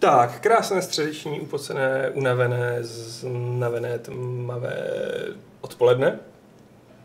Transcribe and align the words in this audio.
Tak, 0.00 0.40
krásné 0.40 0.82
středeční, 0.82 1.40
upocené, 1.40 2.10
unavené, 2.14 2.78
znavené, 2.80 3.98
tmavé 3.98 4.76
odpoledne. 5.60 6.18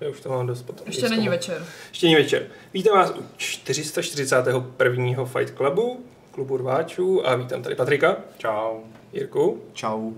Já 0.02 0.10
už 0.10 0.22
to 0.22 0.30
mám 0.30 0.48
dost 0.48 0.62
potom. 0.62 0.88
Ještě 0.88 1.10
není 1.10 1.30
večer. 1.30 1.66
Ještě 1.90 2.06
není 2.06 2.16
večer. 2.16 2.48
Vítám 2.74 2.98
vás 2.98 3.10
u 3.10 3.24
441. 3.38 5.26
Fight 5.26 5.58
Clubu, 5.58 6.06
klubu 6.32 6.58
rváčů 6.58 7.28
a 7.28 7.36
vítám 7.36 7.64
tady 7.64 7.76
Patrika. 7.76 8.18
Čau. 8.38 8.80
Jirku. 9.14 9.62
Čau. 9.74 10.12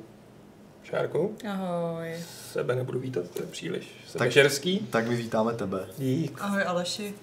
Šárku. 0.84 1.36
Ahoj. 1.50 2.16
Sebe 2.52 2.76
nebudu 2.76 3.00
vítat, 3.00 3.30
to 3.34 3.44
je 3.44 3.48
příliš 3.48 3.88
sebežerský. 4.08 4.80
Tak, 4.80 4.90
tak 4.90 5.08
my 5.08 5.16
vítáme 5.16 5.54
tebe. 5.54 5.86
Dík. 5.98 6.38
Ahoj 6.42 6.64
Aleši. 6.66 7.14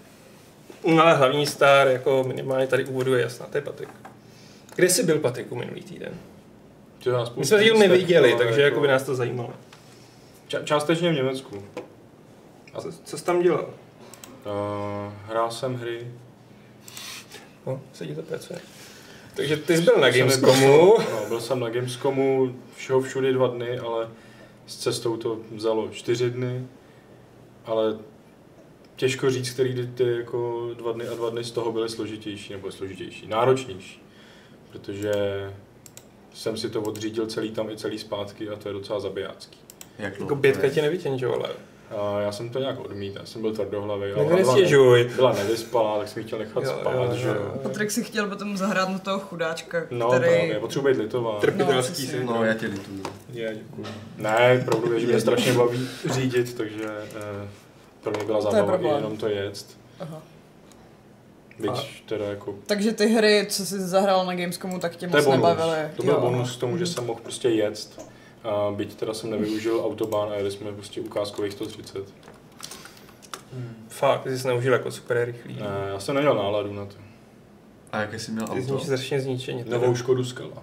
No 0.87 1.03
ale 1.03 1.15
hlavní 1.15 1.47
star, 1.47 1.89
jako 1.89 2.25
minimálně 2.27 2.67
tady 2.67 2.85
úvodu 2.85 3.15
je 3.15 3.23
jasná, 3.23 3.47
to 3.47 3.59
je 3.59 3.63
Patrik. 3.63 3.89
Kde 4.77 4.89
jsi 4.89 5.03
byl, 5.03 5.19
Patriku, 5.19 5.55
minulý 5.55 5.83
týden? 5.83 6.15
My 7.37 7.45
jsme 7.45 7.65
díl 7.65 7.77
neviděli, 7.79 8.35
takže 8.39 8.63
jako 8.63 8.81
by 8.81 8.89
nás 8.89 9.03
to 9.03 9.15
zajímalo. 9.15 9.53
Ča- 10.49 10.65
částečně 10.65 11.11
v 11.11 11.15
Německu. 11.15 11.65
A 12.75 12.81
co, 12.81 12.93
co 13.05 13.19
jsi 13.19 13.25
tam 13.25 13.43
dělal? 13.43 13.65
Uh, 14.47 15.13
hrál 15.27 15.51
jsem 15.51 15.75
hry. 15.75 16.09
No, 17.67 17.81
se 17.93 18.07
ti 18.07 18.15
to 18.15 18.23
pracuje. 18.23 18.59
Takže 19.37 19.57
ty 19.57 19.77
jsi 19.77 19.83
byl 19.83 19.97
na 19.99 20.11
Gamescomu. 20.11 20.97
No, 21.11 21.29
byl 21.29 21.41
jsem 21.41 21.61
na 21.61 21.69
Gamescomu 21.71 22.57
všeho 22.77 23.01
všude 23.01 23.33
dva 23.33 23.47
dny, 23.49 23.79
ale 23.79 24.09
s 24.67 24.77
cestou 24.77 25.17
to 25.17 25.39
vzalo 25.55 25.89
čtyři 25.89 26.31
dny. 26.31 26.67
Ale 27.65 27.99
těžko 28.97 29.31
říct, 29.31 29.51
který 29.51 29.89
ty 29.95 30.17
jako 30.17 30.71
dva 30.75 30.93
dny 30.93 31.09
a 31.09 31.15
dva 31.15 31.31
dny 31.31 31.45
z 31.45 31.51
toho 31.51 31.73
byly 31.73 31.89
složitější, 31.89 32.53
nebo 32.53 32.73
složitější, 32.73 33.27
náročnější. 33.27 34.04
Protože 34.79 35.13
jsem 36.35 36.57
si 36.57 36.71
to 36.71 36.83
odřídil 36.83 37.27
celý 37.27 37.51
tam 37.51 37.71
i 37.71 37.77
celý 37.77 37.99
zpátky 37.99 38.49
a 38.49 38.57
to 38.57 38.69
je 38.69 38.73
docela 38.73 39.01
zabijácký. 39.01 39.59
Jak 39.99 40.21
Jako 40.21 40.35
bětka 40.37 40.69
tě 40.69 40.83
nevytěžovala. 40.83 41.49
A 41.91 42.21
já 42.21 42.33
jsem 42.33 42.49
to 42.51 42.59
nějak 42.59 42.81
odmítl, 42.81 43.19
já 43.19 43.27
jsem 43.27 43.41
byl 43.43 43.53
tvrdohlavý. 43.55 44.13
Ona 44.13 44.25
byla- 44.25 44.37
nestěžuj. 44.55 45.11
Byla 45.17 45.33
nevyspalá, 45.33 45.99
tak 45.99 46.09
jsem 46.09 46.21
ji 46.23 46.27
chtěl 46.27 46.39
nechat 46.39 46.65
Jo, 46.65 46.77
spát, 46.81 46.95
jo, 46.95 47.15
že 47.15 47.29
jo, 47.29 47.35
jo. 47.35 47.41
jo. 47.55 47.61
Patrik 47.63 47.91
si 47.91 48.05
chtěl 48.05 48.29
potom 48.29 48.57
zahrát 48.57 48.89
na 48.89 48.99
toho 48.99 49.19
chudáčka, 49.19 49.83
No, 49.91 50.09
který... 50.09 50.25
právě, 50.25 50.61
potřebuji 50.61 50.95
být 50.95 51.01
litován. 51.01 51.41
Trpitelský 51.41 51.93
přesně. 51.93 52.11
syndrom. 52.19 52.39
No, 52.39 52.45
já 52.45 52.55
tě 52.55 52.67
lituju. 52.67 53.03
Je, 53.33 53.55
děkuji. 53.55 53.87
Ne, 54.17 54.63
pravdu 54.65 54.93
je, 54.93 55.01
že 55.01 55.07
mě 55.07 55.21
strašně 55.21 55.53
baví 55.53 55.89
řídit, 56.15 56.55
takže 56.57 56.85
eh, 57.17 57.49
pro 58.01 58.13
mě 58.13 58.25
byla 58.25 58.41
To 58.41 58.47
je 58.47 58.53
zábava 58.53 58.65
i 58.75 58.79
problém. 58.79 58.97
jenom 58.97 59.17
to 59.17 59.29
jet. 59.29 59.67
Aha. 60.01 60.23
Byť 61.59 62.03
teda 62.07 62.25
jako, 62.25 62.55
Takže 62.67 62.93
ty 62.93 63.07
hry, 63.07 63.47
co 63.51 63.67
jsi 63.67 63.81
zahrál 63.81 64.27
na 64.27 64.35
Gamescomu, 64.35 64.79
tak 64.79 64.97
tě 64.97 65.09
to 65.09 65.17
moc 65.17 65.25
bonus. 65.25 65.37
nebavily. 65.43 65.89
To 65.97 66.03
byl 66.03 66.15
Jo. 66.15 66.21
bonus 66.21 66.57
k 66.57 66.61
tomu, 66.61 66.79
že 66.79 66.87
jsem 66.87 67.07
mohl 67.07 67.21
prostě 67.23 67.49
jet. 67.49 68.01
A 68.45 68.71
byť 68.77 68.95
teda 68.95 69.15
jsem 69.15 69.31
nevyužil 69.31 69.81
autobahn 69.85 70.33
a 70.33 70.35
jeli 70.37 70.51
jsme 70.51 70.73
prostě 70.73 71.01
ukázkových 71.01 71.53
130. 71.53 72.05
Fakt, 73.89 74.23
ty 74.23 74.39
jsi 74.39 74.47
neužil 74.49 74.73
jako 74.73 74.91
super 74.91 75.25
rychlý. 75.25 75.55
Ne, 75.55 75.67
já 75.93 76.01
jsem 76.01 76.15
neměl 76.15 76.35
náladu 76.35 76.73
na 76.73 76.87
to. 76.87 76.95
A 77.93 78.01
jaké 78.01 78.19
jsi 78.19 78.31
měl 78.33 78.47
Ty 78.47 78.61
auto? 78.61 78.79
jsi 78.79 78.85
strašně 78.85 79.21
zničeně. 79.21 79.65
Novou 79.69 79.95
Škodu 79.95 80.25
Skala. 80.25 80.63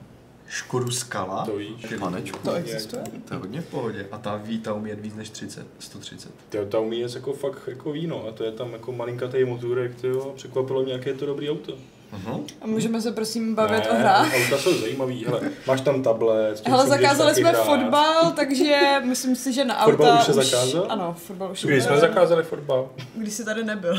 Škodu 0.51 0.91
Skala? 0.91 1.45
To 1.45 1.55
víš. 1.55 1.85
Ty 1.89 1.97
manečku. 1.97 2.39
To 2.43 2.53
existuje? 2.53 3.03
To 3.27 3.33
je 3.33 3.39
hodně 3.39 3.61
v 3.61 3.65
pohodě. 3.65 4.07
A 4.11 4.17
ta 4.17 4.35
ví, 4.35 4.59
ta 4.59 4.73
umí 4.73 4.89
jet 4.89 4.99
víc 4.99 5.15
než 5.15 5.29
30, 5.29 5.65
130. 5.79 6.31
Tyjo, 6.49 6.65
ta 6.65 6.79
umí 6.79 6.99
jet 6.99 7.15
jako 7.15 7.33
fakt 7.33 7.61
jako 7.67 7.91
víno 7.91 8.25
a 8.27 8.31
to 8.31 8.43
je 8.43 8.51
tam 8.51 8.73
jako 8.73 8.91
malinkatý 8.91 9.45
motůrek, 9.45 9.95
tyjo, 10.01 10.33
překvapilo 10.35 10.83
mě, 10.83 10.93
jaké 10.93 11.09
je 11.09 11.13
to 11.13 11.25
dobrý 11.25 11.49
auto. 11.49 11.71
Uh-huh. 11.71 12.43
A 12.61 12.67
můžeme 12.67 13.01
se 13.01 13.11
prosím 13.11 13.55
bavit 13.55 13.83
ne, 13.83 13.89
o 13.89 13.95
hrách? 13.95 14.33
Auta 14.35 14.57
jsou 14.57 14.73
zajímavý, 14.73 15.25
hele, 15.25 15.41
máš 15.67 15.81
tam 15.81 16.03
tablet, 16.03 16.67
Hele, 16.67 16.87
zakázali 16.87 17.35
jsme 17.35 17.49
hrát. 17.49 17.65
fotbal, 17.65 18.31
takže 18.31 19.01
myslím 19.05 19.35
si, 19.35 19.53
že 19.53 19.65
na 19.65 19.77
auta 19.77 19.91
Fotbal 19.91 20.17
už 20.19 20.25
se 20.25 20.33
zakázal? 20.33 20.85
Ano, 20.89 21.15
fotbal 21.17 21.51
už 21.51 21.65
Kdy 21.65 21.81
jsme 21.81 21.97
zakázali 21.97 22.43
fotbal? 22.43 22.89
Když 23.15 23.33
jsi 23.33 23.45
tady 23.45 23.63
nebyl. 23.63 23.95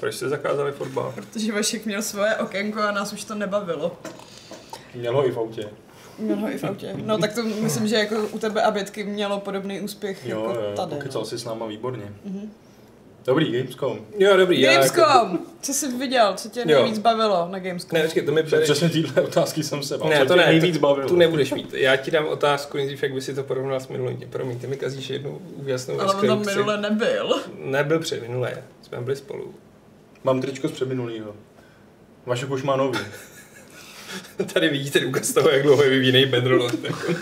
Proč 0.00 0.14
jste 0.14 0.28
zakázali 0.28 0.72
fotbal? 0.72 1.12
Protože 1.14 1.52
Vašek 1.52 1.86
měl 1.86 2.02
svoje 2.02 2.36
okénko 2.36 2.80
a 2.80 2.92
nás 2.92 3.12
už 3.12 3.24
to 3.24 3.34
nebavilo. 3.34 3.98
Měl 4.94 5.14
ho 5.16 5.26
i 5.26 5.30
v 5.30 5.38
autě. 5.38 5.68
Měl 6.20 6.36
ho 6.36 6.50
i 6.50 6.58
v 6.58 6.64
autě. 6.64 6.92
No 7.04 7.18
tak 7.18 7.34
to 7.34 7.42
myslím, 7.42 7.88
že 7.88 7.96
jako 7.96 8.16
u 8.32 8.38
tebe 8.38 8.62
a 8.62 8.70
Bětky 8.70 9.04
mělo 9.04 9.40
podobný 9.40 9.80
úspěch 9.80 10.26
Jo, 10.26 10.40
jako 10.48 10.60
jo, 10.60 10.72
tady. 10.76 10.94
pokecal 10.94 11.22
No. 11.22 11.26
si 11.26 11.38
s 11.38 11.44
náma 11.44 11.66
výborně. 11.66 12.04
Mhm. 12.24 12.50
Dobrý, 13.26 13.52
Gamescom. 13.52 13.98
Jo, 14.18 14.36
dobrý. 14.36 14.62
Gamescom! 14.62 15.38
Co 15.60 15.72
jsi 15.74 15.92
viděl? 15.98 16.32
Co 16.36 16.48
tě 16.48 16.60
Jo. 16.60 16.66
nejvíc 16.82 16.98
bavilo 16.98 17.48
na 17.50 17.58
Gamescomu? 17.58 17.98
Ne, 17.98 18.04
počkej, 18.04 18.22
to 18.22 18.32
mi 18.32 18.42
přede... 18.42 18.62
Přesně 18.62 18.88
téhle 18.88 19.22
otázky 19.22 19.62
jsem 19.62 19.82
se 19.82 19.98
bál. 19.98 20.08
Ne, 20.08 20.18
Co 20.18 20.24
to 20.26 20.36
ne, 20.36 20.46
nejvíc 20.46 20.74
to, 20.74 20.80
bavilo. 20.80 21.08
tu 21.08 21.16
nebudeš 21.16 21.52
mít. 21.52 21.74
Já 21.74 21.96
ti 21.96 22.10
dám 22.10 22.26
otázku 22.26 22.76
nejdřív, 22.76 23.02
jak 23.02 23.14
by 23.14 23.20
si 23.20 23.34
to 23.34 23.42
porovnal 23.42 23.80
s 23.80 23.88
minulým. 23.88 24.20
Promiň, 24.30 24.58
ty 24.58 24.66
mi 24.66 24.76
kazíš 24.76 25.10
jednu 25.10 25.38
úžasnou 25.56 26.00
Ale 26.00 26.14
on 26.14 26.26
tam 26.26 26.46
minule 26.46 26.80
nebyl. 26.80 27.40
Nebyl 27.58 27.98
před 27.98 28.22
minulé, 28.22 28.62
jsme 28.82 29.00
byli 29.00 29.16
spolu. 29.16 29.54
Mám 30.24 30.40
tričko 30.40 30.68
z 30.68 30.72
předminulýho. 30.72 31.34
Vašek 32.26 32.50
už 32.50 32.62
má 32.62 32.76
nový. 32.76 32.98
Tady 34.54 34.68
vidíte 34.68 35.00
důkaz 35.00 35.32
toho, 35.32 35.50
jak 35.50 35.62
dlouho 35.62 35.82
je 35.82 35.90
vyvíjený 35.90 36.26
Ben 36.26 36.46
Roland. 36.46 36.84
Jako. 36.84 37.12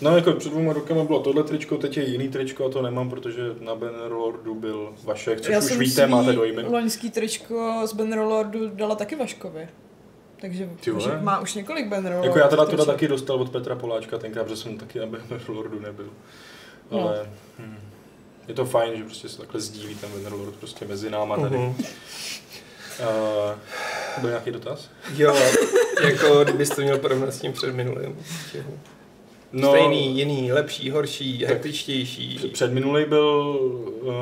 No 0.00 0.16
jako 0.16 0.32
před 0.32 0.52
dvěma 0.52 0.72
rokama 0.72 1.04
bylo 1.04 1.20
tohle 1.22 1.42
tričko, 1.44 1.76
teď 1.76 1.96
je 1.96 2.04
jiný 2.08 2.28
tričko 2.28 2.66
a 2.66 2.68
to 2.70 2.82
nemám, 2.82 3.10
protože 3.10 3.42
na 3.60 3.74
Bannerlordu 3.74 4.54
byl 4.54 4.94
Vašek, 5.04 5.40
což 5.40 5.52
Já 5.52 5.58
už 5.58 5.64
jsem 5.64 5.78
víte, 5.78 6.02
svý 6.02 6.10
máte 6.10 6.32
dojmy. 6.32 6.62
loňský 6.62 7.10
tričko 7.10 7.82
z 7.86 7.92
Bannerlordu 7.92 8.68
dala 8.68 8.94
taky 8.94 9.16
Vaškovi. 9.16 9.68
Takže 10.40 10.68
Ty 10.80 10.90
vole. 10.90 11.06
Vašek 11.06 11.22
má 11.22 11.38
už 11.40 11.54
několik 11.54 11.88
Bannerlord. 11.88 12.24
Jako 12.26 12.38
já 12.38 12.48
teda 12.48 12.64
tohle 12.64 12.76
triček. 12.76 12.94
taky 12.94 13.08
dostal 13.08 13.36
od 13.36 13.50
Petra 13.50 13.74
Poláčka 13.76 14.18
tenkrát, 14.18 14.44
protože 14.44 14.56
jsem 14.56 14.78
taky 14.78 14.98
na 14.98 15.06
Bannerlordu 15.06 15.80
nebyl. 15.80 16.08
No. 16.90 17.00
Ale 17.00 17.26
hm, 17.58 17.78
je 18.48 18.54
to 18.54 18.64
fajn, 18.64 18.96
že 18.96 19.04
prostě 19.04 19.28
se 19.28 19.38
takhle 19.38 19.60
sdílí 19.60 19.94
ten 19.94 20.10
Bannerlord 20.10 20.54
prostě 20.56 20.84
mezi 20.84 21.10
náma 21.10 21.36
tady. 21.36 21.56
Mhm. 21.58 21.74
Uh, 23.00 23.54
byl 24.20 24.30
nějaký 24.30 24.50
dotaz? 24.50 24.90
Jo, 25.14 25.36
jako 26.04 26.44
kdybys 26.44 26.68
to 26.68 26.82
měl 26.82 26.98
porovnat 26.98 27.34
s 27.34 27.40
tím 27.40 27.52
před 27.52 27.74
minulým. 27.74 28.18
No, 29.52 29.70
Stejný, 29.70 30.18
jiný, 30.18 30.52
lepší, 30.52 30.90
horší, 30.90 31.44
hektičtější. 31.44 32.50
Předminulý 32.52 33.04
byl 33.04 33.58
uh, 34.00 34.12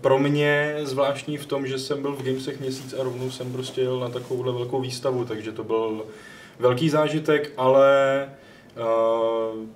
pro 0.00 0.18
mě 0.18 0.76
zvláštní 0.82 1.36
v 1.36 1.46
tom, 1.46 1.66
že 1.66 1.78
jsem 1.78 2.02
byl 2.02 2.12
v 2.12 2.22
Gamesech 2.22 2.60
měsíc 2.60 2.94
a 3.00 3.02
rovnou 3.02 3.30
jsem 3.30 3.52
prostě 3.52 3.80
jel 3.80 4.00
na 4.00 4.08
takovouhle 4.08 4.52
velkou 4.52 4.80
výstavu, 4.80 5.24
takže 5.24 5.52
to 5.52 5.64
byl 5.64 6.04
velký 6.58 6.90
zážitek, 6.90 7.52
ale 7.56 8.28
uh, 8.76 9.66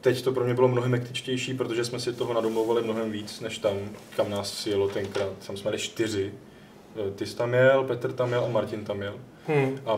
teď 0.00 0.22
to 0.22 0.32
pro 0.32 0.44
mě 0.44 0.54
bylo 0.54 0.68
mnohem 0.68 0.92
hektičtější, 0.92 1.54
protože 1.54 1.84
jsme 1.84 2.00
si 2.00 2.12
toho 2.12 2.34
nadomlouvali 2.34 2.82
mnohem 2.82 3.10
víc, 3.10 3.40
než 3.40 3.58
tam, 3.58 3.76
kam 4.16 4.30
nás 4.30 4.66
jelo 4.66 4.88
tenkrát. 4.88 5.32
Tam 5.46 5.56
jsme 5.56 5.68
jeli 5.68 5.78
čtyři. 5.78 6.32
Eh, 6.96 7.10
Ty 7.10 7.26
jsi 7.26 7.36
tam 7.36 7.54
jel, 7.54 7.84
Petr 7.84 8.12
tam 8.12 8.32
jel 8.32 8.44
a 8.44 8.48
Martin 8.48 8.84
tam 8.84 9.02
jel. 9.02 9.14
Hmm. 9.46 9.78
A 9.86 9.96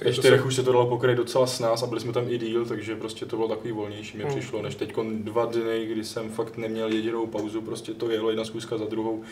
ve 0.00 0.06
to 0.06 0.12
čtyřech 0.12 0.40
jsou- 0.40 0.46
už 0.46 0.54
se 0.56 0.62
to 0.62 0.72
dalo 0.72 0.86
pokryt 0.86 1.16
docela 1.16 1.46
s 1.46 1.60
nás 1.60 1.82
a 1.82 1.86
byli 1.86 2.00
jsme 2.00 2.12
tam 2.12 2.24
i 2.28 2.38
díl, 2.38 2.66
takže 2.66 2.96
prostě 2.96 3.26
to 3.26 3.36
bylo 3.36 3.48
takový 3.48 3.72
volnější, 3.72 4.16
mi 4.18 4.24
Hmm. 4.24 4.32
přišlo, 4.32 4.62
než 4.62 4.74
teď 4.74 4.94
dva 5.14 5.44
dny, 5.44 5.86
kdy 5.86 6.04
jsem 6.04 6.30
fakt 6.30 6.56
neměl 6.56 6.88
jedinou 6.92 7.26
pauzu, 7.26 7.62
prostě 7.62 7.94
to 7.94 8.10
jelo 8.10 8.30
jedna 8.30 8.44
schůzka 8.44 8.78
za 8.78 8.84
druhou. 8.84 9.22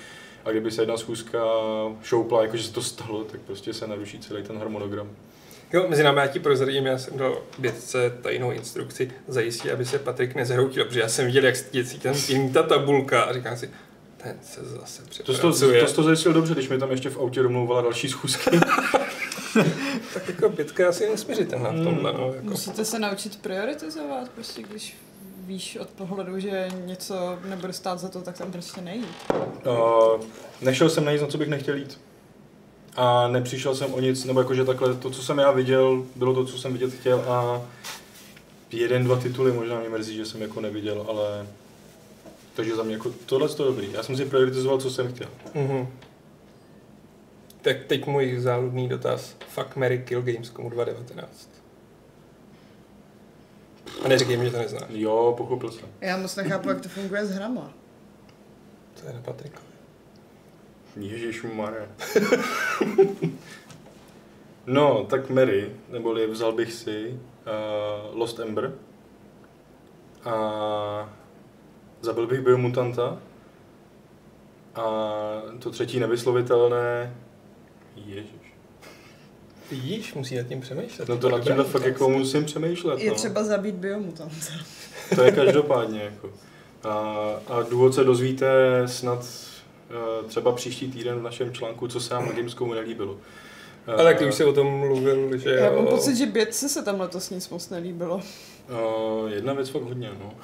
A 0.44 0.50
kdyby 0.50 0.70
se 0.70 0.82
jedna 0.82 0.96
schůzka 0.96 1.44
šoupla, 2.02 2.42
jakože 2.42 2.62
se 2.62 2.72
to 2.72 2.82
stalo, 2.82 3.24
tak 3.24 3.40
prostě 3.40 3.72
se 3.74 3.86
naruší 3.86 4.18
celý 4.18 4.42
ten 4.42 4.58
harmonogram. 4.58 5.08
Jo, 5.72 5.86
mezi 5.88 6.02
námi 6.02 6.20
já 6.20 6.26
ti 6.26 6.38
prozradím, 6.40 6.86
já 6.86 6.98
jsem 6.98 7.18
dal 7.18 7.38
bětce 7.58 8.18
tajnou 8.22 8.50
instrukci 8.52 9.10
zajistit, 9.28 9.70
aby 9.72 9.84
se 9.84 9.98
Patrik 9.98 10.34
nezhroutil, 10.34 10.84
protože 10.84 11.00
já 11.00 11.08
jsem 11.08 11.26
viděl, 11.26 11.44
jak 11.44 11.54
děcí 11.72 11.98
tam 11.98 12.14
tím 12.14 12.52
ta 12.52 12.62
tabulka 12.62 13.22
a 13.22 13.32
říkám 13.32 13.56
si, 13.56 13.70
ten 14.22 14.36
se 14.42 14.64
zase 14.64 15.02
To 15.02 15.08
jsi 15.14 15.22
to, 15.22 15.22
přepracuje. 15.32 15.80
to, 15.82 15.88
jsi 15.88 15.94
to 15.94 16.02
zajistil 16.02 16.32
dobře, 16.32 16.54
když 16.54 16.68
mi 16.68 16.78
tam 16.78 16.90
ještě 16.90 17.10
v 17.10 17.18
autě 17.18 17.42
domlouvala 17.42 17.82
další 17.82 18.08
schůzky. 18.08 18.60
Tak 20.14 20.28
jako 20.28 20.48
bětka 20.48 20.82
je 20.82 20.88
asi 20.88 21.08
nesměřitelná 21.08 21.70
v 21.70 21.84
tomhle. 21.84 22.12
No, 22.12 22.32
jako. 22.34 22.46
Musíte 22.46 22.84
se 22.84 22.98
naučit 22.98 23.36
prioritizovat, 23.42 24.28
prostě 24.28 24.62
když 24.62 24.96
víš 25.46 25.78
od 25.80 25.88
pohledu, 25.88 26.40
že 26.40 26.68
něco 26.84 27.38
nebude 27.44 27.72
stát 27.72 27.98
za 27.98 28.08
to, 28.08 28.20
tak 28.20 28.38
tam 28.38 28.52
prostě 28.52 28.80
nejít. 28.80 29.06
Uh, 29.66 30.24
nešel 30.60 30.90
jsem 30.90 31.04
na 31.04 31.12
nic, 31.12 31.20
na 31.20 31.26
co 31.26 31.38
bych 31.38 31.48
nechtěl 31.48 31.76
jít. 31.76 32.00
A 32.96 33.28
nepřišel 33.28 33.74
jsem 33.74 33.94
o 33.94 34.00
nic, 34.00 34.24
nebo 34.24 34.40
jakože 34.40 34.64
takhle, 34.64 34.94
to, 34.94 35.10
co 35.10 35.22
jsem 35.22 35.38
já 35.38 35.50
viděl, 35.50 36.04
bylo 36.16 36.34
to, 36.34 36.44
co 36.44 36.58
jsem 36.58 36.72
vidět 36.72 36.92
chtěl 36.94 37.24
a 37.28 37.62
jeden, 38.72 39.04
dva 39.04 39.16
tituly 39.16 39.52
možná 39.52 39.80
mě 39.80 39.88
mrzí, 39.88 40.16
že 40.16 40.26
jsem 40.26 40.42
jako 40.42 40.60
neviděl, 40.60 41.06
ale 41.08 41.46
takže 42.54 42.76
za 42.76 42.82
mě 42.82 42.94
jako 42.94 43.10
tohle 43.26 43.48
je 43.48 43.54
to 43.54 43.64
dobrý. 43.64 43.92
Já 43.92 44.02
jsem 44.02 44.16
si 44.16 44.24
prioritizoval, 44.24 44.78
co 44.78 44.90
jsem 44.90 45.12
chtěl. 45.14 45.28
Mhm. 45.54 45.88
Tak 47.62 47.84
teď 47.84 48.06
můj 48.06 48.38
záludný 48.38 48.88
dotaz. 48.88 49.36
Fuck 49.48 49.76
Mary 49.76 49.98
Kill 49.98 50.22
Gamescomu 50.22 50.70
2019. 50.70 51.48
A 54.04 54.08
neříkej 54.08 54.36
mi, 54.36 54.44
že 54.44 54.50
to 54.50 54.58
neznáš. 54.58 54.84
Jo, 54.88 55.34
pochopil 55.36 55.70
jsem. 55.70 55.88
Já 56.00 56.16
moc 56.16 56.36
nechápu, 56.36 56.68
jak 56.68 56.80
to 56.80 56.88
funguje 56.88 57.26
s 57.26 57.30
hrama. 57.30 57.72
To 59.00 59.06
je 59.06 59.12
na 59.14 59.20
Patrikovi. 59.20 59.64
Ježišmarja. 60.96 61.86
No, 64.66 65.04
tak 65.10 65.30
Mary, 65.30 65.72
neboli 65.88 66.26
vzal 66.26 66.52
bych 66.52 66.72
si 66.72 67.10
uh, 67.10 68.18
Lost 68.18 68.40
Ember 68.40 68.72
a 70.24 71.12
zabil 72.00 72.26
bych 72.26 72.40
Biomutanta 72.40 73.18
a 74.74 74.82
to 75.58 75.70
třetí 75.70 76.00
nevyslovitelné, 76.00 77.16
ježiš. 77.96 78.54
Vidíš, 79.70 80.14
musí 80.14 80.36
nad 80.36 80.46
tím 80.46 80.60
přemýšlet. 80.60 81.08
No 81.08 81.18
to 81.18 81.28
nad 81.28 81.40
tímhle 81.40 81.64
fakt 81.64 81.84
jako 81.84 82.08
musím 82.08 82.44
přemýšlet. 82.44 83.00
Je 83.00 83.10
no. 83.10 83.16
třeba 83.16 83.44
zabít 83.44 83.74
biomutanta. 83.74 84.34
To 85.14 85.22
je 85.22 85.32
každopádně 85.32 86.02
jako. 86.02 86.30
A, 86.82 86.90
a 87.46 87.62
důvod 87.70 87.94
se 87.94 88.04
dozvíte 88.04 88.48
snad 88.86 89.18
uh, 89.20 90.28
třeba 90.28 90.52
příští 90.52 90.92
týden 90.92 91.18
v 91.18 91.22
našem 91.22 91.52
článku, 91.52 91.88
co 91.88 92.00
se 92.00 92.14
nám 92.14 92.26
na 92.26 92.32
Gamescomu 92.32 92.74
nelíbilo. 92.74 93.12
Uh, 93.12 94.00
Ale 94.00 94.14
ty 94.14 94.26
už 94.26 94.34
se 94.34 94.44
o 94.44 94.52
tom 94.52 94.66
mluvil, 94.66 95.38
že 95.38 95.50
Já 95.50 95.72
mám 95.72 95.86
pocit, 95.86 96.16
že 96.16 96.26
Bětce 96.26 96.68
se 96.68 96.82
tam 96.82 97.00
letos 97.00 97.30
nic 97.30 97.48
moc 97.48 97.70
nelíbilo. 97.70 98.14
Uh, 98.16 99.30
jedna 99.30 99.52
věc 99.52 99.68
fakt 99.68 99.82
hodně, 99.82 100.10
no. 100.18 100.34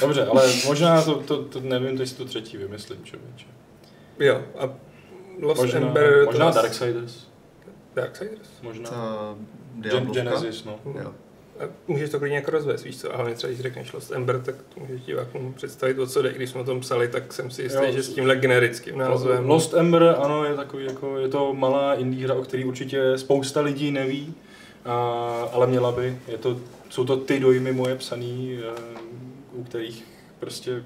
Dobře, 0.00 0.26
ale 0.26 0.52
možná 0.66 1.02
to, 1.02 1.14
to, 1.14 1.42
to 1.44 1.60
nevím, 1.60 1.96
to 1.96 2.02
jestli 2.02 2.16
to 2.16 2.24
třetí 2.24 2.56
vymyslím, 2.56 3.04
člověče. 3.04 3.46
Jo, 4.18 4.42
a 4.58 4.70
Lost 5.42 5.60
Možná, 5.60 5.80
Ember... 5.80 6.18
to 6.20 6.24
možná 6.26 6.44
vás- 6.46 6.54
Darksiders. 6.54 7.26
Darksiders. 7.94 8.48
Možná. 8.62 8.90
Ta 8.90 9.34
Gen-? 9.80 10.10
Genesis, 10.12 10.64
no. 10.64 10.78
Jo. 11.02 11.12
A 11.60 11.62
můžeš 11.88 12.10
to 12.10 12.18
klidně 12.18 12.36
jako 12.36 12.50
rozvést, 12.50 12.84
víš 12.84 13.00
co? 13.00 13.12
A 13.12 13.16
hlavně 13.16 13.34
třeba, 13.34 13.48
když 13.50 13.60
řekneš 13.60 13.92
Lost 13.92 14.12
Ember, 14.12 14.40
tak 14.40 14.54
to 14.74 14.80
můžeš 14.80 15.00
divákům 15.02 15.54
představit, 15.54 15.98
o 15.98 16.06
co 16.06 16.22
jde. 16.22 16.30
I 16.30 16.34
Když 16.34 16.50
jsme 16.50 16.60
o 16.60 16.64
tom 16.64 16.80
psali, 16.80 17.08
tak 17.08 17.32
jsem 17.32 17.50
si 17.50 17.62
jistý, 17.62 17.84
Jo. 17.86 17.92
že 17.92 18.02
s 18.02 18.14
tímhle 18.14 18.36
generickým 18.36 18.98
názvem... 18.98 19.48
Lost 19.48 19.74
Ember, 19.74 20.16
ano, 20.18 20.44
je 20.44 20.54
takový, 20.54 20.84
jako, 20.84 21.18
je 21.18 21.28
to 21.28 21.54
malá 21.54 21.94
indie 21.94 22.24
hra, 22.26 22.34
o 22.34 22.42
který 22.42 22.64
určitě 22.64 23.18
spousta 23.18 23.60
lidí 23.60 23.90
neví, 23.90 24.34
a, 24.84 24.94
ale 25.52 25.66
měla 25.66 25.92
by. 25.92 26.18
Je 26.28 26.38
to, 26.38 26.56
jsou 26.90 27.04
to 27.04 27.16
ty 27.16 27.40
dojmy 27.40 27.72
moje 27.72 27.96
psaný, 27.96 28.58
eh, 28.62 28.80
kterých 29.66 30.04
prostě 30.38 30.82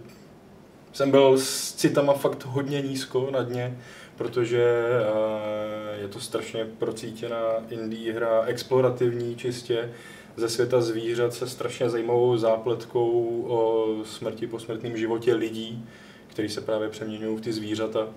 jsem 0.92 1.10
byl 1.10 1.38
s 1.38 1.74
citama 1.74 2.12
fakt 2.12 2.44
hodně 2.44 2.82
nízko 2.82 3.28
na 3.30 3.42
dně, 3.42 3.78
protože 4.16 4.64
eh, 4.64 6.00
je 6.00 6.08
to 6.08 6.20
strašně 6.20 6.64
procítěná 6.64 7.38
indie 7.70 8.12
hra, 8.12 8.42
explorativní 8.46 9.36
čistě, 9.36 9.90
ze 10.36 10.48
světa 10.48 10.80
zvířat 10.80 11.34
se 11.34 11.48
strašně 11.48 11.90
zajímavou 11.90 12.36
zápletkou 12.36 13.42
o 13.48 13.86
smrti, 14.04 14.46
posmrtném 14.46 14.96
životě 14.96 15.34
lidí, 15.34 15.84
který 16.26 16.48
se 16.48 16.60
právě 16.60 16.88
přeměňují 16.88 17.36
v 17.36 17.40
ty 17.40 17.52
zvířata. 17.52 18.08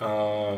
A, 0.00 0.06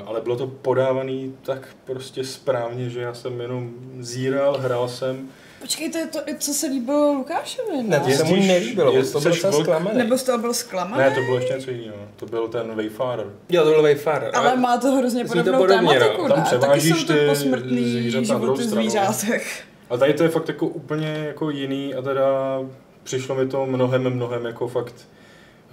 ale 0.07 0.21
bylo 0.21 0.37
to 0.37 0.47
podávaný 0.47 1.37
tak 1.43 1.77
prostě 1.85 2.25
správně, 2.25 2.91
že 2.91 3.01
já 3.01 3.15
jsem 3.15 3.41
jenom 3.41 3.73
zíral, 4.01 4.59
hrál 4.59 4.89
jsem. 4.89 5.29
Počkej, 5.63 5.91
to 5.91 5.99
je 5.99 6.07
to, 6.07 6.19
co 6.39 6.55
se 6.55 6.67
líbilo 6.67 7.13
Lukášovi, 7.13 7.77
Ne, 7.83 7.83
ne? 7.83 8.01
to 8.01 8.11
se 8.11 8.25
mu 8.25 8.37
nelíbilo, 8.37 8.93
jest- 8.93 9.13
to 9.13 9.21
byl 9.21 9.31
docela 9.33 9.53
zklamaný. 9.53 9.99
Nebo 9.99 10.19
z 10.19 10.23
toho 10.23 10.39
byl 10.39 10.55
zklamaný? 10.55 11.03
Ne, 11.03 11.11
to 11.11 11.21
bylo 11.21 11.37
ještě 11.39 11.53
něco 11.55 11.71
jiného. 11.71 11.97
To 12.17 12.27
byl 12.27 12.49
ten 12.49 12.75
Wayfarer. 12.77 13.27
Jo, 13.49 13.65
to 13.65 13.71
byl 13.71 13.83
Wayfarer. 13.83 14.31
Ale 14.35 14.57
má 14.57 14.77
to 14.79 14.93
hrozně 14.93 15.27
Zní 15.27 15.29
to 15.45 15.51
podobnou 15.53 15.59
podobně, 15.59 15.83
no. 15.99 16.07
tématiku, 16.07 16.29
Tam 16.29 16.39
ne? 16.39 16.45
Taky 16.45 16.57
převážíš 16.59 17.01
jsou 17.01 17.07
to 17.07 17.13
ty 17.13 17.27
posmrtný 17.29 17.91
zvířata 17.93 18.33
na 18.33 18.39
druhou 18.39 18.57
životy 18.57 18.69
stranu. 18.69 18.83
zvířátek. 18.91 19.43
A 19.91 19.97
tady 19.97 20.15
to 20.15 20.23
je 20.23 20.29
fakt 20.29 20.49
jako 20.49 20.67
úplně 20.67 21.09
jako 21.27 21.51
jiný 21.51 21.95
a 21.95 22.03
teda 22.03 22.59
přišlo 23.03 23.35
mi 23.35 23.47
to 23.49 23.67
mnohem, 23.67 24.11
mnohem 24.11 24.45
jako 24.47 24.69
fakt, 24.69 24.95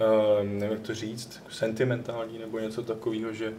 uh, 0.00 0.46
nevím 0.48 0.70
jak 0.76 0.80
to 0.86 0.94
říct, 0.94 1.32
jako 1.36 1.50
sentimentální 1.54 2.38
nebo 2.38 2.58
něco 2.58 2.82
takového, 2.82 3.32
že 3.32 3.52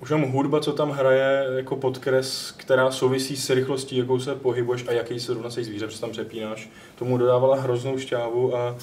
už 0.00 0.10
jenom 0.10 0.30
hudba, 0.30 0.60
co 0.60 0.72
tam 0.72 0.90
hraje, 0.90 1.46
jako 1.56 1.76
podkres, 1.76 2.54
která 2.56 2.90
souvisí 2.90 3.36
s 3.36 3.50
rychlostí, 3.50 3.96
jakou 3.96 4.18
se 4.18 4.34
pohybuješ 4.34 4.84
a 4.88 4.92
jaký 4.92 5.20
se 5.20 5.32
zrovna 5.32 5.50
se 5.50 5.64
zvíře, 5.64 5.86
protože 5.86 6.00
tam 6.00 6.10
přepínáš, 6.10 6.70
tomu 6.98 7.18
dodávala 7.18 7.56
hroznou 7.56 7.98
šťávu 7.98 8.56
a 8.56 8.76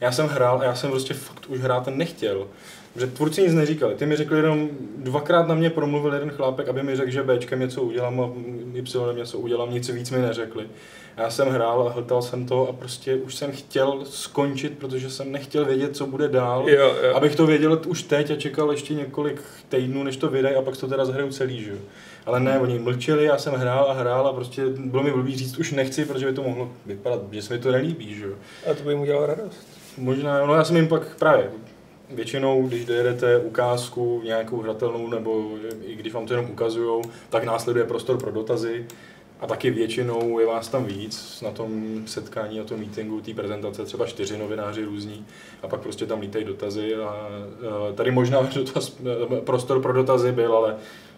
já 0.00 0.12
jsem 0.12 0.26
hrál 0.26 0.60
a 0.60 0.64
já 0.64 0.74
jsem 0.74 0.90
prostě 0.90 1.14
fakt 1.14 1.46
už 1.48 1.60
hrát 1.60 1.88
nechtěl. 1.88 2.48
Že 2.96 3.06
tvůrci 3.06 3.42
nic 3.42 3.52
neříkali. 3.52 3.94
Ty 3.94 4.06
mi 4.06 4.16
řekli 4.16 4.36
jenom, 4.36 4.68
dvakrát 4.96 5.48
na 5.48 5.54
mě 5.54 5.70
promluvil 5.70 6.14
jeden 6.14 6.30
chlápek, 6.30 6.68
aby 6.68 6.82
mi 6.82 6.96
řekl, 6.96 7.10
že 7.10 7.22
Bčkem 7.22 7.60
něco 7.60 7.82
udělám 7.82 8.20
a 8.20 8.30
Y 8.74 9.16
něco 9.16 9.38
udělám, 9.38 9.70
nic 9.70 9.88
víc 9.88 10.10
mi 10.10 10.18
neřekli. 10.18 10.66
Já 11.16 11.30
jsem 11.30 11.48
hrál 11.48 11.88
a 11.88 11.92
hltal 11.92 12.22
jsem 12.22 12.46
to 12.46 12.68
a 12.68 12.72
prostě 12.72 13.16
už 13.16 13.34
jsem 13.34 13.52
chtěl 13.52 14.00
skončit, 14.04 14.78
protože 14.78 15.10
jsem 15.10 15.32
nechtěl 15.32 15.64
vědět, 15.64 15.96
co 15.96 16.06
bude 16.06 16.28
dál. 16.28 16.68
Jo, 16.68 16.94
jo. 17.02 17.16
Abych 17.16 17.36
to 17.36 17.46
věděl 17.46 17.80
už 17.86 18.02
teď 18.02 18.30
a 18.30 18.36
čekal 18.36 18.70
ještě 18.70 18.94
několik 18.94 19.42
týdnů, 19.68 20.02
než 20.02 20.16
to 20.16 20.28
vydají 20.28 20.56
a 20.56 20.62
pak 20.62 20.76
to 20.76 20.88
teda 20.88 21.04
zahraju 21.04 21.30
celý, 21.30 21.62
že. 21.62 21.72
Ale 22.26 22.40
ne, 22.40 22.58
oni 22.58 22.78
mlčeli, 22.78 23.24
já 23.24 23.38
jsem 23.38 23.54
hrál 23.54 23.90
a 23.90 23.92
hrál 23.92 24.26
a 24.26 24.32
prostě 24.32 24.66
bylo 24.66 25.02
mi 25.02 25.12
blbý 25.12 25.36
říct, 25.36 25.58
už 25.58 25.72
nechci, 25.72 26.04
protože 26.04 26.26
by 26.26 26.32
to 26.32 26.42
mohlo 26.42 26.72
vypadat, 26.86 27.20
že 27.30 27.42
se 27.42 27.54
mi 27.54 27.60
to 27.60 27.72
nelíbí, 27.72 28.14
že 28.14 28.24
jo. 28.24 28.34
A 28.70 28.74
to 28.74 28.82
by 28.82 28.94
mu 28.94 29.02
udělalo 29.02 29.26
radost. 29.26 29.66
Možná, 29.98 30.46
no 30.46 30.54
já 30.54 30.64
jsem 30.64 30.76
jim 30.76 30.88
pak 30.88 31.16
právě 31.18 31.50
většinou, 32.10 32.66
když 32.68 32.84
dojedete 32.84 33.38
ukázku 33.38 34.20
nějakou 34.24 34.62
hratelnou, 34.62 35.08
nebo 35.08 35.50
i 35.86 35.94
když 35.94 36.12
vám 36.12 36.26
to 36.26 36.34
jenom 36.34 36.50
ukazujou, 36.50 37.02
tak 37.30 37.44
následuje 37.44 37.84
prostor 37.84 38.18
pro 38.18 38.32
dotazy. 38.32 38.86
A 39.40 39.46
taky 39.46 39.70
většinou 39.70 40.38
je 40.38 40.46
vás 40.46 40.68
tam 40.68 40.84
víc 40.84 41.40
na 41.40 41.50
tom 41.50 42.02
setkání, 42.06 42.58
na 42.58 42.64
tom 42.64 42.78
meetingu, 42.78 43.20
té 43.20 43.34
prezentace, 43.34 43.84
třeba 43.84 44.06
čtyři 44.06 44.38
novináři 44.38 44.84
různí 44.84 45.26
a 45.62 45.68
pak 45.68 45.80
prostě 45.80 46.06
tam 46.06 46.20
lítají 46.20 46.44
dotazy 46.44 46.94
a 46.94 47.28
e, 47.90 47.92
tady 47.92 48.10
možná 48.10 48.42
dotaz, 48.54 48.96
e, 49.36 49.40
prostor 49.40 49.82
pro 49.82 49.92
dotazy 49.92 50.32
byl, 50.32 50.56
ale 50.56 50.76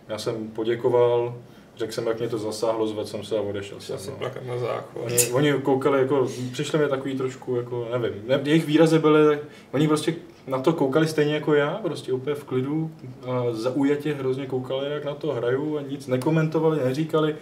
já 0.08 0.18
jsem 0.18 0.48
poděkoval, 0.48 1.34
řekl 1.76 1.92
jsem, 1.92 2.06
jak 2.06 2.18
mě 2.18 2.28
to 2.28 2.38
zasáhlo, 2.38 2.86
zvedl 2.86 3.06
jsem 3.06 3.24
se 3.24 3.38
a 3.38 3.40
odešel 3.40 3.80
jsem. 3.80 3.98
Si 3.98 4.10
no. 4.10 4.16
plakat 4.16 4.46
na 4.46 4.58
záchod. 4.58 5.02
Oni, 5.02 5.32
oni 5.32 5.52
koukali 5.62 5.98
jako, 5.98 6.28
přišli 6.52 6.78
mi 6.78 6.88
takový 6.88 7.16
trošku 7.16 7.56
jako, 7.56 7.88
nevím, 7.92 8.22
ne, 8.26 8.40
jejich 8.44 8.66
výrazy 8.66 8.98
byly, 8.98 9.38
oni 9.72 9.88
prostě 9.88 10.14
na 10.46 10.58
to 10.58 10.72
koukali 10.72 11.08
stejně 11.08 11.34
jako 11.34 11.54
já, 11.54 11.70
prostě 11.70 12.12
úplně 12.12 12.34
v 12.34 12.44
klidu 12.44 12.90
a 13.26 13.44
zaujatě 13.50 14.14
hrozně 14.14 14.46
koukali, 14.46 14.92
jak 14.92 15.04
na 15.04 15.14
to 15.14 15.32
hraju 15.32 15.78
a 15.78 15.82
nic 15.82 16.06
nekomentovali, 16.06 16.84
neříkali. 16.84 17.36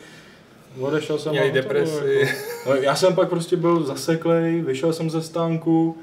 Odešel 0.80 1.18
jsem 1.18 1.32
Měli 1.32 1.52
depresi. 1.52 2.28
Jako. 2.66 2.82
Já 2.82 2.94
jsem 2.94 3.14
pak 3.14 3.28
prostě 3.28 3.56
byl 3.56 3.84
zaseklej, 3.84 4.62
vyšel 4.62 4.92
jsem 4.92 5.10
ze 5.10 5.22
stánku, 5.22 5.96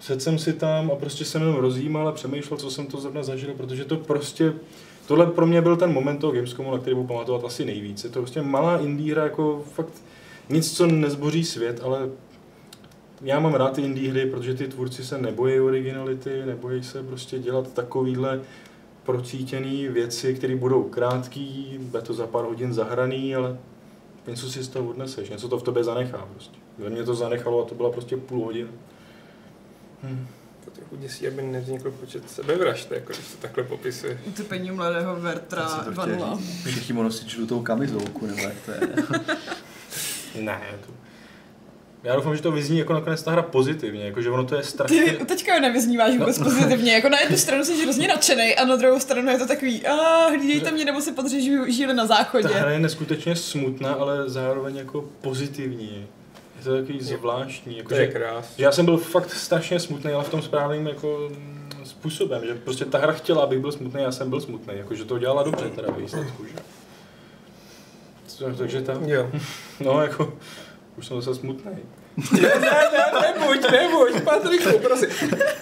sedl 0.00 0.20
jsem 0.20 0.38
si 0.38 0.52
tam 0.52 0.90
a 0.90 0.96
prostě 0.96 1.24
jsem 1.24 1.42
jenom 1.42 1.56
rozjímal 1.56 2.08
a 2.08 2.12
přemýšlel, 2.12 2.58
co 2.58 2.70
jsem 2.70 2.86
to 2.86 3.00
zrovna 3.00 3.22
zažil, 3.22 3.54
protože 3.56 3.84
to 3.84 3.96
prostě, 3.96 4.52
tohle 5.06 5.26
pro 5.26 5.46
mě 5.46 5.62
byl 5.62 5.76
ten 5.76 5.92
moment 5.92 6.18
toho 6.18 6.32
Gamescomu, 6.32 6.72
na 6.72 6.78
který 6.78 6.96
budu 6.96 7.08
pamatovat 7.08 7.44
asi 7.44 7.64
nejvíc. 7.64 8.04
Je 8.04 8.10
to 8.10 8.20
prostě 8.20 8.42
malá 8.42 8.78
indie 8.78 9.14
hra, 9.14 9.24
jako 9.24 9.64
fakt 9.74 9.92
nic, 10.48 10.76
co 10.76 10.86
nezboří 10.86 11.44
svět, 11.44 11.80
ale 11.84 12.08
já 13.22 13.40
mám 13.40 13.54
rád 13.54 13.72
ty 13.72 13.82
indie 13.82 14.10
hry, 14.10 14.26
protože 14.26 14.54
ty 14.54 14.68
tvůrci 14.68 15.04
se 15.04 15.18
nebojí 15.18 15.60
originality, 15.60 16.42
nebojí 16.46 16.82
se 16.82 17.02
prostě 17.02 17.38
dělat 17.38 17.72
takovýhle 17.72 18.40
procítěný 19.04 19.88
věci, 19.88 20.34
které 20.34 20.56
budou 20.56 20.82
krátký, 20.82 21.76
bude 21.80 22.02
to 22.02 22.14
za 22.14 22.26
pár 22.26 22.44
hodin 22.44 22.74
zahraný, 22.74 23.34
ale 23.34 23.56
něco 24.28 24.50
si 24.50 24.62
z 24.62 24.68
toho 24.68 24.88
odneseš, 24.90 25.30
něco 25.30 25.48
to 25.48 25.58
v 25.58 25.62
tobě 25.62 25.84
zanechá 25.84 26.28
prostě. 26.32 26.58
Ve 26.78 26.90
mně 26.90 27.04
to 27.04 27.14
zanechalo 27.14 27.64
a 27.64 27.68
to 27.68 27.74
byla 27.74 27.90
prostě 27.90 28.16
půl 28.16 28.44
hodiny. 28.44 28.70
Hm. 30.02 30.26
To 30.64 30.70
trochu 30.70 30.96
děsí, 30.96 31.28
aby 31.28 31.42
nevznikl 31.42 31.90
počet 31.90 32.30
sebevražd, 32.30 32.92
jako 32.92 33.12
když 33.12 33.26
to 33.28 33.36
takhle 33.36 33.64
popisuje. 33.64 34.20
Utopení 34.26 34.70
mladého 34.70 35.16
Vertra 35.16 35.68
Jsem 35.68 35.78
si 35.78 35.84
to 35.84 36.02
chtěl 36.02 36.16
2.0. 36.16 36.38
říct. 36.38 36.64
Všichni 36.66 36.94
mu 36.94 37.02
nosit 37.02 37.28
žlutou 37.28 37.62
kamizolku, 37.62 38.26
nebo 38.26 38.40
jak 38.40 38.54
to 38.66 38.70
je. 38.70 38.80
Ne, 40.42 40.60
to... 40.86 40.92
Já 42.02 42.16
doufám, 42.16 42.36
že 42.36 42.42
to 42.42 42.52
vyzní 42.52 42.78
jako 42.78 42.92
nakonec 42.92 43.22
ta 43.22 43.30
hra 43.30 43.42
pozitivně, 43.42 44.04
jako 44.04 44.22
že 44.22 44.30
ono 44.30 44.44
to 44.44 44.54
je 44.56 44.62
strašně... 44.62 45.02
Ty 45.12 45.24
teďka 45.24 45.54
ho 45.54 45.60
nevyzníváš 45.60 46.16
vůbec 46.18 46.38
pozitivně. 46.38 46.92
Jako 46.92 47.08
na 47.08 47.20
jednu 47.20 47.36
stranu 47.36 47.64
jsi 47.64 47.82
hrozně 47.82 48.08
nadšený 48.08 48.54
a 48.56 48.64
na 48.64 48.76
druhou 48.76 49.00
stranu 49.00 49.30
je 49.30 49.38
to 49.38 49.46
takový, 49.46 49.86
a 49.86 50.26
hlídejte 50.28 50.70
mě, 50.70 50.84
nebo 50.84 51.00
si 51.00 51.12
podřeš 51.12 51.44
žíly 51.68 51.94
na 51.94 52.02
Ta 52.02 52.06
záchodě. 52.06 52.48
hra 52.48 52.70
je 52.70 52.78
neskutečně 52.78 53.36
smutná, 53.36 53.92
ale 53.92 54.28
zároveň 54.30 54.76
jako 54.76 55.04
pozitivní. 55.20 56.06
Je 56.58 56.64
to 56.64 56.76
takový 56.76 57.00
zvláštní, 57.00 57.76
jako 57.76 57.88
To 57.88 57.94
je 57.94 58.06
že, 58.06 58.12
krás. 58.12 58.54
že 58.56 58.64
já 58.64 58.72
jsem 58.72 58.84
byl 58.84 58.96
fakt 58.96 59.30
strašně 59.34 59.80
smutný, 59.80 60.12
ale 60.12 60.24
v 60.24 60.28
tom 60.28 60.42
správným 60.42 60.86
jako 60.86 61.30
způsobem, 61.84 62.42
že 62.46 62.54
prostě 62.54 62.84
ta 62.84 62.98
hra 62.98 63.12
chtěla, 63.12 63.42
abych 63.42 63.58
byl 63.58 63.72
smutný, 63.72 64.02
já 64.02 64.12
jsem 64.12 64.30
byl 64.30 64.40
smutný, 64.40 64.74
jako 64.76 64.94
že 64.94 65.04
to 65.04 65.14
udělala 65.14 65.42
dobře 65.42 65.68
teda 65.70 65.92
ve 65.92 66.02
výsledku, 66.02 66.44
že? 66.44 66.54
Takže 68.58 68.80
ta, 68.82 68.92
Jo. 69.06 69.30
no 69.80 70.02
jako, 70.02 70.32
už 70.98 71.06
jsem 71.06 71.22
zase 71.22 71.40
smutný. 71.40 71.72
Ne, 72.32 72.40
ne, 72.40 72.70
ne, 72.92 73.22
nebuď, 73.32 73.70
nebuď, 73.70 74.22
Patriku, 74.24 74.78
prosím. 74.78 75.08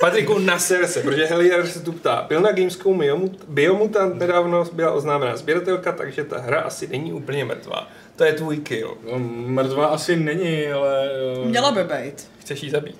Patriku, 0.01 0.39
naser 0.39 0.87
se, 0.87 1.01
protože 1.03 1.25
Helier 1.25 1.67
se 1.67 1.81
tu 1.81 1.93
ptá. 1.93 2.25
Byl 2.29 2.41
na 2.41 2.53
Gamescomu 2.53 3.01
Biomut- 3.01 3.39
Biomutant 3.49 4.19
nedávno 4.19 4.65
byla 4.73 4.91
oznámená 4.93 5.37
sběratelka, 5.37 5.93
takže 5.93 6.25
ta 6.25 6.39
hra 6.41 6.61
asi 6.61 6.87
není 6.89 7.13
úplně 7.13 7.45
mrtvá. 7.45 7.89
To 8.17 8.25
je 8.25 8.33
tvůj 8.33 8.57
kill. 8.57 8.95
No, 9.13 9.19
mrtvá 9.47 9.87
asi 9.87 10.17
není, 10.17 10.67
ale... 10.67 11.11
eh, 11.43 11.47
Měla 11.49 11.71
by 11.73 11.85
být. 11.85 12.29
Chceš 12.41 12.63
jí 12.63 12.71
zabít? 12.71 12.99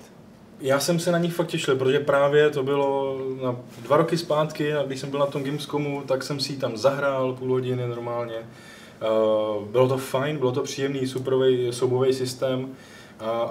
Já 0.61 0.79
jsem 0.79 0.99
se 0.99 1.11
na 1.11 1.17
nich 1.17 1.33
fakt 1.33 1.47
těšil, 1.47 1.75
protože 1.75 1.99
právě 1.99 2.49
to 2.49 2.63
bylo 2.63 3.17
na 3.43 3.55
dva 3.81 3.97
roky 3.97 4.17
zpátky, 4.17 4.73
a 4.73 4.83
když 4.83 4.99
jsem 4.99 5.09
byl 5.11 5.19
na 5.19 5.25
tom 5.25 5.43
Gamescomu, 5.43 6.03
tak 6.07 6.23
jsem 6.23 6.39
si 6.39 6.53
ji 6.53 6.57
tam 6.59 6.77
zahrál 6.77 7.33
půl 7.33 7.49
hodiny 7.51 7.87
normálně. 7.87 8.35
Uh, 9.01 9.65
bylo 9.67 9.87
to 9.87 9.97
fajn, 9.97 10.37
bylo 10.37 10.51
to 10.51 10.63
příjemný, 10.63 11.07
superový 11.07 11.73
soubový 11.73 12.13
systém, 12.13 12.69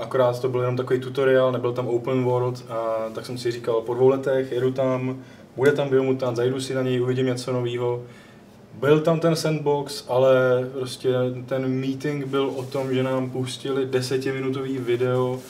akorát 0.00 0.40
to 0.40 0.48
byl 0.48 0.60
jenom 0.60 0.76
takový 0.76 1.00
tutoriál, 1.00 1.52
nebyl 1.52 1.72
tam 1.72 1.88
open 1.88 2.24
world, 2.24 2.64
a 2.68 3.10
tak 3.14 3.26
jsem 3.26 3.38
si 3.38 3.50
říkal, 3.50 3.80
po 3.80 3.94
dvou 3.94 4.08
letech 4.08 4.52
jedu 4.52 4.72
tam, 4.72 5.22
bude 5.56 5.72
tam 5.72 5.88
biomutant, 5.88 6.36
zajdu 6.36 6.60
si 6.60 6.74
na 6.74 6.82
něj, 6.82 7.02
uvidím 7.02 7.26
něco 7.26 7.52
nového. 7.52 8.02
Byl 8.74 9.00
tam 9.00 9.20
ten 9.20 9.36
sandbox, 9.36 10.04
ale 10.08 10.34
prostě 10.72 11.14
ten 11.46 11.68
meeting 11.68 12.26
byl 12.26 12.52
o 12.56 12.62
tom, 12.62 12.94
že 12.94 13.02
nám 13.02 13.30
pustili 13.30 13.86
desetiminutový 13.86 14.78
video 14.78 15.40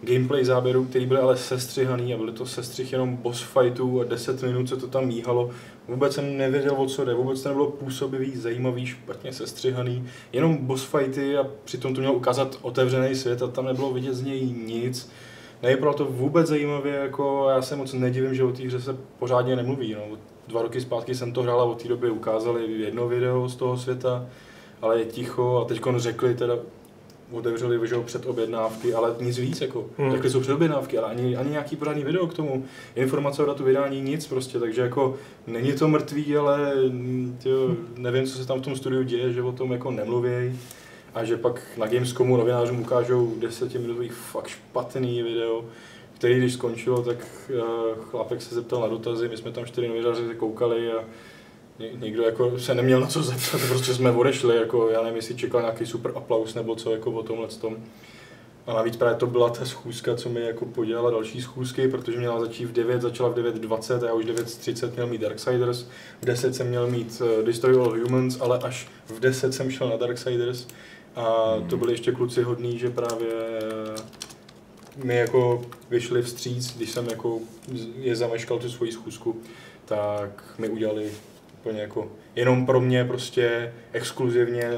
gameplay 0.00 0.44
záběrů, 0.44 0.84
který 0.84 1.06
byly 1.06 1.20
ale 1.20 1.36
sestřihaný 1.36 2.14
a 2.14 2.16
byly 2.16 2.32
to 2.32 2.46
sestřih 2.46 2.92
jenom 2.92 3.16
boss 3.16 3.42
fightů 3.42 4.00
a 4.00 4.04
10 4.04 4.42
minut 4.42 4.68
se 4.68 4.76
to 4.76 4.86
tam 4.86 5.06
míhalo. 5.06 5.50
Vůbec 5.88 6.14
jsem 6.14 6.36
nevěděl, 6.36 6.74
o 6.76 6.86
co 6.86 7.04
jde, 7.04 7.14
vůbec 7.14 7.42
to 7.42 7.48
nebylo 7.48 7.70
působivý, 7.70 8.36
zajímavý, 8.36 8.86
špatně 8.86 9.32
sestřihaný, 9.32 10.06
jenom 10.32 10.56
boss 10.56 10.84
fighty 10.84 11.36
a 11.36 11.46
přitom 11.64 11.94
to 11.94 12.00
měl 12.00 12.12
ukázat 12.12 12.58
otevřený 12.62 13.14
svět 13.14 13.42
a 13.42 13.46
tam 13.46 13.64
nebylo 13.64 13.92
vidět 13.92 14.14
z 14.14 14.22
něj 14.22 14.46
nic. 14.66 15.10
Nevypadalo 15.62 15.96
to 15.96 16.04
vůbec 16.04 16.46
zajímavě, 16.46 16.94
jako 16.94 17.46
já 17.50 17.62
se 17.62 17.76
moc 17.76 17.92
nedivím, 17.92 18.34
že 18.34 18.44
o 18.44 18.52
té 18.52 18.62
hře 18.62 18.80
se 18.80 18.96
pořádně 19.18 19.56
nemluví. 19.56 19.94
No. 19.94 20.16
Dva 20.48 20.62
roky 20.62 20.80
zpátky 20.80 21.14
jsem 21.14 21.32
to 21.32 21.42
hrál 21.42 21.60
a 21.60 21.64
od 21.64 21.82
té 21.82 21.88
doby 21.88 22.10
ukázali 22.10 22.72
jedno 22.72 23.08
video 23.08 23.48
z 23.48 23.56
toho 23.56 23.76
světa, 23.76 24.26
ale 24.82 24.98
je 24.98 25.04
ticho 25.04 25.56
a 25.56 25.64
teď 25.64 25.80
řekli 25.96 26.34
teda 26.34 26.54
otevřeli 27.32 27.78
vyžou 27.78 28.02
před 28.02 28.26
objednávky, 28.26 28.94
ale 28.94 29.14
nic 29.20 29.38
víc, 29.38 29.60
jako, 29.60 29.86
hmm. 29.98 30.12
řekli 30.12 30.30
jsou 30.30 30.40
před 30.40 30.52
objednávky, 30.52 30.98
ale 30.98 31.08
ani, 31.08 31.36
ani 31.36 31.50
nějaký 31.50 31.76
pořádný 31.76 32.04
video 32.04 32.26
k 32.26 32.34
tomu, 32.34 32.64
informace 32.94 33.42
o 33.42 33.46
datu 33.46 33.64
vydání, 33.64 34.00
nic 34.00 34.26
prostě, 34.26 34.58
takže 34.58 34.80
jako 34.80 35.16
není 35.46 35.72
to 35.72 35.88
mrtvý, 35.88 36.36
ale 36.36 36.72
tyjo, 37.42 37.76
nevím, 37.96 38.26
co 38.26 38.38
se 38.38 38.46
tam 38.46 38.60
v 38.60 38.64
tom 38.64 38.76
studiu 38.76 39.02
děje, 39.02 39.32
že 39.32 39.42
o 39.42 39.52
tom 39.52 39.72
jako 39.72 39.90
nemluvějí 39.90 40.58
a 41.14 41.24
že 41.24 41.36
pak 41.36 41.62
na 41.76 41.86
Gamescomu 41.86 42.36
novinářům 42.36 42.80
ukážou 42.80 43.34
desetiminutový 43.38 44.08
fakt 44.08 44.48
špatný 44.48 45.22
video, 45.22 45.64
který 46.14 46.38
když 46.38 46.52
skončilo, 46.52 47.02
tak 47.02 47.16
uh, 47.50 48.04
chlapek 48.04 48.42
se 48.42 48.54
zeptal 48.54 48.80
na 48.80 48.88
dotazy, 48.88 49.28
my 49.28 49.36
jsme 49.36 49.52
tam 49.52 49.64
čtyři 49.64 49.88
novináři 49.88 50.22
koukali 50.36 50.92
a 50.92 51.04
někdo 51.78 52.22
jako 52.22 52.58
se 52.58 52.74
neměl 52.74 53.00
na 53.00 53.06
co 53.06 53.22
zeptat, 53.22 53.60
prostě 53.68 53.94
jsme 53.94 54.10
odešli, 54.10 54.56
jako 54.56 54.88
já 54.88 55.02
nevím, 55.02 55.16
jestli 55.16 55.34
čekal 55.34 55.60
nějaký 55.60 55.86
super 55.86 56.12
aplaus 56.14 56.54
nebo 56.54 56.76
co 56.76 56.92
jako 56.92 57.10
o 57.10 57.22
tomhle 57.22 57.48
tom. 57.48 57.76
A 58.66 58.72
navíc 58.72 58.96
právě 58.96 59.16
to 59.16 59.26
byla 59.26 59.50
ta 59.50 59.64
schůzka, 59.64 60.14
co 60.14 60.28
mi 60.28 60.40
jako 60.40 60.66
podělala 60.66 61.10
další 61.10 61.42
schůzky, 61.42 61.88
protože 61.88 62.18
měla 62.18 62.40
začít 62.40 62.64
v 62.64 62.72
9, 62.72 63.02
začala 63.02 63.28
v 63.28 63.34
9.20 63.34 64.04
a 64.04 64.06
já 64.06 64.12
už 64.12 64.24
9.30 64.24 64.92
měl 64.94 65.06
mít 65.06 65.20
Darksiders, 65.20 65.86
v 66.22 66.24
10 66.24 66.54
jsem 66.54 66.68
měl 66.68 66.86
mít 66.86 67.22
uh, 67.38 67.44
Destroy 67.44 67.76
All 67.76 68.00
Humans, 68.00 68.40
ale 68.40 68.58
až 68.58 68.88
v 69.06 69.20
10 69.20 69.54
jsem 69.54 69.70
šel 69.70 69.88
na 69.88 69.96
Darksiders 69.96 70.66
a 71.16 71.54
to 71.70 71.76
byli 71.76 71.92
ještě 71.92 72.12
kluci 72.12 72.42
hodní, 72.42 72.78
že 72.78 72.90
právě 72.90 73.28
uh, 73.28 75.04
mi 75.04 75.16
jako 75.16 75.62
vyšli 75.90 76.22
vstříc, 76.22 76.76
když 76.76 76.90
jsem 76.90 77.06
jako 77.06 77.38
je 77.98 78.16
zameškal 78.16 78.58
tu 78.58 78.70
svoji 78.70 78.92
schůzku, 78.92 79.40
tak 79.84 80.44
mi 80.58 80.68
udělali 80.68 81.10
úplně 81.66 81.82
jako 81.82 82.08
jenom 82.36 82.66
pro 82.66 82.80
mě 82.80 83.04
prostě 83.04 83.74
exkluzivně 83.92 84.70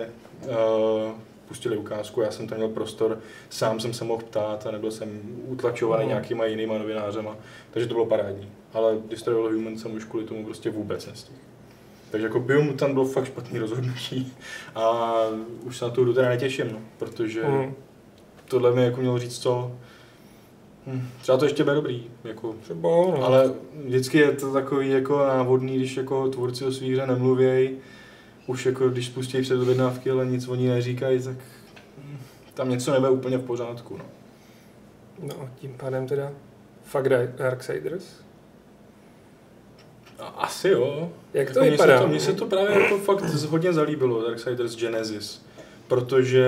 uh, 0.43 1.13
pustili 1.49 1.77
ukázku, 1.77 2.21
já 2.21 2.31
jsem 2.31 2.47
tam 2.47 2.59
měl 2.59 2.69
prostor, 2.69 3.19
sám 3.51 3.81
jsem 3.81 3.93
se 3.93 4.05
mohl 4.05 4.23
ptát 4.23 4.67
a 4.67 4.71
nebyl 4.71 4.91
jsem 4.91 5.21
utlačovaný 5.47 6.03
mm. 6.03 6.09
nějakýma 6.09 6.45
jinýma 6.45 6.79
novinářema, 6.79 7.37
takže 7.71 7.89
to 7.89 7.95
bylo 7.95 8.07
parádní. 8.07 8.49
Ale 8.73 8.97
Destroy 9.09 9.37
All 9.37 9.53
Human 9.53 9.79
jsem 9.79 9.95
už 9.95 10.05
kvůli 10.05 10.25
tomu 10.25 10.45
prostě 10.45 10.71
vůbec 10.71 11.07
nestihl. 11.07 11.39
Takže 12.11 12.27
jako 12.27 12.45
tam 12.77 12.93
bylo 12.93 13.05
fakt 13.05 13.27
špatný 13.27 13.59
rozhodnutí 13.59 14.33
a 14.75 15.15
už 15.63 15.79
se 15.79 15.85
na 15.85 15.91
tu 15.91 16.03
hru 16.03 16.15
teda 16.15 16.29
netěším, 16.29 16.73
no, 16.73 16.81
protože 16.99 17.45
mm. 17.45 17.75
tohle 18.45 18.75
mi 18.75 18.85
jako 18.85 19.01
mělo 19.01 19.19
říct 19.19 19.39
co, 19.39 19.73
Hmm, 20.89 21.09
třeba 21.21 21.39
to 21.39 21.45
ještě 21.45 21.65
bude 21.65 21.75
dobrý, 21.75 22.07
jako. 22.25 22.55
Třeba, 22.63 22.89
no. 22.89 23.25
ale 23.25 23.53
vždycky 23.85 24.19
je 24.19 24.33
to 24.33 24.53
takový 24.53 24.91
jako 24.91 25.19
návodný, 25.19 25.77
když 25.77 25.97
jako 25.97 26.29
tvůrci 26.29 26.65
o 26.65 26.73
svých 26.73 26.93
hře 26.93 27.07
nemluvějí, 27.07 27.77
už 28.47 28.67
jako 28.67 28.89
když 28.89 29.07
spustí 29.07 29.43
před 29.43 29.61
objednávky, 29.61 30.11
ale 30.11 30.27
nic 30.27 30.49
oni 30.49 30.69
neříkají, 30.69 31.23
tak 31.23 31.37
tam 32.55 32.69
něco 32.69 32.93
nebude 32.93 33.11
úplně 33.11 33.39
v 33.39 33.45
pořádku. 33.45 33.99
No, 33.99 34.05
no 35.29 35.49
tím 35.57 35.75
pádem 35.77 36.07
teda 36.07 36.33
fakt 36.85 37.09
Darksiders? 37.37 38.05
No, 40.19 40.45
asi 40.45 40.69
jo. 40.69 41.13
Jak 41.35 41.51
to 41.53 41.59
jako 41.59 41.71
vypadá? 41.71 41.95
Mně 41.95 41.99
se 41.99 42.03
to, 42.03 42.09
mně 42.09 42.21
se 42.21 42.33
to 42.33 42.47
právě 42.47 42.83
jako 42.83 42.99
fakt 42.99 43.23
hodně 43.23 43.73
zalíbilo, 43.73 44.23
Darksiders 44.23 44.77
Genesis 44.77 45.48
protože... 45.89 46.47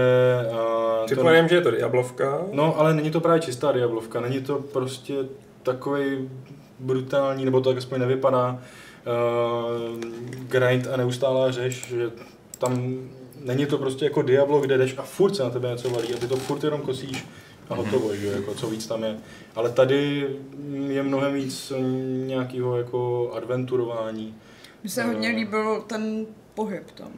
Uh, 0.50 1.06
Předpokládám, 1.06 1.49
že 1.49 1.54
je 1.54 1.61
to 1.61 1.70
Diablovka. 1.70 2.40
No, 2.52 2.78
ale 2.78 2.94
není 2.94 3.11
to 3.11 3.20
právě 3.20 3.40
čistá 3.40 3.73
Diablovka, 3.73 4.20
není 4.20 4.40
to 4.40 4.59
prostě 4.59 5.14
takový 5.62 6.30
brutální, 6.78 7.44
nebo 7.44 7.61
to 7.61 7.70
tak 7.70 7.78
aspoň 7.78 8.00
nevypadá, 8.00 8.50
uh, 8.50 10.00
grind 10.49 10.88
a 10.92 10.97
neustálá 10.97 11.50
řeš, 11.50 11.88
že 11.88 12.11
tam 12.59 12.99
není 13.44 13.66
to 13.66 13.78
prostě 13.78 14.04
jako 14.04 14.23
Diablo, 14.23 14.61
kde 14.61 14.78
jdeš 14.78 14.99
a 14.99 15.02
furt 15.02 15.37
se 15.37 15.42
na 15.42 15.50
tebe 15.50 15.70
něco 15.70 15.90
valí 15.90 16.14
a 16.14 16.18
ty 16.18 16.28
to 16.28 16.37
furt 16.37 16.64
jenom 16.64 16.80
kosíš 16.80 17.26
a 17.70 17.75
hotovo, 17.75 18.09
mm-hmm. 18.09 18.20
že 18.20 18.26
jako 18.26 18.54
co 18.54 18.70
víc 18.70 18.87
tam 18.87 19.02
je. 19.02 19.16
Ale 19.54 19.70
tady 19.70 20.26
je 20.88 21.02
mnohem 21.02 21.35
víc 21.35 21.73
nějakého 22.26 22.76
jako 22.76 23.30
adventurování. 23.35 24.35
Mně 24.82 24.90
se 24.90 25.04
hodně 25.04 25.28
líbil 25.28 25.85
ten 25.87 26.26
pohyb 26.54 26.90
tam 26.90 27.12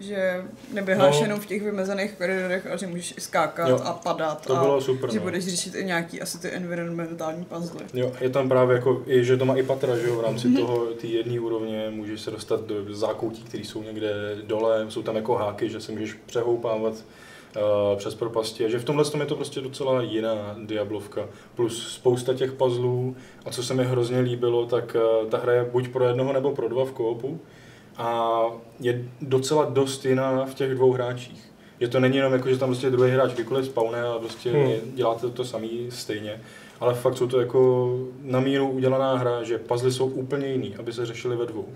že 0.00 0.44
neběháš 0.72 1.16
no. 1.16 1.22
jenom 1.22 1.40
v 1.40 1.46
těch 1.46 1.62
vymezených 1.62 2.12
koridorech, 2.12 2.66
ale 2.66 2.78
že 2.78 2.86
můžeš 2.86 3.14
i 3.16 3.20
skákat 3.20 3.68
jo, 3.68 3.80
a 3.84 3.92
padat 3.92 4.46
to 4.46 4.56
a 4.56 4.60
bylo 4.62 4.80
super, 4.80 5.12
že 5.12 5.18
no. 5.18 5.24
budeš 5.24 5.44
řešit 5.44 5.74
i 5.74 5.84
nějaký 5.84 6.20
asi 6.20 6.40
ty 6.40 6.48
environmentální 6.48 7.44
puzzle. 7.44 7.80
Jo, 7.94 8.12
je 8.20 8.30
tam 8.30 8.48
právě 8.48 8.76
jako, 8.76 9.02
i, 9.06 9.24
že 9.24 9.36
to 9.36 9.44
má 9.44 9.56
i 9.56 9.62
patra, 9.62 9.96
že 9.96 10.08
jo, 10.08 10.16
v 10.16 10.20
rámci 10.20 10.48
mm-hmm. 10.48 10.60
toho, 10.60 10.86
té 10.86 11.06
jedné 11.06 11.40
úrovně 11.40 11.86
můžeš 11.90 12.20
se 12.20 12.30
dostat 12.30 12.64
do 12.64 12.94
zákoutí, 12.94 13.42
které 13.42 13.64
jsou 13.64 13.82
někde 13.82 14.36
dole, 14.42 14.86
jsou 14.88 15.02
tam 15.02 15.16
jako 15.16 15.34
háky, 15.34 15.68
že 15.68 15.80
se 15.80 15.92
můžeš 15.92 16.14
přehoupávat 16.26 16.94
uh, 16.94 17.98
přes 17.98 18.14
propasti, 18.14 18.64
a 18.64 18.68
že 18.68 18.78
v 18.78 18.84
tomhle 18.84 19.04
tom 19.04 19.20
je 19.20 19.26
to 19.26 19.36
prostě 19.36 19.60
docela 19.60 20.02
jiná 20.02 20.56
Diablovka. 20.64 21.28
Plus 21.54 21.94
spousta 21.94 22.34
těch 22.34 22.52
puzzlů 22.52 23.16
a 23.44 23.50
co 23.50 23.62
se 23.62 23.74
mi 23.74 23.84
hrozně 23.84 24.20
líbilo, 24.20 24.66
tak 24.66 24.96
uh, 25.22 25.28
ta 25.30 25.38
hra 25.38 25.52
je 25.52 25.64
buď 25.64 25.88
pro 25.88 26.04
jednoho 26.04 26.32
nebo 26.32 26.52
pro 26.52 26.68
dva 26.68 26.84
v 26.84 26.92
koopu, 26.92 27.40
a 28.00 28.42
je 28.80 29.04
docela 29.20 29.64
dost 29.64 30.04
jiná 30.04 30.44
v 30.44 30.54
těch 30.54 30.74
dvou 30.74 30.92
hráčích. 30.92 31.52
Že 31.80 31.88
to 31.88 32.00
není 32.00 32.16
jenom 32.16 32.32
jako, 32.32 32.48
že 32.48 32.58
tam 32.58 32.68
prostě 32.68 32.90
druhý 32.90 33.10
hráč 33.10 33.32
kdykoliv 33.32 33.66
spawne 33.66 34.02
a 34.02 34.18
prostě 34.18 34.52
hmm. 34.52 34.72
děláte 34.94 35.30
to 35.30 35.44
samý 35.44 35.86
stejně. 35.88 36.40
Ale 36.80 36.94
fakt 36.94 37.16
jsou 37.16 37.26
to 37.26 37.40
jako 37.40 37.90
na 38.22 38.40
míru 38.40 38.70
udělaná 38.70 39.16
hra, 39.16 39.42
že 39.42 39.58
puzzle 39.58 39.90
jsou 39.92 40.06
úplně 40.06 40.46
jiný, 40.46 40.76
aby 40.78 40.92
se 40.92 41.06
řešily 41.06 41.36
ve 41.36 41.46
dvou. 41.46 41.68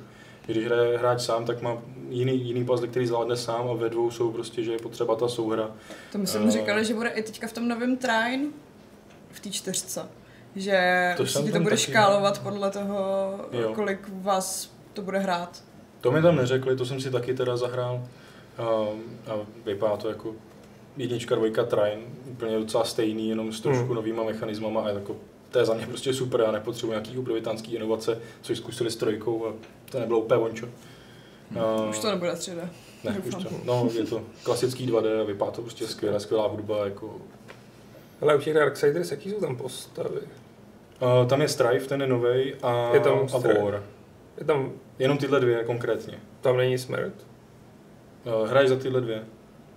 Když 0.46 0.66
hraje 0.66 0.98
hráč 0.98 1.20
sám, 1.20 1.44
tak 1.44 1.62
má 1.62 1.78
jiný, 2.08 2.44
jiný 2.44 2.64
puzzle, 2.64 2.88
který 2.88 3.06
zvládne 3.06 3.36
sám 3.36 3.70
a 3.70 3.74
ve 3.74 3.88
dvou 3.88 4.10
jsou 4.10 4.32
prostě, 4.32 4.62
že 4.62 4.72
je 4.72 4.78
potřeba 4.78 5.16
ta 5.16 5.28
souhra. 5.28 5.70
To 6.12 6.18
my 6.18 6.26
jsme 6.26 6.40
uh, 6.40 6.50
říkali, 6.50 6.84
že 6.84 6.94
bude 6.94 7.08
i 7.08 7.22
teďka 7.22 7.46
v 7.46 7.52
tom 7.52 7.68
novém 7.68 7.96
Trine, 7.96 8.46
v 9.32 9.40
té 9.40 9.50
čtyřce. 9.50 10.08
Že 10.56 11.14
to, 11.16 11.42
to 11.52 11.60
bude 11.60 11.76
škálovat 11.76 12.42
podle 12.42 12.70
toho, 12.70 12.96
jo. 13.52 13.72
kolik 13.74 13.98
vás 14.12 14.70
to 14.92 15.02
bude 15.02 15.18
hrát. 15.18 15.62
To 16.04 16.10
mi 16.10 16.22
tam 16.22 16.36
neřekli, 16.36 16.76
to 16.76 16.86
jsem 16.86 17.00
si 17.00 17.10
taky 17.10 17.34
teda 17.34 17.56
zahrál 17.56 18.02
a, 18.58 18.62
a 19.32 19.38
vypadá 19.64 19.96
to 19.96 20.08
jako 20.08 20.34
jednička, 20.96 21.34
dvojka, 21.34 21.64
train, 21.64 22.00
úplně 22.26 22.58
docela 22.58 22.84
stejný, 22.84 23.28
jenom 23.28 23.52
s 23.52 23.60
trošku 23.60 23.84
hmm. 23.84 23.94
novýma 23.94 24.24
mechanismama 24.24 24.80
a 24.80 24.88
jako 24.88 25.16
to 25.50 25.58
je 25.58 25.64
za 25.64 25.74
mě 25.74 25.86
prostě 25.86 26.14
super, 26.14 26.40
já 26.40 26.50
nepotřebuji 26.50 26.90
nějaký 26.92 27.18
obrovitánský 27.18 27.74
inovace, 27.74 28.18
což 28.42 28.58
zkusili 28.58 28.90
s 28.90 28.96
trojkou 28.96 29.46
a 29.46 29.52
to 29.90 30.00
nebylo 30.00 30.20
úplně 30.20 30.40
vončo. 30.40 30.66
Uh, 30.66 31.90
už 31.90 31.98
to 31.98 32.10
nebude 32.10 32.32
3D. 32.32 32.68
Ne, 33.04 33.22
už 33.28 33.34
to, 33.34 33.50
no, 33.64 33.88
je 33.94 34.04
to 34.04 34.22
klasický 34.42 34.88
2D 34.88 35.20
a 35.20 35.24
vypadá 35.24 35.50
to 35.50 35.62
prostě 35.62 35.86
skvěle, 35.86 36.20
skvělá 36.20 36.46
hudba, 36.46 36.84
jako... 36.84 37.16
Ale 38.20 38.36
u 38.36 38.40
těch 38.40 38.54
Darksiders, 38.54 39.10
jaký 39.10 39.30
jsou 39.30 39.40
tam 39.40 39.56
postavy? 39.56 40.20
Uh, 41.00 41.28
tam 41.28 41.42
je 41.42 41.48
Strife, 41.48 41.86
ten 41.86 42.00
je 42.00 42.06
novej, 42.06 42.56
a, 42.62 42.94
je 42.94 43.00
tam 43.00 43.26
a 43.34 43.38
War. 43.38 43.82
Je 44.38 44.44
tam... 44.44 44.72
Jenom 44.98 45.18
tyhle 45.18 45.40
dvě 45.40 45.64
konkrétně. 45.64 46.18
Tam 46.40 46.56
není 46.56 46.78
smrt? 46.78 47.14
Uh, 48.24 48.48
hraješ 48.48 48.68
za 48.68 48.76
tyhle 48.76 49.00
dvě. 49.00 49.24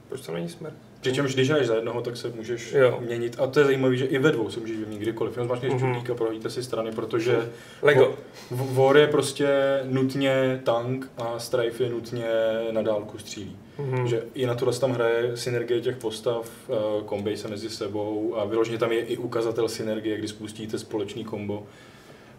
Proč 0.09 0.21
tam 0.21 0.35
není 0.35 0.49
smrt? 0.49 0.73
Přičemž 1.01 1.33
když 1.33 1.49
hraješ 1.49 1.67
za 1.67 1.75
jednoho, 1.75 2.01
tak 2.01 2.17
se 2.17 2.29
můžeš 2.35 2.73
jo. 2.73 2.99
měnit. 3.05 3.35
A 3.39 3.47
to 3.47 3.59
je 3.59 3.65
zajímavé, 3.65 3.95
že 3.95 4.05
i 4.05 4.17
ve 4.17 4.31
dvou 4.31 4.49
se 4.49 4.59
můžeš 4.59 4.77
vyměnit 4.77 5.01
kdykoliv. 5.01 5.37
Jenom 5.37 5.47
zmáčkneš 5.47 5.73
mm-hmm. 5.73 6.11
a 6.11 6.15
prohodíte 6.15 6.49
si 6.49 6.63
strany, 6.63 6.91
protože 6.91 7.49
Lego. 7.81 8.15
War 8.51 8.97
je 8.97 9.07
prostě 9.07 9.79
nutně 9.83 10.61
tank 10.63 11.11
a 11.17 11.39
Strife 11.39 11.83
je 11.83 11.89
nutně 11.89 12.27
na 12.71 12.81
dálku 12.81 13.17
střílí. 13.17 13.57
Mm-hmm. 13.79 14.05
Že 14.05 14.23
i 14.33 14.45
na 14.45 14.55
tohle 14.55 14.73
tam 14.79 14.91
hraje 14.91 15.37
synergie 15.37 15.81
těch 15.81 15.97
postav, 15.97 16.51
uh, 16.67 17.03
kombej 17.03 17.37
se 17.37 17.47
mezi 17.47 17.69
sebou 17.69 18.35
a 18.37 18.45
vyloženě 18.45 18.77
tam 18.77 18.91
je 18.91 18.99
i 18.99 19.17
ukazatel 19.17 19.69
synergie, 19.69 20.17
kdy 20.17 20.27
spustíte 20.27 20.79
společný 20.79 21.23
kombo. 21.23 21.63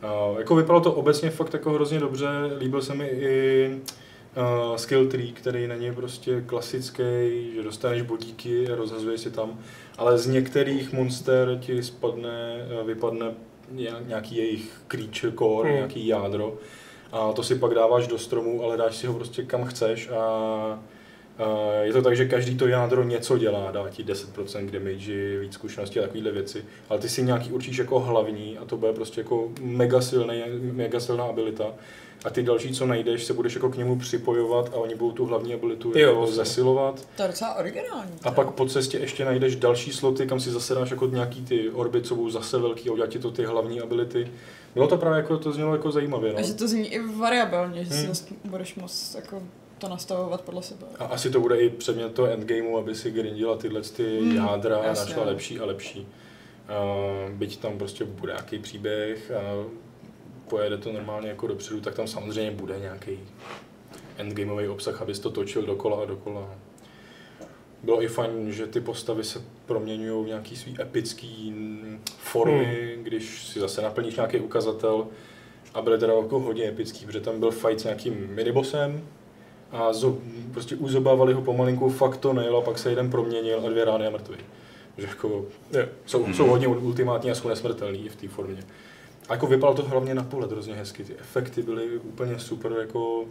Uh, 0.03 0.39
jako 0.39 0.55
vypadalo 0.55 0.81
to 0.81 0.93
obecně 0.93 1.31
fakt 1.31 1.53
jako 1.53 1.71
hrozně 1.73 2.01
dobře, 2.01 2.29
líbil 2.59 2.83
se 2.83 2.95
mi 2.95 3.07
i 3.07 3.69
uh, 4.37 4.77
skill 4.77 5.07
tree, 5.07 5.33
který 5.33 5.67
není 5.67 5.95
prostě 5.95 6.43
klasický, 6.47 7.03
že 7.55 7.63
dostaneš 7.63 8.03
bodíky 8.03 8.69
a 8.69 8.77
rozhazuješ 8.77 9.21
si 9.21 9.31
tam, 9.31 9.59
ale 9.99 10.19
z 10.19 10.27
některých 10.27 10.93
monster 10.93 11.59
ti 11.61 11.83
spadne, 11.83 12.67
uh, 12.81 12.87
vypadne 12.87 13.35
nějaký 14.07 14.37
jejich 14.37 14.81
creature 14.89 15.33
core, 15.39 15.69
hmm. 15.69 15.77
nějaký 15.77 16.07
jádro 16.07 16.55
a 17.13 17.33
to 17.33 17.43
si 17.43 17.55
pak 17.55 17.75
dáváš 17.75 18.07
do 18.07 18.19
stromu, 18.19 18.65
ale 18.65 18.77
dáš 18.77 18.97
si 18.97 19.07
ho 19.07 19.15
prostě 19.15 19.43
kam 19.43 19.65
chceš 19.65 20.09
a 20.09 20.83
je 21.83 21.93
to 21.93 22.03
tak, 22.03 22.17
že 22.17 22.25
každý 22.25 22.57
to 22.57 22.67
jádro 22.67 23.05
něco 23.05 23.39
dělá, 23.39 23.71
dá 23.71 23.89
ti 23.89 24.05
10% 24.05 24.71
damage, 24.71 25.39
víc 25.39 25.55
zkušenosti 25.55 25.99
a 25.99 26.03
takovéhle 26.03 26.31
věci, 26.31 26.65
ale 26.89 26.99
ty 26.99 27.09
si 27.09 27.23
nějaký 27.23 27.53
určíš 27.53 27.79
jako 27.79 28.01
hlavní 28.01 28.59
a 28.59 28.65
to 28.65 28.77
bude 28.77 28.93
prostě 28.93 29.21
jako 29.21 29.49
mega, 29.61 30.01
silný, 30.01 30.43
mega 30.61 31.01
silná 31.01 31.25
abilita 31.25 31.65
a 32.25 32.31
ty 32.31 32.43
další, 32.43 32.73
co 32.73 32.87
najdeš, 32.87 33.25
se 33.25 33.33
budeš 33.33 33.55
jako 33.55 33.69
k 33.69 33.77
němu 33.77 33.99
připojovat 33.99 34.69
a 34.69 34.77
oni 34.77 34.95
budou 34.95 35.13
tu 35.13 35.27
hlavní 35.27 35.55
abilitu 35.55 35.93
jo, 35.95 36.09
jako 36.09 36.27
zesilovat. 36.27 37.09
To 37.17 37.23
je 37.23 37.29
docela 37.29 37.55
originální. 37.55 38.13
A 38.23 38.31
pak 38.31 38.51
po 38.51 38.67
cestě 38.67 38.99
ještě 38.99 39.25
najdeš 39.25 39.57
další 39.57 39.93
sloty, 39.93 40.27
kam 40.27 40.41
si 40.41 40.51
zase 40.51 40.75
dáš 40.75 40.91
jako 40.91 41.07
nějaký 41.07 41.45
ty 41.45 41.71
orby, 41.71 42.03
co 42.03 42.15
budou 42.15 42.31
zase 42.31 42.59
velký 42.59 42.89
a 42.89 42.93
udělat 42.93 43.11
ti 43.11 43.19
to 43.19 43.31
ty 43.31 43.45
hlavní 43.45 43.81
ability. 43.81 44.31
Bylo 44.75 44.89
to 44.89 44.97
právě 44.97 45.17
jako, 45.17 45.39
to 45.39 45.53
znělo 45.53 45.73
jako 45.73 45.91
zajímavě. 45.91 46.33
No. 46.33 46.39
A 46.39 46.43
že 46.43 46.55
to 46.55 46.69
zní 46.69 46.89
i 46.89 46.99
variabilně, 46.99 47.85
že 47.85 47.95
hmm. 47.95 48.15
si 48.15 48.25
budeš 48.45 48.75
moc 48.75 49.15
jako 49.15 49.43
to 49.79 49.89
nastavovat 49.89 50.41
podle 50.41 50.63
sebe. 50.63 50.87
A 50.99 51.05
asi 51.05 51.31
to 51.31 51.41
bude 51.41 51.61
i 51.61 51.71
předmět 51.71 52.15
toho 52.15 52.29
endgameu, 52.29 52.79
aby 52.79 52.95
si 52.95 53.11
grindila 53.11 53.57
tyhle 53.57 53.83
ty 53.83 54.21
hmm, 54.21 54.37
jádra 54.37 54.79
a 54.79 54.87
našla 54.87 55.25
lepší 55.25 55.61
a 55.61 55.65
lepší. 55.65 56.09
Uh, 57.29 57.33
byť 57.33 57.59
tam 57.59 57.79
prostě 57.79 58.05
bude 58.05 58.33
nějaký 58.33 58.59
příběh 58.59 59.31
a 59.31 59.41
pojede 60.49 60.79
to 60.79 60.93
normálně 60.93 61.29
jako 61.29 61.47
dopředu, 61.47 61.81
tak 61.81 61.95
tam 61.95 62.07
samozřejmě 62.07 62.51
bude 62.51 62.79
nějaký 62.79 63.19
endgameový 64.19 64.69
obsah, 64.69 65.03
abys 65.03 65.19
to 65.19 65.31
točil 65.31 65.63
dokola 65.63 66.03
a 66.03 66.05
dokola. 66.05 66.55
Bylo 67.83 68.03
i 68.03 68.09
fajn, 68.09 68.53
že 68.53 68.67
ty 68.67 68.81
postavy 68.81 69.25
se 69.25 69.43
proměňují 69.67 70.25
v 70.25 70.29
nějaký 70.29 70.57
svý 70.57 70.77
epický 70.81 71.55
formy, 72.07 72.93
hmm. 72.95 73.05
když 73.05 73.45
si 73.45 73.61
zase 73.61 73.83
naplníš 73.83 74.17
nějaký 74.17 74.41
ukazatel 74.41 75.07
a 75.75 75.83
byly 75.83 75.99
teda 75.99 76.13
jako 76.13 76.41
hodně 76.41 76.69
epický, 76.69 77.07
protože 77.07 77.21
tam 77.21 77.41
byl 77.41 77.51
fight 77.51 77.81
s 77.81 77.85
nějakým 77.85 78.29
minibosem, 78.35 79.09
a 79.73 79.93
zo, 79.93 80.19
prostě 80.53 80.77
uzobávali 80.77 81.33
ho 81.33 81.43
pomalinku, 81.43 81.91
fakt 81.91 82.17
to 82.17 82.33
nejel 82.33 82.57
a 82.57 82.61
pak 82.61 82.79
se 82.79 82.91
jeden 82.91 83.11
proměnil 83.11 83.63
a 83.67 83.69
dvě 83.69 83.85
rány 83.85 84.07
a 84.07 84.11
mrtvý. 84.11 84.37
Že 84.99 85.07
jako, 85.07 85.45
je, 85.71 85.89
jsou, 86.07 86.25
mm-hmm. 86.25 86.33
jsou 86.33 86.47
hodně 86.47 86.69
ultimátní 86.69 87.31
a 87.31 87.35
jsou 87.35 87.49
nesmrtelní 87.49 88.09
v 88.09 88.17
té 88.17 88.29
formě. 88.29 88.63
A 89.29 89.33
jako 89.33 89.47
vypadalo 89.47 89.77
to 89.77 89.83
hlavně 89.83 90.15
na 90.15 90.23
pohled 90.23 90.53
hrozně 90.53 90.75
hezky, 90.75 91.05
ty 91.05 91.15
efekty 91.21 91.63
byly 91.63 91.99
úplně 91.99 92.39
super, 92.39 92.73
jako 92.81 93.25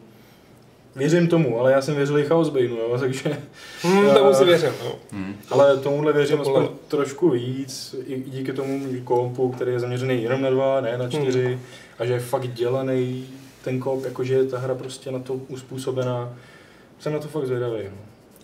Věřím 0.98 1.28
tomu, 1.28 1.60
ale 1.60 1.72
já 1.72 1.82
jsem 1.82 1.96
věřil 1.96 2.20
i 2.20 2.26
Chaos 2.26 2.50
Baneu, 2.50 2.78
jo, 2.78 2.98
takže... 3.00 3.38
Mm, 3.84 4.14
tomu 4.14 4.34
si 4.34 4.46
věřím, 4.46 4.70
no. 4.84 4.92
Mm. 5.12 5.36
Ale 5.50 5.78
tomuhle 5.78 6.14
věřím 6.14 6.42
aspoň 6.42 6.68
trošku 6.88 7.30
víc, 7.30 7.96
i 8.06 8.24
díky 8.28 8.54
tomu 8.54 8.86
kompu, 9.04 9.52
který 9.52 9.72
je 9.72 9.80
zaměřený 9.80 10.24
jenom 10.24 10.42
na 10.42 10.50
dva, 10.50 10.82
ne 10.82 10.98
na 10.98 11.10
čtyři, 11.10 11.48
mm. 11.48 11.60
a 12.00 12.06
že 12.06 12.14
je 12.14 12.20
fakt 12.20 12.48
dělaný 12.48 13.28
ten 13.68 13.80
kop, 13.80 14.06
jakože 14.06 14.34
je 14.34 14.46
ta 14.46 14.60
hra 14.60 14.76
prostě 14.76 15.12
na 15.12 15.20
to 15.20 15.34
uspůsobená. 15.34 16.34
Jsem 17.00 17.14
na 17.14 17.20
to 17.20 17.28
fakt 17.28 17.46
zvědavý. 17.46 17.84
No. 17.84 17.98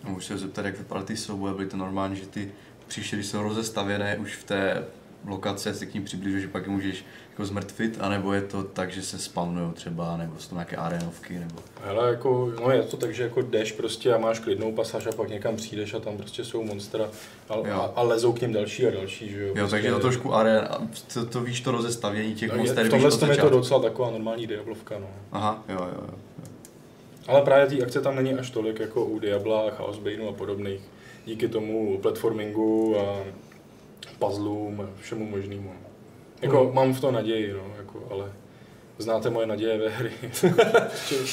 A 0.04 0.08
můžu 0.08 0.20
se 0.20 0.38
zeptat, 0.38 0.64
jak 0.64 0.78
vypadaly 0.78 1.06
ty 1.06 1.16
souboje, 1.16 1.54
byly 1.54 1.68
to 1.68 1.76
normálně, 1.76 2.16
že 2.16 2.26
ty 2.26 2.52
příšery 2.88 3.22
jsou 3.22 3.42
rozestavěné 3.42 4.16
už 4.16 4.36
v 4.36 4.44
té 4.44 4.84
lokace, 5.28 5.74
se 5.74 5.86
k 5.86 5.94
ním 5.94 6.04
přibližuješ, 6.04 6.42
že 6.42 6.48
pak 6.48 6.66
je 6.66 6.72
můžeš 6.72 7.04
jako 7.30 7.44
zmrtvit, 7.44 7.98
anebo 8.00 8.32
je 8.32 8.42
to 8.42 8.62
tak, 8.62 8.92
že 8.92 9.02
se 9.02 9.18
spawnují 9.18 9.72
třeba, 9.72 10.16
nebo 10.16 10.32
jsou 10.38 10.48
to 10.48 10.54
nějaké 10.54 10.76
arenovky, 10.76 11.38
nebo... 11.38 11.54
Hele, 11.84 12.10
jako, 12.10 12.52
no 12.60 12.70
je 12.70 12.82
to 12.82 12.96
tak, 12.96 13.14
že 13.14 13.22
jako 13.22 13.42
jdeš 13.42 13.72
prostě 13.72 14.14
a 14.14 14.18
máš 14.18 14.38
klidnou 14.38 14.72
pasáž 14.72 15.06
a 15.06 15.12
pak 15.12 15.28
někam 15.28 15.56
přijdeš 15.56 15.94
a 15.94 16.00
tam 16.00 16.16
prostě 16.16 16.44
jsou 16.44 16.64
monstra 16.64 17.08
a, 17.48 17.54
a, 17.54 17.92
a 17.96 18.02
lezou 18.02 18.32
k 18.32 18.40
něm 18.40 18.52
další 18.52 18.86
a 18.86 18.90
další, 18.90 19.30
že 19.30 19.46
jo. 19.46 19.54
Jo, 19.56 19.68
takže 19.68 19.90
to 19.90 20.00
trošku 20.00 20.34
aren, 20.34 20.68
to, 21.14 21.26
to, 21.26 21.40
víš 21.40 21.60
to 21.60 21.70
rozestavění 21.70 22.34
těch 22.34 22.50
no, 22.50 22.56
monster, 22.56 22.86
V 22.86 22.90
tomhle 22.90 23.10
tom 23.10 23.30
je 23.30 23.36
to 23.36 23.50
docela 23.50 23.80
taková 23.80 24.10
normální 24.10 24.46
Diablovka, 24.46 24.98
no. 24.98 25.08
Aha, 25.32 25.64
jo, 25.68 25.78
jo, 25.80 26.02
jo. 26.08 26.14
Ale 27.26 27.42
právě 27.42 27.66
té 27.66 27.84
akce 27.84 28.00
tam 28.00 28.16
není 28.16 28.34
až 28.34 28.50
tolik 28.50 28.80
jako 28.80 29.04
u 29.04 29.18
Diabla, 29.18 29.70
Chaos 29.70 29.98
Baneu 29.98 30.28
a 30.28 30.32
podobných. 30.32 30.80
Díky 31.26 31.48
tomu 31.48 31.98
platformingu 31.98 32.98
a 32.98 33.24
puzzlům 34.18 34.80
a 34.80 35.00
všemu 35.00 35.26
možnému. 35.26 35.72
Jako 36.42 36.64
mm. 36.64 36.74
mám 36.74 36.94
v 36.94 37.00
to 37.00 37.10
naději, 37.10 37.52
no, 37.52 37.74
jako, 37.78 38.08
ale 38.10 38.32
znáte 38.98 39.30
moje 39.30 39.46
naděje 39.46 39.78
ve 39.78 39.88
hry. 39.88 40.10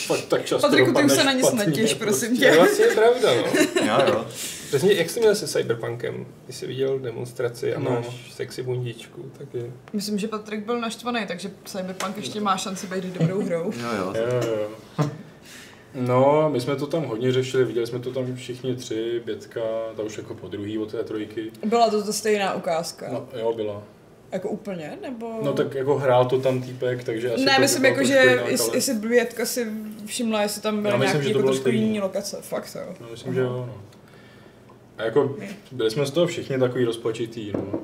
fakt 0.07 0.25
tak 0.25 0.45
často 0.45 0.67
Patriku, 0.67 0.93
ty 0.93 1.03
už 1.03 1.11
se 1.11 1.23
na 1.23 1.31
nic 1.31 1.51
netěš, 1.51 1.93
prosím 1.93 2.37
tě. 2.37 2.51
To 2.51 2.57
vlastně 2.57 2.85
je 2.85 2.95
pravda, 2.95 3.29
no. 3.35 3.43
Já, 3.85 4.09
jo. 4.09 4.25
Přesně, 4.67 4.93
jak 4.93 5.09
jsi 5.09 5.19
měl 5.19 5.35
se 5.35 5.47
Cyberpunkem? 5.47 6.25
Když 6.45 6.55
jsi 6.55 6.67
viděl 6.67 6.99
demonstraci 6.99 7.75
a 7.75 7.79
no. 7.79 7.91
máš 7.91 8.33
sexy 8.33 8.63
bundičku, 8.63 9.31
tak 9.37 9.53
je... 9.53 9.71
Myslím, 9.93 10.19
že 10.19 10.27
Patrik 10.27 10.65
byl 10.65 10.79
naštvaný, 10.79 11.25
takže 11.27 11.51
Cyberpunk 11.65 12.17
ještě 12.17 12.39
má 12.39 12.57
šanci 12.57 12.87
být 12.87 13.03
dobrou 13.03 13.41
hrou. 13.41 13.71
jo, 13.71 13.89
jo. 13.97 14.13
jo, 14.15 14.69
jo. 14.99 15.09
No, 15.95 16.49
my 16.49 16.61
jsme 16.61 16.75
to 16.75 16.87
tam 16.87 17.03
hodně 17.03 17.31
řešili, 17.31 17.65
viděli 17.65 17.87
jsme 17.87 17.99
to 17.99 18.11
tam 18.11 18.35
všichni 18.35 18.75
tři, 18.75 19.21
Bětka, 19.25 19.61
ta 19.95 20.03
už 20.03 20.17
jako 20.17 20.33
po 20.35 20.47
druhý 20.47 20.77
od 20.77 20.91
té 20.91 21.03
trojky. 21.03 21.51
Byla 21.65 21.89
to 21.89 22.03
to 22.03 22.13
stejná 22.13 22.53
ukázka? 22.53 23.09
No, 23.11 23.27
jo, 23.39 23.53
byla. 23.53 23.83
Jako 24.31 24.49
úplně, 24.49 24.97
nebo? 25.01 25.39
No 25.43 25.53
tak 25.53 25.75
jako 25.75 25.97
hrál 25.97 26.25
to 26.25 26.39
tam 26.39 26.61
týpek, 26.61 27.03
takže 27.03 27.33
asi 27.33 27.45
Ne, 27.45 27.59
myslím 27.59 27.85
jako, 27.85 28.03
že 28.03 28.19
jinak, 28.29 28.73
jestli 28.73 28.93
Bětka 28.93 29.45
si 29.45 29.67
všimla, 30.05 30.41
jestli 30.41 30.61
tam 30.61 30.81
byla 30.81 30.97
nějaký 30.97 31.27
jako 31.27 31.41
trošku 31.43 31.69
jiný 31.69 31.99
lokace, 31.99 32.37
fakt 32.41 32.75
jo. 32.75 32.95
No, 33.01 33.07
myslím, 33.11 33.33
že 33.33 33.41
jo, 33.41 33.65
no. 33.67 33.81
A 34.97 35.03
jako 35.03 35.35
byli 35.71 35.91
jsme 35.91 36.05
z 36.05 36.11
toho 36.11 36.27
všichni 36.27 36.59
takový 36.59 36.85
rozpačitý, 36.85 37.51
no. 37.51 37.79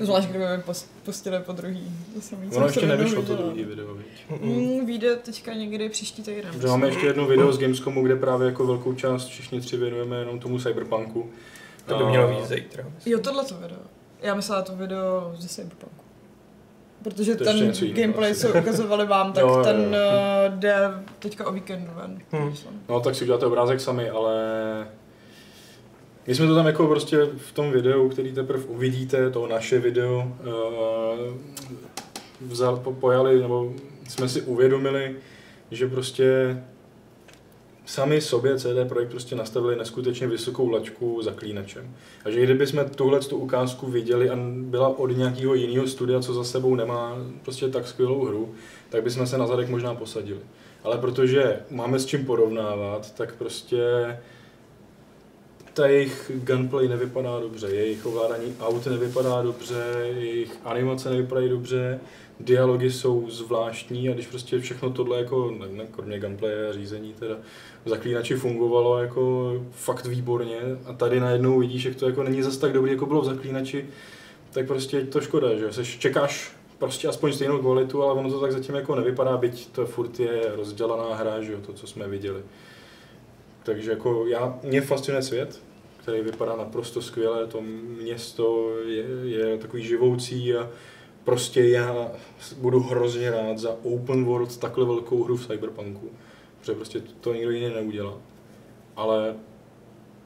Zvlášť, 0.00 0.28
kdyby 0.28 0.44
mi 0.44 0.62
pustili 1.04 1.38
po 1.40 1.52
druhý. 1.52 1.92
Ono 2.56 2.66
ještě 2.66 2.86
nevyšlo 2.86 3.22
to 3.22 3.36
druhý 3.36 3.64
video, 3.64 3.94
viď? 3.94 4.06
Mm, 4.40 4.86
vyjde 4.86 5.16
teďka 5.16 5.54
někdy 5.54 5.88
příští 5.88 6.22
týden. 6.22 6.60
Že 6.60 6.66
máme 6.66 6.86
ještě 6.86 7.06
jedno 7.06 7.26
video 7.26 7.52
z 7.52 7.58
Gamescomu, 7.58 8.02
kde 8.02 8.16
právě 8.16 8.46
jako 8.46 8.66
velkou 8.66 8.94
část 8.94 9.26
všichni 9.26 9.60
tři 9.60 9.76
věnujeme 9.76 10.16
jenom 10.16 10.38
tomu 10.38 10.58
Cyberpunku. 10.58 11.30
To 11.86 11.98
by 11.98 12.04
mělo 12.04 12.28
víc 12.28 12.48
zítra. 12.48 12.84
Jo, 13.06 13.18
tohle 13.18 13.44
to 13.44 13.54
video. 13.54 13.78
Já 14.22 14.34
myslela 14.34 14.62
to 14.62 14.76
video 14.76 15.32
ze 15.38 15.48
Cyberpunku. 15.48 16.04
Protože 17.02 17.36
to 17.36 17.44
ten 17.44 17.72
gameplay, 17.92 18.34
co 18.34 18.48
ukazovali 18.48 19.06
vám, 19.06 19.32
tak 19.32 19.42
jo, 19.42 19.62
ten 19.64 19.76
jo. 19.76 19.86
Uh, 20.50 20.58
jde 20.58 20.90
teďka 21.18 21.46
o 21.46 21.52
víkendu 21.52 21.90
ven. 21.94 22.18
Hmm. 22.30 22.54
No 22.88 23.00
tak 23.00 23.14
si 23.14 23.24
uděláte 23.24 23.46
obrázek 23.46 23.80
sami, 23.80 24.10
ale 24.10 24.34
my 26.30 26.36
jsme 26.36 26.46
to 26.46 26.54
tam 26.54 26.66
jako 26.66 26.86
prostě 26.86 27.26
v 27.36 27.52
tom 27.52 27.70
videu, 27.70 28.08
který 28.08 28.32
teprve 28.32 28.64
uvidíte, 28.64 29.30
to 29.30 29.46
naše 29.46 29.78
video, 29.78 30.18
uh, 30.18 31.36
vzal, 32.40 32.76
po, 32.76 32.92
pojali, 32.92 33.40
nebo 33.40 33.74
jsme 34.08 34.28
si 34.28 34.42
uvědomili, 34.42 35.16
že 35.70 35.88
prostě 35.88 36.58
sami 37.86 38.20
sobě 38.20 38.58
CD 38.58 38.88
Projekt 38.88 39.10
prostě 39.10 39.34
nastavili 39.36 39.76
neskutečně 39.76 40.26
vysokou 40.26 40.68
lačku 40.68 41.22
zaklínačem. 41.22 41.94
A 42.24 42.30
že 42.30 42.42
kdyby 42.42 42.66
jsme 42.66 42.84
tuhle 42.84 43.20
tu 43.20 43.36
ukázku 43.36 43.86
viděli 43.86 44.30
a 44.30 44.38
byla 44.56 44.98
od 44.98 45.16
nějakého 45.16 45.54
jiného 45.54 45.86
studia, 45.86 46.20
co 46.20 46.34
za 46.34 46.44
sebou 46.44 46.74
nemá 46.74 47.16
prostě 47.42 47.68
tak 47.68 47.86
skvělou 47.86 48.24
hru, 48.24 48.54
tak 48.88 49.02
bychom 49.02 49.26
se 49.26 49.38
na 49.38 49.46
zadek 49.46 49.68
možná 49.68 49.94
posadili. 49.94 50.40
Ale 50.84 50.98
protože 50.98 51.60
máme 51.70 51.98
s 51.98 52.06
čím 52.06 52.26
porovnávat, 52.26 53.14
tak 53.14 53.34
prostě 53.34 53.82
ta 55.80 55.86
jejich 55.86 56.30
gunplay 56.34 56.88
nevypadá 56.88 57.40
dobře, 57.40 57.66
jejich 57.66 58.06
ovládání 58.06 58.56
aut 58.60 58.86
nevypadá 58.86 59.42
dobře, 59.42 59.84
jejich 60.16 60.56
animace 60.64 61.10
nevypadají 61.10 61.48
dobře, 61.48 62.00
dialogy 62.40 62.90
jsou 62.90 63.30
zvláštní 63.30 64.08
a 64.08 64.12
když 64.12 64.26
prostě 64.26 64.58
všechno 64.58 64.90
tohle 64.90 65.18
jako, 65.18 65.50
ne, 65.58 65.66
ne, 65.70 65.86
kromě 65.90 66.18
gameplaye 66.18 66.68
a 66.68 66.72
řízení 66.72 67.14
teda, 67.18 67.34
v 67.84 67.88
zaklínači 67.88 68.34
fungovalo 68.34 68.98
jako 68.98 69.52
fakt 69.70 70.06
výborně 70.06 70.58
a 70.86 70.92
tady 70.92 71.20
najednou 71.20 71.58
vidíš, 71.58 71.82
že 71.82 71.94
to 71.94 72.06
jako 72.06 72.22
není 72.22 72.42
zas 72.42 72.56
tak 72.56 72.72
dobrý, 72.72 72.92
jako 72.92 73.06
bylo 73.06 73.20
v 73.20 73.24
zaklínači, 73.24 73.86
tak 74.52 74.66
prostě 74.66 75.00
to 75.00 75.20
škoda, 75.20 75.54
že 75.54 75.72
Seš, 75.72 75.98
čekáš 75.98 76.56
prostě 76.78 77.08
aspoň 77.08 77.32
stejnou 77.32 77.58
kvalitu, 77.58 78.02
ale 78.02 78.12
ono 78.12 78.30
to 78.30 78.40
tak 78.40 78.52
zatím 78.52 78.74
jako 78.74 78.94
nevypadá, 78.94 79.36
byť 79.36 79.70
to 79.70 79.86
furt 79.86 80.20
je 80.20 80.42
rozdělaná 80.54 81.14
hra, 81.14 81.42
že 81.42 81.52
jo, 81.52 81.58
to, 81.66 81.72
co 81.72 81.86
jsme 81.86 82.08
viděli. 82.08 82.42
Takže 83.62 83.90
jako 83.90 84.26
já, 84.26 84.58
mě 84.62 84.80
fascinuje 84.80 85.22
svět, 85.22 85.60
který 86.02 86.20
vypadá 86.20 86.56
naprosto 86.56 87.02
skvěle, 87.02 87.46
to 87.46 87.60
město 88.02 88.74
je, 88.86 89.04
je 89.22 89.58
takový 89.58 89.84
živoucí 89.84 90.54
a 90.54 90.70
prostě 91.24 91.68
já 91.68 92.12
budu 92.56 92.80
hrozně 92.80 93.30
rád 93.30 93.58
za 93.58 93.76
open 93.82 94.24
world 94.24 94.56
takhle 94.56 94.84
velkou 94.84 95.24
hru 95.24 95.36
v 95.36 95.46
Cyberpunku, 95.46 96.10
protože 96.60 96.74
prostě 96.74 97.02
to 97.20 97.34
nikdo 97.34 97.50
jiný 97.50 97.74
neudělá. 97.74 98.18
Ale 98.96 99.34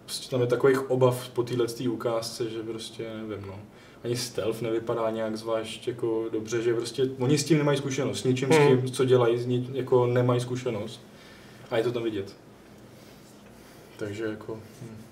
prostě 0.04 0.30
tam 0.30 0.40
je 0.40 0.46
takových 0.46 0.90
obav 0.90 1.28
po 1.28 1.42
téhle 1.42 1.66
ukázce, 1.90 2.50
že 2.50 2.62
prostě 2.62 3.10
nevím, 3.28 3.46
no. 3.46 3.60
Ani 4.04 4.16
stealth 4.16 4.62
nevypadá 4.62 5.10
nějak 5.10 5.36
zvlášť 5.36 5.88
jako 5.88 6.28
dobře, 6.32 6.62
že 6.62 6.74
prostě 6.74 7.02
oni 7.18 7.38
s 7.38 7.44
tím 7.44 7.58
nemají 7.58 7.78
zkušenost, 7.78 8.20
s 8.20 8.24
ničím 8.24 8.48
hmm. 8.48 8.62
s 8.62 8.68
tím, 8.68 8.92
co 8.92 9.04
dělají, 9.04 9.68
jako 9.72 10.06
nemají 10.06 10.40
zkušenost. 10.40 11.00
A 11.70 11.76
je 11.76 11.84
to 11.84 11.92
tam 11.92 12.02
vidět. 12.02 12.36
Takže 13.96 14.24
jako... 14.24 14.58
Hm. 14.82 15.03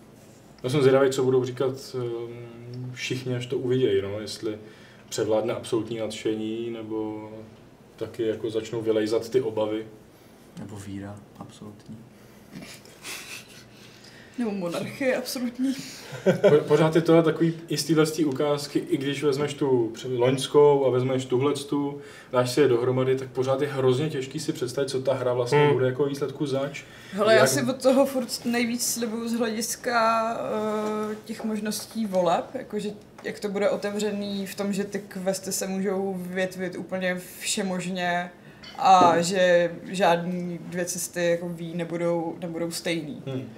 Já 0.62 0.70
jsem 0.70 0.81
zvědavý, 0.81 1.11
co 1.11 1.25
budou 1.25 1.44
říkat 1.44 1.96
um, 1.96 2.92
všichni, 2.92 3.37
až 3.37 3.46
to 3.46 3.59
uvidějí, 3.59 4.03
no, 4.03 4.20
jestli 4.20 4.59
převládne 5.09 5.55
absolutní 5.55 5.98
nadšení, 5.98 6.70
nebo 6.70 7.31
taky 7.96 8.22
jako 8.22 8.51
začnou 8.51 8.83
vylejzat 8.83 9.29
ty 9.31 9.40
obavy. 9.40 9.87
Nebo 10.59 10.77
víra 10.77 11.16
absolutní. 11.38 11.98
Nebo 14.38 14.50
monarchie 14.50 15.16
absolutní. 15.16 15.74
Pořád 16.68 16.96
je 16.96 17.02
to 17.02 17.22
takový 17.22 17.54
i 17.68 17.76
z 17.76 18.18
ukázky, 18.24 18.78
i 18.78 18.96
když 18.96 19.22
vezmeš 19.22 19.54
tu 19.54 19.92
loňskou 20.18 20.86
a 20.86 20.90
vezmeš 20.90 21.24
tuhle 21.24 21.52
tu, 21.54 22.00
dáš 22.32 22.50
si 22.50 22.60
je 22.60 22.68
dohromady, 22.68 23.16
tak 23.16 23.28
pořád 23.28 23.60
je 23.60 23.68
hrozně 23.68 24.10
těžký 24.10 24.40
si 24.40 24.52
představit, 24.52 24.88
co 24.88 25.02
ta 25.02 25.14
hra 25.14 25.32
vlastně 25.32 25.58
hmm. 25.58 25.72
bude 25.72 25.86
jako 25.86 26.04
výsledku 26.04 26.46
zač. 26.46 26.82
Hele, 27.12 27.32
Jak... 27.32 27.40
já 27.40 27.46
si 27.46 27.62
od 27.62 27.82
toho 27.82 28.06
furt 28.06 28.44
nejvíc 28.44 28.86
slibuju 28.86 29.28
z 29.28 29.34
hlediska 29.34 30.34
uh, 30.34 31.14
těch 31.24 31.44
možností 31.44 32.06
voleb, 32.06 32.44
jakože 32.54 32.90
jak 33.24 33.38
to 33.38 33.48
bude 33.48 33.70
otevřený 33.70 34.46
v 34.46 34.54
tom, 34.54 34.72
že 34.72 34.84
ty 34.84 34.98
questy 34.98 35.52
se 35.52 35.66
můžou 35.66 36.14
větvit 36.18 36.76
úplně 36.76 37.20
všemožně 37.38 38.30
a 38.78 39.20
že 39.20 39.72
žádný 39.84 40.58
dvě 40.62 40.84
cesty 40.84 41.26
jako 41.30 41.48
ví 41.48 41.74
nebudou, 41.74 42.36
nebudou 42.40 42.70
stejný. 42.70 43.22
Hmm. 43.26 43.48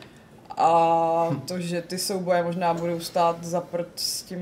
A 0.56 1.36
to, 1.48 1.60
že 1.60 1.82
ty 1.82 1.98
souboje 1.98 2.42
možná 2.42 2.74
budou 2.74 3.00
stát 3.00 3.44
za 3.44 3.60
prd 3.60 3.88
s 3.96 4.22
tím, 4.22 4.40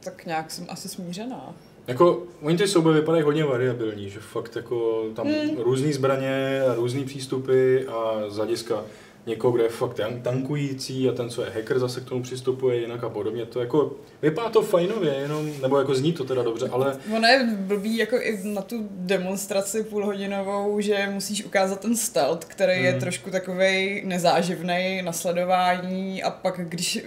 tak 0.00 0.26
nějak 0.26 0.50
jsem 0.50 0.66
asi 0.68 0.88
smířená. 0.88 1.54
Jako, 1.86 2.22
oni 2.42 2.56
ty 2.56 2.68
souboje 2.68 3.00
vypadají 3.00 3.24
hodně 3.24 3.44
variabilní, 3.44 4.10
že 4.10 4.20
fakt 4.20 4.56
jako 4.56 5.04
tam 5.16 5.26
hmm. 5.26 5.56
různý 5.56 5.92
zbraně, 5.92 6.62
různý 6.76 7.04
přístupy 7.04 7.78
a 7.88 8.28
z 8.28 8.36
hlediska 8.36 8.84
někoho, 9.26 9.52
kdo 9.52 9.62
je 9.62 9.70
fakt 9.70 10.00
tankující 10.22 11.08
a 11.08 11.12
ten, 11.12 11.30
co 11.30 11.44
je 11.44 11.50
hacker, 11.50 11.78
zase 11.78 12.00
k 12.00 12.04
tomu 12.04 12.22
přistupuje 12.22 12.80
jinak 12.80 13.04
a 13.04 13.08
podobně. 13.08 13.46
To 13.46 13.60
jako, 13.60 13.92
vypadá 14.22 14.48
to 14.48 14.62
fajnově, 14.62 15.14
jenom, 15.14 15.50
nebo 15.62 15.78
jako 15.78 15.94
zní 15.94 16.12
to 16.12 16.24
teda 16.24 16.42
dobře, 16.42 16.68
ale... 16.68 16.98
Ono 17.16 17.28
je 17.28 17.56
blbý 17.58 17.96
jako 17.96 18.16
i 18.16 18.40
na 18.44 18.62
tu 18.62 18.88
demonstraci 18.90 19.84
půlhodinovou, 19.84 20.80
že 20.80 21.08
musíš 21.12 21.44
ukázat 21.44 21.80
ten 21.80 21.96
stealth, 21.96 22.44
který 22.44 22.74
hmm. 22.74 22.84
je 22.84 22.94
trošku 22.94 23.30
takovej 23.30 24.02
nezáživný 24.04 25.02
na 25.04 25.12
sledování 25.12 26.22
a 26.22 26.30
pak 26.30 26.60
když 26.68 27.04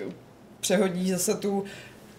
přehodíš 0.60 1.12
zase 1.12 1.36
tu 1.36 1.64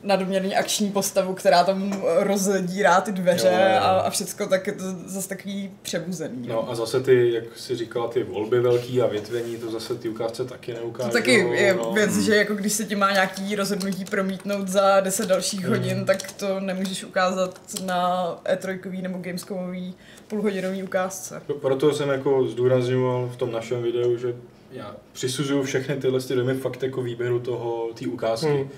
nadměrně 0.02 0.56
akční 0.56 0.90
postavu, 0.90 1.34
která 1.34 1.64
tam 1.64 2.02
rozdírá 2.18 3.00
ty 3.00 3.12
dveře 3.12 3.48
jo, 3.48 3.74
jo. 3.74 3.80
A, 3.82 4.00
a 4.00 4.10
všecko, 4.10 4.46
tak 4.46 4.66
je 4.66 4.72
to 4.72 4.84
zase 5.06 5.28
takový 5.28 5.70
přebuzený. 5.82 6.48
No 6.48 6.70
a 6.70 6.74
zase 6.74 7.00
ty, 7.00 7.32
jak 7.32 7.44
si 7.56 7.76
říkala, 7.76 8.08
ty 8.08 8.22
volby 8.22 8.60
velký 8.60 9.02
a 9.02 9.06
větvení, 9.06 9.56
to 9.56 9.70
zase 9.70 9.94
ty 9.94 10.08
ukázce 10.08 10.44
taky 10.44 10.74
neukážou. 10.74 11.08
To 11.08 11.12
taky 11.12 11.32
je 11.32 11.74
no. 11.74 11.92
věc, 11.92 12.18
že 12.18 12.36
jako 12.36 12.54
když 12.54 12.72
se 12.72 12.84
ti 12.84 12.96
má 12.96 13.12
nějaký 13.12 13.56
rozhodnutí 13.56 14.04
promítnout 14.04 14.68
za 14.68 15.00
10 15.00 15.26
dalších 15.26 15.60
hmm. 15.60 15.70
hodin, 15.70 16.04
tak 16.04 16.32
to 16.32 16.60
nemůžeš 16.60 17.04
ukázat 17.04 17.60
na 17.84 18.30
E3 18.44 19.02
nebo 19.02 19.18
Gamescomový 19.18 19.94
půlhodinový 20.28 20.82
ukázce. 20.82 21.42
Proto 21.60 21.92
jsem 21.92 22.08
jako 22.08 22.46
zdůrazňoval 22.48 23.28
v 23.32 23.36
tom 23.36 23.52
našem 23.52 23.82
videu, 23.82 24.16
že 24.16 24.34
já 24.72 24.96
přisuzuju 25.12 25.62
všechny 25.62 25.96
tyhle 25.96 26.20
ty 26.20 26.34
domy 26.34 26.54
fakt 26.54 26.82
jako 26.82 27.02
výběru 27.02 27.40
toho, 27.40 27.88
té 27.98 28.06
ukázky. 28.06 28.46
Hmm. 28.46 28.68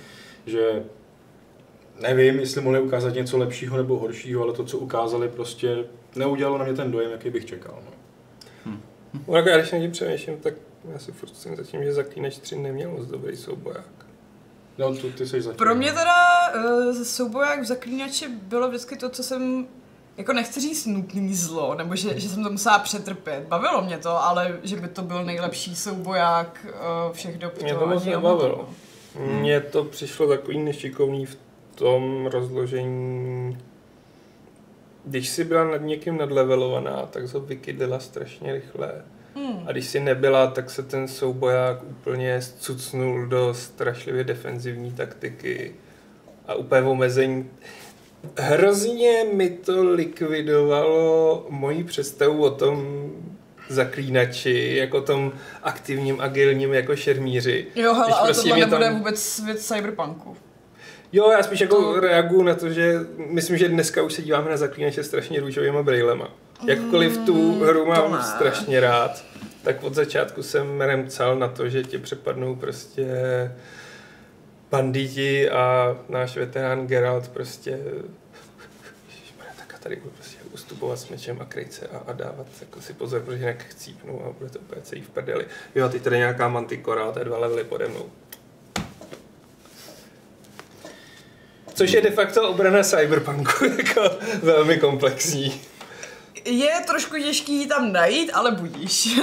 Že 0.47 0.83
nevím, 2.01 2.41
jestli 2.41 2.61
mohli 2.61 2.81
ukázat 2.81 3.15
něco 3.15 3.39
lepšího 3.39 3.77
nebo 3.77 3.99
horšího, 3.99 4.43
ale 4.43 4.53
to, 4.53 4.65
co 4.65 4.79
ukázali, 4.79 5.29
prostě 5.29 5.85
neudělalo 6.17 6.59
na 6.59 6.65
mě 6.65 6.75
ten 6.75 6.91
dojem, 6.91 7.11
jaký 7.11 7.31
bych 7.31 7.47
čekal. 7.47 7.79
No. 7.85 7.93
Hmm. 8.65 8.81
Jako 9.37 9.49
já 9.49 9.59
když 9.59 9.73
na 9.73 9.79
tím 9.79 9.91
přemýšlím, 9.91 10.37
tak 10.37 10.55
já 10.93 10.99
si 10.99 11.13
furt 11.13 11.37
jsem 11.37 11.57
zatím, 11.57 11.85
že 11.85 11.93
Zaklínač 11.93 12.39
3 12.39 12.57
neměl 12.57 12.91
moc 12.91 13.07
dobrý 13.07 13.37
souboják. 13.37 13.85
No, 14.79 14.97
to 14.97 15.11
ty 15.11 15.27
jsi 15.27 15.43
zatím. 15.43 15.59
Pro 15.59 15.75
mě 15.75 15.93
teda 15.93 16.15
uh, 16.55 17.03
souboják 17.03 17.63
v 17.63 17.65
Zaklínači 17.65 18.29
bylo 18.29 18.69
vždycky 18.69 18.97
to, 18.97 19.09
co 19.09 19.23
jsem 19.23 19.67
jako 20.17 20.33
nechci 20.33 20.61
říct 20.61 20.87
nutný 20.87 21.35
zlo, 21.35 21.75
nebo 21.75 21.97
že, 21.97 22.21
že 22.21 22.29
jsem 22.29 22.45
to 22.45 22.51
musela 22.51 22.79
přetrpět. 22.79 23.45
Bavilo 23.49 23.83
mě 23.83 23.99
to, 23.99 24.25
ale 24.25 24.59
že 24.63 24.77
by 24.77 24.89
to 24.89 25.03
byl 25.03 25.25
nejlepší 25.25 25.77
souboják 25.77 26.67
uh, 26.67 27.13
všech 27.13 27.39
dob. 27.39 27.63
Mě 27.63 27.75
to 27.75 27.87
moc 27.87 28.05
nebavilo. 28.05 28.69
Mně 29.41 29.61
to 29.61 29.85
přišlo 29.85 30.29
takový 30.29 30.59
nešikovný 30.59 31.27
v 31.27 31.37
tom 31.79 32.27
rozložení, 32.27 33.59
když 35.05 35.29
jsi 35.29 35.45
byla 35.45 35.65
nad 35.65 35.83
někým 35.83 36.17
nadlevelovaná, 36.17 37.07
tak 37.11 37.29
se 37.29 37.39
vykydlila 37.39 37.99
strašně 37.99 38.53
rychle. 38.53 38.93
Hmm. 39.35 39.63
A 39.67 39.73
když 39.73 39.87
si 39.87 40.01
nebyla, 40.01 40.47
tak 40.47 40.71
se 40.71 40.83
ten 40.83 41.09
souboják 41.09 41.83
úplně 41.83 42.43
zcucnul 42.43 43.27
do 43.27 43.55
strašlivě 43.55 44.25
defenzivní 44.25 44.93
taktiky 44.93 45.75
a 46.47 46.55
úplně 46.55 46.83
omezení. 46.83 47.51
Hrozně 48.39 49.25
mi 49.35 49.51
to 49.51 49.85
likvidovalo 49.85 51.47
moji 51.49 51.85
představu 51.85 52.45
o 52.45 52.51
tom 52.51 53.11
zaklínači, 53.69 54.75
jako 54.77 55.01
tom 55.01 55.33
aktivním, 55.63 56.21
agilním 56.21 56.73
jako 56.73 56.97
šermíři. 56.97 57.67
Jo, 57.75 57.95
hele, 57.95 58.13
ale 58.13 58.29
prostě 58.29 58.49
tohle 58.51 58.67
nebude 58.67 58.85
tam... 58.85 58.99
vůbec 58.99 59.23
svět 59.23 59.61
cyberpunku. 59.61 60.37
Jo, 61.13 61.31
já 61.31 61.43
spíš 61.43 61.61
jako 61.61 61.77
to... 61.77 62.01
reaguju 62.01 62.43
na 62.43 62.55
to, 62.55 62.71
že 62.71 62.95
myslím, 63.17 63.59
že 63.59 63.69
dneska 63.69 64.03
už 64.03 64.13
se 64.13 64.23
díváme 64.23 64.51
na 64.51 64.57
zaklínače 64.57 65.05
strašně 65.05 65.41
růžovýma 65.41 65.83
brýlema. 65.83 66.29
Jakkoliv 66.67 67.19
tu 67.19 67.53
mm, 67.53 67.61
hru 67.61 67.87
mám 67.87 68.23
strašně 68.23 68.81
rád, 68.81 69.25
tak 69.63 69.83
od 69.83 69.95
začátku 69.95 70.43
jsem 70.43 70.81
remcal 70.81 71.37
na 71.37 71.49
to, 71.49 71.69
že 71.69 71.83
tě 71.83 71.99
přepadnou 71.99 72.57
prostě 72.57 73.07
banditi 74.71 75.51
a 75.51 75.97
náš 76.09 76.37
veterán 76.37 76.87
Geralt 76.87 77.29
prostě 77.29 77.79
tak 79.57 79.79
tady 79.79 79.97
budu 79.97 80.11
prostě 80.11 80.39
ustupovat 80.53 80.99
s 80.99 81.09
mečem 81.09 81.41
a 81.41 81.45
krejce 81.45 81.87
a, 81.87 81.99
a 82.07 82.13
dávat 82.13 82.47
jako 82.61 82.81
si 82.81 82.93
pozor, 82.93 83.23
protože 83.23 83.39
jinak 83.39 83.65
chcípnu 83.65 84.27
a 84.27 84.33
bude 84.39 84.51
to 84.51 84.59
úplně 84.59 84.83
celý 84.83 85.03
v 85.03 85.11
prdeli. 85.11 85.47
Jo, 85.75 85.89
teď 85.89 86.03
tady 86.03 86.17
nějaká 86.17 86.49
mantikora, 86.49 87.13
to 87.13 87.19
je 87.19 87.25
dva 87.25 87.39
levely 87.39 87.65
pode 87.65 87.89
mnou. 87.89 88.07
Což 91.79 91.93
je 91.93 92.01
de 92.01 92.11
facto 92.11 92.49
obrana 92.49 92.83
cyberpunku, 92.83 93.65
jako 93.79 94.11
velmi 94.43 94.77
komplexní. 94.77 95.61
Je 96.45 96.71
trošku 96.87 97.17
těžký 97.17 97.67
tam 97.67 97.93
najít, 97.93 98.31
ale 98.35 98.51
budíš. 98.51 99.21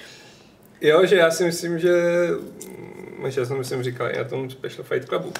jo, 0.80 1.06
že 1.06 1.16
já 1.16 1.30
si 1.30 1.44
myslím, 1.44 1.78
že, 1.78 1.92
že 3.28 3.46
jsem 3.46 3.58
myslím 3.58 3.82
říkal 3.82 4.10
i 4.10 4.18
na 4.18 4.24
tom 4.24 4.50
Special 4.50 4.84
Fight 4.84 5.08
Clubu, 5.08 5.32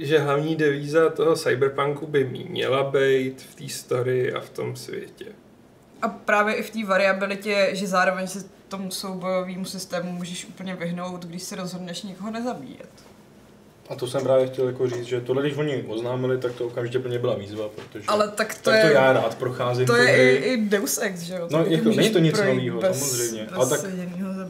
že 0.00 0.18
hlavní 0.18 0.56
devíza 0.56 1.10
toho 1.10 1.36
cyberpunku 1.36 2.06
by 2.06 2.24
měla 2.24 2.90
být 2.90 3.42
v 3.42 3.54
té 3.54 3.68
story 3.68 4.32
a 4.32 4.40
v 4.40 4.50
tom 4.50 4.76
světě. 4.76 5.26
A 6.02 6.08
právě 6.08 6.54
i 6.54 6.62
v 6.62 6.70
té 6.70 6.84
variabilitě, 6.84 7.70
že 7.72 7.86
zároveň 7.86 8.26
se 8.26 8.44
tomu 8.68 8.90
soubojovému 8.90 9.64
systému 9.64 10.12
můžeš 10.12 10.44
úplně 10.44 10.74
vyhnout, 10.74 11.24
když 11.24 11.42
se 11.42 11.56
rozhodneš 11.56 12.02
někoho 12.02 12.30
nezabíjet. 12.30 13.11
A 13.88 13.94
to 13.94 14.06
jsem 14.06 14.22
právě 14.22 14.46
chtěl 14.46 14.66
jako 14.66 14.88
říct, 14.88 15.04
že 15.04 15.20
tohle, 15.20 15.42
když 15.42 15.56
oni 15.56 15.84
oznámili, 15.88 16.38
tak 16.38 16.52
to 16.52 16.66
okamžitě 16.66 16.98
pro 16.98 17.10
ně 17.10 17.18
byla 17.18 17.34
výzva, 17.34 17.68
protože 17.68 18.04
Ale 18.08 18.28
tak 18.28 18.54
to, 18.54 18.70
tak 18.70 18.74
je, 18.74 18.82
to 18.82 18.88
já 18.88 19.12
rád 19.12 19.34
procházím. 19.34 19.86
To 19.86 19.96
je 19.96 20.36
i, 20.36 20.52
i 20.52 20.56
Deus 20.56 20.98
Ex, 21.02 21.20
že 21.20 21.34
jo? 21.34 21.48
No, 21.50 21.64
jako, 21.66 21.88
není 21.88 22.10
to 22.10 22.18
nic 22.18 22.38
nového, 22.38 22.80
samozřejmě. 22.80 23.42
Bez 23.42 23.52
Ale 23.52 23.68
tak, 23.68 23.80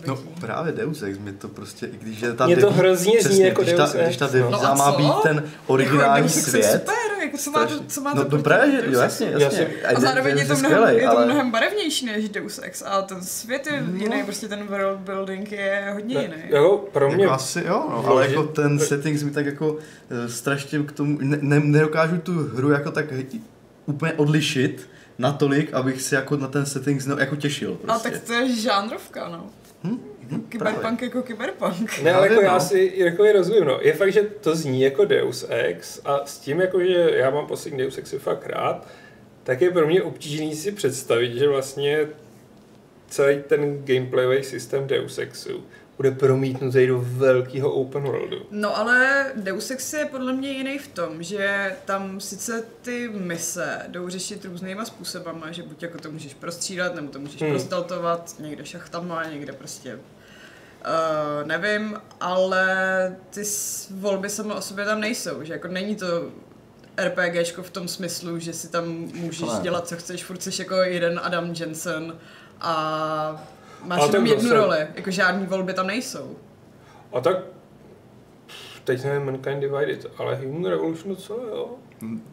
no 0.07 0.19
právě 0.41 0.73
Deus 0.73 1.03
Ex, 1.03 1.19
mi 1.19 1.33
to 1.33 1.49
prostě, 1.49 1.87
i 1.87 1.97
když 1.97 2.21
je 2.21 2.33
ta 2.33 2.47
Mě 2.47 2.57
to 2.57 2.71
hrozně 2.71 3.23
zní 3.23 3.41
jako 3.41 3.63
když 3.63 3.75
Deus 3.75 3.93
ta, 3.93 4.03
Když 4.03 4.17
ta 4.17 4.27
devíza 4.27 4.69
no 4.69 4.75
má 4.75 4.93
být 4.97 5.23
ten 5.23 5.45
originální 5.67 6.27
jako 6.27 6.41
svět. 6.41 6.73
Super, 6.73 7.12
jako 7.33 7.45
co 7.45 7.51
má 7.51 7.67
to, 7.67 7.85
co 7.85 8.01
má 8.01 8.15
no, 8.15 8.25
to 8.25 8.37
no 8.37 8.43
právě, 8.43 8.71
že, 8.71 8.93
jo, 8.93 9.01
jasně, 9.01 9.35
jasně. 9.39 9.69
A 9.95 10.01
zároveň 10.01 10.39
je 10.39 10.45
to, 10.47 10.57
mnohem, 10.57 10.97
je 10.97 11.09
to 11.09 11.25
mnohem 11.25 11.51
barevnější 11.51 12.07
než 12.07 12.29
Deus 12.29 12.61
Ex, 12.63 12.83
a 12.87 13.03
ten 13.03 13.23
svět 13.23 13.67
je 13.67 13.83
no. 13.83 13.97
jiný, 13.97 14.23
prostě 14.25 14.49
ten 14.49 14.67
world 14.67 14.99
building 14.99 15.53
je 15.53 15.91
hodně 15.93 16.23
jiný. 16.23 16.43
Jo, 16.49 16.89
pro 16.93 17.11
mě... 17.11 17.25
Jako 17.25 17.35
asi 17.35 17.65
jo, 17.67 17.87
no, 17.91 18.07
ale 18.07 18.29
jako 18.29 18.43
ten 18.43 18.79
settings 18.79 19.23
mi 19.23 19.31
tak 19.31 19.47
jako 19.47 19.79
eh, 20.11 20.29
strašně 20.29 20.79
k 20.79 20.93
tomu, 20.93 21.19
ne, 21.21 21.39
ne, 21.41 21.61
nedokážu 21.61 22.19
tu 22.19 22.33
hru 22.33 22.71
jako 22.71 22.91
tak 22.91 23.07
úplně 23.87 24.13
odlišit 24.13 24.89
natolik, 25.19 25.75
abych 25.75 26.03
se 26.03 26.17
jako 26.17 26.37
na 26.37 26.49
ten 26.49 26.67
settings 26.67 27.07
no, 27.07 27.19
jako 27.19 27.37
těšil. 27.37 27.75
Prostě. 27.75 28.09
A 28.09 28.13
tak 28.13 28.21
to 28.21 28.33
je 28.33 28.57
žánrovka, 28.57 29.29
no. 29.29 29.51
Hm? 29.85 29.99
Kyberpunk 30.49 31.03
jako 31.03 31.23
kyberpunk. 31.23 32.03
Ne, 32.03 32.13
ale 32.13 32.29
jako 32.29 32.43
já 32.43 32.61
si 32.61 32.93
jako 32.97 33.25
je 33.25 33.33
rozumím, 33.33 33.65
no. 33.65 33.79
Je 33.83 33.93
fakt, 33.93 34.13
že 34.13 34.23
to 34.23 34.57
zní 34.57 34.83
jako 34.83 35.05
Deus 35.05 35.47
Ex 35.49 36.01
a 36.05 36.27
s 36.27 36.39
tím 36.39 36.61
jako, 36.61 36.81
že 36.85 37.11
já 37.15 37.31
mám 37.31 37.47
poslední 37.47 37.79
Deus 37.79 37.99
Exy 37.99 38.19
fakt 38.19 38.47
rád, 38.47 38.89
tak 39.43 39.61
je 39.61 39.71
pro 39.71 39.87
mě 39.87 40.03
obtížný 40.03 40.57
si 40.57 40.73
představit, 40.73 41.35
že 41.35 41.49
vlastně 41.49 42.09
celý 43.09 43.43
ten 43.49 43.85
gameplayový 43.85 44.43
systém 44.43 44.87
Deus 44.87 45.19
Exu 45.19 45.65
bude 45.97 46.11
promítnutý 46.11 46.87
do 46.87 47.01
velkého 47.01 47.73
open 47.73 48.03
worldu. 48.03 48.47
No 48.51 48.77
ale 48.79 49.27
Deus 49.37 49.71
Ex 49.71 49.93
je 49.93 50.05
podle 50.05 50.33
mě 50.33 50.51
jiný 50.51 50.79
v 50.79 50.89
tom, 50.89 51.23
že 51.23 51.73
tam 51.85 52.21
sice 52.21 52.65
ty 52.83 53.09
mise 53.09 53.79
jdou 53.89 54.09
řešit 54.09 54.45
různýma 54.45 54.85
způsobama, 54.85 55.53
že 55.53 55.63
buď 55.63 55.83
jako 55.83 55.99
to 55.99 56.11
můžeš 56.11 56.35
prostřídat, 56.35 56.95
nebo 56.95 57.09
to 57.09 57.19
můžeš 57.19 57.41
hmm. 57.41 57.51
prostaltovat, 57.51 58.35
někde 58.39 58.65
šachtama, 58.65 59.25
někde 59.25 59.53
prostě 59.53 59.99
Uh, 60.87 61.47
nevím, 61.47 61.97
ale 62.21 62.67
ty 63.31 63.43
volby 63.91 64.31
samo 64.31 64.55
o 64.55 64.61
sobě 64.61 64.85
tam 64.85 65.01
nejsou, 65.01 65.45
že 65.45 65.53
jako 65.53 65.69
není 65.69 65.97
to 65.97 66.07
RPGčko 66.97 67.63
v 67.63 67.71
tom 67.71 67.89
smyslu, 67.89 68.39
že 68.39 68.53
si 68.53 68.69
tam 68.69 68.89
můžeš 69.15 69.49
ne. 69.53 69.61
dělat, 69.63 69.89
co 69.89 69.97
chceš, 69.97 70.25
furt 70.25 70.43
jsi 70.43 70.63
jako 70.63 70.75
jeden 70.75 71.21
Adam 71.23 71.53
Jensen 71.61 72.19
a 72.61 73.45
máš 73.83 73.99
Ale 74.01 74.09
jenom 74.09 74.27
jednu 74.27 74.43
zase- 74.49 74.55
roli, 74.55 74.87
jako 74.95 75.11
žádný 75.11 75.47
volby 75.47 75.75
tam 75.75 75.87
nejsou. 75.87 76.37
A 77.13 77.21
tak 77.21 77.37
teď 78.85 79.05
nevím 79.05 79.25
Mankind 79.27 79.61
Divided, 79.61 80.07
ale 80.19 80.37
Human 80.37 80.65
Revolution 80.71 81.17
co 81.17 81.35
jo? 81.35 81.71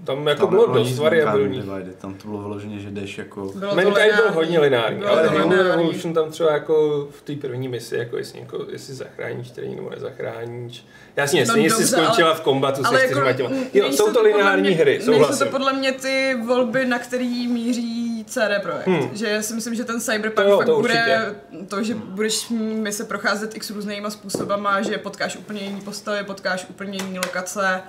Tam 0.03 0.27
jako 0.27 0.41
Tam 0.41 0.49
bylo 0.49 0.67
dost 0.67 0.87
nic 0.89 0.99
variabilní. 0.99 1.63
Tam 1.97 2.13
to 2.13 2.27
bylo 2.27 2.41
vyloženě, 2.41 2.79
že 2.79 2.89
jdeš 2.89 3.17
jako... 3.17 3.41
Bylo 3.55 3.69
to 3.69 3.75
Mankind 3.75 4.15
byl 4.15 4.31
hodně 4.33 4.59
lineární, 4.59 4.99
Bylo 4.99 5.11
ale 5.11 5.23
to 5.23 5.29
Human 5.29 5.49
lineární. 5.49 5.71
Revolution 5.71 6.13
tam 6.13 6.31
třeba 6.31 6.51
jako 6.51 7.07
v 7.11 7.21
té 7.21 7.35
první 7.35 7.67
misi, 7.67 7.95
jako 7.95 8.17
jestli, 8.17 8.39
něko, 8.39 8.65
jestli 8.71 8.93
zachráníš 8.93 9.51
který 9.51 9.75
nebo 9.75 9.89
nezachráníš. 9.89 10.85
Jasně, 11.15 11.45
No 11.45 11.53
si 11.53 11.69
dobře, 11.69 11.87
skončila 11.87 12.29
ale- 12.29 12.37
v 12.39 12.41
kombatu 12.41 12.81
se 12.83 12.87
Ale 12.87 13.05
čtyřma 13.05 13.23
jako, 13.25 13.37
těma. 13.37 13.49
Jo, 13.73 13.83
nejsou 13.83 13.97
jsou 13.97 14.05
to 14.05 14.19
podle 14.19 14.31
lineární 14.37 14.67
mě- 14.67 14.77
hry, 14.77 14.91
Nejsou 14.91 15.13
souhlasím. 15.13 15.45
to 15.45 15.51
podle 15.51 15.73
mě 15.73 15.91
ty 15.91 16.35
volby, 16.47 16.85
na 16.85 16.99
který 16.99 17.47
míří 17.47 17.98
CD 18.29 18.61
Projekt. 18.61 18.87
Hmm. 18.87 19.09
Že 19.13 19.29
já 19.29 19.41
si 19.41 19.53
myslím, 19.53 19.75
že 19.75 19.83
ten 19.83 20.01
Cyberpunk 20.01 20.35
To 20.35 20.51
jo, 20.51 20.57
fakt 20.57 20.65
to 20.65 20.81
bude 20.81 21.35
to, 21.67 21.83
že 21.83 21.95
budeš 21.95 22.49
mi 22.49 22.91
se 22.91 23.03
procházet 23.03 23.55
x 23.55 23.69
různýma 23.69 24.09
způsobama, 24.09 24.81
že 24.81 24.97
potkáš 24.97 25.35
úplně 25.35 25.61
jiný 25.61 25.81
postavy, 25.81 26.23
potkáš 26.23 26.65
úplně 26.69 26.97
jiný 27.03 27.19
lokace, 27.19 27.81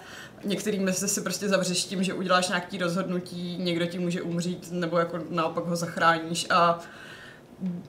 některými 0.44 0.92
se 0.92 1.08
si 1.08 1.20
prostě 1.20 1.48
zavřeš 1.48 1.84
tím, 1.84 2.02
že 2.02 2.14
uděláš 2.14 2.48
nějaký 2.48 2.78
rozhodnutí, 2.78 3.56
někdo 3.60 3.86
ti 3.86 3.98
může 3.98 4.22
umřít, 4.22 4.68
nebo 4.70 4.98
jako 4.98 5.18
naopak 5.30 5.64
ho 5.64 5.76
zachráníš 5.76 6.46
a 6.50 6.78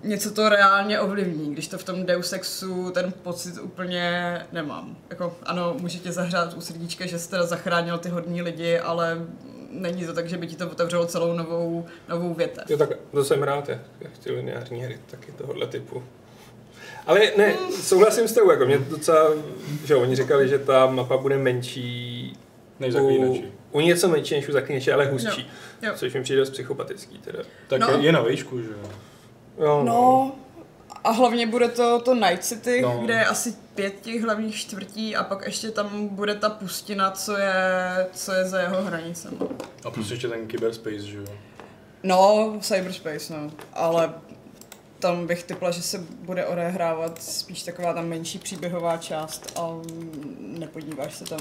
něco 0.04 0.32
to 0.32 0.50
reálně 0.50 1.00
ovlivní, 1.00 1.54
když 1.54 1.68
to 1.68 1.78
v 1.78 1.84
tom 1.84 2.06
Deus 2.06 2.34
Exu 2.34 2.92
ten 2.92 3.14
pocit 3.24 3.58
úplně 3.62 4.38
nemám. 4.52 4.98
Jako 5.10 5.38
ano, 5.44 5.76
může 5.80 6.00
tě 6.00 6.12
zahrát 6.12 6.54
u 6.54 6.62
srdíčka, 6.62 7.06
že 7.06 7.20
jsi 7.20 7.30
teda 7.30 7.46
zachránil 7.46 7.98
ty 7.98 8.10
hodní 8.10 8.42
lidi, 8.42 8.80
ale 8.80 9.18
není 9.72 10.06
to 10.06 10.14
tak, 10.14 10.30
že 10.30 10.38
by 10.38 10.48
ti 10.48 10.56
to 10.56 10.70
otevřelo 10.70 11.06
celou 11.06 11.34
novou, 11.34 11.86
novou 12.10 12.34
větev. 12.34 12.70
Jo, 12.70 12.78
tak 12.78 12.90
to 13.12 13.24
jsem 13.24 13.44
rád, 13.44 13.70
já, 13.70 13.80
já 14.02 14.10
chci 14.16 14.32
lineární 14.32 14.82
hry 14.82 15.00
taky 15.12 15.32
tohohle 15.32 15.68
typu. 15.68 16.04
Ale 17.08 17.20
ne, 17.38 17.56
souhlasím 17.82 18.28
s 18.28 18.34
tebou, 18.34 18.52
jako 18.52 18.66
mě 18.66 18.78
docela, 18.78 19.30
že 19.86 19.96
oni 19.96 20.16
říkali, 20.16 20.48
že 20.50 20.60
ta 20.60 20.88
mapa 20.88 21.18
bude 21.18 21.38
menší 21.38 22.38
Než 22.80 22.96
u, 22.96 23.44
u 23.72 23.80
něco 23.80 24.08
menší 24.08 24.36
než 24.36 24.50
u 24.50 24.52
zaklínače, 24.52 24.94
ale 24.94 25.06
hustší. 25.06 25.50
Jo, 25.82 25.90
jo. 25.90 25.94
Což 25.96 26.14
mi 26.14 26.24
přijde 26.24 26.40
dost 26.40 26.50
psychopatický 26.50 27.18
teda. 27.18 27.40
Tak 27.68 27.80
No. 27.80 27.88
je, 28.02 28.12
na 28.12 28.22
výšku, 28.22 28.62
že 28.62 28.68
jo. 28.70 28.90
Jo, 29.60 29.84
No, 29.84 30.32
a 31.04 31.12
hlavně 31.12 31.48
bude 31.48 31.68
to, 31.70 32.02
to 32.02 32.16
Night 32.16 32.44
City, 32.46 32.82
No. 32.82 32.94
no. 32.94 33.04
kde 33.06 33.14
je 33.14 33.26
asi 33.26 33.54
pět 33.76 33.94
těch 34.02 34.22
hlavních 34.24 34.56
čtvrtí 34.56 35.16
a 35.16 35.24
pak 35.24 35.46
ještě 35.46 35.72
tam 35.72 36.08
bude 36.08 36.36
ta 36.36 36.50
pustina, 36.50 37.12
co 37.12 37.38
je, 37.38 37.54
co 38.14 38.32
je 38.34 38.46
za 38.46 38.60
jeho 38.60 38.82
hranicemi. 38.82 39.38
A 39.86 39.92
plus 39.92 40.12
ještě 40.12 40.28
ten 40.28 40.50
cyberspace, 40.50 41.00
že 41.02 41.18
jo. 41.18 41.24
No, 42.04 42.58
cyberspace, 42.62 43.34
no. 43.34 43.52
Ale 43.74 44.14
tam 45.00 45.28
bych 45.28 45.44
typla, 45.44 45.72
že 45.72 45.82
se 45.82 45.98
bude 45.98 46.46
odehrávat 46.46 47.22
spíš 47.24 47.64
taková 47.64 47.94
ta 47.94 48.02
menší 48.02 48.40
příběhová 48.40 48.98
část 48.98 49.60
a 49.60 49.70
nepodíváš 50.40 51.16
se 51.16 51.24
tam 51.26 51.40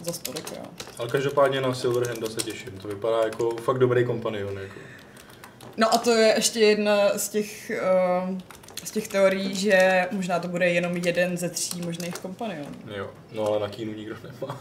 za 0.00 0.12
stolikrát. 0.12 0.68
Ale 0.98 1.08
každopádně 1.08 1.60
na 1.60 1.74
Silverhanda 1.74 2.26
se 2.30 2.40
těším. 2.40 2.78
To 2.82 2.88
vypadá 2.88 3.24
jako 3.24 3.56
fakt 3.56 3.78
dobrý 3.78 4.04
kompanion. 4.04 4.58
Jako. 4.58 4.74
No 5.76 5.94
a 5.94 5.98
to 5.98 6.10
je 6.10 6.32
ještě 6.36 6.60
jedna 6.60 7.18
z 7.18 7.28
těch, 7.28 7.72
uh, 8.30 8.38
z 8.84 8.90
těch 8.90 9.08
teorií, 9.08 9.54
že 9.54 10.06
možná 10.10 10.38
to 10.38 10.48
bude 10.48 10.68
jenom 10.68 10.96
jeden 10.96 11.36
ze 11.36 11.48
tří 11.48 11.80
možných 11.80 12.14
kompanionů. 12.14 12.70
Jo. 12.96 13.10
No 13.32 13.46
ale 13.46 13.60
na 13.60 13.68
kínu 13.68 13.92
nikdo 13.92 14.14
nemá. 14.22 14.60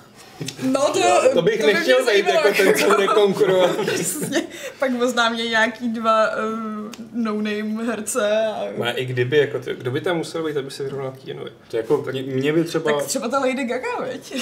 No 0.63 0.82
to, 0.82 1.34
to 1.34 1.41
bych 1.41 1.62
to 1.62 1.67
by 1.67 1.74
nechtěl 1.74 1.97
být 1.97 2.06
zajímalo, 2.06 2.36
jako 2.36 2.58
ten, 2.58 2.74
co 2.74 2.88
bude 2.88 3.08
konkurovat. 3.08 3.78
Přesně. 3.86 4.43
Pak 4.80 4.91
oznámě 5.02 5.43
nějaký 5.43 5.89
dva 5.89 6.30
uh, 6.30 6.91
no-name 7.13 7.84
herce. 7.86 8.47
A... 8.47 8.65
Má 8.78 8.91
i 8.91 9.06
kdyby, 9.06 9.38
jako 9.38 9.60
to, 9.60 9.74
kdo 9.74 9.91
by 9.91 10.02
tam 10.02 10.17
musel 10.17 10.43
být, 10.43 10.58
aby 10.58 10.71
se 10.71 10.84
vyrovnal 10.84 11.13
Keanovi? 11.26 11.52
To 11.67 11.78
jako, 11.78 12.06
mě, 12.12 12.21
mě 12.24 12.54
by 12.54 12.63
třeba, 12.63 12.91
Tak 12.91 13.06
třeba 13.06 13.28
ta 13.28 13.39
Lady 13.39 13.63
Gaga, 13.63 14.00
veď? 14.00 14.34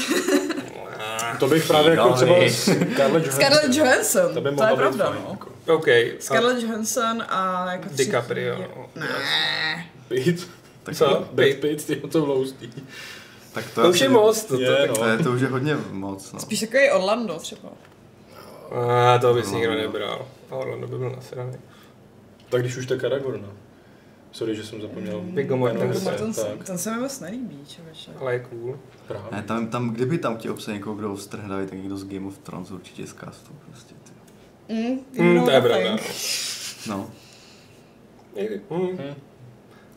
to 1.40 1.48
bych 1.48 1.68
právě 1.68 1.92
jako 1.92 2.14
třeba. 2.14 2.36
Scarlett 2.50 3.26
Johansson. 3.26 3.32
Scarlett 3.32 3.76
Johansson, 3.76 4.34
To 4.34 4.42
by 4.42 4.56
to 4.56 4.64
je 4.64 4.70
být 4.70 4.76
pravda, 4.76 5.06
fajn, 5.06 5.22
no. 5.26 5.32
Jako. 5.32 5.50
OK. 5.70 5.88
A 5.88 6.16
Scarlett 6.20 6.62
Johansson 6.62 7.24
a 7.30 7.72
jako 7.72 7.90
DiCaprio. 7.92 8.58
no. 8.76 8.90
Ne. 8.96 9.08
Pitt. 10.08 10.50
Co? 10.94 11.28
Brad 11.32 11.56
Pitt. 11.62 11.90
Je 11.90 11.96
to 11.96 12.22
vloustý. 12.26 12.70
Tak 13.54 13.66
to, 13.76 13.82
To 13.82 13.90
už 13.90 14.00
je 14.02 14.10
moc. 14.10 14.44
To, 14.44 14.56
to, 14.56 14.62
Je, 14.62 14.78
tak, 14.78 14.90
no. 14.90 14.96
To, 14.96 15.06
je, 15.06 15.18
to 15.18 15.32
už 15.32 15.42
je 15.42 15.48
hodně 15.48 15.78
moc, 15.92 16.32
no. 16.32 16.40
Spíš 16.40 16.60
takový 16.60 16.90
Orlando 16.92 17.40
třeba. 17.40 17.70
a, 19.16 19.18
to 19.20 19.34
bys 19.34 19.52
nikdo 19.52 19.76
nebral. 19.76 20.28
A 20.50 20.56
Orlando 20.56 20.88
by 20.88 20.98
byl 20.98 21.10
nasraný. 21.10 21.54
Tak 22.50 22.62
když 22.62 22.78
už 22.78 22.86
tak 22.86 23.04
Aragorna. 23.04 23.48
Sorry, 24.32 24.56
že 24.56 24.64
jsem 24.66 24.82
zapomněl. 24.82 25.22
Viggo 25.24 25.58
Mortensen. 25.58 25.88
Viggo 25.90 26.00
tak, 26.06 26.12
Mortensen. 26.20 26.58
Tak, 26.58 26.68
Ten 26.68 26.78
se 26.78 26.92
mi 26.92 27.02
moc 27.02 27.20
nelíbí, 27.20 27.66
člověče. 27.68 28.12
Ale 28.20 28.34
je 28.34 28.40
cool. 28.40 28.80
Právě. 29.08 29.28
Ne, 29.32 29.44
tam, 29.44 29.68
tam, 29.68 29.90
kdyby 29.90 30.18
tam 30.18 30.38
chtěl 30.38 30.52
obsadit 30.52 30.78
někoho, 30.78 30.96
kdo 30.96 31.18
strhne, 31.18 31.66
tak 31.66 31.74
někdo 31.74 31.98
z 31.98 32.04
Game 32.08 32.28
of 32.28 32.38
Thrones 32.38 32.72
určitě 32.72 33.08
z 33.08 33.14
castu 33.14 33.52
prostě. 33.70 33.96
Mm, 34.70 35.00
know 35.36 35.46
to 35.46 35.52
je 35.52 35.62
pravda. 35.62 35.98
No. 36.88 37.12
Hm. 38.70 39.14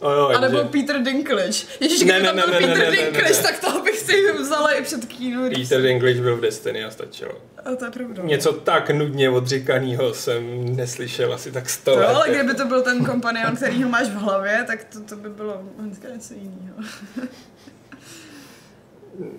O 0.00 0.10
jo, 0.10 0.28
A 0.28 0.40
nebo 0.40 0.64
Peter 0.64 1.02
Dinklage. 1.02 1.66
Ježíš, 1.80 2.02
Ne, 2.02 2.20
kdyby 2.20 2.22
ne, 2.22 2.26
tam 2.28 2.36
ne, 2.36 2.42
byl 2.42 2.52
ne, 2.52 2.60
ne, 2.60 2.66
Peter 2.66 2.78
ne, 2.78 2.84
ne, 2.90 2.90
ne. 2.96 3.02
Dinklage, 3.02 3.42
tak 3.42 3.60
toho 3.60 3.82
bych 3.82 3.98
si 3.98 4.32
vzala 4.32 4.72
i 4.72 4.82
před 4.82 5.04
Keanu 5.04 5.42
Reeves. 5.48 5.68
Peter 5.68 5.82
Dinklage 5.82 6.20
byl 6.20 6.36
v 6.36 6.40
Destiny 6.40 6.84
a 6.84 6.90
stačilo. 6.90 7.32
A 7.64 7.74
to 7.76 7.84
je 7.84 7.90
pravda. 7.90 8.22
Něco 8.22 8.52
tak 8.52 8.90
nudně 8.90 9.30
odříkanýho 9.30 10.14
jsem 10.14 10.76
neslyšel 10.76 11.32
asi 11.34 11.52
tak 11.52 11.68
sto 11.70 11.92
To, 11.92 11.98
let. 11.98 12.06
ale 12.06 12.28
kdyby 12.30 12.54
to 12.54 12.64
byl 12.64 12.82
ten 12.82 13.04
kompanion, 13.04 13.56
který 13.56 13.82
ho 13.82 13.88
máš 13.90 14.08
v 14.08 14.14
hlavě, 14.14 14.64
tak 14.66 14.84
to, 14.84 15.00
to 15.00 15.16
by 15.16 15.28
bylo 15.28 15.62
něco 16.14 16.34
jiného. 16.34 16.76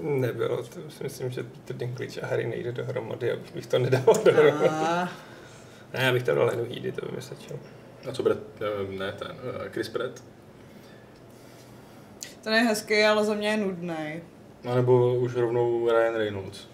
Nebylo, 0.01 0.63
to 0.63 0.89
si 0.89 1.03
myslím, 1.03 1.29
že 1.31 1.43
Peter 1.43 1.75
Dinklage 1.75 2.21
a 2.21 2.27
Harry 2.27 2.47
nejde 2.47 2.71
dohromady, 2.71 3.31
abych 3.31 3.53
bych 3.55 3.67
to 3.67 3.79
nedával 3.79 4.15
dohromady. 4.25 4.69
A 4.69 5.09
Ne, 5.93 6.03
já 6.03 6.13
bych 6.13 6.23
to 6.23 6.35
dal 6.35 6.45
Lenu 6.45 6.65
Heedy, 6.65 6.91
to 6.91 7.05
by 7.05 7.11
mi 7.15 7.21
stačilo. 7.21 7.59
A 8.09 8.11
co 8.11 8.23
Brad, 8.23 8.37
eh, 8.61 8.97
ne 8.97 9.11
ten, 9.11 9.31
eh, 9.65 9.69
Chris 9.69 9.89
Pratt? 9.89 10.23
ten 12.43 12.53
je 12.53 12.59
hezký, 12.61 13.03
ale 13.03 13.25
za 13.25 13.33
mě 13.33 13.47
je 13.47 13.57
nudný. 13.57 14.21
A 14.69 14.75
nebo 14.75 15.15
už 15.15 15.35
rovnou 15.35 15.89
Ryan 15.89 16.15
Reynolds. 16.15 16.67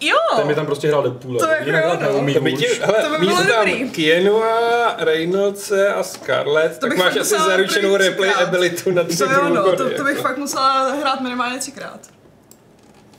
Jo! 0.00 0.16
Ten 0.36 0.46
mi 0.46 0.54
tam 0.54 0.66
prostě 0.66 0.88
hrál 0.88 1.02
Deadpoola. 1.02 1.38
To 1.38 1.46
jako 1.46 1.70
jo, 1.70 1.94
no. 1.94 2.00
neumí 2.00 2.34
To 2.34 2.40
by 2.40 2.52
už. 2.52 2.58
ti, 2.58 2.66
hele, 2.66 3.02
To 3.02 3.10
by 3.10 3.18
místo 3.18 3.42
bylo 3.44 3.56
dobrý. 3.56 3.90
Keanua, 3.90 4.94
Reynoldse 4.98 5.88
a 5.88 6.02
Scarlett, 6.02 6.78
tak 6.78 6.90
bych 6.90 6.98
máš 6.98 7.16
asi 7.16 7.34
zaručenou 7.38 7.92
první 7.92 8.08
replayabilitu 8.08 8.90
na 8.90 9.04
tři 9.04 9.18
To 9.18 9.24
jo, 9.24 9.48
no, 9.48 9.76
to, 9.76 9.76
to 9.76 10.04
bych 10.04 10.16
jako. 10.16 10.22
fakt 10.22 10.36
musela 10.36 10.92
hrát 10.92 11.20
minimálně 11.20 11.58
třikrát. 11.58 12.00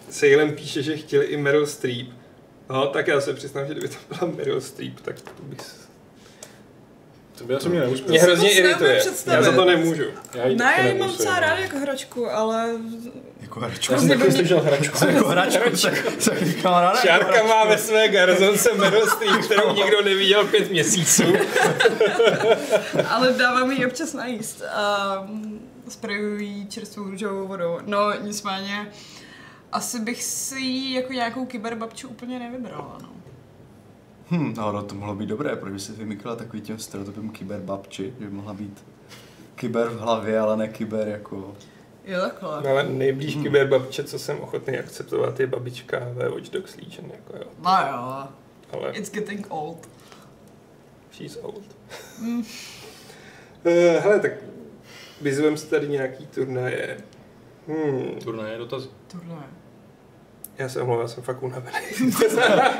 Salem 0.09 0.51
píše, 0.55 0.83
že 0.83 0.97
chtěli 0.97 1.25
i 1.25 1.37
Meryl 1.37 1.67
Streep. 1.67 2.07
No, 2.69 2.87
tak 2.87 3.07
já 3.07 3.21
se 3.21 3.33
přiznám, 3.33 3.67
že 3.67 3.73
kdyby 3.73 3.87
to 3.87 3.95
byla 4.09 4.31
Meryl 4.37 4.61
Streep, 4.61 5.01
tak 5.01 5.21
to 5.21 5.31
bych... 5.43 5.59
To 7.39 7.45
by 7.45 7.55
asi 7.55 7.69
mě 7.69 7.79
neuspěl. 7.79 8.09
Mě 8.09 8.21
hrozně 8.21 8.51
irituje. 8.51 9.01
Já 9.25 9.41
za 9.41 9.51
to 9.51 9.65
nemůžu. 9.65 10.03
Já 10.33 10.47
ji 10.47 10.55
Ne, 10.55 10.75
já 10.77 10.87
ji 10.87 10.99
mám 10.99 11.09
docela 11.09 11.33
no. 11.33 11.39
ráda 11.39 11.55
jako 11.55 11.77
hračku, 11.77 12.31
ale 12.31 12.69
Jako 13.41 13.59
hračku. 13.59 13.93
Já 13.93 13.99
jsem 13.99 14.09
taky 14.09 14.31
slyšel 14.31 14.61
hračku. 14.61 15.05
Jako 15.05 15.27
hračku, 15.27 15.77
se, 15.77 15.93
se 16.19 16.35
kamaráda. 16.61 16.99
jako 16.99 17.07
Šárka 17.07 17.43
má 17.43 17.65
ve 17.65 17.77
své 17.77 18.07
garzonce 18.07 18.69
Meryl 18.73 19.07
Streep, 19.07 19.41
kterou 19.45 19.73
nikdo 19.73 20.01
neviděl 20.01 20.45
pět 20.45 20.71
měsíců. 20.71 21.23
ale 23.09 23.33
dávám 23.33 23.71
jí 23.71 23.85
občas 23.85 24.13
najíst 24.13 24.63
a 24.73 25.17
mm, 25.27 25.69
sprejuji 25.89 26.45
jí 26.45 26.67
čerstvou 26.67 27.03
růžovou 27.03 27.47
vodou. 27.47 27.79
No, 27.85 28.13
nicméně, 28.21 28.91
asi 29.71 29.99
bych 29.99 30.23
si 30.23 30.59
ji 30.59 30.93
jako 30.93 31.13
nějakou 31.13 31.45
kyberbabču 31.45 32.07
úplně 32.07 32.39
nevybrala, 32.39 32.97
no. 33.01 33.09
Hm, 34.31 34.53
no, 34.57 34.71
no, 34.71 34.83
to 34.83 34.95
mohlo 34.95 35.15
být 35.15 35.25
dobré, 35.29 35.55
protože 35.55 35.79
si 35.79 35.91
vymykala 35.91 36.35
takový 36.35 36.61
těm 36.61 36.79
stereotypem 36.79 37.29
kyberbabči, 37.29 38.13
že 38.19 38.25
by 38.25 38.35
mohla 38.35 38.53
být 38.53 38.83
kyber 39.55 39.87
v 39.87 39.99
hlavě, 39.99 40.39
ale 40.39 40.57
ne 40.57 40.67
kyber 40.67 41.07
jako... 41.07 41.55
Jo, 42.05 42.21
takhle. 42.21 42.61
No, 42.63 42.69
ale 42.69 42.83
nejblíž 42.83 43.35
kyberbabče, 43.35 44.03
co 44.03 44.19
jsem 44.19 44.39
ochotný 44.39 44.77
akceptovat, 44.77 45.39
je 45.39 45.47
babička 45.47 45.99
ve 46.13 46.29
Watch 46.29 46.49
Dogs 46.49 46.75
Legion. 46.75 47.11
Jako 47.11 47.37
jo. 47.37 47.43
No 47.63 47.71
jo, 47.71 48.27
Ale 48.71 48.91
it's 48.91 49.11
getting 49.11 49.47
old. 49.49 49.89
she's 51.11 51.37
old. 51.41 51.63
Mm. 52.21 52.39
Uh, 52.39 52.43
hele, 54.03 54.19
tak 54.19 54.31
vyzvem 55.21 55.57
si 55.57 55.67
tady 55.67 55.87
nějaký 55.87 56.27
turnaje. 56.27 56.97
Hmm. 57.67 58.19
Turnaje, 58.23 58.57
dotazy. 58.57 58.89
Tohle. 59.07 59.43
Já 60.59 60.69
se 60.69 60.81
omlouvám, 60.81 61.01
já 61.01 61.07
jsem 61.07 61.23
fakt 61.23 61.43
unavený. 61.43 61.77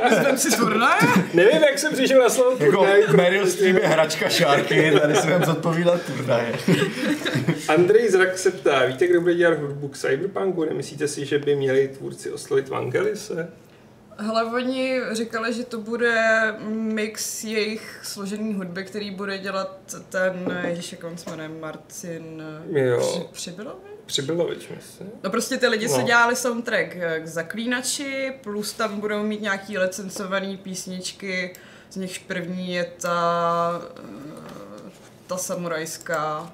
Myslím 0.09 0.37
si 0.37 0.57
turnaje? 0.57 1.01
Nevím, 1.33 1.63
jak 1.63 1.79
jsem 1.79 1.93
přišel 1.93 2.21
na 2.21 2.29
slovo 2.29 2.57
Jako 2.59 2.77
turnaj. 2.77 3.03
Meryl 3.15 3.47
Streep 3.47 3.75
je 3.75 3.87
hračka 3.87 4.29
šárky, 4.29 4.91
tady 5.01 5.15
si 5.15 5.31
vám 5.31 5.45
zodpovídat 5.45 6.01
turnaje. 6.01 6.53
Andrej 7.67 8.09
Zrak 8.09 8.37
se 8.37 8.51
ptá, 8.51 8.85
víte, 8.85 9.07
kdo 9.07 9.21
bude 9.21 9.35
dělat 9.35 9.59
hudbu 9.59 9.87
k 9.87 9.97
Cyberpunku? 9.97 10.65
Nemyslíte 10.65 11.07
si, 11.07 11.25
že 11.25 11.39
by 11.39 11.55
měli 11.55 11.87
tvůrci 11.87 12.31
oslovit 12.31 12.69
Vangelise? 12.69 13.49
Hele, 14.17 14.43
oni 14.43 15.01
říkali, 15.11 15.53
že 15.53 15.63
to 15.63 15.77
bude 15.77 16.15
mix 16.69 17.43
jejich 17.43 17.99
složený 18.03 18.53
hudby, 18.53 18.83
který 18.83 19.11
bude 19.11 19.37
dělat 19.37 19.95
ten, 20.09 20.61
ježiš, 20.67 20.91
jak 20.91 21.03
on 21.03 21.17
se 21.17 21.29
jmenuje, 21.29 21.49
Martin 21.49 22.43
Jo. 22.71 23.27
Při, 23.31 23.51
Přibylovi? 24.09 24.55
Přibylovič, 24.55 24.81
myslím. 24.87 25.09
No 25.23 25.29
prostě 25.29 25.57
ty 25.57 25.67
lidi, 25.67 25.89
co 25.89 25.97
No. 25.97 26.03
dělali 26.07 26.35
soundtrack 26.35 26.95
k 27.19 27.27
Zaklínači, 27.27 28.33
plus 28.43 28.73
tam 28.73 28.99
budou 28.99 29.23
mít 29.23 29.41
nějaký 29.41 29.77
licencované 29.77 30.57
písničky, 30.57 31.53
z 31.89 31.95
nichž 31.95 32.17
první 32.17 32.73
je 32.73 32.83
ta, 33.01 33.81
eh, 33.97 34.91
ta 35.27 35.37
samurajská. 35.37 36.51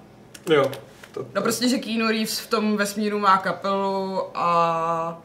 Jo. 0.49 0.71
To, 1.13 1.27
No 1.35 1.41
prostě, 1.41 1.69
že 1.69 1.77
Keanu 1.77 2.07
Reeves 2.07 2.39
v 2.39 2.47
tom 2.49 2.77
vesmíru 2.77 3.19
má 3.19 3.37
kapelu 3.37 4.21
a... 4.33 5.21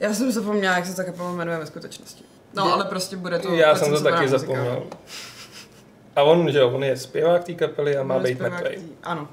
Já 0.00 0.14
jsem 0.14 0.32
zapomněla, 0.32 0.76
jak 0.76 0.86
se 0.86 0.96
ta 0.96 1.04
kapela 1.04 1.32
jmenuje 1.32 1.58
ve 1.58 1.66
skutečnosti. 1.66 2.24
No, 2.54 2.72
ale 2.72 2.84
prostě 2.84 3.16
bude 3.16 3.38
to 3.38 3.54
Já 3.54 3.74
jsem 3.76 3.92
to 3.92 4.00
taky 4.02 4.22
muzika, 4.22 4.38
zapomněl. 4.38 4.64
no. 4.90 4.98
A 6.16 6.22
on, 6.22 6.50
že 6.52 6.58
jo, 6.58 6.70
on 6.70 6.84
je 6.84 6.96
zpěvák 6.96 7.44
té 7.44 7.52
kapely 7.54 7.96
a 7.96 8.02
má 8.02 8.18
být 8.18 8.40
mrtvej. 8.40 8.78
Ano. 9.02 9.28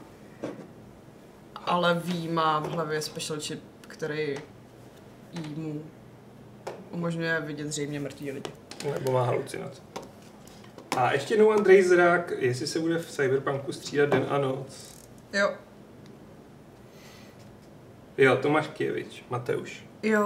Ale 1.66 2.02
ví 2.04 2.28
má 2.28 2.60
v 2.60 2.70
hlavě 2.70 3.02
special 3.02 3.40
chip, 3.40 3.60
který 3.82 4.36
jí 5.32 5.56
mu 5.56 5.84
umožňuje 6.92 7.42
vidět 7.42 7.68
zřejmě 7.68 8.00
mrtví 8.00 8.32
lidi. 8.32 8.52
Nebo 8.94 9.12
má 9.12 9.24
halucinace. 9.26 9.82
A 10.98 11.14
ještě 11.14 11.34
jednou 11.34 11.52
Andrej 11.52 11.84
Zrak, 11.84 12.32
jestli 12.38 12.68
se 12.68 12.80
bude 12.80 12.98
v 13.00 13.12
Cyberpunku 13.12 13.72
střídat 13.72 14.10
den 14.10 14.26
a 14.30 14.38
noc. 14.38 14.96
Jo. 15.34 15.52
Jo, 18.18 18.38
Tomáš 18.38 18.68
Kijevič, 18.68 19.26
Mateuš. 19.30 19.86
Jo, 20.04 20.24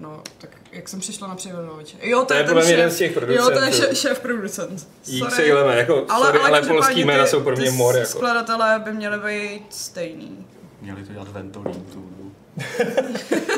no, 0.00 0.22
tak 0.38 0.50
jak 0.72 0.88
jsem 0.88 1.00
přišla 1.00 1.28
na 1.28 1.34
Přivedoviče. 1.34 1.96
Jo, 2.02 2.18
to, 2.20 2.24
To 2.26 2.34
je 2.34 2.40
ten 2.40 2.48
podle 2.48 2.62
mě 2.62 2.70
šéf, 2.70 2.78
jeden 2.78 2.90
z 2.90 2.98
těch 2.98 3.16
Jo, 3.16 3.20
to 3.20 3.30
je 3.30 3.36
producentů. 3.36 3.76
šéf, 3.76 3.98
šéf 3.98 4.20
producent. 4.20 4.88
Jík 5.06 5.30
se 5.30 5.44
jíleme, 5.44 5.76
jako, 5.76 6.06
ale, 6.08 6.26
sorry, 6.26 6.38
ale, 6.38 6.50
každopádně 6.50 6.68
polský 6.68 7.04
jména 7.04 7.26
jsou 7.26 7.40
pro 7.40 7.56
mě 7.56 7.70
ty 7.70 7.76
mor. 7.76 7.94
Jako. 7.96 8.08
skladatelé 8.10 8.78
by 8.84 8.92
měli 8.92 9.18
být 9.18 9.74
stejný. 9.74 10.46
Měli 10.80 11.04
to 11.04 11.12
dělat 11.12 11.28
Ventolín 11.28 11.84
tu 11.92 12.00
hudbu. 12.00 12.32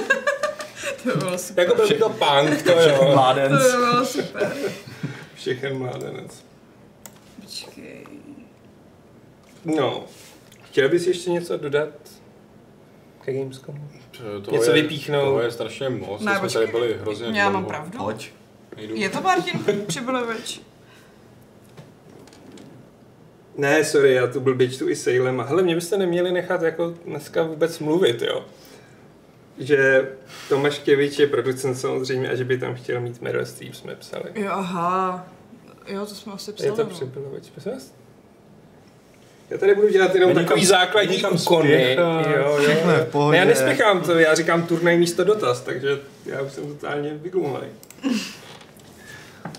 To 1.03 1.17
bylo 1.17 1.39
super. 1.39 1.65
Jako 1.65 1.77
byl 1.77 1.89
by 1.89 1.95
to 1.95 2.09
punk, 2.09 2.63
to 2.63 2.73
jo. 2.73 3.11
mládenc. 3.15 3.73
To 3.73 3.77
bylo 3.79 4.07
super. 4.07 4.53
Všechen 5.35 5.79
mládenec. 5.79 6.45
Počkej. 7.41 8.07
No, 9.65 10.05
chtěl 10.63 10.89
bys 10.89 11.07
ještě 11.07 11.31
něco 11.31 11.57
dodat 11.57 11.89
ke 13.25 13.33
Gamescomu? 13.33 13.89
Toho 14.19 14.57
Něco 14.57 14.71
je, 14.71 14.83
vypíchnout. 14.83 15.25
Toho 15.25 15.41
je 15.41 15.51
strašně 15.51 15.89
moc, 15.89 16.23
Ne, 16.23 16.39
jsme 16.39 16.49
tady 16.51 16.67
byli 16.67 16.99
hrozně 17.01 17.41
Já 17.41 17.51
mám 17.51 17.65
pravdu. 17.65 17.99
Pojď. 17.99 18.33
Je 18.77 19.09
to 19.09 19.21
Martin 19.21 19.61
Přibylovič? 19.87 20.61
Ne, 23.59 23.85
sorry, 23.85 24.15
já 24.15 24.27
tu 24.27 24.41
blbě 24.41 24.69
čtu 24.69 24.89
i 24.89 24.97
Salem. 24.97 25.41
A 25.41 25.45
hele, 25.45 25.63
mě 25.63 25.75
byste 25.75 25.99
neměli 25.99 26.33
nechat 26.33 26.63
jako 26.63 26.95
dneska 27.05 27.43
vůbec 27.43 27.79
mluvit, 27.79 28.23
jo. 28.23 28.45
Že 29.59 30.09
Tomáš 30.49 30.79
Kevič 30.79 31.19
je 31.19 31.27
producent 31.27 31.79
samozřejmě 31.79 32.31
a 32.31 32.35
že 32.35 32.45
by 32.45 32.59
tam 32.59 32.75
chtěl 32.75 33.01
mít 33.01 33.23
Meryl 33.23 33.47
Streep, 33.47 33.75
jsme 33.75 33.95
psali. 33.95 34.25
Jo, 34.35 34.51
aha. 34.51 35.27
Jo, 35.87 36.07
to 36.07 36.15
jsme 36.15 36.33
asi 36.33 36.53
psali. 36.53 36.69
Je 36.69 36.73
to 36.73 36.85
no. 36.85 36.91
vás? 37.73 37.93
Já 39.51 39.59
tady 39.59 39.75
budu 39.75 39.89
dělat 39.89 40.15
jenom 40.15 40.35
Není 40.35 40.47
takový 40.47 40.67
základní 40.67 41.25
úkony. 41.25 41.97
Jo, 41.99 42.25
jo. 42.37 42.59
Všechno 42.63 42.93
je 42.93 42.99
v 42.99 43.09
pohodě. 43.09 43.33
Ne, 43.33 43.39
já 43.39 43.45
nespěchám 43.45 44.01
to, 44.03 44.19
já 44.19 44.35
říkám 44.35 44.63
turnaj 44.63 44.99
místo 44.99 45.25
dotaz, 45.25 45.61
takže 45.61 45.99
já 46.27 46.43
už 46.43 46.53
jsem 46.53 46.67
totálně 46.67 47.15
vyglumlej. 47.23 47.69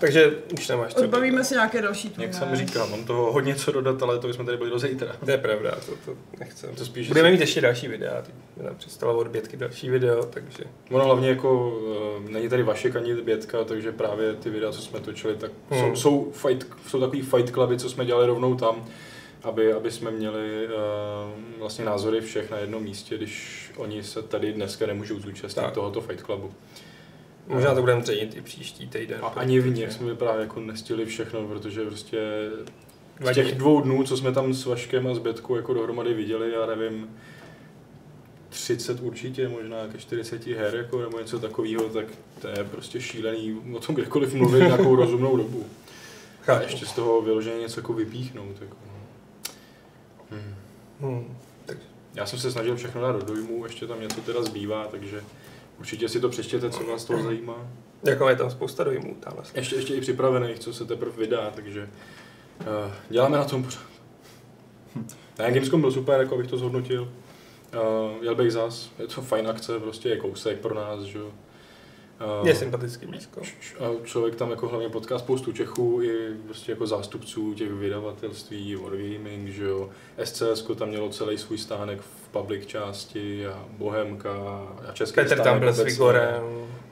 Takže 0.00 0.30
už 0.54 0.68
nemáš 0.68 0.94
co 0.94 1.00
Odbavíme 1.00 1.44
si 1.44 1.54
nějaké 1.54 1.82
další 1.82 2.10
turné. 2.10 2.24
Jak 2.24 2.34
jsem 2.34 2.56
říkal, 2.56 2.88
mám 2.88 3.04
toho 3.04 3.32
hodně 3.32 3.54
co 3.54 3.72
dodat, 3.72 4.02
ale 4.02 4.18
to 4.18 4.26
bychom 4.26 4.46
tady 4.46 4.58
byli 4.58 4.70
do 4.70 4.78
zítra. 4.78 5.16
To 5.24 5.30
je 5.30 5.38
pravda, 5.38 5.70
to, 5.86 5.92
to 6.04 6.18
nechcem. 6.40 6.74
To 6.74 6.84
spíš, 6.84 7.08
Budeme 7.08 7.28
si- 7.28 7.32
mít 7.32 7.40
ještě 7.40 7.60
další 7.60 7.88
videa, 7.88 8.22
teď 8.22 8.34
nám 8.64 8.76
představila 8.76 9.18
od 9.18 9.28
Bětky 9.28 9.56
další 9.56 9.90
video, 9.90 10.24
takže 10.24 10.64
Ono 10.90 11.04
hlavně 11.04 11.28
jako, 11.28 11.70
uh, 12.24 12.30
není 12.30 12.48
tady 12.48 12.62
Vašek 12.62 12.96
ani 12.96 13.14
Bětka, 13.14 13.64
takže 13.64 13.92
právě 13.92 14.34
ty 14.34 14.50
videa, 14.50 14.72
co 14.72 14.82
jsme 14.82 15.00
točili, 15.00 15.34
tak 15.36 15.50
Hmm. 15.70 15.80
jsou, 15.80 15.96
jsou, 15.96 16.32
fight, 16.32 16.66
jsou 16.88 17.00
takový 17.00 17.22
fight 17.22 17.50
cluby, 17.54 17.78
co 17.78 17.90
jsme 17.90 18.04
dělali 18.06 18.26
rovnou 18.26 18.54
tam, 18.54 18.84
aby, 19.42 19.72
aby 19.72 19.90
jsme 19.90 20.10
měli 20.10 20.66
uh, 20.66 20.72
vlastně 21.58 21.84
názory 21.84 22.20
všech 22.20 22.50
na 22.50 22.58
jednom 22.58 22.82
místě, 22.82 23.16
když 23.16 23.64
oni 23.76 24.02
se 24.02 24.22
tady 24.22 24.52
dneska 24.52 24.86
nemůžou 24.86 25.20
zúčastnit 25.20 25.62
Tak. 25.64 25.74
tohoto 25.74 26.00
fight 26.00 26.24
clubu. 26.24 26.52
Možná 27.46 27.74
to 27.74 27.80
budeme 27.80 28.02
třenit 28.02 28.36
i 28.36 28.40
příští 28.40 28.86
týden. 28.86 29.18
A 29.22 29.26
ani 29.26 29.60
v 29.60 29.74
nich 29.74 29.92
jsme 29.92 30.14
právě 30.14 30.42
jako 30.42 30.60
nestihli 30.60 31.06
všechno, 31.06 31.48
protože 31.48 31.84
prostě 31.84 32.18
z 33.20 33.34
těch 33.34 33.54
dvou 33.54 33.80
dnů, 33.80 34.04
co 34.04 34.16
jsme 34.16 34.32
tam 34.32 34.54
s 34.54 34.66
Vaškem 34.66 35.06
a 35.06 35.14
s 35.14 35.18
Bětkou 35.18 35.56
jako 35.56 35.74
dohromady 35.74 36.14
viděli, 36.14 36.52
já 36.52 36.66
nevím, 36.66 37.08
30 38.48 39.00
určitě, 39.00 39.48
možná 39.48 39.76
jako 39.76 39.98
40 39.98 40.46
her 40.46 40.74
jako, 40.74 41.00
nebo 41.00 41.18
něco 41.18 41.38
takového, 41.38 41.84
tak 41.84 42.06
to 42.40 42.48
je 42.48 42.64
prostě 42.70 43.00
šílený 43.00 43.60
o 43.74 43.78
tom 43.78 43.94
kdekoliv 43.94 44.34
mluvit 44.34 44.60
nějakou 44.60 44.96
rozumnou 44.96 45.36
dobu. 45.36 45.66
A 46.46 46.60
ještě 46.60 46.86
z 46.86 46.92
toho 46.92 47.22
vyloženě 47.22 47.58
něco 47.58 47.80
jako 47.80 47.92
vypíchnout. 47.92 48.60
Jako. 48.60 48.76
Hmm. 50.30 50.54
Hmm. 51.00 51.36
Tak, 51.66 51.76
Já 52.14 52.26
jsem 52.26 52.38
se 52.38 52.52
snažil 52.52 52.76
všechno 52.76 53.00
dát 53.00 53.12
do 53.12 53.34
dojmu, 53.34 53.64
ještě 53.64 53.86
tam 53.86 54.00
něco 54.00 54.20
teda 54.20 54.42
zbývá, 54.42 54.86
takže 54.90 55.22
určitě 55.80 56.08
si 56.08 56.20
to 56.20 56.28
přečtěte, 56.28 56.70
co 56.70 56.84
vás 56.84 57.04
to 57.04 57.22
zajímá. 57.22 57.66
jako 58.02 58.28
je 58.28 58.36
tam 58.36 58.50
spousta 58.50 58.84
dojmů 58.84 59.16
vlastně. 59.34 59.60
Ještě, 59.60 59.76
ještě 59.76 59.94
i 59.94 60.00
připravených, 60.00 60.58
co 60.58 60.72
se 60.72 60.84
teprve 60.84 61.16
vydá, 61.16 61.50
takže 61.54 61.88
uh, 62.60 62.92
děláme 63.10 63.38
na 63.38 63.44
tom 63.44 63.64
pořád. 63.64 63.82
Ne, 65.38 65.52
Gamescom 65.52 65.80
byl 65.80 65.92
super, 65.92 66.20
jako 66.20 66.36
bych 66.36 66.46
to 66.46 66.58
zhodnotil. 66.58 67.02
Uh, 67.02 68.24
jel 68.24 68.34
bych 68.34 68.52
zas, 68.52 68.90
je 68.98 69.06
to 69.06 69.22
fajn 69.22 69.48
akce, 69.48 69.78
prostě 69.78 70.08
je 70.08 70.16
kousek 70.16 70.60
pro 70.60 70.74
nás, 70.74 71.00
že 71.00 71.18
jo. 71.18 71.32
Uh, 72.40 72.48
Je 72.48 72.54
sympaticky 72.54 73.06
blízko. 73.06 73.40
a 73.80 74.04
člověk 74.04 74.34
tam 74.34 74.50
jako 74.50 74.68
hlavně 74.68 74.88
potká 74.88 75.18
spoustu 75.18 75.52
Čechů 75.52 76.02
i 76.02 76.34
prostě 76.46 76.72
jako 76.72 76.86
zástupců 76.86 77.54
těch 77.54 77.70
vydavatelství, 77.70 78.74
Wargaming, 78.76 79.48
že 79.48 79.64
jo. 79.64 79.90
SCS 80.24 80.66
tam 80.78 80.88
mělo 80.88 81.08
celý 81.08 81.38
svůj 81.38 81.58
stánek 81.58 82.00
v 82.00 82.28
public 82.28 82.66
části 82.66 83.46
a 83.46 83.64
Bohemka 83.78 84.32
a 84.88 84.92
český 84.92 85.14
Petr 85.14 85.40
tam 85.42 85.60
byl 85.60 85.72
s. 85.72 85.80
Vigorem. 85.84 86.42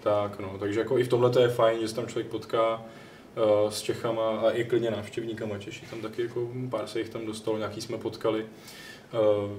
Tak, 0.02 0.38
no, 0.38 0.56
takže 0.60 0.80
jako 0.80 0.98
i 0.98 1.04
v 1.04 1.08
tomhle 1.08 1.30
to 1.30 1.40
je 1.40 1.48
fajn, 1.48 1.80
že 1.80 1.88
se 1.88 1.94
tam 1.94 2.06
člověk 2.06 2.26
potká 2.26 2.74
uh, 2.74 3.70
s 3.70 3.82
Čechama 3.82 4.40
a 4.40 4.50
i 4.50 4.64
klidně 4.64 4.90
návštěvníkama 4.90 5.58
Češi. 5.58 5.86
Tam 5.90 6.00
taky 6.00 6.22
jako 6.22 6.48
pár 6.70 6.86
se 6.86 6.98
jich 6.98 7.08
tam 7.08 7.26
dostalo, 7.26 7.58
nějaký 7.58 7.80
jsme 7.80 7.98
potkali. 7.98 8.46
Uh, 9.12 9.50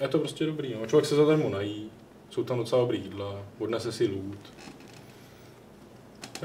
je 0.00 0.08
to 0.08 0.18
prostě 0.18 0.46
dobrý, 0.46 0.74
no. 0.80 0.86
Člověk 0.86 1.06
se 1.06 1.14
zadarmo 1.14 1.48
nají, 1.48 1.90
jsou 2.30 2.44
tam 2.44 2.58
docela 2.58 2.80
dobrý 2.80 2.98
jídla, 3.02 3.42
odnese 3.58 3.92
si 3.92 4.08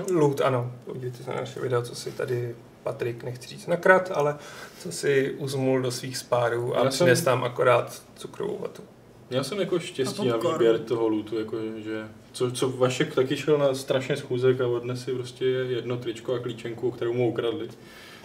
loot. 0.01 0.11
Loot, 0.11 0.41
ano. 0.41 0.71
Podívejte 0.85 1.23
se 1.23 1.29
na 1.29 1.35
naše 1.35 1.59
video, 1.59 1.81
co 1.81 1.95
si 1.95 2.11
tady 2.11 2.55
Patrik, 2.83 3.23
nechci 3.23 3.47
říct 3.47 3.67
nakrat, 3.67 4.11
ale 4.15 4.35
co 4.79 4.91
si 4.91 5.35
uzmul 5.37 5.81
do 5.81 5.91
svých 5.91 6.17
spárů 6.17 6.77
a 6.77 6.83
Já 6.83 6.89
přines 6.89 7.19
jsem- 7.19 7.25
tam 7.25 7.43
akorát 7.43 8.01
cukrovou 8.15 8.57
vatu. 8.61 8.81
Měl 9.29 9.43
jsem 9.43 9.59
jako 9.59 9.79
štěstí 9.79 10.31
A 10.31 10.37
na 10.37 10.49
výběr 10.51 10.79
toho 10.79 11.07
lootu, 11.07 11.39
jako 11.39 11.57
že 11.83 12.07
co, 12.31 12.51
co 12.51 12.69
Vašek 12.69 13.15
taky 13.15 13.37
šel 13.37 13.57
na 13.57 13.73
strašně 13.73 14.17
schůzek 14.17 14.61
a 14.61 14.67
odnes 14.67 15.03
si 15.03 15.13
prostě 15.13 15.45
jedno 15.45 15.97
tričko 15.97 16.33
a 16.33 16.39
klíčenku, 16.39 16.91
kterou 16.91 17.13
mu 17.13 17.29
ukradli. 17.29 17.67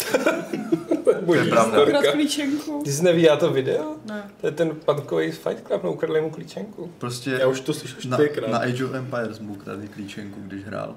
Boží 1.20 1.50
pravda. 1.50 1.82
Ukradl 1.82 1.98
storka. 1.98 2.12
klíčenku. 2.12 2.82
Ty 2.84 2.92
jsi 2.92 3.04
neviděl 3.04 3.36
to 3.36 3.50
video? 3.50 3.94
Ne. 4.04 4.30
To 4.40 4.46
je 4.46 4.52
ten 4.52 4.76
pankový 4.84 5.30
Fight 5.30 5.66
Club, 5.66 5.82
no 5.82 5.92
ukradli 5.92 6.20
mu 6.20 6.30
klíčenku. 6.30 6.90
Prostě 6.98 7.30
Já 7.30 7.46
už 7.46 7.60
to 7.60 7.72
slyšel 7.74 7.98
na, 8.10 8.16
čtyřikrát. 8.16 8.50
na 8.50 8.58
Age 8.58 8.84
of 8.84 8.94
Empires 8.94 9.38
mu 9.38 9.52
ukradli 9.52 9.88
klíčenku, 9.88 10.40
když 10.46 10.64
hrál. 10.64 10.96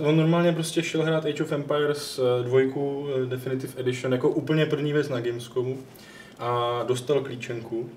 On 0.00 0.16
normálně 0.16 0.52
prostě 0.52 0.82
šel 0.82 1.02
hrát 1.02 1.26
Age 1.26 1.42
of 1.42 1.52
Empires 1.52 2.18
eh, 2.18 2.44
dvojku 2.44 3.08
eh, 3.08 3.26
Definitive 3.26 3.72
Edition 3.76 4.12
jako 4.12 4.28
úplně 4.28 4.66
první 4.66 4.92
věc 4.92 5.08
na 5.08 5.20
Gamescomu 5.20 5.78
a 6.38 6.82
dostal 6.86 7.20
klíčenku. 7.20 7.90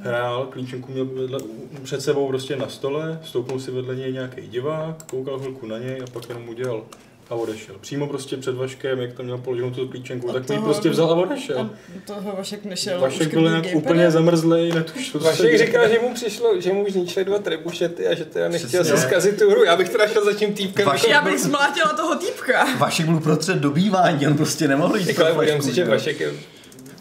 Hrál, 0.00 0.46
klíčenku 0.46 0.92
měl 0.92 1.04
vedle, 1.04 1.38
před 1.82 2.00
sebou 2.00 2.28
prostě 2.28 2.56
na 2.56 2.68
stole, 2.68 3.20
stoupnul 3.24 3.60
si 3.60 3.70
vedle 3.70 3.96
něj 3.96 4.12
nějaký 4.12 4.48
divák, 4.48 5.02
koukal 5.02 5.38
chvilku 5.38 5.66
na 5.66 5.78
něj 5.78 6.02
a 6.02 6.10
pak 6.12 6.28
jenom 6.28 6.48
udělal 6.48 6.84
a 7.30 7.34
odešel. 7.34 7.74
Přímo 7.80 8.06
prostě 8.06 8.36
před 8.36 8.54
Vaškem, 8.54 9.00
jak 9.00 9.12
tam 9.12 9.26
měl 9.26 9.38
položenou 9.38 9.70
tu 9.70 9.88
klíčenku, 9.88 10.30
A 10.30 10.32
tak 10.32 10.48
mi 10.48 10.58
prostě 10.58 10.90
vzal 10.90 11.10
a 11.10 11.14
odešel. 11.14 11.58
A 11.60 11.70
toho 12.06 12.36
Vašek 12.36 12.64
nešel. 12.64 13.00
Vašek 13.00 13.32
byl 13.34 13.42
nějak 13.42 13.64
úplně 13.74 14.10
zamrzlej, 14.10 14.72
netušil, 14.72 15.20
se 15.20 15.26
Vašek 15.26 15.58
říkal, 15.58 15.88
že 15.88 15.98
mu 15.98 16.14
přišlo, 16.14 16.60
že 16.60 16.72
mu 16.72 16.84
už 16.86 16.92
zničili 16.92 17.24
dva 17.24 17.38
trebušety 17.38 18.06
a 18.08 18.14
že 18.14 18.24
teda 18.24 18.48
nechtěl 18.48 18.84
si 18.84 18.96
zkazit 18.98 19.38
tu 19.38 19.50
hru. 19.50 19.64
Já 19.64 19.76
bych 19.76 19.88
teda 19.88 20.06
šel 20.08 20.24
za 20.24 20.32
tím 20.32 20.54
týpkem. 20.54 20.88
Vašek- 20.88 21.10
Já 21.10 21.22
bych 21.22 21.40
zmlátila 21.40 21.92
toho 21.92 22.16
týpka. 22.16 22.66
Vašek 22.78 23.06
byl 23.06 23.20
prostřed 23.20 23.56
dobývání, 23.56 24.26
on 24.26 24.36
prostě 24.36 24.68
nemohl 24.68 24.96
jít 24.96 25.08
Jako, 25.08 25.24
ale 25.24 25.34
budem 25.34 25.48
flašku, 25.54 25.68
si, 25.68 25.74
že 25.74 25.80
jo. 25.82 25.90
Vašek 25.90 26.20
je 26.20 26.32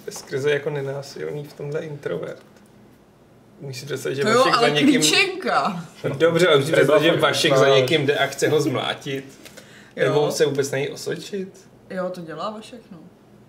skrze 0.10 0.52
jako 0.52 0.70
nenásilný 0.70 1.44
v 1.44 1.54
tomhle 1.54 1.80
introvert. 1.80 2.40
Musíš 3.62 3.80
si 3.80 3.86
představit, 3.86 4.16
že 4.16 4.22
To 4.22 4.30
jo, 4.30 4.38
Vašek 4.38 4.54
za 4.54 4.60
ale 4.60 4.72
někým... 4.72 5.02
klíčenka. 5.02 5.86
Dobře, 6.18 6.48
ale 6.48 6.58
musíš 6.58 6.74
představit, 6.74 7.04
že 7.04 7.12
Vašek 7.12 7.58
za 7.58 7.70
někým 7.76 8.06
jde 8.06 8.16
a 8.18 8.26
chce 8.26 8.48
ho 8.50 8.62
zmlátit. 8.62 9.26
Nebo 10.00 10.20
Jo. 10.20 10.32
se 10.32 10.46
vůbec 10.46 10.72
něj 10.72 10.90
osočit. 10.94 11.70
Jo, 11.90 12.10
to 12.10 12.22
dělá 12.22 12.50
Vašek, 12.50 12.82
no. 12.92 12.98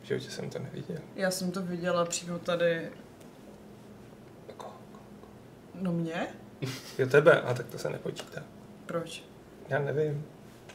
V 0.03 0.07
životě 0.07 0.31
jsem 0.31 0.51
to 0.51 0.59
neviděl. 0.59 0.97
Já 1.17 1.31
jsem 1.31 1.51
to 1.53 1.63
viděla 1.63 2.05
přímo 2.05 2.39
tady, 2.39 2.89
Jako, 4.49 4.67
no 5.75 5.93
mě? 5.93 6.27
Jo, 6.99 7.07
tebe, 7.07 7.41
a 7.41 7.55
tak 7.55 7.67
to 7.67 7.79
se 7.79 7.91
nepočítá. 7.91 8.43
Proč? 8.87 9.25
Já 9.69 9.79
nevím. 9.79 10.25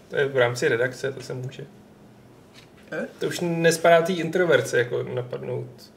To 0.10 0.16
je 0.16 0.28
v 0.28 0.38
rámci 0.38 0.68
redakce, 0.68 1.12
to 1.12 1.22
se 1.22 1.34
může. 1.34 1.66
Eh? 2.92 3.08
To 3.20 3.28
už 3.28 3.40
nespadá 3.42 4.02
té 4.02 4.14
introverce, 4.14 4.78
jako 4.80 5.04
napadnout. 5.04 5.92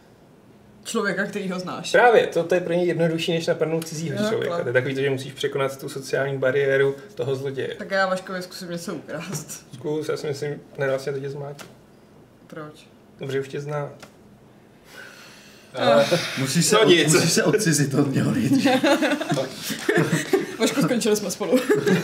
Člověka, 0.89 1.24
který 1.26 1.51
ho 1.51 1.59
znáš. 1.59 1.93
Právě, 1.93 2.26
to, 2.26 2.45
to 2.45 2.55
je 2.55 2.61
pro 2.61 2.72
ně 2.72 2.84
jednodušší, 2.84 3.32
než 3.32 3.47
napadnout 3.47 3.89
cizího 3.89 4.16
Jo, 4.22 4.28
člověka. 4.28 4.47
klar. 4.47 4.62
To 4.62 4.68
je 4.68 4.72
takový 4.72 4.95
to, 4.95 5.01
že 5.01 5.11
musíš 5.11 5.32
překonat 5.32 5.80
tu 5.80 5.89
sociální 5.89 6.39
bariéru 6.39 6.97
toho 7.14 7.36
zloděje. 7.36 7.74
Tak 7.78 7.91
já 7.91 8.07
Vaškovi 8.07 8.43
zkusím 8.43 8.70
něco 8.70 8.95
ukrást. 8.95 9.66
Zkus, 9.74 10.09
já 10.09 10.16
si 10.16 10.26
myslím, 10.26 10.61
nedá 10.78 10.99
se 10.99 11.12
to 11.12 11.20
tě 11.20 11.30
zmát. 11.30 11.66
Proč? 12.47 12.86
Dobře, 13.20 13.41
už 13.41 13.49
tě 13.49 13.61
zná. 13.61 13.91
Ale 15.75 16.07
Musí 16.39 16.62
se, 16.62 16.75
No 16.77 16.85
nic. 16.85 17.12
musí 17.14 17.29
se 17.31 17.45
odcizit 17.45 17.95
od 17.95 18.14
něho 18.14 18.31
nejdřív. 18.33 18.66
Vašku, 20.59 20.83
skončili 20.83 21.16
jsme 21.16 21.31
spolu. 21.31 21.59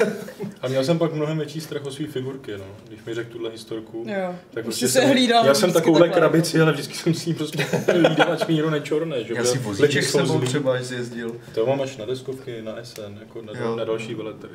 A 0.63 0.69
měl 0.69 0.85
jsem 0.85 0.99
pak 0.99 1.13
mnohem 1.15 1.37
větší 1.39 1.61
strach 1.61 1.85
o 1.85 1.91
svý 1.91 2.07
figurky, 2.07 2.53
no. 2.59 2.65
Když 2.89 3.05
mi 3.07 3.15
řekl 3.15 3.33
tuhle 3.33 3.51
historku, 3.51 4.05
Jo. 4.09 4.35
tak 4.51 4.65
prostě 4.65 4.87
jsi 4.89 4.93
se 4.93 5.07
hlídal 5.07 5.47
Já 5.47 5.55
jsem 5.55 5.73
takovouhle 5.73 6.07
takhle. 6.09 6.21
krabici, 6.21 6.61
ale 6.61 6.73
vždycky 6.73 6.95
jsem 6.95 7.15
si 7.15 7.31
ji 7.31 7.35
prostě 7.35 7.67
hlídal, 7.93 8.33
ať 8.33 8.49
mi 8.49 8.55
nikdo 8.55 8.71
nečorne, 8.71 9.25
že 9.25 9.35
Já 9.35 9.45
si 9.45 9.59
vozíček 9.59 10.05
sebou 10.05 10.41
třeba, 10.41 10.75
až 10.75 10.91
jezdil. 10.91 11.37
To 11.55 11.67
mám 11.67 11.81
až 11.81 11.97
na 11.97 12.05
deskovky, 12.05 12.63
na 12.63 12.73
SN, 12.83 13.19
jako 13.21 13.43
na, 13.43 13.53
Jo. 13.61 13.77
na 13.77 13.85
další 13.85 14.15
veletrh. 14.15 14.51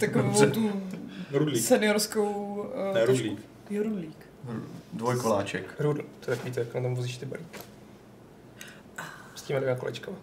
Takovou 0.00 0.24
Dobře. 0.28 0.46
tu 0.46 0.72
Rudlík. 1.32 1.62
seniorskou... 1.64 2.54
Uh, 2.88 2.94
Ne, 2.94 3.06
rudlík. 3.06 3.38
Jo, 3.70 3.82
rudlík. 3.82 4.16
Dvojkoláček. 4.92 5.64
Rudl, 5.78 6.02
to 6.24 6.30
je 6.30 6.36
takový 6.36 6.54
jak 6.56 6.74
na 6.74 6.80
tom 6.82 6.94
vozíš 6.94 7.16
ty 7.16 7.26
balíky. 7.26 7.58
Těma 9.48 9.60
dvěma 9.60 9.78
kolečkama. 9.78 10.16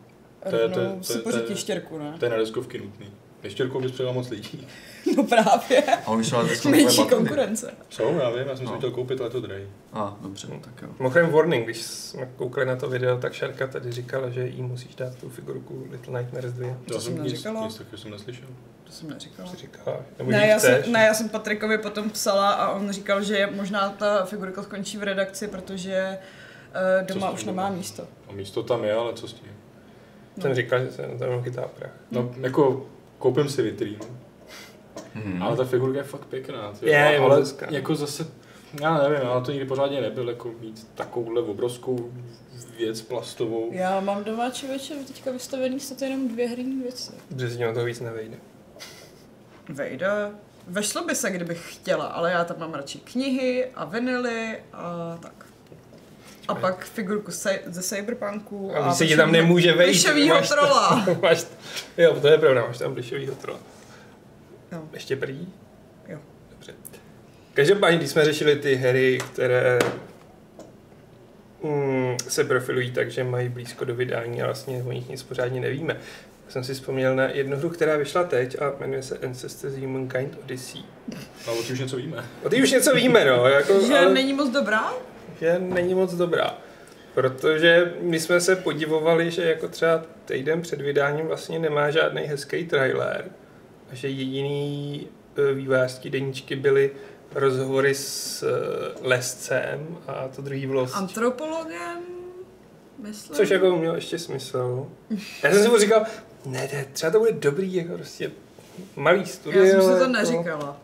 To 0.49 0.55
je- 0.55 0.69
to 0.69 0.79
je- 0.79 0.89
to 0.97 1.03
si 1.03 1.37
je- 1.37 1.41
to 1.41 1.55
štěrku, 1.55 1.97
ne? 1.99 2.15
To 2.19 2.25
je 2.25 2.31
na 2.31 2.37
deskovky 2.37 2.77
nutný. 2.79 3.07
Neštěrkou 3.43 3.79
bys 3.81 3.91
přijela 3.91 4.13
moc 4.13 4.29
lidí. 4.29 4.67
No 5.17 5.23
právě. 5.23 5.81
A 5.83 6.07
oni 6.07 6.23
jsou 6.23 6.35
ale 6.35 6.45
dneska 6.45 6.69
Menší 6.69 7.05
konkurence. 7.09 7.73
Jsou, 7.89 8.17
já 8.17 8.29
vím, 8.29 8.39
já 8.47 8.55
jsem 8.55 8.57
si 8.67 8.71
No. 8.71 8.77
chtěl 8.77 8.91
koupit, 8.91 9.21
ale 9.21 9.29
to 9.29 9.41
drej. 9.41 9.67
A, 9.93 10.17
dobře, 10.21 10.47
tak 10.61 10.81
jo. 10.81 10.89
Mimochodem 10.99 11.29
warning, 11.29 11.65
když 11.65 11.81
jsme 11.81 12.29
koukali 12.35 12.65
na 12.65 12.75
to 12.75 12.89
video, 12.89 13.17
tak 13.17 13.33
Šarka 13.33 13.67
tady 13.67 13.91
říkala, 13.91 14.29
že 14.29 14.47
jí 14.47 14.61
musíš 14.61 14.95
dát 14.95 15.15
tu 15.15 15.29
figurku 15.29 15.87
Little 15.91 16.19
Nightmares 16.19 16.53
2. 16.53 16.67
To 16.87 16.93
já 16.93 16.99
jsem 16.99 17.13
jsem 17.13 17.23
nic, 17.23 17.31
neříkala. 17.31 17.65
nic 17.65 17.75
takového 17.75 17.97
jsem 17.97 18.11
neslyšel. 18.11 18.47
To 18.83 18.91
jsem 18.91 19.09
neříkala. 19.09 19.49
Co 19.49 19.55
říkala? 19.57 19.97
Nebo 20.17 20.31
Ne 20.31 20.47
já, 20.47 20.59
jsem, 20.59 20.91
ne, 20.91 21.05
já 21.05 21.13
jsem 21.13 21.29
Patrikovi 21.29 21.77
potom 21.77 22.09
psala 22.09 22.49
a 22.51 22.71
on 22.71 22.91
říkal, 22.91 23.23
že 23.23 23.49
možná 23.55 23.89
ta 23.89 24.25
figurka 24.25 24.63
skončí 24.63 24.97
v 24.97 25.03
redakci, 25.03 25.47
protože 25.47 26.17
doma 27.07 27.29
už 27.31 27.43
nemá 27.43 27.63
doma? 27.63 27.77
místo. 27.77 28.03
A 28.29 28.31
místo 28.31 28.63
tam 28.63 28.83
je, 28.83 28.93
ale 28.93 29.13
co 29.13 29.27
s 29.27 29.33
tím? 29.33 29.51
Jsem 30.41 30.55
říkal, 30.55 30.79
že 30.79 30.91
se 30.91 31.07
na 31.07 31.17
tom 31.27 31.43
chytá 31.43 31.61
prach. 31.61 31.91
No, 32.11 32.31
jako 32.41 32.85
koupím 33.19 33.49
si 33.49 33.61
vitrínu, 33.61 34.05
Mhm. 35.15 35.43
ale 35.43 35.57
ta 35.57 35.63
figurka 35.63 35.97
je 35.97 36.03
fakt 36.03 36.25
pěkná. 36.25 36.71
Ty, 36.79 36.85
Je, 36.85 36.91
je 36.91 37.19
ale 37.19 37.35
hezká. 37.39 37.65
jako 37.69 37.95
zase, 37.95 38.27
já 38.81 38.97
nevím, 39.09 39.27
ale 39.27 39.41
to 39.41 39.51
nikdy 39.51 39.65
pořádně 39.67 40.01
nebyl, 40.01 40.29
jako 40.29 40.51
mít 40.59 40.87
takovouhle 40.95 41.41
obrovskou 41.41 42.11
věc 42.77 43.01
plastovou. 43.01 43.69
Já 43.71 43.99
mám 43.99 44.23
doma 44.23 44.49
člověče 44.49 44.93
teďka 45.07 45.31
vystavený 45.31 45.79
snad 45.79 46.01
jenom 46.01 46.27
dvě 46.27 46.47
herní 46.47 46.81
věci. 46.81 47.11
Že 47.37 47.49
si 47.49 47.59
na 47.59 47.73
toho 47.73 47.85
víc 47.85 47.99
nevejde. 47.99 48.37
Vejde. 49.69 50.07
Vešlo 50.67 51.03
by 51.05 51.15
se, 51.15 51.31
kdybych 51.31 51.73
chtěla, 51.75 52.05
ale 52.05 52.31
já 52.31 52.43
tam 52.43 52.59
mám 52.59 52.73
radši 52.73 52.99
knihy 52.99 53.65
a 53.75 53.85
vinily 53.85 54.57
a 54.73 55.17
tak. 55.21 55.45
A 56.47 56.55
pak 56.55 56.85
figurku 56.85 57.31
se, 57.31 57.59
ze 57.65 57.81
Cyberpunku. 57.83 58.75
A 58.75 58.87
víš, 58.87 58.97
se 58.97 59.07
ti 59.07 59.15
tam 59.17 59.31
nemůže 59.31 59.73
vejít. 59.73 59.91
Plišovýho 60.03 60.41
trola. 60.41 61.05
Máš, 61.21 61.43
jo, 61.97 62.19
to 62.21 62.27
je 62.27 62.37
pravda, 62.37 62.65
máš 62.67 62.77
tam 62.77 62.93
plišovýho 62.93 63.35
trola. 63.35 63.59
Jo. 64.71 64.83
Ještě 64.93 65.15
prý? 65.15 65.47
Jo. 66.07 66.19
Dobře. 66.51 66.73
Každopádně, 67.53 67.97
když 67.97 68.09
jsme 68.09 68.25
řešili 68.25 68.55
ty 68.55 68.75
hry, 68.75 69.19
které 69.33 69.79
mm, 71.63 72.17
se 72.27 72.43
profilují 72.43 72.91
tak, 72.91 73.11
že 73.11 73.23
mají 73.23 73.49
blízko 73.49 73.85
do 73.85 73.95
vydání 73.95 74.41
a 74.41 74.45
vlastně 74.45 74.83
o 74.87 74.91
nich 74.91 75.09
nic 75.09 75.23
pořádně 75.23 75.61
nevíme. 75.61 75.93
Já 76.45 76.51
jsem 76.51 76.63
si 76.63 76.73
vzpomněl 76.73 77.15
na 77.15 77.23
jednu 77.23 77.57
hru, 77.57 77.69
která 77.69 77.97
vyšla 77.97 78.23
teď 78.23 78.61
a 78.61 78.73
jmenuje 78.79 79.03
se 79.03 79.17
Ancestors 79.17 79.73
Humankind 79.75 80.37
Odyssey. 80.43 80.81
A 81.47 81.51
o 81.51 81.55
už 81.55 81.79
něco 81.79 81.97
víme. 81.97 82.25
O 82.43 82.49
ty 82.49 82.63
už 82.63 82.71
něco 82.71 82.95
víme, 82.95 83.25
no. 83.25 83.47
Jako, 83.47 83.79
Že 83.87 83.97
ale- 83.97 84.13
není 84.13 84.33
moc 84.33 84.49
dobrá? 84.49 84.93
Že 85.39 85.59
není 85.59 85.93
moc 85.95 86.13
dobrá. 86.13 86.57
Protože 87.13 87.93
my 88.01 88.19
jsme 88.19 88.41
se 88.41 88.55
podivovali, 88.55 89.31
že 89.31 89.43
jako 89.43 89.67
třeba 89.67 90.01
týden 90.25 90.61
před 90.61 90.81
vydáním 90.81 91.27
vlastně 91.27 91.59
nemá 91.59 91.91
žádný 91.91 92.21
hezký 92.21 92.65
trailer. 92.65 93.25
A 93.91 93.95
že 93.95 94.07
jediný 94.09 95.07
eh, 95.37 95.53
vývářský 95.53 96.09
deníčky 96.09 96.55
byly 96.55 96.91
rozhovory 97.35 97.95
s 97.95 98.43
eh, 98.43 98.91
lescem 99.01 99.97
a 100.07 100.27
to 100.35 100.41
druhý 100.41 100.67
bylo... 100.67 100.87
s- 100.87 100.93
Antropologem? 100.93 102.01
Myslím. 102.99 103.35
Což 103.35 103.49
jako 103.49 103.75
mělo 103.75 103.95
ještě 103.95 104.19
smysl. 104.19 104.87
Já 105.43 105.51
jsem 105.51 105.63
si 105.63 105.69
mu 105.69 105.77
říkal, 105.77 106.05
ne, 106.45 106.69
ne, 106.73 106.85
třeba 106.93 107.11
to 107.11 107.19
bude 107.19 107.31
dobrý, 107.31 107.73
jako 107.75 107.93
prostě 107.93 108.31
malý 108.95 109.25
studio. 109.25 109.63
Já 109.63 109.71
jsem 109.71 109.81
si 109.81 109.87
to 109.87 109.93
jako- 109.93 110.07
neříkala. 110.11 110.77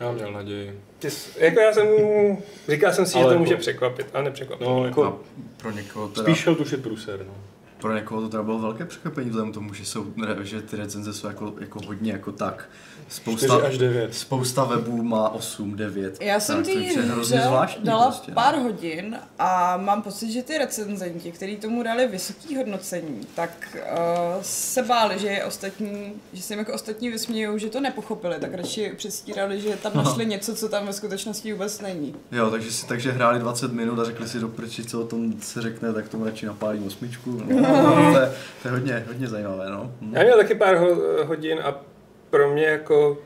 Já 0.00 0.12
měl 0.12 0.32
naději. 0.32 0.80
Ty 1.04 1.10
jsi- 1.10 1.44
Jako 1.44 1.60
já 1.60 1.72
jsem, 1.72 1.86
říkal 2.68 2.92
jsem 2.92 3.06
si, 3.06 3.12
že 3.12 3.24
to 3.24 3.30
jako- 3.30 3.38
může 3.38 3.56
překvapit, 3.56 4.06
ale 4.14 4.24
nepřekvapilo. 4.24 4.80
No, 4.80 4.86
jako- 4.86 5.04
A 5.04 5.16
pro 5.56 5.70
někoho 5.70 6.08
teda, 6.08 6.22
Spíš 6.24 6.38
šel 6.38 6.54
tušit 6.54 6.82
průser, 6.82 7.24
no. 7.28 7.34
pro 7.80 7.94
někoho 7.94 8.20
to 8.20 8.28
teda 8.28 8.42
bylo 8.42 8.58
velké 8.58 8.84
překvapení 8.84 9.28
vzhledem 9.30 9.50
k 9.50 9.54
tomu, 9.54 9.74
že, 9.74 9.84
jsou, 9.84 10.06
že 10.42 10.62
ty 10.62 10.76
recenze 10.76 11.12
jsou 11.12 11.26
jako, 11.26 11.54
jako 11.60 11.80
hodně 11.86 12.12
jako 12.12 12.32
tak. 12.32 12.68
4 13.08 13.38
Spousta, 13.38 13.66
až 13.66 13.78
9. 13.78 14.14
spousta 14.14 14.64
webů 14.64 15.02
má 15.02 15.28
8, 15.28 15.76
9. 15.76 16.16
Já 16.20 16.40
jsem 16.40 16.64
tak 16.64 16.72
dala 17.78 18.06
prostě, 18.06 18.30
no. 18.30 18.34
pár 18.34 18.58
hodin 18.58 19.18
a 19.38 19.76
mám 19.76 20.02
pocit, 20.02 20.32
že 20.32 20.42
ty 20.42 20.58
recenzenti, 20.58 21.32
kteří 21.32 21.56
tomu 21.56 21.82
dali 21.82 22.06
vysoké 22.06 22.56
hodnocení, 22.56 23.20
tak 23.34 23.50
uh, 23.74 24.42
se 24.42 24.82
báli, 24.82 25.18
že 25.18 25.26
je 25.26 25.44
ostatní, 25.44 26.12
že 26.32 26.42
se 26.42 26.52
jim 26.52 26.58
jako 26.58 26.72
ostatní 26.72 27.10
vysmějou, 27.10 27.58
že 27.58 27.70
to 27.70 27.80
nepochopili, 27.80 28.36
tak 28.40 28.54
radši 28.54 28.92
předstírali, 28.96 29.60
že 29.60 29.76
tam 29.76 29.92
našli 30.04 30.26
něco, 30.26 30.54
co 30.54 30.68
tam 30.68 30.86
ve 30.86 30.92
skutečnosti 30.92 31.52
vůbec 31.52 31.80
není. 31.80 32.14
Jo, 32.32 32.50
takže 32.50 32.72
si 32.72 32.86
takže 32.86 33.12
hráli 33.12 33.38
20 33.38 33.72
minut 33.72 33.98
a 33.98 34.04
řekli 34.04 34.28
si 34.28 34.40
do 34.40 34.48
prči, 34.48 34.84
co 34.84 35.00
o 35.00 35.06
tom 35.06 35.40
se 35.40 35.62
řekne, 35.62 35.92
tak 35.92 36.08
tomu 36.08 36.24
radši 36.24 36.46
napálím 36.46 36.86
osmičku. 36.86 37.30
No, 37.30 38.12
to, 38.12 38.18
je, 38.20 38.32
to 38.62 38.68
je 38.68 38.72
hodně, 38.72 39.04
hodně 39.06 39.28
zajímavé, 39.28 39.70
no. 39.70 39.92
Hm. 40.00 40.12
Já 40.14 40.22
měl 40.22 40.36
taky 40.36 40.54
pár 40.54 40.76
ho- 40.76 41.24
hodin 41.24 41.60
a 41.64 41.93
pro 42.34 42.50
mě 42.50 42.64
jako 42.64 43.18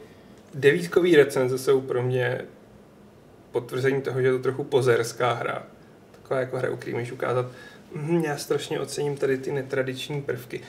devítkový 0.55 1.17
recenze 1.17 1.59
jsou 1.59 1.81
pro 1.81 2.03
mě 2.03 2.41
potvrzení 3.53 4.03
toho, 4.03 4.21
že 4.21 4.27
je 4.27 4.33
to 4.33 4.39
trochu 4.39 4.65
pozerská 4.65 5.33
hra. 5.33 5.63
Taková 6.11 6.41
jako 6.41 6.57
hra, 6.59 6.71
u 6.71 6.77
který 6.77 6.93
můžeš 6.95 7.13
ukázat, 7.13 7.47
"Mhm, 7.95 8.25
já 8.25 8.37
strašně 8.37 8.81
ocením 8.81 9.17
tady 9.17 9.39
ty 9.39 9.53
netradiční 9.53 10.23
prvky. 10.23 10.61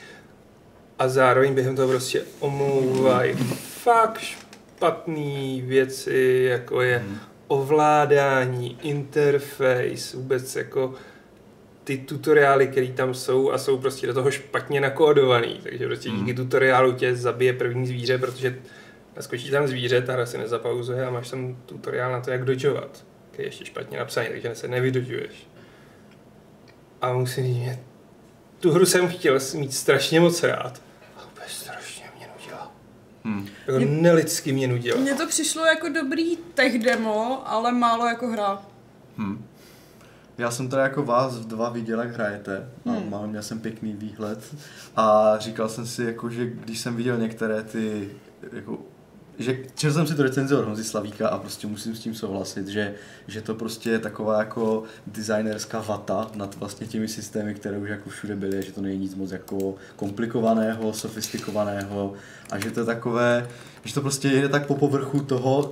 A 0.98 1.08
zároveň 1.08 1.54
během 1.54 1.76
toho 1.76 1.88
prostě 1.88 2.22
omlouvají 2.38 3.34
fakt 3.82 4.18
špatný 4.18 5.62
věci, 5.66 6.46
jako 6.50 6.82
je 6.82 6.98
Hm. 7.06 7.18
ovládání, 7.48 8.78
interface, 8.82 10.16
vůbec 10.16 10.56
jako 10.56 10.94
ty 11.90 11.98
tutoriály, 11.98 12.66
které 12.68 12.86
tam 12.88 13.14
jsou 13.14 13.50
a 13.50 13.58
jsou 13.58 13.78
prostě 13.78 14.06
do 14.06 14.14
toho 14.14 14.30
špatně 14.30 14.80
nakódovaný, 14.80 15.60
takže 15.62 15.86
prostě 15.86 16.10
Mm. 16.10 16.18
díky 16.18 16.34
tutoriálu 16.34 16.92
tě 16.92 17.16
zabije 17.16 17.52
první 17.52 17.86
zvíře, 17.86 18.18
protože 18.18 18.58
naskočí 19.16 19.50
tam 19.50 19.66
zvíře, 19.68 20.02
ta 20.02 20.12
hra 20.12 20.26
si 20.26 20.38
nezapauzuje 20.38 21.06
a 21.06 21.10
máš 21.10 21.30
tam 21.30 21.56
tutoriál 21.66 22.12
na 22.12 22.20
to, 22.20 22.30
jak 22.30 22.44
dodžovat, 22.44 23.04
který 23.30 23.44
je 23.44 23.48
ještě 23.48 23.64
špatně 23.64 23.98
napsaný, 23.98 24.28
takže 24.28 24.54
se 24.54 24.68
nevydodžuješ. 24.68 25.46
A 27.02 27.12
musím 27.12 27.44
říct, 27.44 27.64
že 27.64 27.78
tu 28.60 28.70
hru 28.72 28.86
jsem 28.86 29.08
chtěl 29.08 29.38
mít 29.54 29.74
strašně 29.74 30.20
moc 30.20 30.42
rád, 30.42 30.82
ale 31.16 31.26
úplně 31.32 31.46
strašně 31.48 32.04
mě 32.16 32.26
nudila. 32.38 32.72
Hm. 33.24 33.46
Jako 33.66 33.78
Mě- 33.80 34.02
nelidsky 34.02 34.52
mě 34.52 34.68
nudila. 34.68 35.00
Mně 35.00 35.14
to 35.14 35.26
přišlo 35.26 35.64
jako 35.64 35.88
dobrý 35.88 36.36
tech 36.36 36.78
demo, 36.78 37.42
ale 37.50 37.72
málo 37.72 38.06
jako 38.06 38.26
hra. 38.28 38.62
Hm. 39.18 39.44
Já 40.40 40.50
jsem 40.50 40.68
teda 40.68 40.82
jako 40.82 41.02
vás 41.02 41.36
dva 41.36 41.68
viděl, 41.68 42.00
jak 42.00 42.14
hrajete 42.14 42.56
a 42.86 42.90
Hmm. 42.90 43.10
mám, 43.10 43.28
měl 43.30 43.42
jsem 43.42 43.60
pěkný 43.60 43.92
výhled 43.92 44.54
a 44.96 45.34
říkal 45.38 45.68
jsem 45.68 45.86
si, 45.86 46.04
jako, 46.04 46.30
že 46.30 46.46
když 46.46 46.78
jsem 46.80 46.96
viděl 46.96 47.18
některé 47.18 47.62
ty, 47.62 48.10
jako, 48.52 48.78
že 49.38 49.58
četl 49.74 49.94
jsem 49.94 50.06
si 50.06 50.14
to 50.14 50.22
recenzi 50.22 50.54
od 50.54 50.64
Honzy 50.64 50.84
Slavíka 50.84 51.28
a 51.28 51.38
prostě 51.38 51.66
musím 51.66 51.96
s 51.96 52.00
tím 52.00 52.14
souhlasit, 52.14 52.68
že, 52.68 52.94
že 53.28 53.40
to 53.42 53.54
prostě 53.54 53.90
je 53.90 53.98
taková 53.98 54.38
jako 54.38 54.82
designerská 55.06 55.80
vata 55.80 56.30
nad 56.34 56.56
vlastně 56.56 56.86
těmi 56.86 57.08
systémy, 57.08 57.54
které 57.54 57.78
už 57.78 57.88
jako 57.88 58.10
všude 58.10 58.36
byly, 58.36 58.62
že 58.62 58.72
to 58.72 58.80
není 58.80 58.98
nic 58.98 59.14
moc 59.14 59.30
jako 59.30 59.74
komplikovaného, 59.96 60.92
sofistikovaného 60.92 62.12
a 62.50 62.58
že 62.58 62.70
to 62.70 62.80
je 62.80 62.86
takové, 62.86 63.48
že 63.84 63.94
to 63.94 64.00
prostě 64.00 64.28
jde 64.28 64.48
tak 64.48 64.66
po 64.66 64.74
povrchu 64.74 65.20
toho, 65.20 65.70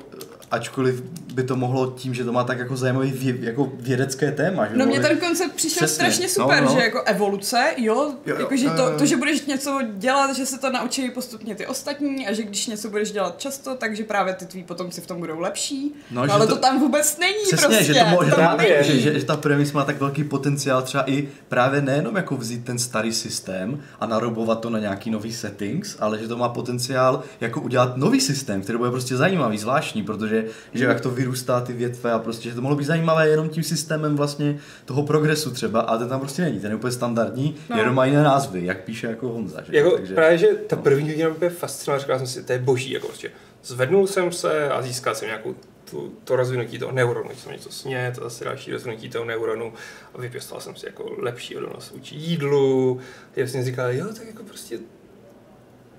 ačkoliv 0.50 1.02
by 1.34 1.42
to 1.42 1.56
mohlo 1.56 1.90
tím, 1.90 2.14
že 2.14 2.24
to 2.24 2.32
má 2.32 2.44
tak 2.44 2.58
jako 2.58 2.76
zajímavý 2.76 3.10
vě, 3.12 3.34
jako 3.40 3.72
vědecké 3.80 4.32
téma. 4.32 4.66
Že 4.66 4.76
No 4.76 4.86
mně 4.86 4.98
mohli- 5.00 5.08
ten 5.08 5.18
koncept 5.28 5.52
přišel 5.54 5.76
Přesně. 5.86 5.94
strašně 5.94 6.28
super, 6.28 6.62
No, 6.62 6.68
no. 6.68 6.74
že 6.76 6.82
jako 6.84 7.02
evoluce, 7.02 7.64
jo, 7.76 7.94
Jo, 7.94 8.12
jo, 8.26 8.36
jakože 8.38 8.70
to, 8.70 8.98
to, 8.98 9.06
že 9.06 9.16
budeš 9.16 9.46
něco 9.46 9.80
dělat, 9.96 10.36
že 10.36 10.46
se 10.46 10.58
to 10.58 10.70
naučí 10.72 11.10
postupně 11.10 11.54
ty 11.54 11.66
ostatní 11.66 12.26
a 12.26 12.32
že 12.32 12.42
když 12.42 12.66
něco 12.66 12.90
budeš 12.90 13.10
dělat 13.12 13.40
často, 13.40 13.74
takže 13.74 14.04
právě 14.04 14.34
ty 14.34 14.46
tví 14.46 14.62
potomci 14.64 15.00
v 15.00 15.06
tom 15.06 15.18
budou 15.20 15.40
lepší. 15.40 15.94
No, 16.10 16.26
No, 16.26 16.34
ale 16.34 16.46
to- 16.46 16.54
to, 16.54 16.60
tam 16.60 16.80
vůbec 16.80 17.18
není 17.18 17.34
Přesně, 17.46 17.66
prostě. 17.68 17.84
že 17.84 17.94
to, 17.94 18.00
mo- 18.00 18.24
že, 18.24 18.30
ta, 18.30 18.56
není. 18.56 18.70
že, 18.82 18.98
že, 19.00 19.20
že 19.20 19.26
ta 19.26 19.36
premis 19.36 19.72
má 19.72 19.84
tak 19.84 20.00
velký 20.00 20.24
potenciál 20.24 20.82
třeba 20.82 21.10
i 21.10 21.28
právě 21.48 21.82
nejenom 21.82 22.16
jako 22.16 22.36
vzít 22.36 22.64
ten 22.64 22.78
starý 22.78 23.12
systém 23.12 23.80
a 24.00 24.06
narobovat 24.06 24.60
to 24.60 24.70
na 24.70 24.78
nějaký 24.78 25.10
nový 25.10 25.32
settings, 25.32 25.96
ale 26.00 26.18
že 26.18 26.28
to 26.28 26.36
má 26.36 26.48
potenciál 26.48 27.22
jako 27.40 27.60
udělat 27.60 27.96
nový 27.96 28.20
systém, 28.20 28.62
který 28.62 28.78
bude 28.78 28.90
prostě 28.90 29.16
zajímavý, 29.16 29.58
zvláštní, 29.58 30.02
protože 30.02 30.37
že 30.74 30.84
jak 30.84 31.00
to 31.00 31.10
vyrůstá 31.10 31.60
ty 31.60 31.72
větve 31.72 32.12
a 32.12 32.18
prostě, 32.18 32.48
že 32.48 32.54
to 32.54 32.60
mohlo 32.60 32.76
být 32.76 32.84
zajímavé 32.84 33.28
jenom 33.28 33.48
tím 33.48 33.62
systémem 33.62 34.16
vlastně 34.16 34.58
toho 34.84 35.02
progresu 35.02 35.50
třeba, 35.50 35.80
a 35.80 35.98
ten 35.98 36.08
tam 36.08 36.20
prostě 36.20 36.42
není, 36.42 36.60
ten 36.60 36.70
je 36.70 36.76
úplně 36.76 36.92
standardní, 36.92 37.56
no. 37.70 37.76
No. 37.76 37.82
jenom 37.82 37.94
má 37.94 38.04
jiné 38.04 38.22
názvy, 38.22 38.64
jak 38.64 38.84
píše 38.84 39.06
jako 39.06 39.28
Honza. 39.28 39.62
Že? 39.62 39.76
Jako 39.76 39.90
Takže, 39.90 40.14
právě, 40.14 40.38
že 40.38 40.46
ta 40.46 40.76
první 40.76 41.08
hodina 41.08 41.28
úplně 41.28 41.50
fascinovala, 41.50 42.00
říkal 42.00 42.18
jsem 42.18 42.26
si, 42.26 42.42
to 42.42 42.52
je 42.52 42.58
boží, 42.58 42.90
jako 42.90 43.06
prostě. 43.06 43.30
Zvednul 43.64 44.06
jsem 44.06 44.32
se 44.32 44.68
a 44.68 44.82
získal 44.82 45.14
jsem 45.14 45.28
nějakou 45.28 45.54
tu, 45.90 46.12
to 46.24 46.36
rozvinutí 46.36 46.78
toho 46.78 46.92
neuronu, 46.92 47.30
jsem 47.34 47.52
něco 47.52 47.70
snět, 47.70 48.16
zase 48.16 48.44
další 48.44 48.72
rozvinutí 48.72 49.08
toho 49.08 49.24
neuronu 49.24 49.72
a 50.14 50.20
vypěstoval 50.20 50.60
jsem 50.60 50.76
si 50.76 50.86
jako 50.86 51.16
lepší 51.18 51.56
odolnost 51.56 51.90
vůči 51.90 52.14
jídlu. 52.14 53.00
Já 53.36 53.46
jsem 53.46 53.60
si 53.60 53.70
říkal, 53.70 53.92
jo, 53.92 54.06
tak 54.16 54.26
jako 54.26 54.42
prostě 54.42 54.78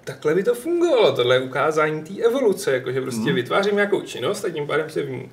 takhle 0.04 0.36
by 0.36 0.44
to 0.44 0.56
fungovalo, 0.56 1.16
tohle 1.16 1.36
je 1.36 1.40
ukázání 1.42 2.04
té 2.04 2.24
evoluce, 2.24 2.72
jako 2.74 2.92
že 2.92 3.02
prostě 3.02 3.22
Mhm. 3.22 3.36
vytvářím 3.36 3.76
nějakou 3.76 4.02
činnost 4.02 4.46
a 4.46 4.50
tím 4.50 4.68
pádem 4.68 4.90
se 4.90 5.02
v 5.04 5.10
ní 5.10 5.32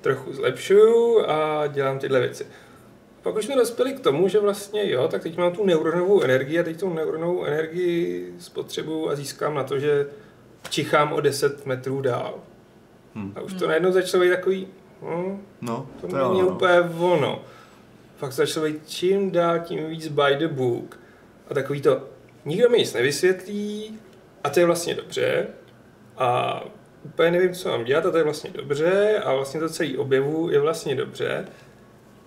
trochu 0.00 0.32
zlepšuju 0.32 1.24
a 1.26 1.66
dělám 1.66 1.98
tyhle 1.98 2.20
věci. 2.20 2.46
Pak 3.22 3.36
už 3.36 3.44
jsme 3.44 3.56
dospěli 3.56 3.92
k 3.92 4.00
tomu, 4.00 4.28
že 4.28 4.40
vlastně 4.40 4.90
jo, 4.90 5.08
tak 5.08 5.22
teď 5.22 5.36
mám 5.36 5.52
tu 5.52 5.66
neuronovou 5.66 6.20
energii 6.22 6.58
a 6.60 6.62
teď 6.62 6.80
tu 6.80 6.94
neuronovou 6.94 7.44
energii 7.44 8.34
spotřebuju 8.38 9.08
a 9.08 9.14
získám 9.14 9.54
na 9.54 9.64
to, 9.64 9.78
že 9.78 10.06
čichám 10.70 11.12
o 11.12 11.20
10 11.20 11.66
metrů 11.66 12.00
dál. 12.00 12.34
Hm. 13.14 13.32
A 13.36 13.40
už 13.40 13.54
to 13.54 13.66
najednou 13.68 13.92
začalo 13.92 14.22
být 14.24 14.30
takový, 14.30 14.68
hm, 15.02 15.42
no, 15.60 15.88
to 16.00 16.06
to 16.06 16.16
není 16.16 16.40
no. 16.42 16.48
úplně 16.48 16.80
ono. 16.98 17.42
Pak 18.20 18.32
začalo 18.32 18.66
být 18.66 18.88
čím 18.88 19.30
dál 19.30 19.58
tím 19.60 19.86
víc 19.86 20.08
by 20.08 20.36
the 20.38 20.48
book. 20.48 20.98
A 21.50 21.54
takový 21.54 21.80
to, 21.80 22.02
nikdo 22.44 22.68
mi 22.70 22.78
nic 22.78 22.92
nevysvětlí 22.94 23.98
a 24.44 24.50
to 24.50 24.60
je 24.60 24.66
vlastně 24.66 24.94
dobře. 24.94 25.46
A 26.16 26.60
úplně 27.04 27.30
nevím, 27.30 27.54
co 27.54 27.68
mám 27.68 27.84
dělat 27.84 28.06
a 28.06 28.10
to 28.10 28.18
je 28.18 28.24
vlastně 28.24 28.50
dobře 28.50 29.18
a 29.24 29.34
vlastně 29.34 29.60
to 29.60 29.68
celý 29.68 29.98
objevu 29.98 30.50
je 30.50 30.60
vlastně 30.60 30.94
dobře. 30.94 31.48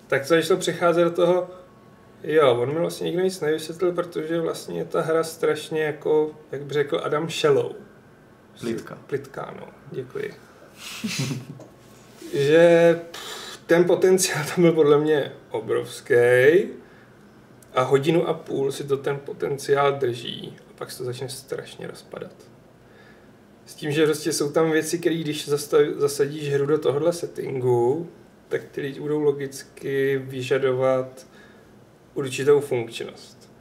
Tak 0.06 0.22
to 0.22 0.28
začalo 0.28 0.60
přecházet 0.60 1.04
do 1.04 1.10
toho, 1.10 1.50
jo, 2.22 2.54
on 2.54 2.72
mi 2.74 2.80
vlastně 2.80 3.04
nikdo 3.04 3.22
nic 3.22 3.40
nevysvětlil, 3.40 3.92
protože 3.92 4.40
vlastně 4.40 4.78
je 4.78 4.84
ta 4.84 5.00
hra 5.00 5.24
strašně 5.24 5.82
jako, 5.82 6.30
jak 6.52 6.62
by 6.62 6.74
řekl 6.74 7.00
Adam 7.04 7.30
Shallow. 7.30 7.72
Plitka. 8.60 8.98
Plitká, 9.06 9.54
no, 9.60 9.66
děkuji. 9.90 10.34
že 12.34 13.00
pff, 13.10 13.60
ten 13.66 13.84
potenciál 13.84 14.44
tam 14.54 14.62
byl 14.62 14.72
podle 14.72 14.98
mě 14.98 15.32
obrovský 15.50 16.14
a 17.74 17.82
hodinu 17.82 18.28
a 18.28 18.34
půl 18.34 18.72
si 18.72 18.84
to 18.84 18.96
ten 18.96 19.18
potenciál 19.18 19.92
drží 19.92 20.56
pak 20.78 20.90
se 20.90 20.98
to 20.98 21.04
začne 21.04 21.28
strašně 21.28 21.86
rozpadat. 21.86 22.32
S 23.66 23.74
tím, 23.74 23.92
že 23.92 24.04
prostě 24.04 24.32
jsou 24.32 24.52
tam 24.52 24.70
věci, 24.70 24.98
které 24.98 25.16
když 25.16 25.48
zastav, 25.48 25.80
zasadíš 25.96 26.52
hru 26.52 26.66
do 26.66 26.78
tohohle 26.78 27.12
settingu, 27.12 28.08
tak 28.48 28.62
ty 28.64 28.80
lidi 28.80 29.00
budou 29.00 29.20
logicky 29.20 30.22
vyžadovat 30.24 31.26
určitou 32.14 32.60
funkčnost. 32.60 33.52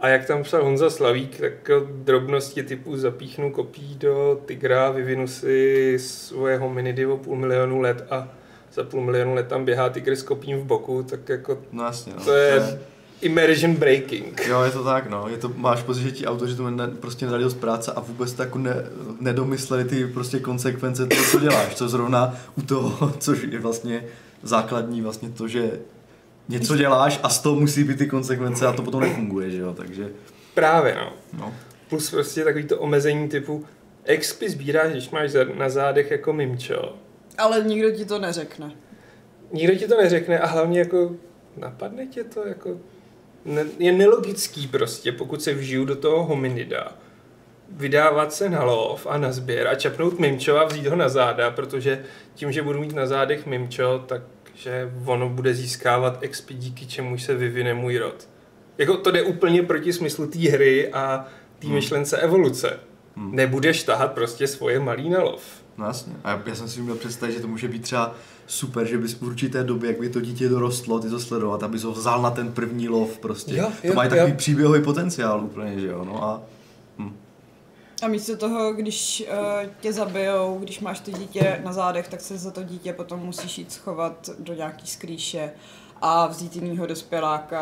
A 0.00 0.08
jak 0.08 0.26
tam 0.26 0.42
psal 0.42 0.64
Honza 0.64 0.90
Slavík, 0.90 1.40
tak 1.40 1.70
drobnosti 1.92 2.62
typu 2.62 2.96
zapíchnu 2.96 3.52
kopí 3.52 3.94
do 3.94 4.40
Tigra, 4.46 4.90
vyvinu 4.90 5.28
si 5.28 5.96
svoje 6.00 6.58
hominidy 6.58 7.06
o 7.06 7.16
půl 7.16 7.36
milionu 7.36 7.80
let 7.80 8.06
a 8.10 8.28
za 8.72 8.84
půl 8.84 9.00
milionu 9.00 9.34
let 9.34 9.48
tam 9.48 9.64
běhá 9.64 9.88
Tigr 9.88 10.16
s 10.16 10.22
kopím 10.22 10.58
v 10.58 10.64
boku, 10.64 11.02
tak 11.02 11.28
jako 11.28 11.62
No 11.72 11.84
jasně, 11.84 12.12
no. 12.16 12.24
to 12.24 12.34
je 12.34 12.80
immersion 13.20 13.74
breaking. 13.74 14.40
Jo, 14.48 14.62
je 14.62 14.70
to 14.70 14.84
tak, 14.84 15.10
no. 15.10 15.28
Je 15.28 15.36
to, 15.36 15.52
máš 15.56 15.82
pocit, 15.82 16.02
že 16.02 16.12
ti 16.12 16.26
autoři 16.26 16.56
tomu 16.56 16.70
ne, 16.70 16.88
prostě 16.88 17.24
nedali 17.24 17.44
dost 17.44 17.54
práce 17.54 17.92
a 17.92 18.00
vůbec 18.00 18.32
to 18.32 18.42
jako 18.42 18.58
ne, 18.58 18.74
nedomysleli 19.20 19.84
ty 19.84 20.06
prostě 20.06 20.38
konsekvence 20.38 21.06
toho, 21.06 21.24
co 21.24 21.40
děláš. 21.40 21.74
Co 21.74 21.88
zrovna 21.88 22.36
u 22.58 22.62
toho, 22.62 23.12
což 23.18 23.42
je 23.50 23.58
vlastně 23.58 24.04
základní 24.42 25.02
vlastně 25.02 25.30
to, 25.30 25.48
že 25.48 25.80
něco 26.48 26.76
děláš 26.76 27.20
a 27.22 27.28
z 27.28 27.40
toho 27.40 27.60
musí 27.60 27.84
být 27.84 27.98
ty 27.98 28.06
konsekvence 28.06 28.66
a 28.66 28.72
to 28.72 28.82
potom 28.82 29.00
nefunguje, 29.00 29.50
že 29.50 29.58
jo, 29.58 29.74
takže 29.74 30.10
Právě 30.54 30.94
no. 30.94 31.12
no. 31.38 31.54
Plus 31.88 32.10
prostě 32.10 32.44
takový 32.44 32.64
to 32.64 32.78
omezení 32.78 33.28
typu 33.28 33.64
expy 34.04 34.50
sbíráš, 34.50 34.90
když 34.92 35.10
máš 35.10 35.30
na 35.54 35.68
zádech 35.68 36.10
jako 36.10 36.32
mimčo. 36.32 36.96
Ale 37.38 37.64
nikdo 37.64 37.90
ti 37.90 38.04
to 38.04 38.18
neřekne. 38.18 38.72
Nikdo 39.52 39.74
ti 39.74 39.88
to 39.88 39.96
neřekne 39.96 40.38
a 40.38 40.46
hlavně 40.46 40.78
jako 40.78 41.16
napadne 41.56 42.06
tě 42.06 42.24
to 42.24 42.46
jako 42.46 42.78
je 43.78 43.92
nelogický 43.92 44.66
prostě, 44.66 45.12
pokud 45.12 45.42
se 45.42 45.54
vžiju 45.54 45.84
do 45.84 45.96
toho 45.96 46.24
hominida, 46.24 46.92
vydávat 47.70 48.32
se 48.32 48.50
na 48.50 48.62
lov 48.64 49.06
a 49.06 49.18
na 49.18 49.32
sběr 49.32 49.66
a 49.68 49.74
čapnout 49.74 50.18
mimčo 50.18 50.58
a 50.58 50.64
vzít 50.64 50.86
ho 50.86 50.96
na 50.96 51.08
záda, 51.08 51.50
protože 51.50 52.04
tím, 52.34 52.52
že 52.52 52.62
budu 52.62 52.80
mít 52.80 52.94
na 52.94 53.06
zádech 53.06 53.46
mimčo, 53.46 54.04
takže 54.06 54.92
ono 55.06 55.28
bude 55.28 55.54
získávat 55.54 56.20
XP 56.28 56.50
díky 56.52 56.86
čemuž 56.86 57.22
se 57.22 57.34
vyvine 57.34 57.74
můj 57.74 57.98
rod. 57.98 58.28
Jako 58.78 58.96
to 58.96 59.10
jde 59.10 59.22
úplně 59.22 59.62
proti 59.62 59.92
smyslu 59.92 60.26
té 60.26 60.38
hry 60.38 60.92
a 60.92 61.26
té 61.58 61.66
Hmm. 61.66 61.74
myšlence 61.74 62.16
evoluce. 62.18 62.80
Hmm. 63.16 63.36
Nebudeš 63.36 63.82
tahat 63.82 64.12
prostě 64.12 64.46
svoje 64.46 64.80
malý 64.80 65.10
na 65.10 65.22
lov. 65.22 65.42
No 65.78 65.86
jasně. 65.86 66.12
A 66.24 66.30
já, 66.30 66.42
já 66.46 66.54
jsem 66.54 66.68
si 66.68 66.80
měl 66.80 66.96
představit, 66.96 67.32
že 67.32 67.40
to 67.40 67.48
může 67.48 67.68
být 67.68 67.82
třeba 67.82 68.14
super, 68.46 68.86
že 68.86 68.98
bys 68.98 69.14
v 69.14 69.22
určité 69.22 69.64
době, 69.64 69.90
jak 69.90 70.00
by 70.00 70.08
to 70.08 70.20
dítě 70.20 70.48
dorostlo, 70.48 70.98
ty 70.98 71.10
to 71.10 71.20
sledovat, 71.20 71.62
aby 71.62 71.78
ho 71.78 71.92
vzal 71.92 72.22
na 72.22 72.30
ten 72.30 72.52
první 72.52 72.88
lov 72.88 73.18
prostě. 73.18 73.56
Jo, 73.56 73.72
to 73.80 73.86
jo, 73.86 73.94
má 73.94 74.04
jo. 74.04 74.10
takový 74.10 74.32
příběhový 74.32 74.82
potenciál 74.82 75.44
úplně, 75.44 75.80
že 75.80 75.86
jo. 75.86 76.04
No 76.04 76.24
a 76.24 76.42
A 78.02 78.08
místo 78.08 78.36
toho, 78.36 78.72
když 78.72 79.24
uh, 79.30 79.70
tě 79.80 79.92
zabijou, 79.92 80.58
když 80.58 80.80
máš 80.80 81.00
to 81.00 81.10
dítě 81.10 81.60
na 81.64 81.72
zádech, 81.72 82.08
tak 82.08 82.20
se 82.20 82.38
za 82.38 82.50
to 82.50 82.62
dítě 82.62 82.92
potom 82.92 83.20
musíš 83.20 83.58
jít 83.58 83.72
schovat 83.72 84.30
do 84.38 84.54
nějaký 84.54 84.86
skrýše 84.86 85.50
a 86.02 86.26
vzít 86.26 86.56
jinýho 86.56 86.86
dospěláka 86.86 87.60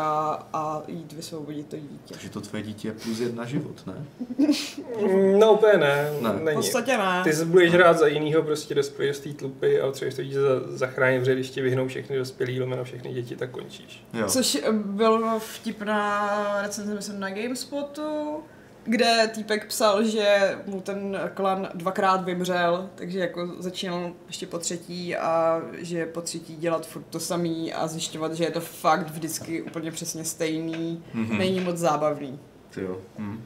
a 0.53 0.81
jít 0.87 1.13
vysvobodit 1.13 1.67
to 1.67 1.75
dítě. 1.77 2.13
takže 2.13 2.29
to 2.29 2.41
tvoje 2.41 2.63
dítě 2.63 2.87
je 2.87 2.91
plus 2.91 3.19
jedna 3.19 3.45
život, 3.45 3.87
ne? 3.87 4.05
No 5.39 5.53
úplně 5.53 5.73
ne, 5.77 6.09
Ne. 6.21 6.29
V 6.31 6.43
není. 6.43 6.55
podstatě 6.57 6.97
ne. 6.97 7.21
Ty 7.23 7.33
se 7.33 7.45
budeš 7.45 7.73
hrát 7.73 7.97
za 7.97 8.07
jinýho 8.07 8.43
prostě 8.43 8.75
dospělého 8.75 9.13
z 9.15 9.19
té 9.19 9.33
tlupy 9.33 9.81
a 9.81 9.91
třeba 9.91 10.11
to 10.15 10.23
dítě 10.23 10.41
za- 10.41 10.77
zachránit, 10.77 11.19
protože 11.19 11.33
když 11.35 11.49
ti 11.49 11.61
vyhnou 11.61 11.87
všechny 11.87 12.17
dospělí, 12.17 12.61
lomeno 12.61 12.83
všechny 12.83 13.13
děti, 13.13 13.35
tak 13.35 13.49
končíš. 13.51 14.03
Jo. 14.13 14.27
Což 14.27 14.55
eh, 14.55 14.71
bylo 14.71 15.39
vtipná 15.39 16.61
recenze, 16.61 16.95
myslím, 16.95 17.19
na 17.19 17.29
GameSpotu, 17.29 18.39
kde 18.85 19.29
týpek 19.35 19.67
psal, 19.67 20.03
že 20.03 20.57
mu 20.65 20.81
ten 20.81 21.19
klan 21.33 21.69
dvakrát 21.73 22.23
vymřel, 22.25 22.89
takže 22.95 23.19
jako 23.19 23.51
začínal 23.59 24.11
ještě 24.27 24.45
po 24.47 24.57
třetí 24.59 25.15
a 25.15 25.61
že 25.77 26.05
po 26.05 26.21
třetí 26.21 26.55
dělat 26.55 26.87
furt 26.87 27.03
to 27.09 27.19
samý 27.19 27.73
a 27.73 27.87
zjišťovat, 27.87 28.33
že 28.33 28.43
je 28.43 28.51
to 28.51 28.59
fakt 28.61 29.09
vždycky 29.09 29.61
úplně 29.61 29.91
přesně 29.91 30.25
stejný, 30.25 31.03
Mhm. 31.13 31.37
není 31.37 31.59
moc 31.59 31.77
zábavný. 31.77 32.39
Ty 32.69 32.81
jo. 32.81 32.97
Hm. 33.17 33.43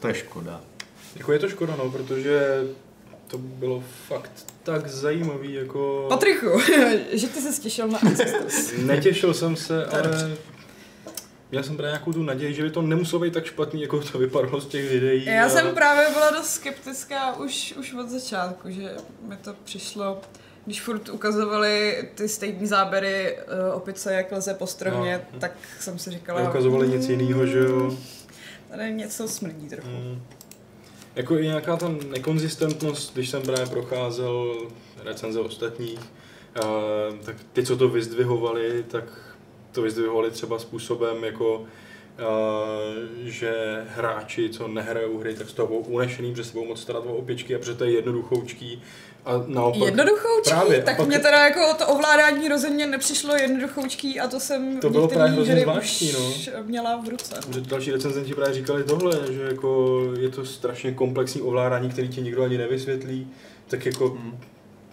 To 0.00 0.08
je 0.08 0.14
škoda. 0.14 0.60
Jako 1.16 1.32
je 1.32 1.38
to 1.38 1.48
škoda, 1.48 1.76
no, 1.76 1.90
protože 1.90 2.64
to 3.26 3.38
bylo 3.38 3.82
fakt 4.08 4.30
tak 4.62 4.88
zajímavý, 4.88 5.54
jako... 5.54 6.06
Patrichu, 6.08 6.46
že 7.12 7.28
ty 7.28 7.40
se 7.40 7.52
stěšil 7.52 7.88
na 7.88 7.98
Ancestors. 7.98 8.72
Netěšil 8.78 9.34
jsem 9.34 9.56
se, 9.56 9.86
ale 9.86 10.36
měl 11.50 11.62
jsem 11.62 11.76
právě 11.76 11.92
nějakou 11.92 12.12
tu 12.12 12.22
naději, 12.22 12.54
že 12.54 12.62
by 12.62 12.70
to 12.70 12.82
nemuselo 12.82 13.22
být 13.22 13.34
tak 13.34 13.44
špatný, 13.44 13.82
jako 13.82 14.00
to 14.00 14.18
vypadalo 14.18 14.60
z 14.60 14.66
těch 14.66 14.90
videí. 14.90 15.24
Já 15.24 15.46
a- 15.46 15.48
jsem 15.48 15.74
právě 15.74 16.08
byla 16.12 16.30
dost 16.30 16.50
skeptická 16.50 17.36
už, 17.36 17.74
už 17.78 17.94
od 17.94 18.08
začátku, 18.08 18.70
že 18.70 18.94
mi 19.28 19.36
to 19.36 19.54
přišlo, 19.64 20.20
když 20.64 20.80
furt 20.80 21.08
ukazovali 21.08 22.04
ty 22.14 22.28
stejné 22.28 22.66
záběry 22.66 23.36
uh, 23.70 23.76
opice, 23.76 24.14
jak 24.14 24.32
leze 24.32 24.54
po 24.54 24.66
stromě, 24.66 25.20
No. 25.34 25.40
tak 25.40 25.52
jsem 25.80 25.98
si 25.98 26.10
říkala... 26.10 26.40
Neukazovali 26.42 26.88
nic 26.88 27.08
"Mm, 27.08 27.20
jiného, 27.20 27.46
že 27.46 27.58
jo. 27.58 27.96
Tady 28.70 28.92
něco 28.92 29.28
smrdí 29.28 29.68
trochu. 29.68 29.88
Mm. 29.88 30.22
Jako 31.16 31.38
i 31.38 31.42
nějaká 31.46 31.76
ta 31.76 31.88
nekonzistentnost, 32.10 33.14
když 33.14 33.28
jsem 33.30 33.42
právě 33.42 33.66
procházel 33.66 34.54
recenze 35.04 35.40
ostatních, 35.40 35.98
uh, 35.98 37.16
tak 37.24 37.36
ty, 37.52 37.66
co 37.66 37.76
to 37.76 37.88
vyzdvihovali, 37.88 38.84
tak 38.88 39.04
to 39.72 39.82
vyzdvihovali 39.82 40.30
třeba 40.30 40.58
způsobem 40.58 41.24
jako 41.24 41.58
uh, 41.60 41.66
že 43.22 43.84
hráči, 43.88 44.48
co 44.48 44.68
nehrajou 44.68 45.18
hry, 45.18 45.34
tak 45.34 45.48
z 45.48 45.52
toho 45.52 45.68
budou 45.68 45.80
unešený, 45.80 46.34
že 46.36 46.44
se 46.44 46.52
budou 46.52 46.64
moc 46.66 46.80
starat 46.82 47.04
o 47.06 47.14
opičky 47.14 47.54
a 47.54 47.58
protože 47.58 47.74
to 47.74 47.84
je 47.84 47.90
jednoduchoučký. 47.90 48.82
A 49.24 49.44
naopak, 49.46 49.80
Jednoduchoučký, 49.88 50.50
Právě, 50.50 50.82
tak 50.82 50.96
pak- 50.96 51.06
mě 51.08 51.18
teda 51.18 51.44
jako 51.44 51.74
to 51.78 51.86
ovládání 51.86 52.48
rozhodně 52.48 52.86
nepřišlo 52.86 53.36
jednoduchoučký 53.36 54.20
a 54.20 54.28
to 54.28 54.40
jsem 54.40 54.80
To 54.80 54.90
bylo 54.90 55.08
právě 55.08 55.32
hrozně 55.32 55.60
zvláštní, 55.60 56.08
už 56.12 56.50
měla 56.62 56.96
v 56.96 57.08
ruce. 57.08 57.34
že 57.54 57.60
další 57.60 57.90
recenzenti 57.92 58.34
právě 58.34 58.54
říkali 58.54 58.84
tohle, 58.84 59.18
že 59.32 59.42
jako 59.42 60.00
je 60.20 60.28
to 60.28 60.44
strašně 60.44 60.92
komplexní 60.92 61.42
ovládání, 61.42 61.90
který 61.90 62.08
ti 62.08 62.20
nikdo 62.22 62.42
ani 62.42 62.58
nevysvětlí, 62.58 63.28
tak 63.68 63.86
jako 63.86 64.08
Mm. 64.08 64.38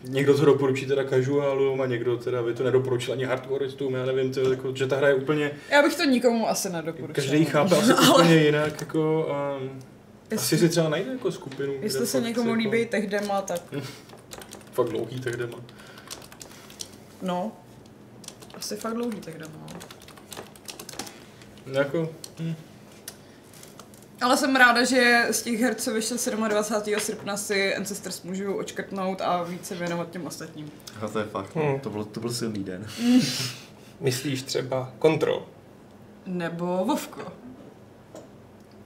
Někdo 0.04 0.38
to 0.38 0.45
doporučí 0.45 0.86
teda 0.86 1.04
casualům 1.10 1.82
a 1.82 1.86
někdo 1.86 2.18
teda 2.18 2.43
by 2.43 2.54
to 2.54 2.64
nedoporučil 2.64 3.14
ani 3.14 3.24
hardcoreistům, 3.24 3.93
já 3.93 4.06
nevím, 4.06 4.34
to, 4.34 4.52
jako, 4.52 4.76
že 4.76 4.88
ta 4.88 4.95
hra 4.98 5.08
je 5.08 5.16
úplně, 5.16 5.52
Já 5.72 5.82
bych 5.82 5.95
to 5.95 6.04
nikomu 6.04 6.50
asi 6.50 6.70
nedoporučila. 6.70 7.14
každý 7.14 7.45
chápe 7.45 7.76
asi 7.78 7.93
úplně 7.93 8.36
jinak, 8.36 8.82
jako 8.82 9.28
a 9.32 9.56
asi 9.56 9.64
Jestli, 10.32 10.58
si 10.58 10.70
třeba 10.70 10.89
najde 10.89 11.12
jako 11.12 11.32
skupinu. 11.32 11.74
jestli 11.82 12.08
se 12.08 12.22
někomu 12.22 12.50
jako, 12.50 12.60
líbí 12.60 12.86
tech 12.86 13.08
dema, 13.10 13.41
tak 13.41 13.62
Fakt 14.74 14.89
dlouhý 14.89 15.20
tech 15.20 15.36
dema. 15.36 15.58
no. 17.22 17.52
Asi 18.58 18.76
fakt 18.76 18.93
dlouhý 18.93 19.20
tech 19.22 19.38
dema. 19.38 19.68
no. 21.66 21.74
Jako, 21.80 22.10
hm. 22.39 22.56
Ale 24.22 24.38
jsem 24.38 24.55
ráda, 24.55 24.84
že 24.84 25.28
z 25.32 25.41
těch 25.41 25.59
her, 25.61 25.76
co 25.76 25.93
vyšly 25.93 26.18
27. 26.47 26.99
srpna, 26.99 27.38
si 27.38 27.76
Ancestors 27.76 28.22
můžu 28.24 28.53
očkrtnout 28.57 29.22
a 29.22 29.43
více 29.43 29.76
věnovat 29.76 30.09
těm 30.09 30.28
ostatním. 30.28 30.72
A 31.01 31.07
to 31.07 31.20
je 31.20 31.26
fakt, 31.26 31.55
Hmm. 31.55 31.65
no. 31.65 31.80
to, 31.84 31.89
byl, 31.89 32.05
to 32.05 32.20
byl 32.20 32.30
silný 32.34 32.63
den. 32.63 32.88
Myslíš 33.99 34.43
třeba 34.43 34.91
Control? 35.01 35.45
Nebo 36.26 36.65
Vovko. 36.86 37.22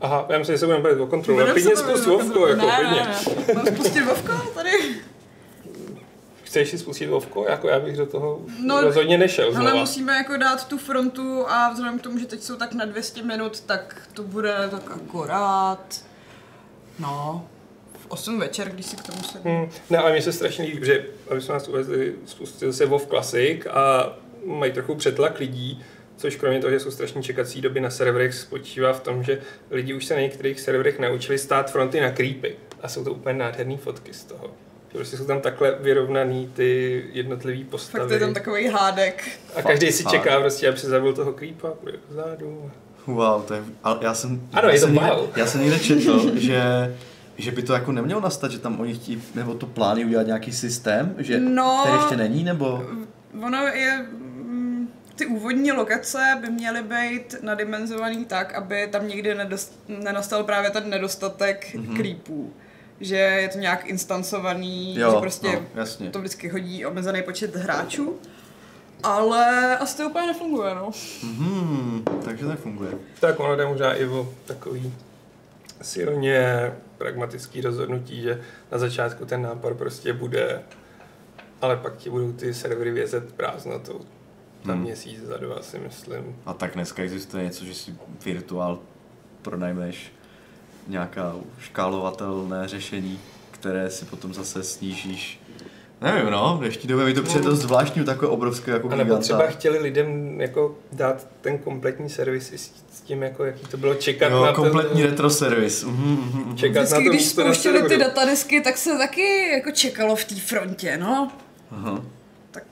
Aha, 0.02 0.26
já 0.30 0.38
myslím, 0.40 0.54
že 0.56 0.60
se 0.60 0.66
budeme 0.66 0.84
bavit 0.84 1.00
o 1.00 1.08
Klidně 1.54 1.76
bavit 1.76 1.78
zkus 1.78 2.08
o 2.08 2.10
Vovko, 2.10 2.48
jako 2.48 2.66
ne, 2.66 2.76
klidně. 2.76 3.02
ne, 3.02 3.18
ne. 3.48 3.54
Mám 3.54 3.66
spustit 3.66 4.02
Vovko? 4.06 4.32
Chceš 6.52 6.70
si 6.70 6.78
spustit 6.78 7.08
Vovko? 7.08 7.46
Jako 7.50 7.68
já 7.68 7.80
bych 7.80 7.98
do 7.98 8.06
toho 8.06 8.42
No, 8.66 8.82
rozhodně 8.82 9.18
nešel 9.18 9.46
Ale 9.46 9.54
znova. 9.56 9.74
musíme 9.76 10.14
jako 10.16 10.38
dát 10.38 10.68
tu 10.68 10.78
frontu 10.78 11.50
a 11.50 11.70
vzhledem 11.74 12.00
k 12.00 12.02
tomu, 12.02 12.18
že 12.18 12.26
teď 12.26 12.42
jsou 12.44 12.56
tak 12.56 12.74
na 12.74 12.86
200 12.86 13.24
minut, 13.24 13.60
tak 13.60 14.08
to 14.14 14.24
bude 14.24 14.68
tak 14.72 14.92
akorát, 14.92 16.06
no, 17.00 17.46
v 17.94 18.06
8 18.08 18.40
večer, 18.40 18.70
když 18.70 18.86
si 18.86 18.96
k 18.96 19.04
tomu 19.04 19.24
sednu. 19.24 19.52
Hmm, 19.52 19.70
ne, 19.90 19.98
ale 19.98 20.12
mně 20.12 20.22
se 20.22 20.34
strašně 20.34 20.66
líbí, 20.66 20.86
že, 20.86 21.06
aby 21.30 21.42
jsme 21.42 21.54
nás 21.54 21.68
uvezli, 21.68 22.16
spustil 22.26 22.74
se 22.74 22.86
WoW 22.86 23.06
Classic 23.08 23.66
a 23.66 24.14
mají 24.46 24.72
trochu 24.72 24.96
přetlak 24.96 25.40
lidí, 25.40 25.84
což 26.18 26.36
kromě 26.36 26.60
toho, 26.60 26.72
že 26.72 26.80
jsou 26.80 26.92
strašně 26.92 27.24
čekací 27.24 27.62
doby 27.62 27.80
na 27.80 27.90
serverech, 27.90 28.34
spočívá 28.34 28.94
v 28.94 29.00
tom, 29.00 29.24
že 29.24 29.42
lidi 29.70 29.94
už 29.94 30.06
se 30.06 30.16
na 30.16 30.22
některých 30.22 30.60
serverech 30.60 31.00
naučili 31.00 31.38
stát 31.38 31.72
fronty 31.72 32.02
na 32.02 32.12
creepy. 32.12 32.56
A 32.82 32.88
jsou 32.88 33.04
to 33.04 33.14
úplně 33.14 33.40
nádherné 33.40 33.78
fotky 33.78 34.14
z 34.14 34.24
toho. 34.24 34.52
Že 34.92 34.98
Prostě 34.98 35.18
jsou 35.18 35.26
tam 35.26 35.42
takhle 35.42 35.76
vyrovnaný 35.82 36.50
ty 36.54 37.04
jednotlivé 37.14 37.64
postavy. 37.70 38.02
Fakt 38.04 38.12
je 38.12 38.20
tam 38.20 38.34
takový 38.34 38.68
hádek. 38.68 39.30
a 39.56 39.62
každý 39.62 39.92
si 39.92 40.06
čeká 40.06 40.40
prostě, 40.40 40.70
aby 40.70 40.78
se 40.78 40.90
zabil 40.90 41.14
toho 41.14 41.34
creepa, 41.34 41.72
půjde 41.72 41.98
zádu. 42.10 42.72
Wow, 43.08 43.44
to 43.44 43.54
je, 43.54 43.64
ale 43.84 43.98
já 44.02 44.14
jsem, 44.14 44.48
Ano, 44.54 44.68
já 44.68 44.74
je 44.74 44.80
to 44.80 44.86
jsem 44.86 44.96
někde, 44.96 45.12
wow. 45.12 45.30
Já 45.36 45.46
jsem 45.46 45.62
někde 45.62 45.80
četl, 45.80 46.32
že, 46.40 46.62
že 47.38 47.52
by 47.52 47.62
to 47.62 47.74
jako 47.74 47.92
nemělo 47.92 48.22
nastat, 48.22 48.52
že 48.52 48.60
tam 48.60 48.80
oni 48.80 48.94
chtí, 48.94 49.24
nebo 49.36 49.54
to 49.54 49.66
plány 49.66 50.06
udělat 50.06 50.28
nějaký 50.28 50.52
systém, 50.52 51.16
že, 51.18 51.40
No. 51.40 51.80
který 51.84 51.98
ještě 51.98 52.18
není, 52.18 52.44
nebo... 52.44 52.86
Ono 53.46 53.58
je, 53.68 54.06
mm, 54.10 54.90
ty 55.16 55.26
úvodní 55.26 55.72
lokace 55.72 56.38
by 56.42 56.50
měly 56.50 56.84
být 56.84 57.36
nadimenzovaný 57.42 58.26
tak, 58.26 58.54
aby 58.56 58.88
tam 58.92 59.08
nikdy 59.08 59.36
nedost, 59.36 59.80
nenastal 59.88 60.44
právě 60.44 60.70
ten 60.70 60.90
nedostatek 60.90 61.74
Mhm. 61.76 61.86
mm-hmm. 61.86 61.98
creepů. 61.98 62.54
Že 63.02 63.16
je 63.16 63.50
to 63.50 63.58
nějak 63.58 63.86
instancovaný, 63.86 64.96
Jo, 64.96 65.12
že 65.12 65.18
prostě 65.20 65.48
no, 65.54 65.62
jasně. 65.76 66.10
to 66.10 66.20
vždycky 66.20 66.50
hodí 66.50 66.86
omezený 66.86 67.22
počet 67.24 67.56
hráčů. 67.56 68.16
Ale 69.04 69.78
asi 69.78 69.98
to 69.98 70.10
úplně 70.10 70.28
nefunguje, 70.28 70.76
no. 70.76 70.92
Hmm, 71.24 72.04
takže 72.26 72.44
to 72.44 72.50
nefunguje. 72.50 72.92
Tak 73.20 73.40
ono 73.40 73.56
jde 73.56 73.66
možná 73.66 73.94
i 73.94 74.06
o 74.06 74.30
takový 74.46 74.94
silně 75.82 76.72
pragmatický 76.98 77.62
rozhodnutí, 77.62 78.22
že 78.22 78.42
na 78.72 78.78
začátku 78.78 79.26
ten 79.26 79.42
nápor 79.42 79.76
prostě 79.76 80.14
bude, 80.14 80.62
ale 81.62 81.78
pak 81.78 81.98
ti 81.98 82.10
budou 82.10 82.32
ty 82.34 82.54
servery 82.54 82.92
vězet 82.92 83.34
prázdnotou. 83.34 84.02
Za 84.66 84.74
Hmm. 84.74 84.82
měsíc, 84.82 85.20
za 85.24 85.38
dva 85.38 85.62
si 85.62 85.80
myslím. 85.80 86.36
A 86.46 86.54
tak 86.54 86.74
dneska 86.74 87.04
existuje 87.04 87.44
něco, 87.44 87.66
že 87.66 87.74
si 87.74 87.96
virtuál 88.26 88.80
pronajmeš 89.42 90.12
nějaká 90.88 91.36
škálovatelné 91.60 92.68
řešení, 92.68 93.20
které 93.52 93.90
si 93.90 94.06
potom 94.06 94.34
zase 94.34 94.64
snížíš. 94.64 95.40
Nevím, 96.02 96.32
no, 96.32 96.56
v 96.58 96.60
dnešní 96.60 96.90
době 96.90 97.06
mi 97.06 97.14
to 97.14 97.24
přijde 97.24 97.46
dost 97.46 97.60
zvláštní, 97.60 98.06
takové 98.06 98.32
obrovské 98.32 98.72
jako 98.72 98.88
A 98.88 98.96
nebo 98.96 99.04
giganta. 99.04 99.24
třeba 99.24 99.48
chtěli 99.48 99.80
lidem 99.80 100.42
jako 100.42 100.76
dát 100.92 101.28
ten 101.42 101.58
kompletní 101.58 102.10
servis 102.10 102.52
i 102.52 102.58
s 102.58 102.72
s 103.02 103.04
tím, 103.04 103.24
jako 103.24 103.46
jaký 103.46 103.66
to 103.68 103.78
bylo 103.78 103.96
čekat 103.96 104.32
Jo, 104.32 104.46
na 104.46 104.54
kompletní 104.54 105.02
ten, 105.02 105.10
retro 105.10 105.30
servis. 105.30 105.84
Mhm, 105.84 106.12
mhm, 106.12 106.44
mhm. 106.46 106.58
čekat 106.58 106.76
na 106.76 106.82
Vždycky, 106.82 107.04
to 107.04 107.10
když 107.10 107.36
na 107.36 107.44
spouštěli 107.44 107.90
ty 107.90 107.98
datadisky, 107.98 108.62
tak 108.62 108.78
se 108.78 108.98
taky 108.98 109.50
jako 109.52 109.72
čekalo 109.72 110.16
v 110.16 110.26
té 110.26 110.36
frontě, 110.36 110.98
no. 110.98 111.32
Aha. 111.72 112.02
Tak... 112.52 112.64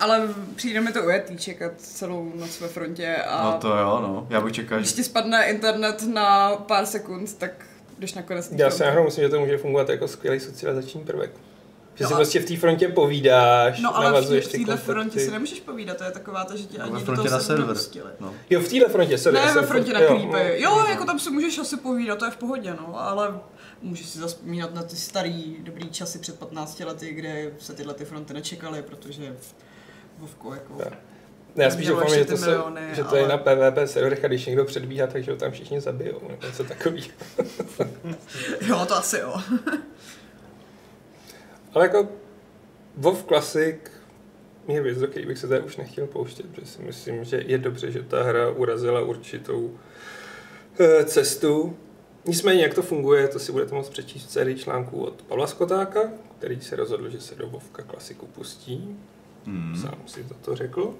Ale 0.00 0.28
přijde 0.56 0.80
mi 0.80 0.92
to 0.92 1.02
ujetý 1.02 1.36
čekat 1.38 1.72
celou 1.76 2.32
noc 2.34 2.60
ve 2.60 2.68
frontě 2.68 3.16
a 3.16 3.44
No 3.44 3.58
to 3.58 3.68
jo, 3.76 3.98
no. 4.02 4.26
Já 4.30 4.40
bych 4.40 4.52
čekal, 4.52 4.78
když 4.78 4.88
že... 4.90 4.94
ti 4.96 5.04
spadne 5.04 5.44
internet 5.50 6.02
na 6.02 6.50
pár 6.56 6.86
sekund, 6.86 7.34
tak 7.38 7.50
jdeš 7.98 8.14
nakonec 8.14 8.50
na 8.50 8.56
Já 8.58 8.70
si 8.70 8.82
náhodou 8.82 9.04
myslím, 9.04 9.24
že 9.24 9.28
to 9.28 9.40
může 9.40 9.58
fungovat 9.58 9.88
jako 9.88 10.08
skvělý 10.08 10.40
socializační 10.40 11.00
prvek. 11.00 11.30
Že 11.94 12.04
No 12.04 12.08
si 12.08 12.14
a- 12.14 12.16
prostě 12.16 12.40
v 12.40 12.44
té 12.44 12.56
frontě 12.56 12.88
povídáš, 12.88 13.80
No 13.80 13.96
ale 13.96 14.22
v 14.22 14.24
téhle 14.28 14.42
kontakty. 14.58 14.84
frontě 14.84 15.20
si 15.20 15.30
nemůžeš 15.30 15.60
povídat, 15.60 15.96
to 15.96 16.04
je 16.04 16.10
taková 16.10 16.44
ta, 16.44 16.56
že 16.56 16.64
tě 16.64 16.78
ani 16.78 16.92
Ve 16.92 16.98
do 16.98 17.04
frontě 17.04 17.28
toho 17.28 17.38
na 17.38 17.44
server. 17.44 17.76
No. 18.20 18.34
Jo, 18.50 18.60
v 18.60 18.68
téhle 18.68 18.88
frontě, 18.88 19.18
sorry. 19.18 19.38
Ne, 19.38 19.54
ve 19.54 19.62
frontě 19.62 19.92
na 19.92 20.00
jo, 20.00 20.06
creepy. 20.30 20.62
Jo, 20.62 20.70
no, 20.78 20.86
jako 20.86 21.04
tam 21.04 21.18
si 21.18 21.30
můžeš 21.30 21.58
asi 21.58 21.76
povídat, 21.76 22.18
to 22.18 22.24
je 22.24 22.30
v 22.30 22.36
pohodě, 22.36 22.70
no, 22.74 23.00
ale 23.00 23.40
můžeš 23.82 24.06
si 24.08 24.18
zaspomínat 24.18 24.74
na 24.74 24.82
ty 24.82 24.96
starý 24.96 25.56
dobrý 25.60 25.90
časy 25.90 26.18
před 26.18 26.38
15 26.38 26.80
lety, 26.80 27.12
kde 27.12 27.50
se 27.58 27.72
tyhle 27.74 27.94
ty 27.94 28.04
fronty 28.04 28.34
nečekaly, 28.34 28.82
protože 28.82 29.36
Vovko 30.20 30.54
jako... 30.54 30.74
Tak. 30.74 30.92
Ne, 31.56 31.64
já 31.64 31.70
spíš 31.70 31.86
doufám, 31.86 32.14
že 32.14 32.24
to, 32.24 32.36
se, 32.36 32.50
miliony, 32.50 32.80
že 32.92 33.04
to 33.04 33.16
je 33.16 33.28
na 33.28 33.38
PvP 33.38 33.78
serverech 33.84 34.24
a 34.24 34.28
když 34.28 34.46
někdo 34.46 34.64
předbíhá, 34.64 35.06
takže 35.06 35.30
ho 35.30 35.36
tam 35.36 35.50
všichni 35.50 35.80
zabijou, 35.80 36.20
nebo 36.28 36.46
něco 36.46 36.64
takový. 36.64 37.12
Jo, 38.60 38.86
to 38.88 38.96
asi 38.96 39.18
jo. 39.18 39.34
Ale 41.74 41.84
jako 41.84 42.08
WoW 42.96 43.22
Classic 43.22 43.76
je 44.68 44.82
věc, 44.82 44.98
do 44.98 45.08
který 45.08 45.26
bych 45.26 45.38
se 45.38 45.48
tady 45.48 45.60
už 45.60 45.76
nechtěl 45.76 46.06
pouštět, 46.06 46.46
protože 46.46 46.66
si 46.66 46.82
myslím, 46.82 47.24
že 47.24 47.42
je 47.46 47.58
dobře, 47.58 47.90
že 47.90 48.02
ta 48.02 48.22
hra 48.22 48.50
urazila 48.50 49.00
určitou 49.00 49.78
eh, 50.80 51.04
cestu. 51.04 51.76
Nicméně, 52.24 52.62
jak 52.62 52.74
to 52.74 52.82
funguje, 52.82 53.28
to 53.28 53.38
si 53.38 53.52
budete 53.52 53.74
moct 53.74 53.88
přečíst 53.88 54.26
v 54.26 54.30
sérii 54.30 54.56
článků 54.56 55.04
od 55.04 55.22
Pavla 55.22 55.46
Skotáka, 55.46 56.00
který 56.38 56.60
se 56.60 56.76
rozhodl, 56.76 57.08
že 57.08 57.20
se 57.20 57.34
do 57.34 57.46
WoWka 57.46 57.82
klasiku 57.82 58.26
pustí. 58.26 58.98
Hmm. 59.50 59.76
Sám 59.82 59.98
si 60.06 60.24
to, 60.24 60.34
to 60.34 60.56
řekl. 60.56 60.94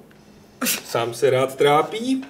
Sám 0.85 1.15
se 1.15 1.31
rád 1.31 1.57
trápí. 1.57 2.25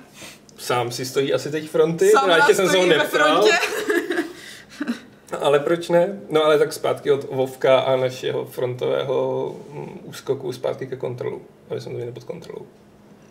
Sám 0.58 0.90
si 0.92 1.06
stojí 1.06 1.32
asi 1.34 1.50
teď 1.50 1.68
fronty. 1.68 2.10
Sám 2.10 2.28
rád 2.28 2.46
jsem 2.54 2.68
se 2.68 2.76
ho 2.78 2.86
neptal. 2.86 3.06
frontě. 3.08 3.52
Ale 5.40 5.60
proč 5.60 5.88
ne? 5.88 6.20
No 6.30 6.44
ale 6.44 6.58
tak 6.58 6.72
zpátky 6.72 7.10
od 7.10 7.24
Vovka 7.30 7.80
a 7.80 7.96
našeho 7.96 8.44
frontového 8.44 9.56
mm, 9.72 10.00
úskoku 10.04 10.52
zpátky 10.52 10.86
ke 10.86 10.96
kontrolu. 10.96 11.42
Aby 11.70 11.80
jsme 11.80 11.90
to 11.92 11.96
měli 11.96 12.12
pod 12.12 12.24
kontrolou. 12.24 12.66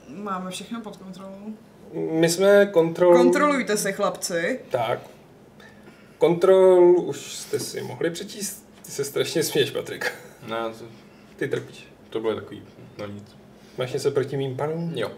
Máme 0.07 0.51
všechno 0.51 0.81
pod 0.81 0.97
kontrolou. 0.97 1.53
My 1.93 2.29
jsme 2.29 2.65
kontrol... 2.65 3.17
Kontrolujte 3.17 3.77
se, 3.77 3.91
chlapci. 3.91 4.59
Tak. 4.69 4.99
Kontrol 6.17 6.99
už 6.99 7.17
jste 7.33 7.59
si 7.59 7.81
mohli 7.81 8.09
přečíst. 8.09 8.65
Ty 8.85 8.91
se 8.91 9.03
strašně 9.03 9.43
směješ, 9.43 9.71
Patrik. 9.71 10.11
Ne, 10.47 10.57
to, 10.79 10.85
Ty 11.35 11.47
trpíš. 11.47 11.87
to 12.09 12.19
bylo 12.19 12.35
takový, 12.35 12.63
no 13.00 13.08
nic. 13.08 13.36
Máš 13.78 13.93
něco 13.93 14.12
proti 14.12 14.38
mým 14.38 14.56
panům? 14.56 14.93
Jo. 14.95 15.12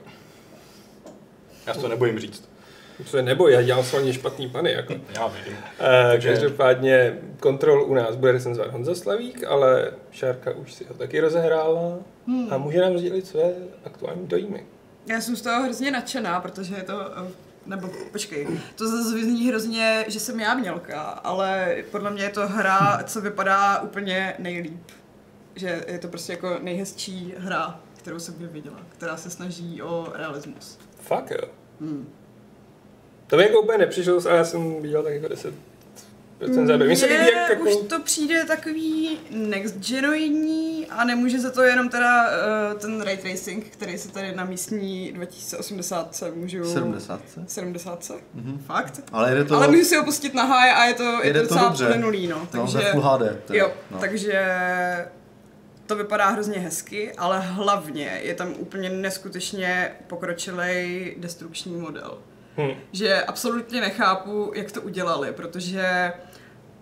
Já 1.67 1.73
to 1.73 1.87
nebojím 1.87 2.19
říct. 2.19 2.51
Se 3.05 3.21
neboj, 3.21 3.53
já 3.53 3.61
dělám 3.61 3.83
svalně 3.83 4.13
špatný 4.13 4.49
pany. 4.49 4.71
Jako. 4.71 4.93
Já 5.15 5.27
vidím. 5.27 5.53
Uh, 5.53 6.23
každopádně 6.23 7.17
kontrol 7.39 7.83
u 7.83 7.93
nás 7.93 8.15
bude 8.15 8.31
recenzovat 8.31 8.71
Honza 8.71 8.95
Slavík, 8.95 9.43
ale 9.43 9.91
Šárka 10.11 10.51
už 10.51 10.73
si 10.73 10.85
ho 10.85 10.93
taky 10.93 11.19
rozehrála 11.19 11.99
a 12.49 12.57
může 12.57 12.81
nám 12.81 12.97
sdělit 12.97 13.27
své 13.27 13.53
aktuální 13.85 14.27
dojmy. 14.27 14.65
Já 15.07 15.21
jsem 15.21 15.35
z 15.35 15.41
toho 15.41 15.63
hrozně 15.63 15.91
nadšená, 15.91 16.39
protože 16.39 16.75
je 16.75 16.83
to, 16.83 17.01
eh, 17.17 17.31
nebo 17.65 17.89
počkej, 18.11 18.47
to 18.75 18.87
zase 18.87 19.15
vyzní 19.15 19.47
hrozně, 19.47 20.05
že 20.07 20.19
jsem 20.19 20.39
já 20.39 20.53
mělka, 20.53 21.01
ale 21.01 21.75
podle 21.91 22.11
mě 22.11 22.23
je 22.23 22.29
to 22.29 22.47
hra, 22.47 23.03
co 23.03 23.21
vypadá 23.21 23.81
úplně 23.81 24.33
nejlíp. 24.39 24.91
Že 25.55 25.83
je 25.87 25.99
to 25.99 26.07
prostě 26.07 26.33
jako 26.33 26.57
nejhezčí 26.61 27.33
hra, 27.37 27.79
kterou 27.97 28.19
jsem 28.19 28.33
kdy 28.33 28.47
viděla, 28.47 28.79
která 28.89 29.17
se 29.17 29.29
snaží 29.29 29.81
o 29.81 30.07
realismus. 30.15 30.79
Fakt 31.01 31.31
jo. 31.31 31.47
Hmm. 31.81 32.09
To 33.27 33.37
mi 33.37 33.43
jako 33.43 33.61
úplně 33.61 33.77
nepřišlo, 33.77 34.19
ale 34.29 34.37
já 34.37 34.45
jsem 34.45 34.81
viděl 34.81 35.03
tak 35.03 35.13
jako 35.13 35.27
10 35.27 35.53
procent 36.45 36.85
Mně 36.85 36.95
se 36.95 37.05
líbí, 37.05 37.25
jak 37.25 37.49
jako... 37.49 37.63
už 37.63 37.75
to 37.87 37.99
přijde 38.01 38.45
takový 38.45 39.19
next 39.29 39.75
genoidní 39.89 40.87
a 40.89 41.03
nemůže 41.03 41.39
za 41.39 41.51
to 41.51 41.63
jenom 41.63 41.89
teda 41.89 42.25
uh, 42.25 42.79
ten 42.79 43.01
ray 43.01 43.17
tracing, 43.17 43.65
který 43.65 43.97
se 43.97 44.11
tady 44.11 44.35
na 44.35 44.45
místní 44.45 45.11
2080 45.11 46.15
se 46.15 46.31
můžu... 46.31 46.65
70. 46.65 47.21
70? 47.47 48.11
Mhm. 48.33 48.59
Fakt? 48.65 49.01
Ale 49.11 49.35
jde 49.35 49.45
to, 49.45 49.55
Ale 49.55 49.67
můžu 49.67 49.83
si 49.83 49.95
ho 49.95 50.03
pustit 50.03 50.33
na 50.33 50.43
high 50.43 50.77
a 50.77 50.85
je 50.85 50.93
to, 50.93 51.03
je 51.23 51.33
Jde 51.33 51.41
to 51.41 51.47
to 51.47 51.53
docela 51.53 51.69
dobře. 51.69 51.85
plynulý, 51.85 52.27
no. 52.27 52.39
no, 52.39 52.47
Takže, 52.51 52.77
ve 52.77 52.91
Full 52.91 53.01
HD. 53.01 53.19
Teda. 53.19 53.59
jo, 53.59 53.73
no. 53.91 53.99
takže 53.99 54.41
to 55.91 55.95
vypadá 55.95 56.29
hrozně 56.29 56.59
hezky, 56.59 57.13
ale 57.17 57.39
hlavně 57.39 58.19
je 58.23 58.33
tam 58.35 58.53
úplně 58.57 58.89
neskutečně 58.89 59.91
pokročilej 60.07 61.15
destrukční 61.17 61.75
model. 61.75 62.17
Hm. 62.57 62.71
Že 62.91 63.21
absolutně 63.21 63.81
nechápu, 63.81 64.51
jak 64.55 64.71
to 64.71 64.81
udělali, 64.81 65.31
protože 65.31 66.13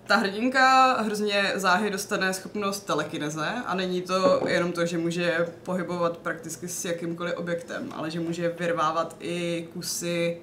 ta 0.08 0.16
hrdinka 0.16 0.94
hrozně 1.02 1.52
záhy 1.56 1.90
dostane 1.90 2.34
schopnost 2.34 2.80
telekineze 2.80 3.48
a 3.66 3.76
není 3.76 4.02
to 4.02 4.42
jenom 4.48 4.72
to, 4.72 4.86
že 4.86 4.98
může 4.98 5.48
pohybovat 5.64 6.18
prakticky 6.18 6.68
s 6.68 6.86
jakýmkoliv 6.86 7.38
objektem, 7.38 7.90
ale 7.96 8.12
že 8.12 8.20
může 8.20 8.50
vyrvávat 8.60 9.16
i 9.20 9.68
kusy 9.74 10.38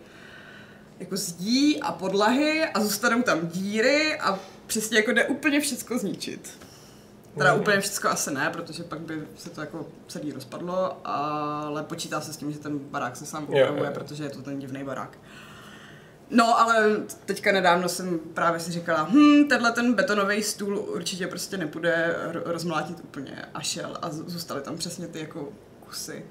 jako 0.99 1.17
zdí 1.17 1.81
a 1.81 1.93
podlahy 1.93 2.65
a 2.75 2.81
zůstanou 2.81 3.23
tam 3.23 3.47
díry 3.47 4.19
a 4.19 4.39
přesně 4.67 4.97
jako 4.97 5.13
jde 5.13 5.25
úplně 5.25 5.61
všecko 5.61 5.99
zničit. 5.99 6.66
Teda 7.39 7.55
úplně 7.55 7.81
všechno 7.81 8.11
asi 8.11 8.35
ne, 8.35 8.51
protože 8.53 8.83
pak 8.83 9.01
by 9.01 9.23
se 9.37 9.51
to 9.51 9.61
jako 9.61 9.87
celý 10.09 10.33
rozpadlo, 10.33 11.01
ale 11.05 11.83
počítá 11.83 12.21
se 12.21 12.33
s 12.33 12.37
tím, 12.37 12.53
že 12.53 12.59
ten 12.59 12.79
barák 12.79 13.17
se 13.17 13.27
sám 13.27 13.45
opravuje, 13.45 13.91
protože 13.91 14.25
je 14.25 14.31
to 14.31 14.43
ten 14.43 14.59
divný 14.59 14.85
barák. 14.85 15.19
No, 16.31 16.61
ale 16.61 16.97
teďka 17.25 17.53
nedávno 17.53 17.89
jsem 17.89 18.19
právě 18.19 18.61
si 18.61 18.73
říkala, 18.73 19.03
hm, 19.11 19.49
tenhle 19.49 19.73
ten 19.73 19.95
betonový 19.95 20.43
stůl 20.43 20.79
určitě 20.79 21.27
prostě 21.27 21.57
nepůjde 21.57 22.17
ro- 22.33 22.43
rozmlátit 22.45 23.01
úplně 23.01 23.45
a 23.55 23.61
šel 23.61 23.99
a 24.03 24.11
zůstaly 24.11 24.61
tam 24.61 24.77
přesně 24.77 25.09
ty 25.09 25.21
jako 25.21 25.49
kusy. 25.81 26.25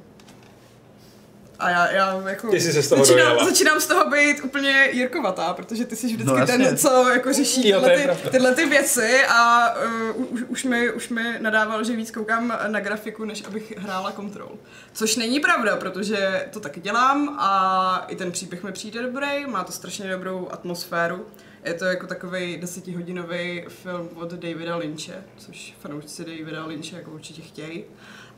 A 1.59 1.69
já, 1.69 1.91
já 1.91 2.21
jako 2.29 2.47
Ty 2.51 2.59
jsi 2.61 2.73
se 2.73 2.81
z 2.83 2.89
toho 2.89 3.05
začínám, 3.05 3.27
dojela. 3.29 3.45
začínám 3.49 3.79
z 3.79 3.87
toho 3.87 4.09
být 4.09 4.43
úplně 4.43 4.89
jirkovatá, 4.91 5.53
protože 5.53 5.85
ty 5.85 5.95
jsi 5.95 6.07
vždycky 6.07 6.25
No, 6.25 6.35
jasně. 6.35 6.57
ten, 6.65 6.77
co 6.77 7.09
jako 7.09 7.33
řeší 7.33 7.69
Jo, 7.69 7.81
tyhle, 7.81 8.15
ty, 8.15 8.29
tyhle 8.29 8.55
ty 8.55 8.65
věci 8.65 9.21
a 9.29 9.69
uh, 10.15 10.25
už, 10.33 10.41
už, 10.47 10.63
mi, 10.63 10.91
už 10.91 11.09
mi 11.09 11.35
nadával, 11.39 11.83
že 11.83 11.95
víc 11.95 12.11
koukám 12.11 12.53
na 12.67 12.79
grafiku, 12.79 13.25
než 13.25 13.43
abych 13.47 13.73
hrála 13.77 14.11
Control. 14.11 14.51
Což 14.93 15.15
není 15.15 15.39
pravda, 15.39 15.75
protože 15.75 16.47
to 16.53 16.59
taky 16.59 16.79
dělám 16.81 17.35
a 17.39 18.05
i 18.07 18.15
ten 18.15 18.31
příběh 18.31 18.63
mi 18.63 18.71
přijde 18.71 19.01
dobrý, 19.01 19.45
má 19.47 19.63
to 19.63 19.71
strašně 19.71 20.09
dobrou 20.09 20.47
atmosféru. 20.51 21.25
Je 21.65 21.73
to 21.73 21.85
jako 21.85 22.07
takový 22.07 22.57
desetihodinový 22.57 23.65
film 23.67 24.09
od 24.15 24.33
Davida 24.33 24.75
Lynche, 24.75 25.23
což 25.37 25.73
fanoušci 25.79 26.25
Davida 26.25 26.65
Lynche 26.65 26.95
jako 26.95 27.11
určitě 27.11 27.41
chtějí. 27.41 27.83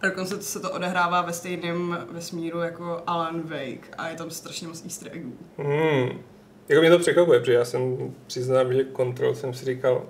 A 0.02 0.06
dokonce 0.08 0.42
se 0.42 0.60
to 0.60 0.72
odehrává 0.72 1.22
ve 1.22 1.34
stejném 1.34 2.08
vesmíru 2.12 2.60
jako 2.60 3.04
Alan 3.08 3.42
Wake 3.42 3.94
a 3.98 4.10
je 4.10 4.16
tam 4.16 4.30
strašně 4.30 4.68
moc 4.68 4.84
easter 4.84 5.10
eggů. 5.12 5.34
Hmm. 5.58 6.22
Jako 6.70 6.82
mě 6.82 6.90
to 6.90 7.00
překvapuje, 7.00 7.40
protože 7.40 7.54
já 7.54 7.66
jsem 7.66 8.14
přiznám, 8.28 8.74
že 8.74 8.84
kontrol 8.84 9.36
jsem 9.36 9.54
si 9.54 9.66
říkal, 9.66 10.06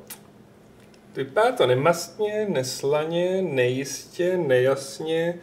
vypadá 1.16 1.52
to 1.52 1.68
nemastně, 1.68 2.46
neslaně, 2.50 3.42
nejistě, 3.42 4.38
nejasně 4.38 5.40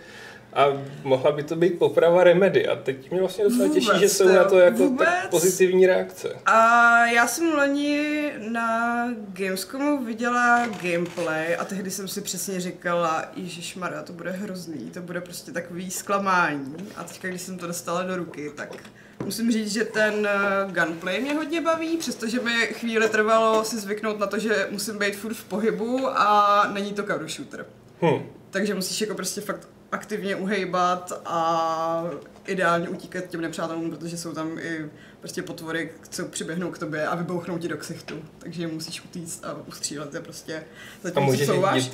a 0.55 0.67
mohla 1.05 1.33
by 1.33 1.43
to 1.43 1.57
být 1.57 1.79
poprava 1.79 2.25
Remedy 2.25 2.69
a 2.69 2.77
teď 2.77 3.11
mě 3.11 3.21
vlastně 3.21 3.45
docela 3.45 3.69
těší, 3.69 3.87
Vůbec, 3.87 4.01
že 4.01 4.09
jsou 4.09 4.29
jo, 4.29 4.35
na 4.35 4.45
to 4.45 4.59
jako 4.59 4.91
tak 4.99 5.31
pozitivní 5.31 5.87
reakce. 5.87 6.37
A 6.47 7.07
já 7.07 7.27
jsem 7.27 7.53
loni 7.53 8.33
na 8.39 9.09
Gamescomu 9.29 10.05
viděla 10.05 10.67
gameplay 10.67 11.57
a 11.59 11.65
tehdy 11.65 11.91
jsem 11.91 12.09
si 12.09 12.21
přesně 12.21 12.61
říkala, 12.61 13.25
Ježíš 13.37 13.77
Maria, 13.77 14.03
to 14.03 14.13
bude 14.13 14.31
hrozný, 14.31 14.91
to 14.91 15.01
bude 15.01 15.21
prostě 15.21 15.53
takový 15.53 15.91
zklamání. 15.91 16.77
A 16.97 17.05
teďka, 17.05 17.29
když 17.29 17.43
jsem 17.43 17.59
to 17.59 17.67
dostala 17.67 18.03
do 18.03 18.17
ruky, 18.17 18.51
tak 18.55 18.77
musím 19.25 19.53
říct, 19.53 19.73
že 19.73 19.85
ten 19.85 20.27
eh, 20.27 20.73
gunplay 20.73 21.21
mě 21.21 21.35
hodně 21.35 21.61
baví, 21.61 21.97
přestože 21.97 22.41
mi 22.41 22.67
chvíli 22.67 23.09
trvalo 23.09 23.65
si 23.65 23.79
zvyknout 23.79 24.19
na 24.19 24.27
to, 24.27 24.39
že 24.39 24.69
musím 24.71 24.99
být 24.99 25.17
furt 25.17 25.35
v 25.35 25.45
pohybu 25.45 26.09
a 26.09 26.71
není 26.73 26.93
to 26.93 27.03
cover 27.03 27.29
shooter. 27.29 27.67
Hm. 28.03 28.23
Takže 28.51 28.75
musíš 28.75 29.01
jako 29.01 29.15
prostě 29.15 29.41
fakt 29.41 29.69
aktivně 29.93 30.37
uhejbat 30.37 31.23
a 31.25 32.05
ideálně 32.47 32.89
utíkat 32.89 33.25
těm 33.25 33.41
nepřátelům, 33.41 33.91
protože 33.91 34.19
jsou 34.19 34.33
tam 34.33 34.59
i 34.59 34.91
prostě 35.21 35.43
potvory, 35.43 35.93
co 36.11 36.25
přiběhnou 36.25 36.71
k 36.71 36.79
tobě 36.79 37.07
a 37.07 37.15
vybouchnou 37.15 37.59
ti 37.59 37.69
do 37.69 37.77
ksichtu. 37.77 38.23
Takže 38.39 38.63
je 38.63 38.67
musíš 38.67 39.05
utíct 39.05 39.45
a 39.45 39.57
ustřílet 39.67 40.15
je 40.15 40.21
prostě 40.21 40.57
A 40.57 40.63
zatím, 41.03 41.23
můžeš 41.23 41.47
co 41.47 41.55
souváš. 41.55 41.91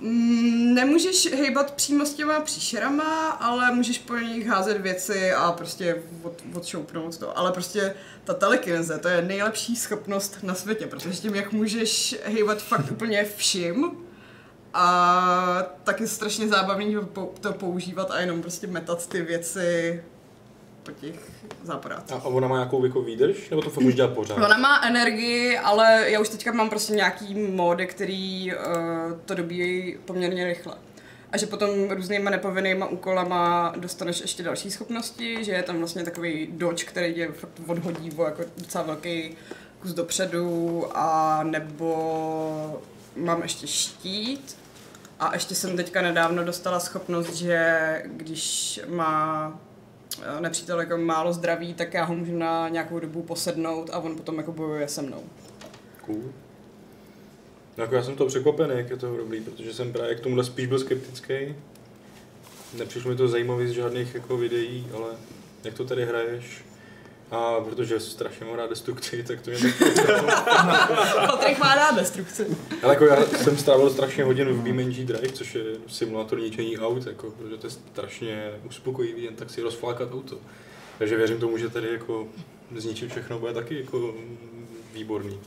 Mm, 0.00 0.74
Nemůžeš 0.74 1.32
hejbat 1.32 1.74
přímo 1.74 2.06
s 2.06 2.14
těma 2.14 2.40
příšerama, 2.40 3.30
ale 3.30 3.74
můžeš 3.74 3.98
po 3.98 4.16
nich 4.16 4.46
házet 4.46 4.80
věci 4.80 5.32
a 5.32 5.52
prostě 5.52 6.02
od, 6.22 6.42
odšoupnout 6.54 7.18
to. 7.18 7.38
Ale 7.38 7.52
prostě 7.52 7.94
ta 8.24 8.34
telekineze, 8.34 8.98
to 8.98 9.08
je 9.08 9.22
nejlepší 9.22 9.76
schopnost 9.76 10.38
na 10.42 10.54
světě, 10.54 10.86
protože 10.86 11.10
tím, 11.10 11.34
jak 11.34 11.52
můžeš 11.52 12.16
hejbat 12.24 12.62
fakt 12.62 12.90
úplně 12.90 13.26
vším, 13.36 13.90
a 14.74 15.62
tak 15.84 16.00
je 16.00 16.08
strašně 16.08 16.48
zábavný 16.48 16.96
to 17.40 17.52
používat 17.52 18.10
a 18.10 18.20
jenom 18.20 18.42
prostě 18.42 18.66
metat 18.66 19.08
ty 19.08 19.22
věci 19.22 20.02
po 20.82 20.90
těch 20.90 21.14
záporácích. 21.62 22.16
A, 22.16 22.20
a 22.20 22.24
ona 22.24 22.48
má 22.48 22.56
nějakou 22.56 22.84
jako 22.84 23.02
výdrž? 23.02 23.50
Nebo 23.50 23.62
to 23.62 23.70
fakt 23.70 23.84
už 23.84 23.94
dělat 23.94 24.12
pořád? 24.14 24.36
Ona 24.36 24.58
má 24.58 24.80
energii, 24.86 25.58
ale 25.58 26.10
já 26.10 26.20
už 26.20 26.28
teďka 26.28 26.52
mám 26.52 26.68
prostě 26.70 26.92
nějaký 26.92 27.34
módy, 27.34 27.86
který 27.86 28.52
uh, 28.54 28.60
to 29.24 29.34
dobíjí 29.34 29.96
poměrně 30.04 30.44
rychle. 30.44 30.74
A 31.32 31.36
že 31.38 31.46
potom 31.46 31.90
různýma 31.90 32.30
nepovinnýma 32.30 32.86
úkolama 32.86 33.72
dostaneš 33.76 34.20
ještě 34.20 34.42
další 34.42 34.70
schopnosti, 34.70 35.44
že 35.44 35.52
je 35.52 35.62
tam 35.62 35.78
vlastně 35.78 36.04
takový 36.04 36.48
dodge, 36.52 36.84
který 36.84 37.14
tě 37.14 37.28
fakt 37.32 37.50
odhodí 37.66 38.12
o 38.16 38.24
jako 38.24 38.42
docela 38.56 38.84
velký 38.84 39.36
kus 39.80 39.92
dopředu 39.92 40.84
a 40.94 41.40
nebo 41.42 42.80
mám 43.18 43.42
ještě 43.42 43.66
štít 43.66 44.56
a 45.20 45.34
ještě 45.34 45.54
jsem 45.54 45.76
teďka 45.76 46.02
nedávno 46.02 46.44
dostala 46.44 46.80
schopnost, 46.80 47.34
že 47.34 48.02
když 48.06 48.80
má 48.88 49.60
eh, 50.22 50.40
nepřítel 50.40 50.80
jako 50.80 50.96
málo 50.96 51.32
zdraví, 51.32 51.74
tak 51.74 51.94
já 51.94 52.04
ho 52.04 52.14
můžu 52.14 52.38
na 52.38 52.68
nějakou 52.68 53.00
dobu 53.00 53.22
posednout 53.22 53.90
a 53.92 53.98
on 53.98 54.16
potom 54.16 54.38
jako 54.38 54.52
bojuje 54.52 54.88
se 54.88 55.02
mnou. 55.02 55.22
Cool. 56.06 56.22
No, 57.76 57.84
jako 57.84 57.94
já 57.94 58.02
jsem 58.02 58.16
to 58.16 58.26
překvapený, 58.26 58.74
jak 58.76 58.90
je 58.90 58.96
to 58.96 59.16
dobrý, 59.16 59.40
protože 59.40 59.74
jsem 59.74 59.92
právě 59.92 60.14
k 60.14 60.20
tomuhle 60.20 60.44
spíš 60.44 60.66
byl 60.66 60.78
skeptický. 60.78 61.34
Nepřišlo 62.78 63.10
mi 63.10 63.16
to 63.16 63.28
zajímavý 63.28 63.68
z 63.68 63.70
žádných 63.70 64.14
jako 64.14 64.36
videí, 64.36 64.86
ale 64.94 65.08
jak 65.64 65.74
to 65.74 65.84
tady 65.84 66.06
hraješ? 66.06 66.64
A 67.30 67.60
protože 67.60 68.00
strašně 68.00 68.46
mám 68.46 68.54
rád 68.54 68.70
destrukci, 68.70 69.22
tak 69.22 69.40
to 69.40 69.50
mě 69.50 69.58
tak 69.72 70.24
Patrik 71.30 71.58
má 71.58 71.74
rád 71.74 71.96
destrukci. 71.96 72.46
Ale 72.82 72.94
jako 72.94 73.04
já 73.04 73.26
jsem 73.26 73.58
strávil 73.58 73.90
strašně 73.90 74.24
hodin 74.24 74.48
v 74.48 74.62
BeamNG 74.62 74.94
Drive, 74.94 75.32
což 75.32 75.54
je 75.54 75.62
simulátor 75.86 76.40
ničení 76.40 76.78
aut, 76.78 77.06
jako, 77.06 77.30
protože 77.30 77.56
to 77.56 77.66
je 77.66 77.70
strašně 77.70 78.52
uspokojivý 78.66 79.24
jen 79.24 79.34
tak 79.34 79.50
si 79.50 79.62
rozflákat 79.62 80.12
auto. 80.12 80.36
Takže 80.98 81.16
věřím 81.16 81.38
tomu, 81.40 81.58
že 81.58 81.68
tady 81.68 81.92
jako 81.92 82.28
zničit 82.76 83.10
všechno 83.10 83.38
bude 83.38 83.54
taky 83.54 83.80
jako 83.80 84.14
výborný. 84.92 85.40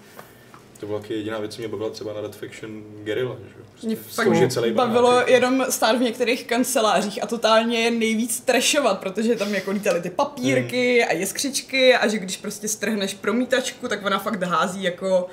To 0.81 0.87
byla 0.87 0.99
taky 0.99 1.13
jediná 1.13 1.39
věc, 1.39 1.55
co 1.55 1.61
mě 1.61 1.67
bavila 1.67 1.89
třeba 1.89 2.13
na 2.13 2.21
Red 2.21 2.35
Faction 2.35 2.83
Guerrilla, 3.03 3.35
že. 3.47 3.87
Mě 3.87 3.95
Prostě 3.95 4.21
složit 4.23 4.53
celý 4.53 4.71
bavilo 4.71 5.09
barák. 5.11 5.29
jenom 5.29 5.65
stát 5.69 5.97
v 5.97 6.01
některých 6.01 6.43
kancelářích 6.47 7.23
a 7.23 7.27
totálně 7.27 7.79
je 7.79 7.91
nejvíc 7.91 8.39
trešovat, 8.39 8.99
protože 8.99 9.35
tam 9.35 9.53
jako 9.55 9.71
lítaly 9.71 10.01
ty 10.01 10.09
papírky 10.09 10.99
Hmm. 11.01 11.09
a 11.09 11.13
jiskřičky 11.13 11.95
a 11.95 12.07
že 12.07 12.17
když 12.17 12.37
prostě 12.37 12.67
strhneš 12.67 13.13
promítačku, 13.13 13.87
tak 13.87 14.05
ona 14.05 14.19
fakt 14.19 14.43
hází 14.43 14.83
jako 14.83 15.27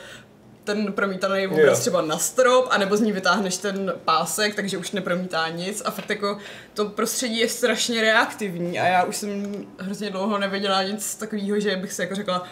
ten 0.65 0.93
promítaný 0.93 1.47
obraz 1.47 1.81
třeba 1.81 2.03
na 2.03 2.19
strop, 2.19 2.67
anebo 2.71 2.97
z 2.97 3.01
ní 3.01 3.13
vytáhneš 3.13 3.57
ten 3.57 3.93
pásek, 4.05 4.55
takže 4.55 4.79
už 4.79 4.91
nepromítá 4.93 5.49
nic 5.49 5.83
a 5.85 5.91
fakt 5.91 6.11
jako 6.11 6.39
to 6.75 6.85
prostředí 6.87 7.39
je 7.39 7.49
strašně 7.49 8.01
reaktivní 8.01 8.81
a 8.81 8.87
já 8.87 9.03
už 9.03 9.17
jsem 9.17 9.67
hrozně 9.79 10.11
dlouho 10.11 10.39
nevěděla 10.39 10.83
nic 10.83 11.15
takového, 11.15 11.61
že 11.61 11.77
bych 11.77 11.93
si 11.93 12.03
jako 12.03 12.15
řekla, 12.15 12.47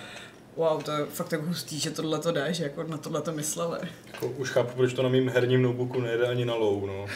wow, 0.57 0.83
to 0.83 0.91
je 0.91 1.05
fakt 1.07 1.29
tak 1.29 1.41
hustý, 1.45 1.81
že 1.81 1.91
tohle 1.91 2.19
to 2.19 2.33
jde, 2.33 2.55
že 2.55 2.65
jako 2.65 2.83
na 2.83 2.97
tohle 2.97 3.23
to 3.23 3.33
mysleli. 3.33 3.79
Jako, 4.13 4.27
už 4.29 4.51
chápu, 4.51 4.71
proč 4.77 4.93
to 4.93 5.03
na 5.03 5.09
mým 5.09 5.29
herním 5.29 5.63
notebooku 5.63 6.01
nejde 6.01 6.27
ani 6.29 6.45
na 6.45 6.55
low, 6.55 6.87
no. 6.87 7.07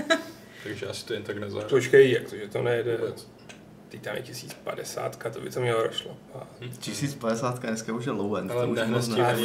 Takže 0.64 0.86
asi 0.86 1.06
to 1.06 1.12
jen 1.14 1.22
tak 1.22 1.38
nezahraju. 1.38 1.70
Počkej, 1.70 2.10
jak 2.12 2.30
to, 2.30 2.36
že 2.36 2.48
to 2.48 2.62
nejde? 2.62 2.98
Teď 3.88 4.02
tam 4.02 4.16
je 4.16 4.22
1050, 4.22 5.16
to 5.32 5.40
by 5.40 5.50
to 5.50 5.60
mělo 5.60 5.82
rozšlapat. 5.82 6.46
1050 6.80 7.58
dneska 7.58 7.92
už 7.92 8.04
je 8.06 8.12
low 8.12 8.36
end. 8.36 8.50
Ale 8.50 8.66
to 8.66 8.72
už 8.72 8.78
moc 8.88 9.08
jako... 9.08 9.40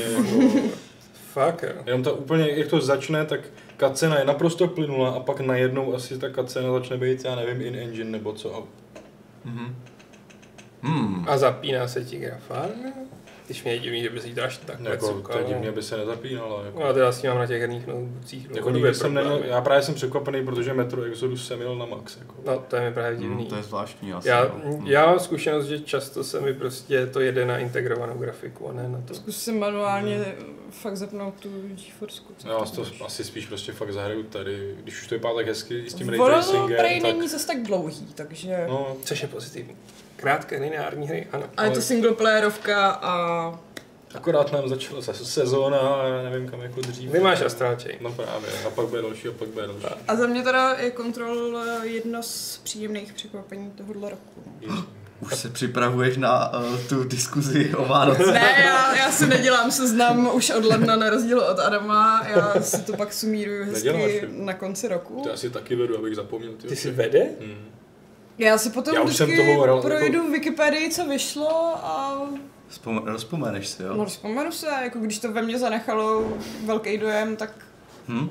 Fakt, 1.33 1.63
jo. 1.63 1.69
Jenom 1.85 2.03
to 2.03 2.13
úplně, 2.15 2.49
jak 2.49 2.67
to 2.67 2.81
začne, 2.81 3.25
tak 3.25 3.39
kacena 3.77 4.19
je 4.19 4.25
naprosto 4.25 4.67
plynula 4.67 5.09
a 5.11 5.19
pak 5.19 5.39
najednou 5.39 5.95
asi 5.95 6.17
ta 6.19 6.29
kacena 6.29 6.71
začne 6.71 6.97
být, 6.97 7.25
já 7.25 7.35
nevím, 7.35 7.61
in-engine 7.61 8.11
nebo 8.11 8.33
co. 8.33 8.55
A 8.55 8.63
Mhm. 9.45 9.75
Hmm. 10.81 11.25
A 11.29 11.37
zapíná 11.37 11.87
se 11.87 12.03
ti 12.03 12.17
grafárna? 12.19 12.91
Když 13.51 13.63
mě 13.63 13.73
je 13.73 13.79
divný, 13.79 14.01
že 14.03 14.09
by 14.09 14.19
si 14.19 14.27
ji 14.27 14.33
dáš 14.33 14.57
takhle 14.57 14.89
jako, 14.89 15.21
to 15.31 15.37
je 15.37 15.43
divně, 15.43 15.71
by 15.71 15.83
se 15.83 15.97
nezapínala. 15.97 16.65
Jako. 16.65 16.79
No 16.79 16.85
a 16.85 16.93
teda 16.93 17.11
s 17.11 17.21
tím 17.21 17.29
mám 17.29 17.39
na 17.39 17.47
těch 17.47 17.61
herních 17.61 17.87
notebookcích 17.87 18.43
Jako 18.43 18.53
dlouhodobě 18.53 18.81
nikdy 18.81 18.95
jsem 18.95 19.13
neměl, 19.13 19.41
já 19.43 19.61
právě 19.61 19.83
jsem 19.83 19.95
překvapený, 19.95 20.45
protože 20.45 20.73
Metro 20.73 21.03
Exodus 21.03 21.47
jsem 21.47 21.59
měl 21.59 21.75
na 21.75 21.85
max. 21.85 22.17
Jako. 22.17 22.35
No, 22.45 22.59
to 22.67 22.75
je 22.75 22.81
mi 22.81 22.93
právě 22.93 23.19
divný. 23.19 23.35
Hmm, 23.35 23.45
to 23.45 23.55
je 23.55 23.63
zvláštní 23.63 24.13
asi. 24.13 24.27
Já, 24.27 24.43
no. 24.43 24.71
Hmm. 24.71 24.87
já 24.87 25.05
mám 25.05 25.19
zkušenost, 25.19 25.65
že 25.65 25.79
často 25.79 26.23
se 26.23 26.41
mi 26.41 26.53
prostě 26.53 27.05
to 27.05 27.19
jede 27.19 27.45
na 27.45 27.57
integrovanou 27.57 28.17
grafiku 28.17 28.69
a 28.69 28.73
ne 28.73 28.89
na 28.89 29.01
to. 29.07 29.13
Zkus 29.13 29.43
si 29.43 29.51
manuálně 29.51 30.25
fakt 30.69 30.97
zapnout 30.97 31.33
tu 31.39 31.49
GeForce. 31.67 32.21
Já 32.45 32.65
to 32.65 33.05
asi 33.05 33.23
spíš 33.23 33.45
prostě 33.45 33.71
fakt 33.71 33.93
zahraju 33.93 34.23
tady, 34.23 34.75
když 34.83 35.01
už 35.01 35.07
to 35.07 35.15
vypadá 35.15 35.35
tak 35.35 35.47
hezky 35.47 35.89
s 35.89 35.93
tím 35.93 36.09
ray 36.09 36.19
Ono 36.19 36.29
to 36.29 36.33
tracingem, 36.33 36.77
prej 36.77 37.01
tak 37.01 37.15
není 37.15 37.27
zase 37.27 37.47
tak 37.47 37.63
dlouhý, 37.63 38.07
takže... 38.15 38.65
no, 38.67 38.97
Což 39.05 39.21
je 39.21 39.27
pozitivní. 39.27 39.75
Krátké 40.21 40.59
lineární 40.59 41.07
hry, 41.07 41.27
ano. 41.31 41.43
A 41.57 41.63
je 41.63 41.71
to 41.71 41.81
singleplayerovka 41.81 42.89
a 42.89 43.59
akorát 44.15 44.51
nám 44.51 44.69
začala 44.69 45.01
se 45.01 45.13
sezóna 45.13 45.79
a 45.79 46.07
já 46.07 46.29
nevím 46.29 46.49
kam 46.49 46.61
jako 46.61 46.81
dřív. 46.81 47.11
Ty 47.11 47.19
máš 47.19 47.41
Astral 47.41 47.75
Chain. 47.83 47.97
No 48.01 48.11
právě, 48.11 48.49
a 48.67 48.69
pak 48.69 48.87
bude 48.87 49.01
další 49.01 49.27
a 49.27 49.31
pak 49.31 49.47
bude 49.47 49.67
další. 49.67 49.85
A 50.07 50.15
za 50.15 50.27
mě 50.27 50.43
teda 50.43 50.73
je 50.73 50.91
Control 50.91 51.57
eh, 51.57 51.87
jedno 51.87 52.23
z 52.23 52.61
příjemných 52.63 53.13
překvapení 53.13 53.71
tohohle 53.71 54.09
roku. 54.09 54.43
Už 55.21 55.35
se 55.35 55.49
připravuješ 55.49 56.17
na 56.17 56.59
uh, 56.59 56.79
tu 56.89 57.03
diskuzi 57.03 57.75
o 57.75 57.85
Vánoce. 57.85 58.31
Ne, 58.31 58.55
já, 58.65 58.95
já 58.95 59.11
si 59.11 59.27
nedělám 59.27 59.71
seznam 59.71 60.29
už 60.33 60.49
od 60.49 60.65
ledna 60.65 60.95
na 60.95 61.09
rozdíl 61.09 61.39
od 61.39 61.59
Adama, 61.59 62.27
já 62.27 62.61
si 62.61 62.81
to 62.81 62.93
pak 62.97 63.13
sumíruju 63.13 63.65
hezky 63.65 63.91
Neděláš, 63.91 64.13
na 64.29 64.53
konci 64.53 64.87
roku. 64.87 65.21
To 65.23 65.29
já 65.29 65.37
si 65.37 65.49
taky 65.49 65.75
vedu, 65.75 65.97
abych 65.97 66.15
zapomněl. 66.15 66.51
Ty, 66.51 66.67
Ty 66.67 66.75
si 66.75 66.91
vede? 66.91 67.29
Hmm. 67.39 67.71
Já 68.37 68.57
si 68.57 68.69
potom 68.69 68.93
Já 68.95 69.01
už 69.01 69.15
jsem 69.17 69.29
toho 69.37 69.61
hrál, 69.61 69.81
projdu 69.81 70.17
jako- 70.17 70.31
Wikipedii, 70.31 70.89
co 70.91 71.05
vyšlo 71.05 71.75
a 71.85 72.21
Vzpom- 72.69 73.05
rozpomeneš 73.05 73.67
si, 73.67 73.83
jo? 73.83 73.93
no, 73.95 74.05
vzpomenu 74.05 74.51
se, 74.51 74.67
jako 74.83 74.99
když 74.99 75.19
to 75.19 75.31
ve 75.31 75.41
mně 75.41 75.59
zanechalo 75.59 76.37
velký 76.65 76.97
dojem, 76.97 77.35
tak 77.35 77.65
Hm? 78.07 78.29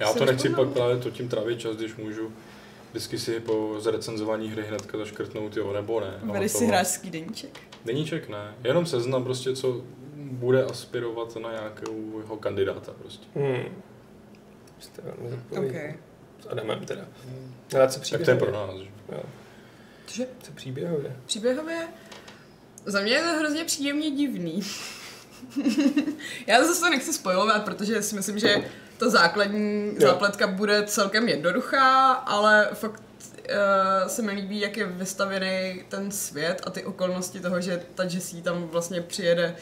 Já 0.00 0.06
Jsem 0.06 0.18
to 0.18 0.24
nechci 0.24 0.48
pak 0.48 0.68
právě 0.68 0.96
to 0.96 1.10
tím 1.10 1.28
trávit 1.28 1.60
čas, 1.60 1.76
když 1.76 1.96
můžu 1.96 2.32
vždycky 2.90 3.18
si 3.18 3.40
po 3.40 3.76
zrecenzování 3.78 4.48
hry 4.50 4.64
hnedka 4.68 4.98
zaškrtnout, 4.98 5.56
jo, 5.56 5.72
nebo 5.72 6.00
ne. 6.00 6.20
to- 6.42 6.58
si 6.58 6.66
hráčský 6.66 7.10
deníček. 7.10 7.60
Deníček 7.84 8.28
ne, 8.28 8.54
jenom 8.64 8.86
seznam 8.86 9.24
prostě, 9.24 9.56
co 9.56 9.80
bude 10.16 10.64
aspirovat 10.64 11.36
na 11.36 11.52
nějakého 11.52 11.94
jeho 12.20 12.36
kandidáta 12.36 12.92
prostě. 12.98 13.26
Hmm. 13.34 13.64
Okay. 15.50 15.94
Adamem 16.52 16.84
teda. 16.84 17.02
Ale 17.76 17.88
co 17.88 17.94
Tak 17.94 18.02
příběhově? 18.02 18.24
to 18.24 18.30
je 18.30 18.36
pro 18.36 18.52
nás. 18.52 18.76
že? 18.80 18.88
Jo. 19.12 19.22
Cože? 20.06 20.26
Co 20.42 20.52
příběhově? 20.52 21.16
Příběhově? 21.26 21.88
Za 22.86 23.00
mě 23.00 23.12
je 23.12 23.22
to 23.22 23.38
hrozně 23.38 23.64
příjemně 23.64 24.10
divný. 24.10 24.62
Já 26.46 26.58
to 26.58 26.66
zase 26.66 26.90
nechci 26.90 27.12
spojovat, 27.12 27.64
protože 27.64 28.02
si 28.02 28.14
myslím, 28.16 28.38
že 28.38 28.56
ta 28.98 29.08
základní 29.08 29.86
Jo. 29.94 30.00
zápletka 30.00 30.46
bude 30.46 30.82
celkem 30.86 31.28
jednoduchá, 31.28 32.12
ale 32.12 32.68
fakt 32.74 33.02
uh, 34.02 34.08
se 34.08 34.22
mi 34.22 34.32
líbí, 34.32 34.60
jak 34.60 34.76
je 34.76 34.86
vystavěný 34.86 35.84
ten 35.88 36.10
svět 36.10 36.62
a 36.66 36.70
ty 36.70 36.84
okolnosti 36.84 37.40
toho, 37.40 37.60
že 37.60 37.82
ta 37.94 38.02
Jessie 38.02 38.42
tam 38.42 38.62
vlastně 38.68 39.00
přijede 39.00 39.56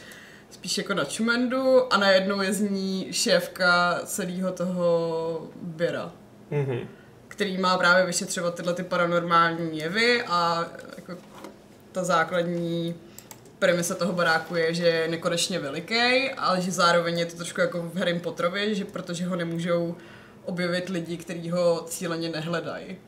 spíš 0.51 0.79
jako 0.79 0.95
na 0.95 1.05
čumendu 1.05 1.93
a 1.93 1.97
najednou 1.97 2.41
je 2.41 2.53
z 2.53 2.61
ní 2.61 3.09
šéfka 3.13 4.01
celého 4.05 4.53
toho 4.53 5.49
byra 5.63 6.13
Mhm. 6.51 6.89
který 7.29 7.59
má 7.59 7.79
právě 7.79 8.07
vyšetřovat 8.07 8.55
tyhle 8.55 8.75
ty 8.75 8.83
paranormální 8.83 9.79
jevy 9.79 10.23
a 10.23 10.67
jako 10.97 11.13
ta 11.93 12.05
základní 12.05 12.95
premisa 13.59 13.95
toho 13.95 14.13
baráku 14.13 14.57
je, 14.57 14.75
že 14.75 14.87
je 14.87 15.09
nekonečně 15.09 15.59
veliký, 15.59 16.31
ale 16.31 16.61
že 16.61 16.71
zároveň 16.71 17.19
je 17.19 17.27
to 17.27 17.37
trošku 17.37 17.61
jako 17.61 17.83
v 17.83 17.97
Harry 17.97 18.19
Potterovi, 18.19 18.75
že 18.75 18.85
protože 18.85 19.27
ho 19.27 19.37
nemůžou 19.37 19.97
objevit 20.45 20.89
lidi, 20.89 21.17
kteří 21.17 21.51
ho 21.51 21.85
cíleně 21.89 22.29
nehledají. 22.29 22.99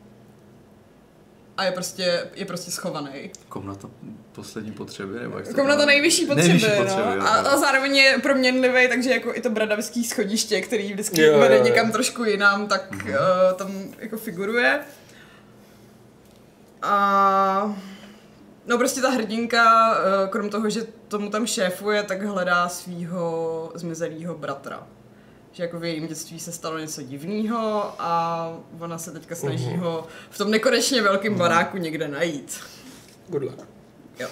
A 1.57 1.65
je 1.65 1.73
prostě, 1.73 2.27
je 2.35 2.45
prostě 2.45 2.71
schovaný. 2.71 3.31
Kom 3.49 3.67
na 3.67 3.75
to 3.75 3.91
poslední 4.33 4.73
potřeby? 4.73 5.19
Nebo 5.21 5.37
jak 5.39 5.57
jmenuje? 5.57 5.87
nejvyšší 5.87 6.27
potřeby, 6.27 6.49
Nejvyšší 6.49 6.71
no. 6.79 6.83
potřeby, 6.85 7.17
jo, 7.17 7.23
a, 7.23 7.29
a 7.29 7.57
zároveň 7.57 7.97
je 7.97 8.19
proměnlivý, 8.23 8.89
takže 8.89 9.11
jako 9.11 9.35
i 9.35 9.41
to 9.41 9.51
bradavský 9.51 10.05
schodiště, 10.05 10.61
který 10.61 10.93
vždycky 10.93 11.23
Jo, 11.23 11.39
vede 11.39 11.55
jo, 11.55 11.59
jo. 11.61 11.65
někam 11.65 11.93
trošku 11.93 12.25
jinam, 12.25 12.67
tak 12.69 12.91
Mhm. 12.93 13.09
uh, 13.09 13.17
tam 13.57 13.73
jako 13.99 14.17
figuruje. 14.17 14.81
A 16.83 17.77
no 18.67 18.79
prostě 18.79 19.01
ta 19.01 19.11
hrdinka, 19.11 19.91
uh, 19.93 20.29
krom 20.31 20.51
toho, 20.51 20.71
že 20.71 20.87
tomu 21.09 21.31
tam 21.31 21.47
šéfuje, 21.47 22.03
tak 22.03 22.23
hledá 22.23 22.69
svého 22.69 23.73
zmizelého 23.75 24.35
bratra. 24.35 24.87
Že 25.53 25.63
jako 25.63 25.79
v 25.81 25.85
jejím 25.85 26.07
dětství 26.07 26.41
se 26.41 26.53
stalo 26.53 26.79
něco 26.79 27.03
divného 27.03 27.95
a 27.99 28.49
ona 28.81 28.99
se 28.99 29.13
teďka 29.13 29.35
snaží 29.35 29.67
Mhm. 29.69 29.79
ho 29.81 30.07
v 30.31 30.39
tom 30.39 30.51
nekonečně 30.51 31.03
velkém 31.03 31.35
baráku 31.35 31.77
někde 31.77 32.09
najít. 32.09 32.61
Good 33.29 33.43
luck. 33.43 33.59
Jo. 34.21 34.29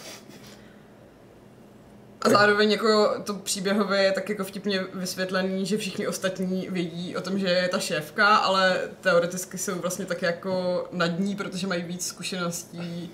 A 2.22 2.28
zároveň 2.30 2.70
jako 2.70 3.08
to 3.24 3.34
příběhově 3.34 4.02
je 4.02 4.12
tak 4.12 4.28
jako 4.28 4.44
vtipně 4.44 4.84
vysvětlený, 4.94 5.66
že 5.66 5.78
všichni 5.78 6.08
ostatní 6.08 6.68
vědí 6.70 7.16
o 7.16 7.20
tom, 7.20 7.38
že 7.38 7.46
je 7.48 7.68
ta 7.68 7.78
šéfka, 7.78 8.36
ale 8.36 8.80
teoreticky 9.00 9.58
jsou 9.58 9.74
vlastně 9.78 10.06
tak 10.06 10.22
jako 10.22 10.86
nad 10.92 11.06
ní, 11.18 11.36
protože 11.36 11.66
mají 11.66 11.82
víc 11.82 12.06
zkušeností 12.06 13.10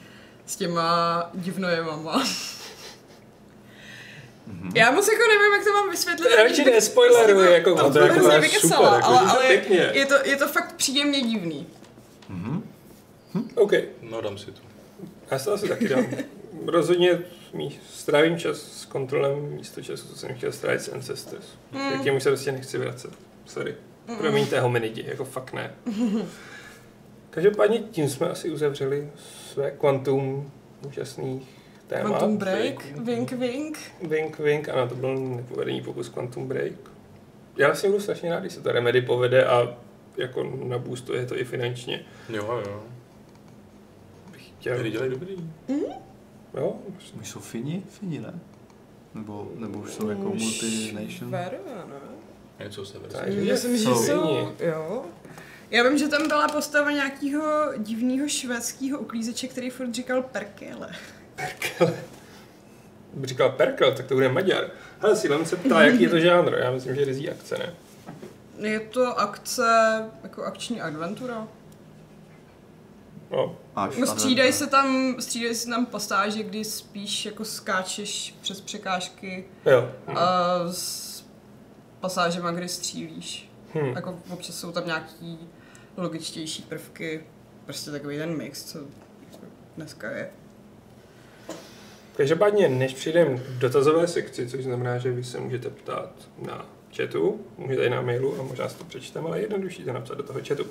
s 0.47 0.57
těma 0.57 1.31
divnojevama. 1.35 2.25
Já 4.75 4.91
moc 4.91 5.09
jako 5.09 5.23
nevím, 5.29 5.53
jak 5.53 5.65
to 5.65 5.73
mám 5.73 5.91
vysvětlit. 5.91 6.31
Já 6.31 6.43
radši 6.43 6.65
nespoileruj, 6.65 7.53
jako 7.53 7.75
to, 7.75 7.83
to 7.85 7.91
to, 7.91 7.99
je 7.99 8.09
to 8.09 8.15
jako 8.15 8.41
vykecala, 8.41 8.95
super, 8.95 9.01
jako 9.01 9.07
ale, 9.09 9.23
je 9.23 9.27
to 9.27 9.31
ale 9.31 9.47
pěkně. 9.47 9.91
je, 9.93 10.07
to, 10.07 10.15
je 10.25 10.37
to 10.37 10.49
fakt 10.49 10.77
příjemně 10.77 11.21
divný. 11.21 11.67
OK. 13.55 13.73
No 14.03 14.21
dám 14.21 14.39
si 14.39 14.47
to. 14.47 14.61
Já 15.31 15.39
se 15.39 15.51
asi 15.51 15.69
taky 15.69 15.89
dám. 15.89 16.07
Rozhodně 16.67 17.19
mý, 17.53 17.79
strávím 17.93 18.39
čas 18.39 18.57
s 18.59 18.85
kontrolem 18.85 19.53
místo 19.53 19.83
času, 19.83 20.09
co 20.09 20.17
jsem 20.19 20.35
chtěl 20.35 20.53
strávit 20.53 20.81
s 20.83 20.93
Ancestors. 20.93 21.47
Mm. 21.73 22.01
K 22.01 22.05
němu 22.05 22.21
se 22.21 22.31
prostě 22.31 22.53
nechci 22.53 22.79
vracet. 22.79 23.11
Sorry. 23.47 23.75
Promiňte 24.19 24.61
hominidi, 24.61 25.05
jako 25.09 25.25
fakt 25.25 25.53
ne. 25.53 25.75
Každopádně 27.31 27.79
tím 27.79 28.09
jsme 28.09 28.29
asi 28.29 28.51
uzavřeli 28.51 29.11
své 29.53 29.71
kvantum 29.71 30.53
úžasných 30.89 31.49
témat. 31.87 32.09
Quantum 32.09 32.37
Break, 32.37 32.85
wink 32.99 33.33
wink. 33.33 33.79
Wink, 34.03 34.39
wink, 34.39 34.69
ano, 34.69 34.89
to 34.89 34.95
byl 34.95 35.17
nepovedený 35.17 35.81
pokus 35.83 36.09
Quantum 36.09 36.49
Break. 36.49 36.73
Já 37.57 37.67
vlastně 37.67 37.89
budu 37.89 38.01
strašně 38.03 38.31
rád, 38.31 38.41
když 38.41 38.53
se 38.53 38.61
to 38.61 38.73
Remedy 38.73 39.03
povede 39.03 39.45
a 39.47 39.77
jako 40.17 40.45
naboostuje 40.65 41.27
to 41.27 41.39
i 41.39 41.45
finančně. 41.45 42.05
Jo, 42.29 42.63
jo. 42.67 42.83
Bych 44.33 44.49
chtěl, 44.61 44.79
Hry 44.79 44.91
dělají 44.91 45.11
dobrý. 45.11 45.37
jo, 46.57 46.77
Už 47.21 47.29
jsou 47.31 47.41
Fini? 47.41 47.83
Fini, 47.89 48.19
ne? 48.21 48.39
Nebo, 49.15 49.53
nebo 49.57 49.79
už 49.79 49.91
jsou 49.95 50.09
jako 50.09 50.23
multination? 50.23 51.09
Švédové, 51.11 51.75
ne? 51.89 52.65
Něco 52.65 52.85
se 52.87 52.99
Tak. 52.99 53.29
vezme. 53.29 53.53
Myslím, 53.53 53.77
že 53.77 53.85
Jsou. 53.85 53.95
jsou, 54.05 54.49
jo. 54.61 55.05
Já 55.71 55.89
vím, 55.89 55.99
že 55.99 56.09
tam 56.09 56.29
byla 56.29 56.49
postava 56.49 56.91
nějakého 56.91 57.73
divného 57.79 58.29
švédského 58.29 58.99
uklízeče, 58.99 59.49
který 59.49 59.71
furt 59.71 59.95
říkal 59.95 60.23
perkele. 60.23 60.89
Bych 63.15 63.29
říkal 63.29 63.51
Perkel, 63.51 63.93
tak 63.95 64.07
to 64.07 64.15
bude 64.15 64.29
Maďar. 64.29 64.65
Hele, 65.01 65.17
Silen 65.17 65.47
se 65.47 65.57
ptá, 65.57 65.83
jaký 65.83 66.03
je 66.03 66.09
to 66.09 66.19
žánr. 66.21 66.55
Já 66.55 66.71
myslím, 66.71 66.95
že 66.95 67.05
rizí 67.05 67.31
akce, 67.31 67.59
ne? 67.59 67.75
Je 68.69 68.81
to 68.81 69.19
akce, 69.21 70.05
jako 70.23 70.43
akční 70.45 70.81
adventura. 70.81 71.49
No, 73.31 73.57
No 73.99 74.07
střídají 74.07 74.53
se 74.53 74.67
tam, 74.67 75.17
střídají 75.21 75.55
se 75.55 75.69
tam 75.69 75.87
pasáže, 75.87 76.43
kdy 76.43 76.65
spíš 76.65 77.27
jako 77.27 77.45
skáčeš 77.45 78.35
přes 78.41 78.61
překážky 78.61 79.45
jo. 79.67 79.91
a 80.07 80.55
s- 80.73 81.25
pasážema, 82.01 82.51
kdy 82.51 82.69
střílíš. 82.69 83.51
Hm. 83.75 83.93
Jako 83.95 84.19
občas 84.31 84.55
jsou 84.57 84.73
tam 84.73 84.87
nějaký 84.87 85.39
logičtější 85.97 86.63
prvky, 86.63 87.25
prostě 87.65 87.91
takový 87.91 88.19
ten 88.19 88.37
mix, 88.37 88.65
co 88.65 88.79
dneska 89.77 90.11
je. 90.11 90.31
Každopádně, 92.17 92.69
než 92.69 92.95
přijdeme 92.95 93.39
k 93.39 93.49
dotazové 93.49 94.07
sekci, 94.07 94.49
což 94.49 94.65
znamená, 94.65 94.99
že 94.99 95.11
vy 95.11 95.25
se 95.25 95.41
můžete 95.41 95.71
ptát 95.71 96.11
na 96.47 96.67
chatu, 96.97 97.41
můžete 97.59 97.85
i 97.85 97.91
na 97.91 98.01
mailu 98.01 98.41
a 98.41 98.43
možná 98.43 98.69
si 98.69 98.77
to 98.77 98.85
přečteme, 98.85 99.27
ale 99.29 99.39
je 99.39 99.43
jednodušší 99.43 99.85
to 99.85 99.93
napsat 99.93 100.19
do 100.19 100.23
toho 100.23 100.41
chatu. 100.49 100.67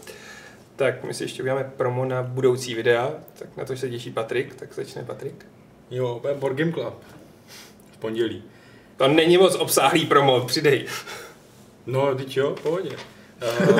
Tak 0.76 1.04
my 1.04 1.14
si 1.14 1.24
ještě 1.24 1.44
uděláme 1.44 1.72
promo 1.78 2.06
na 2.06 2.24
budoucí 2.24 2.76
videa, 2.76 3.14
tak 3.40 3.58
na 3.58 3.66
to 3.66 3.78
se 3.78 3.90
těší 3.90 4.12
Patrik, 4.12 4.56
tak 4.56 4.74
začne 4.74 5.04
Patrik. 5.04 5.46
Jo, 5.92 6.20
bude 6.22 6.34
Board 6.34 6.56
Game 6.56 6.72
Club. 6.72 7.04
V 7.92 7.98
pondělí. 7.98 8.44
To 8.98 9.08
není 9.08 9.38
moc 9.38 9.56
obsáhlý 9.56 10.06
promo, 10.06 10.42
přidej. 10.42 10.86
No, 11.86 12.16
teď 12.16 12.38
jo, 12.38 12.56
pohodě. 12.64 12.90
Uh, 12.90 13.80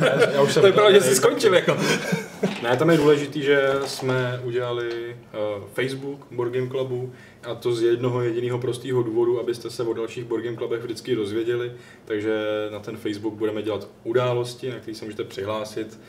já, 0.00 0.30
já 0.30 0.42
už 0.42 0.52
jsem 0.52 0.62
To 0.62 0.66
vypadalo, 0.66 0.92
že 0.92 1.00
jsi 1.00 1.14
skončil 1.16 1.54
jako. 1.54 1.76
Ne, 2.62 2.76
tam 2.76 2.90
je 2.90 2.96
důležitý, 2.96 3.42
že 3.42 3.72
jsme 3.86 4.40
udělali 4.44 5.16
uh, 5.58 5.64
Facebook 5.74 6.26
Board 6.30 6.52
Game 6.52 6.68
Clubu 6.68 7.12
a 7.42 7.54
to 7.54 7.72
z 7.72 7.82
jednoho 7.82 8.22
jediného 8.22 8.58
prostého 8.58 9.02
důvodu, 9.02 9.40
abyste 9.40 9.70
se 9.70 9.82
o 9.82 9.92
dalších 9.92 10.24
Board 10.24 10.44
Game 10.44 10.56
Clubech 10.56 10.82
vždycky 10.82 11.14
dozvěděli. 11.14 11.72
Takže 12.04 12.44
na 12.72 12.78
ten 12.78 12.96
Facebook 12.96 13.34
budeme 13.34 13.62
dělat 13.62 13.88
události, 14.04 14.70
na 14.70 14.78
které 14.78 14.94
se 14.94 15.04
můžete 15.04 15.24
přihlásit, 15.24 16.00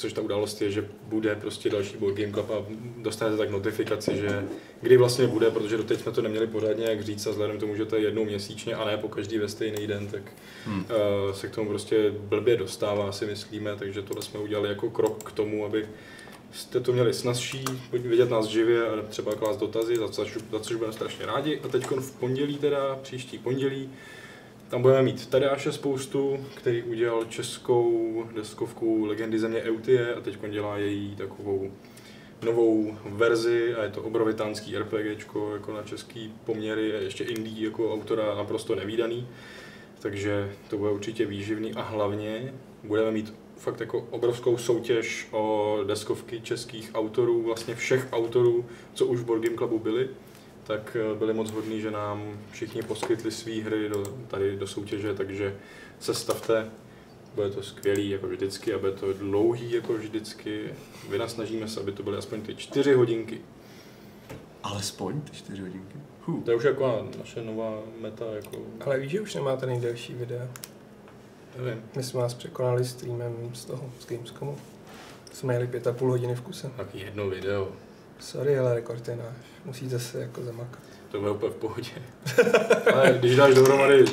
což 0.00 0.12
ta 0.12 0.22
událost 0.22 0.62
je, 0.62 0.70
že 0.70 0.88
bude 1.02 1.34
prostě 1.34 1.70
další 1.70 1.96
Board 1.96 2.16
Game 2.16 2.32
Club 2.32 2.50
a 2.50 2.64
dostanete 2.96 3.36
tak 3.36 3.50
notifikaci, 3.50 4.16
že 4.16 4.44
kdy 4.80 4.96
vlastně 4.96 5.26
bude, 5.26 5.50
protože 5.50 5.76
doteď 5.76 6.00
jsme 6.00 6.12
to 6.12 6.22
neměli 6.22 6.46
pořádně 6.46 6.84
jak 6.84 7.02
říct 7.02 7.26
a 7.26 7.30
vzhledem 7.30 7.56
k 7.56 7.60
tomu, 7.60 7.76
že 7.76 7.84
to 7.84 7.96
je 7.96 8.02
jednou 8.02 8.24
měsíčně 8.24 8.74
a 8.74 8.84
ne 8.84 8.96
po 8.96 9.08
každý 9.08 9.38
ve 9.38 9.48
stejný 9.48 9.86
den, 9.86 10.06
tak 10.06 10.22
Hmm. 10.64 10.78
uh, 10.78 11.34
se 11.34 11.48
k 11.48 11.54
tomu 11.54 11.68
prostě 11.68 12.10
blbě 12.10 12.56
dostává, 12.56 13.12
si 13.12 13.26
myslíme, 13.26 13.76
takže 13.76 14.02
tohle 14.02 14.22
jsme 14.22 14.40
udělali 14.40 14.68
jako 14.68 14.90
krok 14.90 15.24
k 15.24 15.32
tomu, 15.32 15.64
aby 15.64 15.88
jste 16.52 16.80
to 16.80 16.92
měli 16.92 17.14
snazší, 17.14 17.64
vidět 17.92 18.30
nás 18.30 18.46
živě 18.46 18.88
a 18.88 19.02
třeba 19.08 19.34
klást 19.34 19.56
dotazy, 19.56 19.96
za 19.96 20.08
což, 20.08 20.38
za 20.52 20.60
což 20.60 20.76
budeme 20.76 20.92
strašně 20.92 21.26
rádi. 21.26 21.60
A 21.64 21.68
teď 21.68 21.86
v 21.86 22.12
pondělí 22.12 22.58
teda, 22.58 22.98
příští 23.02 23.38
pondělí, 23.38 23.90
tam 24.70 24.82
budeme 24.82 25.02
mít 25.02 25.26
Tadeáše 25.26 25.72
spoustu, 25.72 26.46
který 26.54 26.82
udělal 26.82 27.24
českou 27.24 28.24
deskovku 28.34 29.04
Legendy 29.04 29.38
země 29.38 29.62
Eutie 29.62 30.14
a 30.14 30.20
teď 30.20 30.38
dělá 30.50 30.78
její 30.78 31.16
takovou 31.16 31.72
novou 32.42 32.96
verzi 33.04 33.74
a 33.74 33.82
je 33.82 33.90
to 33.90 34.02
obrovitánský 34.02 34.78
RPGčko 34.78 35.52
jako 35.52 35.72
na 35.72 35.82
český 35.82 36.34
poměry 36.44 36.96
a 36.96 37.00
ještě 37.00 37.24
indie 37.24 37.64
jako 37.64 37.94
autora 37.94 38.34
naprosto 38.34 38.74
nevýdaný. 38.74 39.28
Takže 39.98 40.52
to 40.68 40.78
bude 40.78 40.90
určitě 40.90 41.26
výživný 41.26 41.74
a 41.74 41.82
hlavně 41.82 42.54
budeme 42.84 43.10
mít 43.10 43.34
fakt 43.56 43.80
jako 43.80 44.06
obrovskou 44.10 44.58
soutěž 44.58 45.28
o 45.30 45.76
deskovky 45.86 46.40
českých 46.40 46.90
autorů, 46.94 47.42
vlastně 47.42 47.74
všech 47.74 48.08
autorů, 48.12 48.64
co 48.94 49.06
už 49.06 49.18
v 49.18 49.24
Board 49.24 49.42
Game 49.42 49.56
Clubu 49.56 49.78
byli, 49.78 50.08
tak 50.70 50.96
eh, 50.96 51.14
byli 51.18 51.34
moc 51.34 51.50
hodní, 51.50 51.80
že 51.80 51.90
nám 51.90 52.38
všichni 52.50 52.82
poskytli 52.82 53.30
své 53.30 53.52
hry 53.52 53.88
do, 53.88 54.04
tady 54.28 54.56
do 54.56 54.66
soutěže, 54.66 55.14
takže 55.14 55.56
se 56.00 56.14
stavte, 56.14 56.70
bude 57.34 57.50
to 57.50 57.62
skvělý 57.62 58.10
jako 58.10 58.26
vždycky 58.26 58.74
a 58.74 58.78
bude 58.78 58.92
to 58.92 59.12
dlouhý 59.12 59.72
jako 59.72 59.92
vždycky. 59.92 60.74
Vynasnažíme 61.08 61.68
se, 61.68 61.80
aby 61.80 61.92
to 61.92 62.02
byly 62.02 62.16
aspoň 62.16 62.42
ty 62.42 62.54
čtyři 62.54 62.94
hodinky. 62.94 63.40
Alespoň 64.62 65.20
ty 65.20 65.36
čtyři 65.36 65.62
hodinky. 65.62 65.98
Huh. 66.26 66.44
To 66.44 66.50
je 66.50 66.56
už 66.56 66.64
jako 66.64 67.08
naše 67.18 67.42
nová 67.42 67.78
meta, 68.00 68.24
jako, 68.34 68.56
Ale 68.80 68.98
víš, 68.98 69.12
že 69.12 69.20
už 69.20 69.34
nemáte 69.34 69.66
nejdelší 69.66 70.14
videa. 70.14 70.48
nevím, 71.58 71.82
My 71.96 72.02
jsme 72.02 72.20
vás 72.20 72.34
překonali 72.34 72.84
streamem 72.84 73.50
z 73.54 73.64
toho, 73.64 73.92
z 74.00 74.06
Gamescomu. 74.06 74.58
Jsme 75.32 75.54
jeli 75.54 75.66
pět 75.66 75.86
a 75.86 75.92
půl 75.92 76.10
hodiny 76.10 76.34
v 76.34 76.40
kuse. 76.40 76.70
tak 76.76 76.94
jedno 76.94 77.28
video, 77.28 77.72
Sorry, 78.20 78.58
ale 78.58 78.74
rekord 78.74 79.08
je 79.08 79.16
náš. 79.16 79.36
Musíte 79.64 79.98
se 79.98 80.20
jako 80.20 80.42
zamakat. 80.42 80.80
to 81.10 81.20
bude 81.20 81.30
úplně 81.30 81.52
v 81.52 81.56
pohodě. 81.56 81.90
Ale 82.94 83.16
když 83.18 83.36
dáš 83.36 83.54
dohromady 83.54 84.04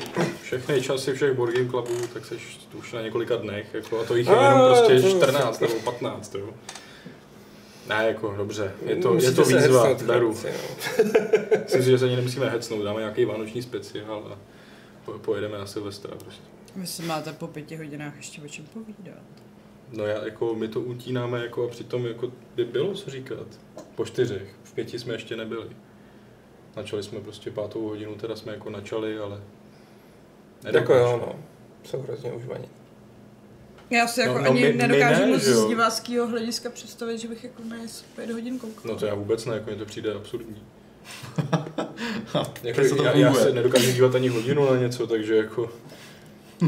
všechny 0.42 0.82
časy 0.82 1.14
všech 1.14 1.34
Board 1.34 1.54
Game 1.56 1.70
Clubů, 1.70 2.08
tak 2.14 2.26
seš 2.26 2.58
tu 2.72 2.78
už 2.78 2.94
na 2.94 3.02
několika 3.02 3.36
dnech, 3.36 3.74
jako, 3.74 4.00
a 4.00 4.04
to 4.04 4.16
jich 4.16 4.28
je 4.28 4.34
jenom 4.34 4.48
A, 4.62 4.68
prostě 4.68 5.02
to- 5.02 5.10
14 5.10 5.60
nebo 5.60 5.74
15, 5.74 6.36
jo. 6.36 6.50
Ne, 7.90 8.08
jako 8.08 8.34
dobře, 8.38 8.72
je 8.86 8.96
to, 8.96 9.16
je 9.16 9.32
to 9.32 9.44
výzva, 9.44 9.84
hecnout, 9.88 10.08
beru. 10.08 10.34
no. 10.44 10.50
Myslím 11.64 11.84
si, 11.84 11.90
že 11.92 11.98
se 12.00 12.06
ani 12.06 12.16
nemusíme 12.16 12.50
hecnout, 12.50 12.84
dáme 12.84 13.00
nějaký 13.00 13.26
vánoční 13.26 13.62
speciál 13.62 14.32
a 14.34 14.38
po- 15.06 15.12
pojedeme 15.20 15.58
na 15.58 15.66
Silvestra 15.66 16.16
prostě. 16.16 16.42
Vy 16.76 16.88
si 16.88 17.04
máte 17.04 17.34
po 17.34 17.48
pěti 17.48 17.76
hodinách 17.76 18.14
ještě 18.18 18.42
o 18.42 18.48
čem 18.48 18.66
povídat. 18.74 19.24
No 19.92 20.06
já, 20.06 20.26
jako, 20.26 20.56
my 20.56 20.68
to 20.68 20.82
utínáme 20.82 21.40
jako 21.42 21.64
a 21.64 21.68
přitom 21.68 22.06
jako 22.06 22.32
by 22.56 22.66
bylo 22.66 22.94
co 22.94 23.10
říkat. 23.10 23.48
Po 23.96 24.06
čtyřech, 24.06 24.56
v 24.64 24.74
pěti 24.74 25.00
jsme 25.00 25.14
ještě 25.14 25.36
nebyli. 25.36 25.68
Načali 26.76 27.04
jsme 27.04 27.20
prostě 27.20 27.52
pátou 27.52 27.88
hodinu, 27.88 28.16
teda 28.16 28.36
jsme 28.36 28.54
jako 28.54 28.70
načali, 28.70 29.20
ale... 29.20 29.42
Jako 30.72 30.94
jo, 30.94 31.18
no. 31.26 31.36
Jsou 31.84 32.02
hrozně 32.02 32.32
užvaní. 32.32 32.70
Já 33.90 34.08
si 34.08 34.20
No, 34.20 34.26
jako 34.32 34.44
no, 34.44 34.50
ani 34.52 34.62
my- 34.62 34.74
my 34.74 34.78
nedokážu 34.78 35.22
ne, 35.22 35.28
moc 35.28 35.44
že 35.44 35.52
jo? 35.52 35.66
z 35.66 35.68
diváckého 35.68 36.28
hlediska 36.28 36.70
představit, 36.70 37.18
že 37.18 37.28
bych 37.28 37.44
jako 37.44 37.64
na 37.70 37.78
ně 37.78 37.88
pět 38.16 38.32
hodin 38.32 38.60
koukal. 38.60 38.84
No 38.94 38.96
to 39.00 39.06
já 39.06 39.14
vůbec 39.16 39.46
ne, 39.46 39.54
jako 39.54 39.70
mně 39.70 39.80
to 39.80 39.86
přijde 39.86 40.14
absurdní. 40.14 40.64
jako, 42.64 42.84
se 42.84 42.96
to 42.96 43.04
já, 43.04 43.12
já 43.18 43.34
se 43.34 43.52
nedokážu 43.54 43.92
dívat 43.92 44.16
ani 44.16 44.28
hodinu 44.28 44.72
na 44.72 44.78
něco, 44.78 45.08
takže 45.08 45.36
jako... 45.36 45.72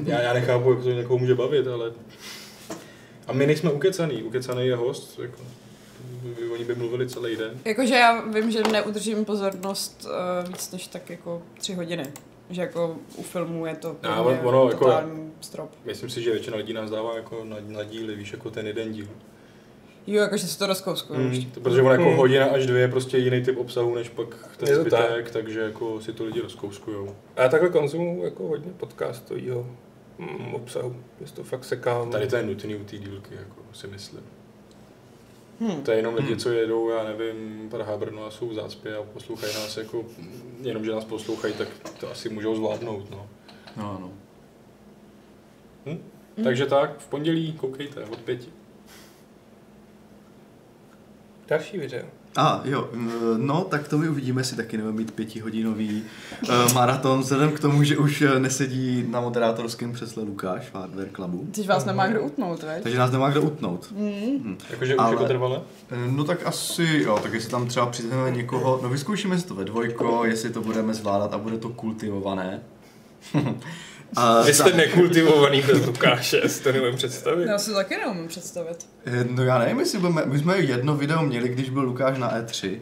Já, 0.05 0.21
já 0.21 0.33
nechápu, 0.33 0.71
jak 0.73 0.83
to 0.83 0.91
někoho 0.91 1.17
může 1.19 1.35
bavit, 1.35 1.67
ale... 1.67 1.91
A 3.29 3.33
my 3.33 3.45
nejsme 3.47 3.71
ukecaný, 3.71 4.23
ukecaný 4.23 4.67
je 4.67 4.75
host, 4.75 5.19
jako... 5.19 5.37
Oni 6.53 6.65
by 6.65 6.75
mluvili 6.75 7.09
celý 7.09 7.35
den. 7.35 7.51
Jakože 7.65 7.95
já 7.95 8.21
vím, 8.21 8.51
že 8.51 8.63
neudržím 8.71 9.25
pozornost 9.25 10.07
uh, 10.43 10.47
víc 10.49 10.71
než 10.71 10.87
tak 10.87 11.09
jako 11.09 11.41
tři 11.57 11.73
hodiny. 11.73 12.05
Že 12.49 12.61
jako 12.61 12.95
u 13.15 13.23
filmů 13.23 13.65
je 13.65 13.75
to 13.75 13.95
A 14.03 14.23
mě 14.23 14.39
ono 14.39 14.69
jako- 14.69 14.93
strop. 15.41 15.69
Myslím 15.85 16.09
si, 16.09 16.21
že 16.21 16.31
většina 16.31 16.57
lidí 16.57 16.73
nás 16.73 16.89
dává 16.89 17.15
jako 17.15 17.43
na, 17.43 17.55
na 17.67 17.83
díly, 17.83 18.15
víš, 18.15 18.31
jako 18.31 18.49
ten 18.51 18.67
jeden 18.67 18.91
díl. 18.93 19.07
Jo, 20.07 20.21
jakože 20.21 20.47
se 20.47 20.59
to 20.59 20.67
rozkouskuju. 20.67 21.19
Mm, 21.19 21.41
to, 21.51 21.59
protože 21.59 21.81
ono 21.81 21.91
jako 21.91 22.03
Hmm. 22.03 22.17
hodina 22.17 22.45
až 22.45 22.65
dvě 22.65 22.81
je 22.81 22.87
prostě 22.87 23.17
jiný 23.17 23.43
typ 23.43 23.57
obsahu, 23.57 23.95
než 23.95 24.09
pak 24.09 24.27
ten 24.57 24.75
zbytek, 24.75 25.31
takže 25.31 25.59
jako 25.59 26.01
si 26.01 26.13
to 26.13 26.23
lidi 26.25 26.41
rozkouskujou. 26.41 27.15
A 27.35 27.41
já 27.41 27.49
takhle 27.49 27.69
konzumuju 27.69 28.23
jako 28.23 28.47
hodně 28.47 28.71
podcastového 28.77 29.59
mm, 29.63 29.75
obsahu. 30.53 30.95
Že 31.25 31.33
to 31.33 31.43
fakt 31.43 31.63
sekám. 31.65 32.11
Tady 32.11 32.27
to 32.27 32.35
je 32.35 32.43
nutný 32.43 32.75
u 32.75 32.83
té 32.83 32.97
dílky, 32.97 33.35
jako 33.35 33.61
si 33.73 33.87
myslím. 33.87 34.23
Hmm. 35.59 35.83
To 35.83 35.91
je 35.91 35.97
jenom 35.97 36.15
lidi, 36.15 36.27
Hmm. 36.27 36.39
co 36.39 36.49
jedou, 36.49 36.89
já 36.89 37.03
nevím, 37.03 37.67
Praha, 37.69 37.97
Brno 37.97 38.25
a 38.25 38.31
jsou 38.31 38.49
v 38.49 38.53
zácpě 38.53 38.95
a 38.95 39.03
poslouchají 39.03 39.53
nás 39.53 39.77
jako, 39.77 40.05
jenom 40.61 40.85
že 40.85 40.91
nás 40.91 41.05
poslouchají, 41.05 41.53
tak 41.53 41.67
to 41.99 42.11
asi 42.11 42.29
můžou 42.29 42.55
zvládnout, 42.55 43.11
no. 43.11 43.29
No, 43.77 43.97
no. 44.01 44.11
Hm? 45.85 46.03
Hmm. 46.35 46.43
Takže 46.43 46.65
tak, 46.65 46.99
v 46.99 47.07
pondělí 47.07 47.53
koukejte 47.53 48.03
od 48.03 48.19
pěti. 48.19 48.49
Další 51.47 51.77
video. 51.77 52.05
A 52.35 52.61
jo, 52.65 52.89
mm, 52.93 53.11
no 53.37 53.61
tak 53.63 53.87
to 53.87 53.97
my 53.97 54.09
uvidíme, 54.09 54.41
jestli 54.41 54.57
taky 54.57 54.77
nebudeme 54.77 54.97
mít 54.97 55.11
pětihodinový 55.11 56.03
uh, 56.49 56.73
maraton, 56.73 57.19
vzhledem 57.19 57.51
k 57.51 57.59
tomu, 57.59 57.83
že 57.83 57.97
už 57.97 58.21
eh, 58.21 58.39
nesedí 58.39 59.05
na 59.09 59.21
moderátorském 59.21 59.93
křesle 59.93 60.23
Lukáš 60.23 60.69
v 60.69 60.75
Hardware 60.75 61.09
Clubu. 61.15 61.47
Teď 61.51 61.67
vás 61.67 61.85
nemá 61.85 62.07
kdo 62.07 62.21
utnout, 62.21 62.63
veď? 62.63 62.83
Takže 62.83 62.97
nás 62.97 63.11
nemá 63.11 63.29
kdo 63.29 63.41
utnout. 63.41 63.87
Mm. 63.95 64.57
Jakože 64.69 64.95
už 64.95 64.99
Ale- 64.99 65.11
jako 65.13 65.25
trvale? 65.25 65.61
Eh, 65.91 66.11
No 66.11 66.23
tak 66.23 66.47
asi 66.47 66.83
jo, 67.03 67.19
tak 67.23 67.33
jestli 67.33 67.49
tam 67.51 67.67
třeba 67.67 67.85
přizveme 67.85 68.31
někoho, 68.31 68.79
no 68.83 68.89
vyzkoušíme 68.89 69.39
si 69.39 69.47
to 69.47 69.55
ve 69.55 69.65
dvojko, 69.65 70.25
jestli 70.25 70.49
to 70.49 70.61
budeme 70.61 70.93
zvládat 70.93 71.33
a 71.33 71.37
bude 71.37 71.57
to 71.57 71.69
kultivované. 71.69 72.59
a, 74.15 74.41
Vy 74.41 74.53
jste 74.53 74.73
nekultivovaný 74.73 75.61
bez 75.61 75.85
Lukáše, 75.85 76.49
si 76.49 76.63
to 76.63 76.71
nevím 76.71 76.95
představit. 76.95 77.45
Já 77.47 77.57
si 77.57 77.69
to 77.69 77.75
taky 77.75 77.97
neumím 77.97 78.27
představit. 78.27 78.87
Eh, 79.05 79.23
No 79.29 79.43
já 79.43 79.57
nevím, 79.59 79.79
jestli 79.79 79.99
budeme, 79.99 80.23
my 80.25 80.39
jsme 80.39 80.57
jedno 80.57 80.95
video 80.95 81.21
měli, 81.23 81.49
když 81.49 81.69
byl 81.69 81.81
Lukáš 81.83 82.17
na 82.17 82.37
E3. 82.37 82.77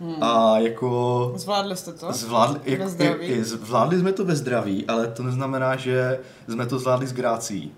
Hmm. 0.00 0.22
A 0.22 0.58
jako 0.58 1.32
Zvládli 1.36 1.76
jste 1.76 1.92
to? 1.92 2.12
zvládli, 2.12 2.60
Ve 2.64 2.70
jak, 2.72 2.88
zdraví? 2.88 3.42
zvládli 3.42 3.98
jsme 3.98 4.12
to 4.12 4.24
ve 4.24 4.36
zdraví, 4.36 4.84
ale 4.88 5.06
to 5.06 5.22
neznamená, 5.22 5.76
že 5.76 6.18
jsme 6.48 6.66
to 6.66 6.78
zvládli 6.78 7.06
s 7.06 7.12
grácí. 7.12 7.72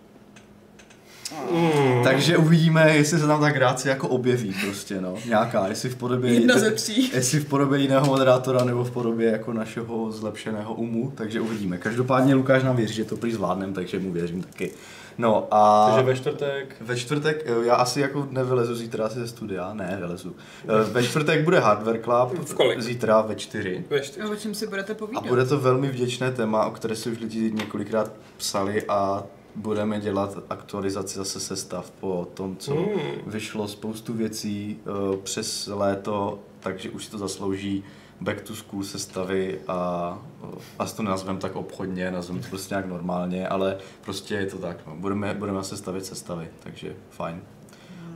Mm. 1.52 2.04
Takže 2.04 2.36
uvidíme, 2.36 2.96
jestli 2.96 3.18
se 3.18 3.26
tam 3.26 3.40
ta 3.40 3.50
gráce 3.50 3.88
jako 3.88 4.08
objeví 4.08 4.54
prostě, 4.66 5.00
no. 5.00 5.14
Nějaká, 5.26 5.66
jestli 5.68 5.88
v 5.88 5.96
podobě... 5.96 6.32
Jedna 6.34 6.58
ze 6.58 6.70
tří. 6.70 7.10
Jestli 7.14 7.40
v 7.40 7.44
podobě 7.48 7.78
jiného 7.78 8.06
moderátora 8.06 8.64
nebo 8.64 8.84
v 8.84 8.90
podobě 8.90 9.30
jako 9.30 9.52
našeho 9.52 10.12
zlepšeného 10.12 10.74
umu, 10.74 11.12
takže 11.14 11.40
uvidíme. 11.40 11.78
Každopádně 11.78 12.34
Lukáš 12.34 12.62
nám 12.62 12.76
věří, 12.76 12.94
že 12.94 13.04
to 13.04 13.16
prý 13.16 13.32
zvládnem, 13.32 13.72
takže 13.74 13.98
mu 13.98 14.12
věřím 14.12 14.42
taky. 14.42 14.70
No 15.18 15.48
a... 15.50 15.86
Takže 15.90 16.06
ve 16.06 16.16
čtvrtek 16.16 16.76
Ve 16.80 16.96
čtvrtek, 16.96 17.46
já 17.64 17.74
asi 17.74 18.00
jako 18.00 18.28
nevylezu 18.30 18.74
zítra 18.74 19.06
asi 19.06 19.18
ze 19.18 19.28
studia, 19.28 19.74
ne, 19.74 19.96
vylezu. 20.00 20.36
Eh, 20.64 20.92
Ve 20.92 21.02
čtvrtek 21.02 21.44
bude 21.44 21.58
Hardware 21.60 22.00
Club, 22.02 22.44
V 22.48 22.54
kolik? 22.54 22.80
zítra 22.82 23.20
ve 23.20 23.34
čtyři. 23.34 23.84
Ve 23.90 24.00
čtyři. 24.00 24.26
A 24.28 24.30
o 24.30 24.36
čem 24.36 24.54
si 24.54 24.66
budete 24.66 24.92
A 24.92 24.94
povídat? 24.94 25.26
bude 25.26 25.44
to 25.44 25.58
velmi 25.60 25.88
vděčné 25.88 26.30
téma, 26.30 26.64
o 26.66 26.70
které 26.70 26.96
si 26.96 27.10
už 27.10 27.20
lidi 27.20 27.52
několikrát 27.54 28.12
psali 28.36 28.82
a 28.88 29.22
budeme 29.60 30.00
dělat 30.00 30.38
aktualizaci 30.50 31.18
zase 31.18 31.40
sestav 31.40 31.90
po 31.90 32.28
tom, 32.34 32.56
co 32.56 32.74
Hmm. 32.74 32.86
vyšlo 33.26 33.68
spoustu 33.68 34.12
věcí 34.12 34.78
eh, 34.80 35.16
přes 35.16 35.68
léto, 35.72 36.38
takže 36.60 36.90
už 36.90 37.04
si 37.04 37.10
to 37.10 37.18
zaslouží 37.18 37.84
back 38.20 38.40
to 38.40 38.54
school 38.56 38.84
sestavy 38.84 39.60
a 39.68 40.18
eh, 40.44 40.58
asi 40.78 40.96
to 40.96 41.02
nazvem 41.02 41.38
tak 41.38 41.56
obchodně, 41.56 42.10
nazvem 42.10 42.40
to 42.40 42.48
prostě 42.48 42.74
nějak 42.74 42.86
normálně, 42.86 43.48
ale 43.48 43.78
prostě 44.00 44.34
je 44.34 44.46
to 44.46 44.58
tak, 44.58 44.86
no. 44.86 44.96
budeme, 44.96 45.34
budeme 45.34 45.64
sestavit 45.64 46.06
sestavy, 46.06 46.48
takže 46.60 46.96
fajn. 47.10 47.40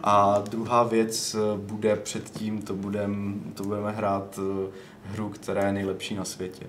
A 0.03 0.43
druhá 0.51 0.83
věc 0.83 1.35
eh, 1.35 1.59
bude 1.59 1.97
předtím, 1.97 2.63
to, 2.63 2.75
budem, 2.75 3.43
to 3.55 3.65
budeme 3.65 3.93
hrát 3.93 4.39
hru, 5.05 5.29
která 5.29 5.67
je 5.67 5.73
nejlepší 5.73 6.15
na 6.15 6.25
světě. 6.25 6.67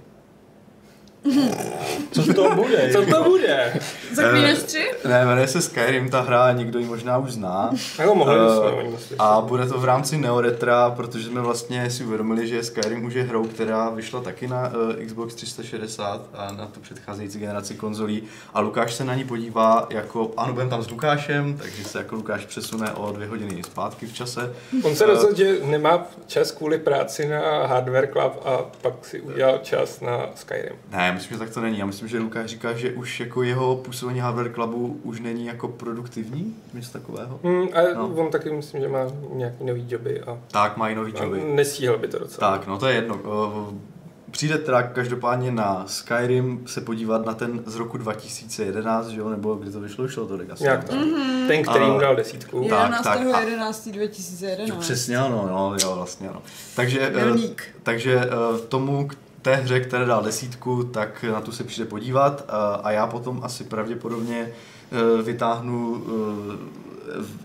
Co 2.11 2.34
to 2.34 2.55
bude? 2.55 2.89
Co 2.91 3.05
to 3.05 3.23
bude? 3.23 3.73
Zaklínač 4.13 4.57
3? 4.57 4.91
Ne, 5.07 5.26
jmenuje 5.26 5.47
se 5.47 5.61
Skyrim 5.61 6.09
ta 6.09 6.21
hra, 6.21 6.51
někdo 6.51 6.80
ji 6.80 6.86
možná 6.86 7.17
už 7.17 7.32
zná. 7.32 7.69
Jako 7.99 8.15
mohli 8.15 8.36
Eh, 8.36 8.55
jsme 8.89 8.97
slyšet. 8.97 9.15
A 9.19 9.41
bude 9.41 9.65
to 9.65 9.80
v 9.80 9.86
rámci 9.86 10.17
Neoretra, 10.17 10.89
protože 10.89 11.28
jsme 11.28 11.41
vlastně 11.41 11.89
si 11.89 12.03
uvědomili, 12.03 12.47
že 12.47 12.63
Skyrim 12.63 13.05
už 13.05 13.13
je 13.13 13.23
hrou, 13.23 13.43
která 13.47 13.89
vyšla 13.89 14.21
taky 14.21 14.47
na 14.47 14.67
uh, 14.67 15.05
Xbox 15.05 15.36
360 15.36 16.21
a 16.34 16.51
na 16.51 16.65
tu 16.65 16.80
předcházející 16.80 17.39
generaci 17.39 17.76
konzolí. 17.76 18.23
A 18.53 18.59
Lukáš 18.59 18.93
se 18.93 19.03
na 19.03 19.15
ní 19.15 19.23
podívá 19.23 19.88
jako, 19.89 20.32
ano, 20.38 20.53
budeme 20.53 20.69
tam 20.69 20.84
s 20.84 20.89
Lukášem, 20.89 21.57
takže 21.57 21.84
se 21.84 21.97
jako 21.97 22.15
Lukáš 22.15 22.45
přesune 22.45 22.91
o 22.91 23.11
dvě 23.11 23.28
hodiny 23.28 23.63
zpátky 23.63 24.05
v 24.05 24.13
čase. 24.13 24.53
On 24.84 24.95
se 24.95 25.03
Eh, 25.03 25.07
rozhodl, 25.07 25.36
že 25.36 25.57
nemá 25.63 26.05
čas 26.28 26.51
kvůli 26.51 26.78
práci 26.78 27.28
na 27.28 27.65
Hardware 27.67 28.07
Club 28.11 28.34
a 28.45 28.57
pak 28.82 28.93
si 29.05 29.21
udělal 29.21 29.57
čas 29.63 30.01
na 30.01 30.26
Skyrim. 30.36 30.76
Ne, 30.91 31.14
myslím, 31.16 31.36
že 31.38 31.39
tak 31.39 31.49
to 31.53 31.61
není. 31.61 31.78
Já 31.80 31.86
myslím, 31.86 32.07
že 32.07 32.20
Lukáš 32.20 32.49
říká, 32.49 32.74
že 32.74 32.91
už 32.91 33.20
jako 33.20 33.43
jeho 33.43 33.76
působení 33.76 34.20
Hardware 34.20 34.53
Clubu 34.53 34.99
už 35.03 35.20
není 35.20 35.45
jako 35.45 35.68
produktivní, 35.68 36.55
něco 36.74 36.91
takového. 36.91 37.39
Hmm, 37.43 37.68
a 37.74 37.93
No. 37.95 38.07
on 38.07 38.32
taky 38.32 38.49
myslím, 38.53 38.82
že 38.82 38.88
má 38.88 38.99
nějaký 39.34 39.63
nový 39.66 39.86
joby 39.89 40.22
a, 40.22 40.38
Tak, 40.51 40.78
mají 40.78 40.95
nový 40.95 41.13
a 41.13 41.24
joby. 41.24 41.41
nestíhal 41.55 41.97
by 41.97 42.07
to 42.07 42.20
docela. 42.20 42.51
Tak, 42.51 42.68
no 42.68 42.78
to 42.80 42.88
je 42.88 42.95
jedno. 42.95 43.20
Přijde 44.32 44.57
teda 44.57 44.82
každopádně 44.84 45.51
na 45.51 45.84
Skyrim 45.88 46.63
se 46.68 46.82
podívat 46.82 47.26
na 47.26 47.34
ten 47.34 47.63
z 47.66 47.76
roku 47.76 47.97
2011, 47.97 49.07
že 49.07 49.20
jo, 49.20 49.30
nebo 49.30 49.55
kdy 49.55 49.72
to 49.72 49.80
vyšlo, 49.80 50.03
vyšlo 50.03 50.26
to 50.28 50.39
asi. 50.51 50.63
Nějak 50.63 50.84
to. 50.84 50.95
Ten, 51.47 51.63
který 51.63 51.86
mu 51.86 51.99
dal 51.99 52.16
desítku. 52.16 52.59
Tak, 52.70 52.80
11. 52.80 53.03
tak, 53.03 53.18
a- 53.34 53.39
11. 53.39 53.91
2011. 53.91 54.70
Jo, 54.70 54.76
přesně 54.80 55.18
ano, 55.18 55.47
no, 55.51 55.76
jo, 55.82 55.95
vlastně 55.95 56.30
ano. 56.30 56.41
Takže, 56.76 56.99
eh, 57.01 57.26
Milník. 57.26 57.63
takže 57.84 58.20
eh, 58.24 58.59
tomu, 58.68 59.07
k 59.07 59.16
té 59.46 59.56
hře, 59.56 59.80
které 59.80 60.06
dal 60.06 60.24
desítku, 60.24 60.84
tak 60.84 61.26
na 61.32 61.41
tu 61.41 61.52
se 61.52 61.64
přijde 61.64 61.89
podívat 61.89 62.46
a, 62.48 62.76
a 62.76 62.91
já 62.91 63.08
potom 63.08 63.39
asi 63.43 63.64
pravděpodobně 63.64 64.50
eh, 64.91 65.22
vytáhnu 65.22 66.04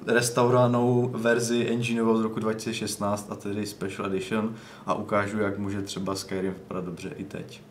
eh, 0.07 0.13
restaurovanou 0.13 1.11
verzi 1.15 1.69
engineovou 1.71 2.19
z 2.19 2.23
roku 2.23 2.41
2016 2.41 3.27
a 3.31 3.35
tedy 3.35 3.67
Special 3.67 4.07
Edition 4.07 4.55
a 4.87 4.95
ukážu, 4.95 5.39
jak 5.39 5.59
může 5.59 5.83
třeba 5.83 6.15
Skyrim 6.15 6.53
vypadat 6.53 6.85
dobře 6.85 7.11
i 7.17 7.25
teď. 7.25 7.63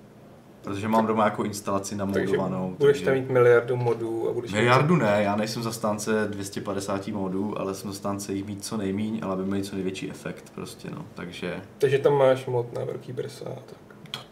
Protože 0.62 0.88
mám 0.88 1.08
doma 1.08 1.26
jako 1.26 1.44
instalaci 1.44 1.96
Takže 1.98 2.20
namodovanou. 2.20 2.76
budeš 2.80 3.02
tam 3.02 3.14
mít 3.14 3.30
miliardu 3.30 3.76
modů 3.76 4.30
a 4.30 4.34
budeš 4.34 4.52
Miliardu 4.52 4.96
ne, 4.96 5.24
já 5.24 5.36
nejsem 5.36 5.64
zastánce 5.64 6.28
250 6.28 7.08
modů, 7.08 7.60
ale 7.60 7.76
jsem 7.76 7.92
zastánce 7.92 8.34
jich 8.34 8.46
mít 8.46 8.66
co 8.66 8.78
nejmíň, 8.78 9.20
ale 9.24 9.34
aby 9.34 9.44
měli 9.44 9.64
co 9.64 9.76
největší 9.76 10.10
efekt 10.10 10.52
prostě, 10.56 10.90
no. 10.92 11.06
Takže, 11.14 11.62
Takže 11.78 12.00
tam 12.00 12.14
máš 12.14 12.46
mod 12.46 12.74
na 12.74 12.84
velký 12.84 13.14
brsa 13.14 13.46
a 13.46 13.60
tak. 13.70 13.89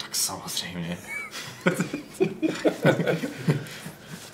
To 0.08 0.14
tak 0.14 0.16
samozřejmě. 0.16 0.98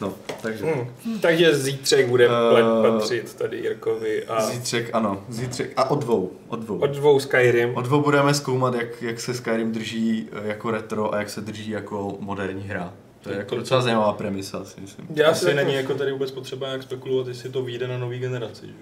no, 0.00 0.14
takže. 0.42 0.64
Hmm. 0.64 1.20
Takže 1.20 1.54
zítřek 1.54 2.08
bude 2.08 2.24
Eh, 2.26 2.90
patřit 2.90 3.34
tady 3.34 3.56
Jirkovi 3.56 4.24
a 4.24 4.42
Zítřek, 4.46 4.90
ano, 4.92 5.24
zítřek, 5.28 5.72
a 5.76 5.90
od 5.90 6.00
dvou, 6.00 6.32
od 6.48 6.60
dvou. 6.60 6.78
od 6.78 6.90
dvou 6.90 7.20
Skyrim. 7.20 7.76
Od 7.76 7.84
dvou 7.84 8.00
budeme 8.02 8.34
zkoumat, 8.34 8.74
jak, 8.74 9.02
jak 9.02 9.20
se 9.20 9.34
Skyrim 9.34 9.72
drží 9.72 10.28
eh, 10.32 10.48
jako 10.48 10.70
retro 10.70 11.14
a 11.14 11.18
jak 11.18 11.30
se 11.30 11.40
drží 11.40 11.70
jako 11.70 12.16
moderní 12.20 12.62
hra. 12.62 12.92
To 13.20 13.30
je 13.30 13.36
jako 13.36 13.56
docela 13.56 13.80
zajímavá 13.82 14.12
premisa, 14.12 14.64
si 14.64 14.80
myslím. 14.80 15.06
Já 15.14 15.30
Asi 15.30 15.44
si 15.44 15.54
není 15.54 15.74
jako 15.74 15.94
tady 15.94 16.12
vůbec 16.12 16.30
potřeba 16.30 16.68
jak 16.68 16.82
spekulovat, 16.82 17.28
jestli 17.28 17.50
to 17.50 17.62
vyjde 17.62 17.88
na 17.88 17.98
nový 17.98 18.18
generaci. 18.18 18.66
Že? 18.66 18.72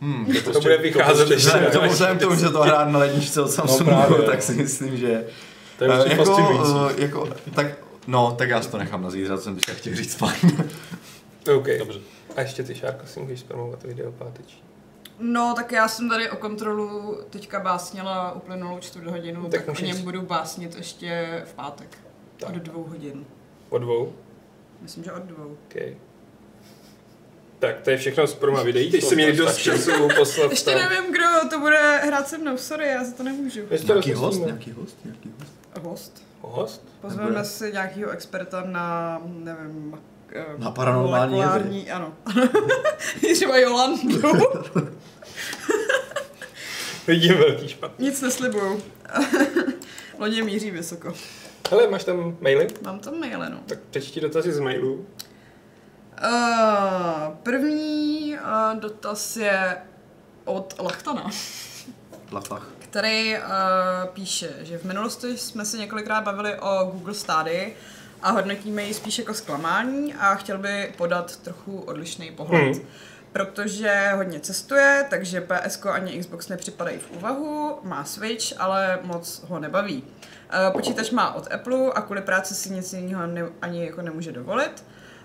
Hmm. 0.00 0.26
To, 0.26 0.32
to 0.32 0.40
prostě- 0.40 0.60
bude 0.62 0.76
vycházet 0.78 1.14
prostě- 1.14 1.34
ještě. 1.34 1.46
Vzhledem 1.48 1.70
k 1.70 1.72
tomu, 1.72 1.88
vzhledem 1.90 2.18
k 2.18 2.20
tomu, 2.20 2.36
že 2.36 2.48
to 2.50 2.60
hrát 2.62 2.88
na 2.88 2.98
ledničce 2.98 3.42
od 3.42 3.48
Samsungu, 3.50 3.84
právě, 3.84 4.18
no. 4.18 4.24
tak 4.24 4.42
si 4.42 4.52
myslím, 4.54 4.96
že... 4.96 5.24
To 5.86 5.92
je 5.92 6.12
Eh, 6.12 6.16
fascinující. 6.16 6.72
eh, 6.98 7.02
jako, 7.02 7.28
tak, 7.54 7.66
no, 8.06 8.34
tak 8.38 8.48
já 8.48 8.62
si 8.62 8.70
to 8.70 8.78
nechám 8.78 9.02
na 9.02 9.10
zítra, 9.10 9.36
co 9.36 9.42
jsem 9.42 9.54
teďka 9.54 9.72
chtěl 9.72 9.94
říct, 9.94 10.14
fajn. 10.14 10.70
OK. 11.56 11.66
Dobře. 11.78 12.00
A 12.36 12.40
ještě 12.40 12.62
ty, 12.62 12.74
Šárko, 12.74 13.06
si 13.06 13.20
můžeš 13.20 13.40
zpromovat 13.40 13.82
video 13.84 14.12
páteční. 14.12 14.62
No, 15.18 15.52
tak 15.56 15.72
já 15.72 15.88
jsem 15.88 16.08
tady 16.08 16.30
o 16.30 16.36
kontrolu 16.36 17.18
teďka 17.30 17.60
básnila 17.60 18.32
uplynulou 18.32 18.78
čtvrt 18.78 19.06
hodinu, 19.06 19.42
Tak 19.42 19.50
tak, 19.50 19.64
tak 19.76 19.82
o 19.82 19.86
něm 19.86 20.02
budu 20.02 20.22
básnit 20.22 20.76
ještě 20.76 21.42
v 21.46 21.54
pátek. 21.54 21.98
Tak. 22.36 22.48
Od 22.48 22.54
dvou 22.62 22.82
hodin. 22.84 23.24
O 23.70 23.78
dvou? 23.78 24.12
Myslím, 24.80 25.04
že 25.04 25.12
od 25.12 25.22
dvou. 25.22 25.44
OK. 25.68 25.82
Tak, 27.58 27.80
to 27.80 27.90
je 27.90 27.96
všechno 27.96 28.26
z 28.26 28.34
proma 28.34 28.62
videí. 28.62 28.90
Teď 28.90 29.04
jsi 29.04 29.14
měli 29.14 29.32
dost 29.36 29.56
času 29.56 29.90
poslat 30.16 30.46
Ještě 30.50 30.70
tam. 30.70 30.80
nevím, 30.90 31.12
kdo 31.12 31.24
to 31.50 31.60
bude 31.60 31.96
hrát 32.04 32.28
se 32.28 32.38
mnou, 32.38 32.56
sorry, 32.56 32.86
já 32.88 33.04
za 33.04 33.12
to 33.12 33.22
nemůžu. 33.22 33.60
Ještě 33.70 33.86
to 33.86 33.92
Nějaký 33.92 34.12
host, 34.12 34.40
nějaký 34.44 34.70
host, 34.70 34.98
nějaký 35.04 35.30
host. 35.40 35.51
Host. 35.82 36.22
Host? 36.40 36.82
Pozveme 37.00 37.24
Nebude. 37.30 37.44
si 37.44 37.72
nějakého 37.72 38.10
experta 38.10 38.62
na, 38.66 39.20
nevím, 39.24 39.98
eh, 40.32 40.44
Na 40.58 40.70
paranormální 40.70 41.38
jevy. 41.38 41.90
ano. 41.90 42.14
Třeba 43.34 43.58
Jolandu. 43.58 44.22
Vidím 47.06 47.34
velký 47.38 47.68
špat. 47.68 47.98
Nic 47.98 48.20
neslibuju. 48.20 48.82
Lodě 50.18 50.42
míří 50.44 50.70
vysoko. 50.70 51.12
Hele, 51.70 51.88
máš 51.88 52.04
tam 52.04 52.36
maily? 52.40 52.66
Mám 52.84 52.98
tam 52.98 53.20
maily, 53.20 53.50
no. 53.50 53.58
Tak 53.66 53.78
přečti 53.90 54.20
dotazy 54.20 54.52
z 54.52 54.60
mailů. 54.60 55.06
Uh, 56.24 57.34
první 57.42 58.34
uh, 58.38 58.80
dotaz 58.80 59.36
je 59.36 59.76
od 60.44 60.74
Lachtana, 60.82 61.30
Lafach. 62.32 62.68
Který 62.92 63.36
uh, 63.36 63.42
píše, 64.12 64.50
že 64.60 64.78
v 64.78 64.84
minulosti 64.84 65.38
jsme 65.38 65.64
se 65.64 65.78
několikrát 65.78 66.20
bavili 66.20 66.58
o 66.58 66.84
Google 66.84 67.14
Stady 67.14 67.76
a 68.22 68.30
hodnotíme 68.30 68.82
ji 68.82 68.94
spíš 68.94 69.18
jako 69.18 69.34
zklamání 69.34 70.14
a 70.14 70.34
chtěl 70.34 70.58
by 70.58 70.92
podat 70.96 71.36
trochu 71.36 71.80
odlišný 71.80 72.30
pohled. 72.30 72.76
Hmm. 72.76 72.86
Protože 73.32 74.10
hodně 74.14 74.40
cestuje, 74.40 75.06
takže 75.10 75.40
PS 75.40 75.86
ani 75.86 76.18
Xbox 76.18 76.48
nepřipadají 76.48 76.98
v 76.98 77.10
úvahu, 77.10 77.78
má 77.82 78.04
Switch, 78.04 78.60
ale 78.60 78.98
moc 79.02 79.42
ho 79.48 79.58
nebaví. 79.58 80.04
Eh, 80.50 80.70
Počítač 80.70 81.10
má 81.10 81.34
od 81.34 81.52
Apple 81.52 81.92
a 81.94 82.00
kvůli 82.00 82.22
práci 82.22 82.54
si 82.54 82.70
nic 82.70 82.92
jiného 82.92 83.26
ne, 83.26 83.44
ani 83.62 83.84
jako 83.86 84.02
nemůže 84.02 84.32
dovolit. 84.32 84.84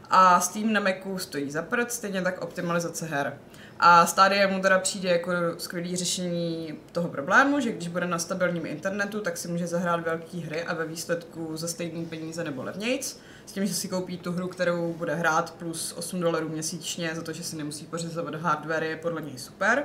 A 0.10 0.40
Steam 0.40 0.74
na 0.74 0.80
Macu 0.80 1.18
stojí 1.18 1.52
za 1.52 1.62
prd, 1.62 1.92
stejně 1.92 2.22
tak 2.22 2.42
optimalizace 2.42 3.06
her. 3.06 3.38
A 3.80 4.06
Stadia 4.06 4.48
mu 4.48 4.62
teda 4.62 4.80
přijde 4.80 5.10
jako 5.10 5.32
skvělé 5.58 5.96
řešení 5.96 6.80
toho 6.92 7.10
problému, 7.10 7.60
že 7.60 7.72
když 7.72 7.88
bude 7.88 8.08
na 8.08 8.20
stabilním 8.20 8.66
internetu, 8.66 9.22
tak 9.22 9.38
si 9.38 9.48
může 9.48 9.68
zahrát 9.68 10.06
velké 10.06 10.38
hry 10.38 10.64
a 10.64 10.74
ve 10.74 10.86
výsledku 10.86 11.58
za 11.58 11.68
stejný 11.68 12.06
peníze 12.06 12.44
nebo 12.44 12.64
levnějc. 12.64 13.20
S 13.46 13.52
tím, 13.52 13.66
že 13.66 13.74
si 13.74 13.88
koupí 13.88 14.18
tu 14.18 14.32
hru, 14.32 14.48
kterou 14.48 14.94
bude 14.94 15.16
hrát 15.16 15.54
plus 15.54 15.94
8 15.98 16.20
dolarů 16.20 16.50
měsíčně 16.50 17.12
za 17.16 17.22
to, 17.22 17.34
že 17.34 17.44
si 17.44 17.56
nemusí 17.56 17.86
pořizovat 17.86 18.36
hardware, 18.36 18.84
je 18.84 18.96
podle 18.96 19.22
něj 19.22 19.38
super. 19.38 19.84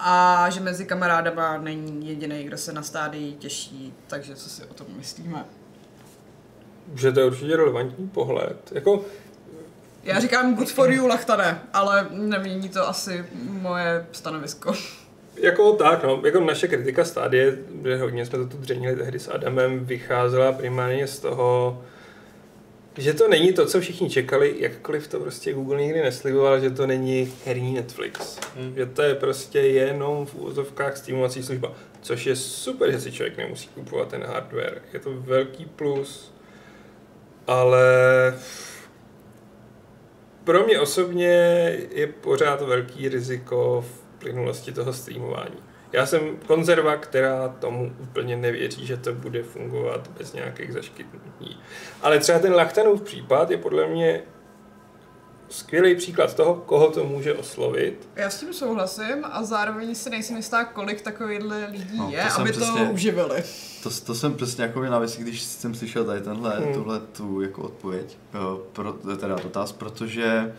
A 0.00 0.46
že 0.50 0.60
mezi 0.60 0.86
kamarádama 0.86 1.58
není 1.58 2.08
jediný, 2.08 2.44
kdo 2.44 2.58
se 2.58 2.72
na 2.72 2.82
stádii 2.82 3.32
těší, 3.32 3.94
takže 4.06 4.34
co 4.34 4.50
si 4.50 4.64
o 4.64 4.74
tom 4.74 4.86
myslíme? 4.96 5.44
Že 6.94 7.12
to 7.12 7.20
je 7.20 7.26
určitě 7.26 7.56
relevantní 7.56 8.08
pohled. 8.08 8.72
Jako, 8.72 9.04
Já 10.04 10.20
říkám 10.20 10.54
good 10.54 10.70
for 10.70 10.90
you, 10.90 11.06
lachtane, 11.06 11.60
ale 11.72 12.06
nemění 12.10 12.68
to 12.68 12.88
asi 12.88 13.24
moje 13.38 14.06
stanovisko. 14.12 14.74
jako 15.36 15.72
tak, 15.72 16.02
no, 16.04 16.22
jako 16.24 16.40
naše 16.40 16.68
kritika 16.68 17.04
stádie, 17.04 17.58
že 17.84 17.96
hodně 17.96 18.26
jsme 18.26 18.38
to 18.38 18.46
tu 18.46 18.56
dřenili 18.56 18.96
tehdy 18.96 19.18
s 19.18 19.28
Adamem, 19.28 19.84
vycházela 19.84 20.52
primárně 20.52 21.06
z 21.06 21.18
toho, 21.18 21.82
že 22.98 23.14
to 23.14 23.28
není 23.28 23.52
to, 23.52 23.66
co 23.66 23.80
všichni 23.80 24.10
čekali, 24.10 24.54
jakkoliv 24.58 25.08
to 25.08 25.20
prostě 25.20 25.52
Google 25.52 25.80
nikdy 25.82 26.02
nesliboval, 26.02 26.60
že 26.60 26.70
to 26.70 26.86
není 26.86 27.32
herní 27.46 27.74
Netflix. 27.74 28.38
Hmm. 28.56 28.74
Že 28.76 28.86
to 28.86 29.02
je 29.02 29.14
prostě 29.14 29.58
jenom 29.58 30.26
v 30.26 30.34
úvozovkách 30.34 30.96
streamovací 30.96 31.42
služba. 31.42 31.72
Což 32.00 32.26
je 32.26 32.36
super, 32.36 32.90
že 32.92 33.00
si 33.00 33.12
člověk 33.12 33.36
nemusí 33.36 33.68
kupovat 33.68 34.08
ten 34.08 34.22
hardware. 34.22 34.82
Je 34.92 35.00
to 35.00 35.10
velký 35.12 35.64
plus, 35.64 36.32
ale 37.46 37.84
pro 40.48 40.64
mě 40.64 40.80
osobně 40.80 41.26
je 41.90 42.06
pořád 42.06 42.60
velký 42.62 43.08
riziko 43.08 43.84
v 43.88 44.18
plynulosti 44.18 44.72
toho 44.72 44.92
streamování. 44.92 45.56
Já 45.92 46.06
jsem 46.06 46.36
konzerva, 46.46 46.96
která 46.96 47.48
tomu 47.48 47.92
úplně 48.00 48.36
nevěří, 48.36 48.86
že 48.86 48.96
to 48.96 49.12
bude 49.12 49.42
fungovat 49.42 50.10
bez 50.18 50.32
nějakých 50.32 50.72
zaškytnutí. 50.72 51.60
Ale 52.02 52.18
třeba 52.18 52.38
ten 52.38 52.54
Lachtanův 52.54 53.02
případ 53.02 53.50
je 53.50 53.56
podle 53.56 53.86
mě 53.86 54.22
skvělý 55.48 55.94
příklad 55.96 56.34
toho, 56.34 56.54
koho 56.54 56.90
to 56.90 57.04
může 57.04 57.34
oslovit. 57.34 58.08
Já 58.16 58.30
s 58.30 58.40
tím 58.40 58.52
souhlasím 58.54 59.24
a 59.24 59.44
zároveň 59.44 59.94
si 59.94 60.10
nejsem 60.10 60.36
jistá, 60.36 60.64
kolik 60.64 61.00
takovýchhle 61.02 61.68
lidí 61.72 61.98
No, 61.98 62.06
to 62.06 62.12
je, 62.16 62.24
jsem 62.30 62.40
aby 62.42 62.52
přesně- 62.52 62.86
to 62.86 62.92
uživili. 62.92 63.42
To, 63.82 63.90
to 64.06 64.14
jsem 64.14 64.34
přesně 64.34 64.62
jako 64.64 64.82
na 64.82 64.98
věci, 64.98 65.22
když 65.22 65.42
jsem 65.42 65.74
slyšel 65.74 66.04
tady 66.04 66.20
tenhle, 66.20 66.56
Hmm. 66.60 66.74
tuhle 66.74 67.00
tu 67.00 67.40
jako 67.40 67.62
odpověď, 67.62 68.16
eh, 68.34 68.38
pro, 68.72 68.92
teda 68.92 69.36
dotaz, 69.42 69.72
protože 69.72 70.54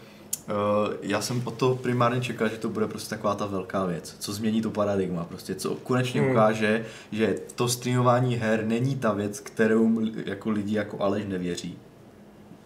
uh, 0.48 0.94
já 1.02 1.22
jsem 1.22 1.41
od 1.45 1.53
toho 1.53 1.76
primárně 1.76 2.22
čekal, 2.22 2.49
že 2.49 2.57
to 2.57 2.70
bude 2.70 2.88
prostě 2.88 3.10
taková 3.10 3.36
ta 3.36 3.45
velká 3.45 3.86
věc, 3.86 4.16
co 4.20 4.34
změní 4.34 4.61
to 4.61 4.70
paradigma, 4.70 5.24
prostě 5.24 5.56
co 5.56 5.76
konečně 5.76 6.22
Hmm. 6.22 6.32
ukáže, 6.32 6.86
že 7.11 7.36
to 7.56 7.68
streamování 7.68 8.36
her 8.36 8.66
není 8.66 8.95
ta 8.95 9.14
věc, 9.14 9.40
kterou 9.40 9.99
jako 10.26 10.49
lidi 10.49 10.76
jako 10.76 11.02
Aleš 11.03 11.24
nevěří. 11.28 11.78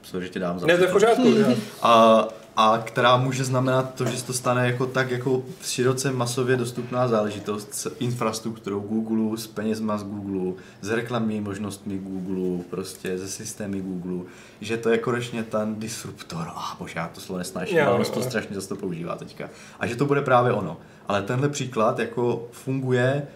Co, 0.04 0.22
že 0.22 0.30
tě 0.30 0.40
dám 0.40 0.60
za 0.60 0.68
Ne, 0.68 0.78
to 0.78 0.84
je 0.84 0.90
v 0.90 0.92
pořádku. 0.92 1.34
a, 1.82 2.28
a 2.56 2.78
která 2.78 3.18
může 3.18 3.44
znamenat 3.44 3.94
to, 3.96 4.06
že 4.06 4.18
se 4.18 4.26
to 4.26 4.34
stane 4.34 4.68
jako 4.68 4.86
tak 4.86 5.12
jako 5.12 5.44
široce 5.64 6.12
masově 6.12 6.58
dostupná 6.58 7.08
záležitost 7.08 7.74
s 7.74 7.96
infrastrukturou 8.00 8.80
Google, 8.80 9.38
s 9.38 9.48
penězma 9.48 9.98
z 9.98 10.04
Google, 10.04 10.54
s 10.82 10.90
reklamními 10.90 11.42
možnostmi 11.42 11.98
Google, 11.98 12.64
prostě 12.70 13.18
ze 13.18 13.28
systémy 13.28 13.82
Google, 13.82 14.26
že 14.62 14.78
to 14.78 14.90
je 14.90 14.98
konečně 14.98 15.44
ten 15.44 15.76
disruptor. 15.80 16.48
Ah, 16.56 16.78
bože, 16.80 16.94
já 17.00 17.08
to 17.08 17.22
slovo 17.22 17.38
nesnáším, 17.40 17.80
ale 17.82 18.06
to 18.06 18.22
strašně 18.22 18.56
zase 18.56 18.70
to 18.70 18.76
používá 18.76 19.16
teďka. 19.16 19.50
A 19.80 19.88
že 19.88 19.96
to 19.96 20.06
bude 20.06 20.22
právě 20.22 20.52
ono. 20.52 20.78
Ale 21.08 21.22
tenhle 21.22 21.50
příklad 21.50 22.00
jako 22.00 22.48
funguje 22.52 23.28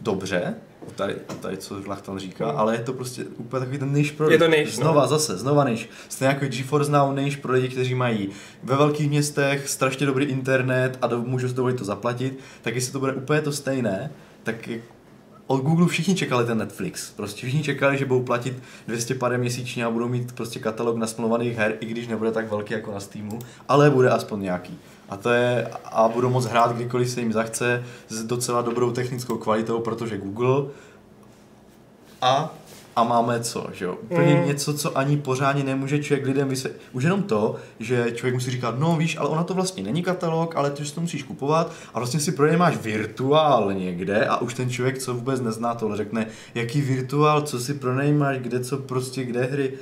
dobře, 0.00 0.54
tady, 0.94 1.14
tady 1.40 1.56
co 1.56 1.82
Lachtan 1.86 2.18
říká, 2.18 2.48
Hmm. 2.48 2.58
ale 2.58 2.74
je 2.74 2.78
to 2.82 2.92
prostě 2.92 3.24
úplně 3.24 3.60
takový 3.60 3.78
ten 3.78 3.92
niche 3.92 4.16
produkt. 4.16 4.32
Je 4.32 4.38
to 4.38 4.46
niche, 4.46 4.64
no. 4.64 4.70
Znova, 4.70 5.06
zase, 5.06 5.36
znova 5.36 5.68
niche. 5.68 5.88
Stejně 6.08 6.34
jako 6.34 6.46
GeForce 6.46 6.92
Now 6.92 7.16
niche 7.16 7.40
pro 7.40 7.52
lidi, 7.52 7.68
kteří 7.68 7.94
mají 7.94 8.28
ve 8.62 8.76
velkých 8.76 9.08
městech 9.10 9.68
strašně 9.68 10.06
dobrý 10.06 10.24
internet 10.24 10.98
a 11.02 11.06
do, 11.06 11.18
můžou 11.22 11.48
si 11.48 11.54
dovolit 11.54 11.78
to 11.78 11.84
zaplatit, 11.84 12.38
tak 12.62 12.74
jestli 12.74 12.92
to 12.92 12.98
bude 13.00 13.12
úplně 13.12 13.40
to 13.40 13.52
stejné, 13.52 14.10
tak 14.42 14.68
od 15.46 15.62
Google 15.62 15.88
všichni 15.88 16.14
čekali 16.14 16.46
ten 16.46 16.58
Netflix. 16.58 17.10
Prostě 17.10 17.36
všichni 17.46 17.62
čekali, 17.62 17.98
že 17.98 18.04
budou 18.04 18.22
platit 18.22 18.62
200 18.86 19.14
pade 19.14 19.38
měsíčně 19.38 19.84
a 19.84 19.90
budou 19.90 20.08
mít 20.08 20.32
prostě 20.32 20.58
katalog 20.58 20.96
nasmluvaných 20.96 21.56
her, 21.56 21.76
i 21.80 21.86
když 21.86 22.06
nebude 22.08 22.32
tak 22.32 22.50
velký 22.50 22.74
jako 22.74 22.92
na 22.92 23.00
Steamu, 23.00 23.38
ale 23.68 23.90
bude 23.90 24.10
aspoň 24.10 24.42
nějaký. 24.42 24.78
A 25.12 25.16
to 25.16 25.30
je, 25.30 25.70
a 25.84 26.08
budou 26.08 26.30
moc 26.30 26.44
hrát 26.44 26.72
kdykoliv 26.72 27.10
se 27.10 27.20
jim 27.20 27.32
zachce 27.32 27.84
s 28.08 28.24
docela 28.24 28.62
dobrou 28.62 28.90
technickou 28.90 29.36
kvalitou, 29.38 29.78
protože 29.80 30.18
Google 30.18 30.64
a 32.22 32.54
a 32.96 33.04
máme 33.04 33.40
co, 33.40 33.66
že 33.72 33.84
jo? 33.84 33.96
Úplně 34.02 34.34
Mm. 34.34 34.46
něco, 34.46 34.74
co 34.74 34.98
ani 34.98 35.16
pořádně 35.16 35.64
nemůže 35.64 36.02
člověk 36.02 36.26
lidem 36.26 36.48
vysvětlit. 36.48 36.80
Už 36.92 37.04
jenom 37.04 37.22
to, 37.22 37.56
že 37.80 38.06
člověk 38.14 38.34
musí 38.34 38.50
říkat, 38.50 38.78
no 38.78 38.96
víš, 38.96 39.16
ale 39.16 39.28
ona 39.28 39.44
to 39.44 39.54
vlastně 39.54 39.82
není 39.82 40.02
katalog, 40.02 40.56
ale 40.56 40.70
ty 40.70 40.84
si 40.86 40.94
to 40.94 41.00
musíš 41.00 41.22
kupovat 41.22 41.72
a 41.94 41.98
vlastně 41.98 42.20
si 42.20 42.32
pro 42.32 42.46
ně 42.50 42.56
máš 42.56 42.76
virtuál 42.76 43.72
někde 43.74 44.26
a 44.26 44.36
už 44.36 44.54
ten 44.54 44.70
člověk, 44.70 44.98
co 44.98 45.14
vůbec 45.14 45.40
nezná 45.40 45.74
tohle, 45.74 45.96
řekne, 45.96 46.26
jaký 46.54 46.80
virtuál, 46.80 47.42
co 47.42 47.60
si 47.60 47.74
pro 47.74 48.02
něj 48.02 48.12
máš, 48.12 48.38
kde 48.38 48.60
co 48.60 48.76
prostě, 48.78 49.24
kde 49.24 49.44
hry. 49.44 49.72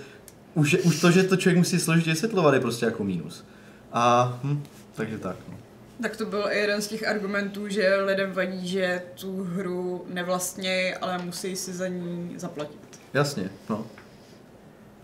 Už, 0.54 0.76
už 0.84 1.00
to, 1.00 1.10
že 1.10 1.22
to 1.22 1.36
člověk 1.36 1.58
musí 1.58 1.78
složitě 1.78 2.10
vysvětlovat, 2.10 2.54
je 2.54 2.60
prostě 2.60 2.86
jako 2.86 3.04
mínus. 3.04 3.44
A 3.92 4.38
hm, 4.44 4.62
takže 5.00 5.18
tak. 5.18 5.36
No. 5.48 5.56
Tak 6.02 6.16
to 6.16 6.26
byl 6.26 6.44
i 6.50 6.58
jeden 6.58 6.82
z 6.82 6.86
těch 6.86 7.08
argumentů, 7.08 7.68
že 7.68 7.96
lidem 7.96 8.32
vadí, 8.32 8.68
že 8.68 9.02
tu 9.20 9.44
hru 9.44 10.04
nevlastní, 10.08 10.94
ale 10.94 11.18
musí 11.18 11.56
si 11.56 11.72
za 11.72 11.88
ní 11.88 12.34
zaplatit. 12.36 13.00
Jasně, 13.14 13.50
no. 13.70 13.86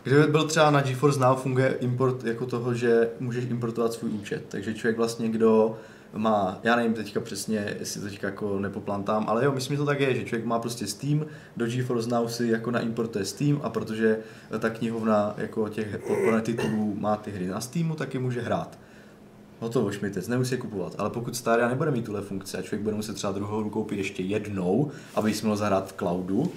Kdyby 0.03 0.27
byl 0.27 0.49
třeba 0.49 0.71
na 0.71 0.81
GeForce 0.81 1.21
Now 1.21 1.39
funguje 1.39 1.77
import 1.81 2.25
jako 2.25 2.47
toho, 2.47 2.75
že 2.75 3.09
můžeš 3.21 3.45
importovat 3.45 3.93
svůj 3.93 4.11
účet. 4.11 4.45
Takže 4.49 4.75
člověk 4.75 4.97
vlastně, 4.97 5.29
kdo 5.29 5.79
má, 6.15 6.61
já 6.63 6.77
nevím 6.77 6.95
teďka 6.95 7.21
přesně, 7.21 7.77
jestli 7.79 8.01
to 8.01 8.07
teďka 8.07 8.27
jako 8.27 8.59
nepoplantám, 8.59 9.25
ale 9.29 9.45
jo, 9.45 9.53
myslím, 9.53 9.77
že 9.77 9.79
to 9.79 9.87
tak 9.87 10.01
je, 10.01 10.15
že 10.15 10.25
člověk 10.25 10.47
má 10.47 10.59
prostě 10.59 10.87
Steam, 10.87 11.27
do 11.57 11.67
GeForce 11.67 12.11
Now 12.11 12.29
si 12.29 12.49
jako 12.49 12.71
naimportuje 12.71 13.25
Steam 13.25 13.61
a 13.63 13.71
protože 13.71 14.19
ta 14.59 14.71
knihovna 14.71 15.35
jako 15.37 15.69
těch 15.69 15.99
podporných 15.99 16.43
titulů 16.43 16.97
má 16.99 17.17
ty 17.17 17.31
hry 17.31 17.47
na 17.47 17.61
Steamu, 17.61 17.95
tak 17.95 18.15
je 18.15 18.21
může 18.21 18.41
hrát. 18.41 18.79
Hotovo, 19.61 19.93
šmitec, 19.93 20.29
nemusí 20.29 20.55
je 20.55 20.59
kupovat. 20.59 20.95
Ale 20.99 21.11
pokud 21.11 21.37
Stadia 21.37 21.69
nebude 21.69 21.91
mít 21.91 22.05
tuhle 22.05 22.23
funkci 22.23 22.57
a 22.57 22.63
člověk 22.63 22.83
bude 22.83 22.97
muset 22.97 23.15
třeba 23.15 23.33
druhou 23.33 23.61
hru 23.61 23.71
koupit 23.71 23.99
ještě 23.99 24.23
jednou, 24.23 24.91
aby 25.15 25.35
si 25.35 25.47
mohl 25.47 25.57
zahrát 25.57 25.89
v 25.89 25.93
cloudu, 25.93 26.53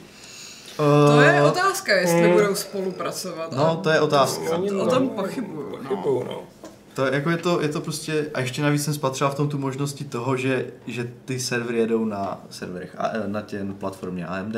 To 0.77 1.21
je 1.21 1.37
eh, 1.37 1.43
otázka, 1.43 1.95
jestli 1.95 2.27
mm. 2.27 2.33
budou 2.33 2.55
spolupracovat. 2.55 3.51
No, 3.51 3.75
to 3.75 3.89
je 3.89 3.99
otázka. 3.99 4.57
Oni 4.57 4.71
O 4.71 4.85
to- 4.85 4.91
tom 4.91 5.09
pochybuju, 5.09 5.77
no. 5.83 5.89
Pochybuju, 5.89 6.23
no. 6.23 6.43
To 6.93 7.05
je, 7.05 7.13
jako 7.13 7.29
je, 7.29 7.37
to, 7.37 7.61
je 7.61 7.69
to 7.69 7.81
prostě, 7.81 8.29
a 8.33 8.39
ještě 8.39 8.61
navíc 8.61 8.83
jsem 8.83 8.93
spatřila 8.93 9.29
v 9.29 9.35
tom 9.35 9.49
tu 9.49 9.57
možnosti 9.57 10.03
toho, 10.05 10.37
že, 10.37 10.65
že 10.87 11.11
ty 11.25 11.39
servery 11.39 11.77
jedou 11.77 12.05
na 12.05 12.41
serverech, 12.49 12.95
a, 12.97 13.07
e, 13.07 13.27
na 13.27 13.41
těm 13.41 13.73
platformě 13.73 14.27
AMD, 14.27 14.55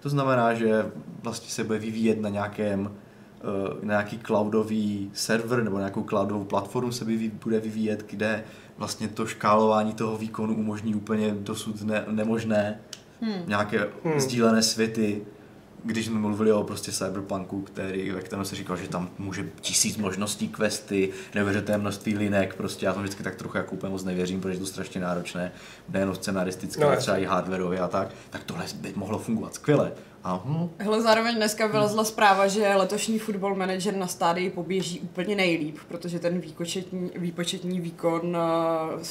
to 0.00 0.08
znamená, 0.08 0.54
že 0.54 0.86
vlastně 1.22 1.50
se 1.50 1.64
bude 1.64 1.78
vyvíjet 1.78 2.20
na 2.20 2.28
nějakém 2.28 2.90
eh, 2.90 3.03
nějaký 3.82 4.18
cloudový 4.18 5.10
server 5.14 5.62
nebo 5.62 5.78
nějakou 5.78 6.02
cloudovou 6.02 6.44
platformu 6.44 6.92
se 6.92 7.04
vyví, 7.04 7.32
bude 7.44 7.60
vyvíjet, 7.60 8.06
kde 8.10 8.44
vlastně 8.78 9.08
to 9.08 9.26
škálování 9.26 9.92
toho 9.92 10.18
výkonu 10.18 10.54
umožní 10.54 10.94
úplně 10.94 11.34
dosud 11.38 11.82
ne, 11.82 12.04
nemožné 12.10 12.78
Hmm. 13.20 13.42
nějaké 13.46 13.88
hmm. 14.04 14.20
sdílené 14.20 14.62
světy, 14.62 15.22
když 15.84 16.06
jsme 16.06 16.18
mluvili 16.18 16.52
o 16.52 16.64
prostě 16.64 16.92
cyberpunku, 16.92 17.60
který, 17.60 18.10
ve 18.10 18.20
kterém 18.20 18.44
se 18.44 18.56
říkal, 18.56 18.76
že 18.76 18.88
tam 18.88 19.10
může 19.18 19.50
tisíc 19.60 19.96
možností 19.96 20.48
questy, 20.48 21.10
neuvěřitelné 21.34 21.78
množství 21.78 22.16
linek, 22.16 22.54
prostě 22.54 22.86
já 22.86 22.92
tomu 22.92 23.02
vždycky 23.02 23.22
tak 23.22 23.34
trochu 23.34 23.56
jako 23.56 23.74
úplně 23.74 23.90
moc 23.90 24.04
nevěřím, 24.04 24.40
protože 24.40 24.54
je 24.54 24.60
to 24.60 24.66
strašně 24.66 25.00
náročné, 25.00 25.52
nejen 25.88 26.14
scenaristicky, 26.14 26.80
No, 26.80 26.86
ale 26.86 26.96
třeba 26.96 27.16
i 27.16 27.24
hardwareově 27.24 27.80
a 27.80 27.88
tak, 27.88 28.08
tak 28.30 28.44
tohle 28.44 28.64
by 28.74 28.92
mohlo 28.96 29.18
fungovat 29.18 29.54
skvěle. 29.54 29.92
A 30.24 30.42
hm, 30.44 30.70
Hele, 30.78 31.02
zároveň 31.02 31.36
dneska 31.36 31.66
vylezla 31.66 32.04
zpráva, 32.04 32.46
že 32.48 32.74
letošní 32.74 33.18
football 33.18 33.54
manager 33.54 33.96
na 33.96 34.06
stádii 34.06 34.50
poběží 34.50 35.00
úplně 35.00 35.36
nejlíp, 35.36 35.78
protože 35.88 36.18
ten 36.18 36.40
výpočetní, 36.40 37.10
výpočetní 37.16 37.80
výkon 37.80 38.36
eh, 38.36 39.04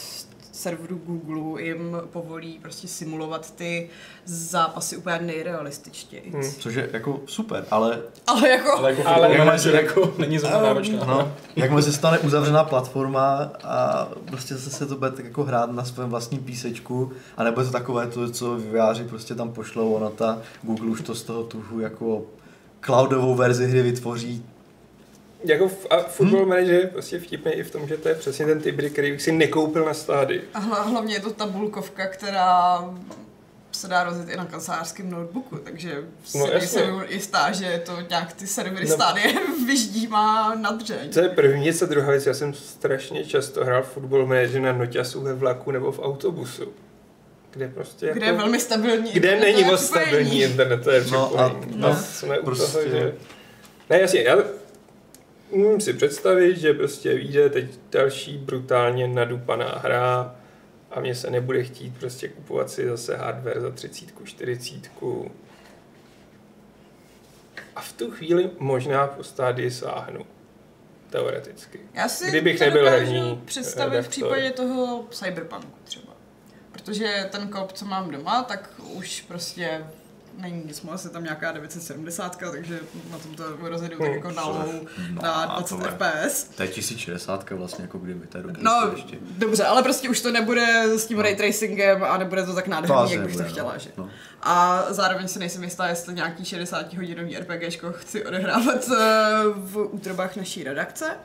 serveru 0.53 1.01
Google 1.05 1.61
jim 1.61 1.97
povolí 2.11 2.59
prostě 2.61 2.87
simulovat 2.87 3.51
ty 3.55 3.89
zápasy 4.25 4.97
úplně 4.97 5.19
nejrealističtěji. 5.21 6.31
Hmm. 6.33 6.43
což 6.59 6.75
je 6.75 6.89
jako 6.93 7.19
super, 7.25 7.65
ale 7.71 8.01
Ale 8.27 8.49
jako... 8.49 8.71
Ale 8.77 8.89
jako 8.89 9.07
Ale- 9.09 9.27
ale 9.27 9.37
manažer 9.37 9.75
jako 9.83 10.13
není 10.17 10.39
za 10.39 10.47
to 10.49 10.57
Um, 10.57 10.63
náročná. 10.63 11.05
No, 11.05 11.31
jakmile 11.55 11.81
se 11.81 11.93
stane 11.93 12.19
uzavřená 12.19 12.63
platforma 12.63 13.51
a 13.63 14.07
prostě 14.25 14.55
zase 14.55 14.69
se 14.69 14.85
to 14.85 14.95
bude 14.95 15.11
tak 15.11 15.25
jako 15.25 15.43
hrát 15.43 15.71
na 15.71 15.85
svém 15.85 16.09
vlastním 16.09 16.41
písečku 16.43 17.11
a 17.37 17.43
nebo 17.43 17.61
je 17.61 17.65
to 17.67 17.71
takové 17.73 18.07
to, 18.07 18.29
co 18.29 18.55
vývojáři 18.55 19.03
prostě 19.03 19.35
tam 19.35 19.51
pošlou, 19.51 19.93
ono 19.93 20.09
ta 20.09 20.41
Google 20.63 20.87
už 20.89 21.01
to 21.01 21.15
z 21.15 21.23
toho 21.23 21.43
tuhu 21.43 21.79
jako 21.79 22.21
cloudovou 22.85 23.35
verzi 23.35 23.67
hry 23.67 23.81
vytvoří. 23.81 24.45
Jako 25.43 25.67
v, 25.67 25.87
a 25.89 25.97
Football 25.97 26.45
Manager 26.45 26.73
je 26.73 26.87
prostě 26.87 27.19
vtipný 27.19 27.51
i 27.51 27.63
v 27.63 27.71
tom, 27.71 27.87
že 27.87 27.97
to 27.97 28.09
je 28.09 28.15
přesně 28.15 28.45
ten 28.45 28.61
typ 28.61 28.75
hry, 28.77 28.89
který 28.89 29.11
bych 29.11 29.21
si 29.21 29.31
nekoupil 29.31 29.85
na 29.85 29.93
stády. 29.93 30.41
A 30.53 30.59
hla- 30.61 30.91
hlavně 30.91 31.13
je 31.15 31.19
to 31.19 31.33
tabulkovka, 31.33 32.07
která 32.07 32.83
se 33.71 33.87
dá 33.87 34.03
rozjet 34.03 34.29
i 34.29 34.37
na 34.37 34.45
kancelářském 34.45 35.09
notebooku, 35.11 35.57
takže 35.57 36.03
si 36.25 36.37
No, 36.37 36.43
jasně. 36.45 36.57
nejsem 36.59 37.03
jistá, 37.09 37.51
že 37.51 37.81
to 37.85 37.93
nějak 38.09 38.33
ty 38.33 38.47
servery 38.47 38.85
No. 38.87 38.95
stádie 38.95 39.33
vyždímá 39.67 40.55
na 40.55 40.71
dřeň. 40.71 41.09
To 41.13 41.19
je 41.19 41.29
první 41.29 41.63
věc 41.63 41.81
a 41.81 41.85
druhá 41.85 42.11
věc, 42.11 42.25
já 42.25 42.33
jsem 42.33 42.53
strašně 42.53 43.25
často 43.25 43.65
hrál 43.65 43.83
Football 43.83 44.25
Manager 44.25 44.61
na 44.61 44.73
noťasu 44.73 45.21
ve 45.21 45.33
vlaku 45.33 45.71
nebo 45.71 45.91
v 45.91 45.99
autobusu. 45.99 46.63
Kde 47.51 47.67
prostě 47.67 48.05
Kde 48.05 48.25
jako, 48.25 48.25
je 48.25 48.31
velmi 48.33 48.59
stabilní 48.59 49.11
kde 49.11 49.39
není 49.39 49.63
moc 49.63 49.81
stabilní 49.85 50.41
internetové 50.41 51.03
No 51.11 51.39
a- 51.39 51.47
no, 51.75 51.89
No, 51.89 51.95
jsme 51.95 52.39
u 52.39 52.45
prostě- 52.45 52.71
toho, 52.77 52.89
že... 52.89 53.13
Ne, 53.89 53.99
jasně, 53.99 54.21
já 54.21 54.37
umím 55.53 55.81
si 55.81 55.93
představit, 55.93 56.57
že 56.57 56.73
prostě 56.73 57.13
vyjde 57.13 57.49
teď 57.49 57.65
další 57.91 58.37
brutálně 58.37 59.07
nadupaná 59.07 59.79
hra 59.83 60.35
a 60.91 60.99
mně 60.99 61.15
se 61.15 61.29
nebude 61.29 61.63
chtít 61.63 61.97
prostě 61.99 62.27
kupovat 62.27 62.69
si 62.69 62.87
zase 62.87 63.17
hardware 63.17 63.61
za 63.61 63.71
30, 63.71 64.09
40. 64.23 64.73
A 67.75 67.81
v 67.81 67.93
tu 67.93 68.11
chvíli 68.11 68.49
možná 68.59 69.07
po 69.07 69.23
stádii 69.23 69.71
sáhnu. 69.71 70.25
Teoreticky. 71.09 71.79
Já 71.93 72.09
si 72.09 72.29
Kdybych 72.29 72.59
to 72.59 72.65
nebyl 72.65 72.89
herní 72.89 73.41
představit 73.45 74.01
v 74.01 74.07
případě 74.07 74.51
toho 74.51 75.07
cyberpunku 75.11 75.77
třeba. 75.83 76.13
Protože 76.71 77.29
ten 77.31 77.47
kop, 77.47 77.71
co 77.71 77.85
mám 77.85 78.11
doma, 78.11 78.43
tak 78.43 78.69
už 78.93 79.21
prostě 79.21 79.85
není 80.37 80.63
nic 80.65 80.81
moc, 80.81 81.03
je 81.03 81.09
tam 81.09 81.23
nějaká 81.23 81.51
970, 81.51 82.37
takže 82.51 82.79
na 83.11 83.17
tom 83.17 83.35
to 83.35 83.43
rozjedu 83.69 83.97
tak 83.97 84.11
jako 84.11 84.31
na 84.31 84.45
low 84.45 84.73
na 85.21 85.45
No, 85.45 85.53
20 85.55 85.75
to 85.77 85.83
fps. 85.83 86.43
To 86.43 86.63
je 86.63 86.67
1060 86.69 87.49
vlastně 87.49 87.81
jako 87.81 87.97
kdyby, 87.97 88.27
to 88.27 88.37
je 88.37 88.43
dobrý 88.43 88.63
No, 88.63 88.81
to 88.89 88.95
ještě. 88.95 89.17
dobře, 89.37 89.63
ale 89.63 89.83
prostě 89.83 90.09
už 90.09 90.21
to 90.21 90.31
nebude 90.31 90.83
s 90.97 91.05
tím 91.05 91.19
ray 91.19 91.35
tracingem 91.35 92.03
a 92.03 92.17
nebude 92.17 92.43
to 92.43 92.53
tak 92.55 92.65
To 92.65 92.71
nádherný, 92.71 93.03
asi 93.03 93.13
jak 93.15 93.25
bych 93.25 93.37
to 93.37 93.43
chtěla, 93.43 93.73
no. 93.73 93.79
že? 93.79 93.89
No. 93.97 94.09
A 94.41 94.83
zároveň 94.89 95.27
si 95.27 95.39
nejsem 95.39 95.63
jistá, 95.63 95.87
jestli 95.87 96.13
nějaký 96.13 96.45
60 96.45 96.93
hodinový 96.93 97.37
RPGčko 97.37 97.91
chci 97.91 98.25
odehrávat 98.25 98.89
eh, 98.91 98.97
v 99.55 99.77
útrobách 99.91 100.35
naší 100.35 100.63
redakce. 100.63 101.17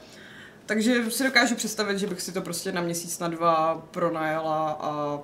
Takže 0.66 1.10
si 1.10 1.24
dokážu 1.24 1.54
představit, 1.54 1.98
že 1.98 2.06
bych 2.06 2.20
si 2.22 2.32
to 2.32 2.40
prostě 2.42 2.72
na 2.72 2.80
měsíc, 2.80 3.18
na 3.18 3.28
dva 3.28 3.82
pronajala 3.90 4.70
a, 4.80 5.18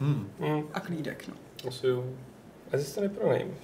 Hmm. 0.00 0.28
Hmm, 0.40 0.62
a 0.74 0.80
klídek, 0.80 1.24
no. 1.28 1.34
Asi 1.68 1.86
jo. 1.86 2.04
A 2.72 2.78
si 2.78 2.94
to 2.94 3.00
nepronajmeš. 3.00 3.58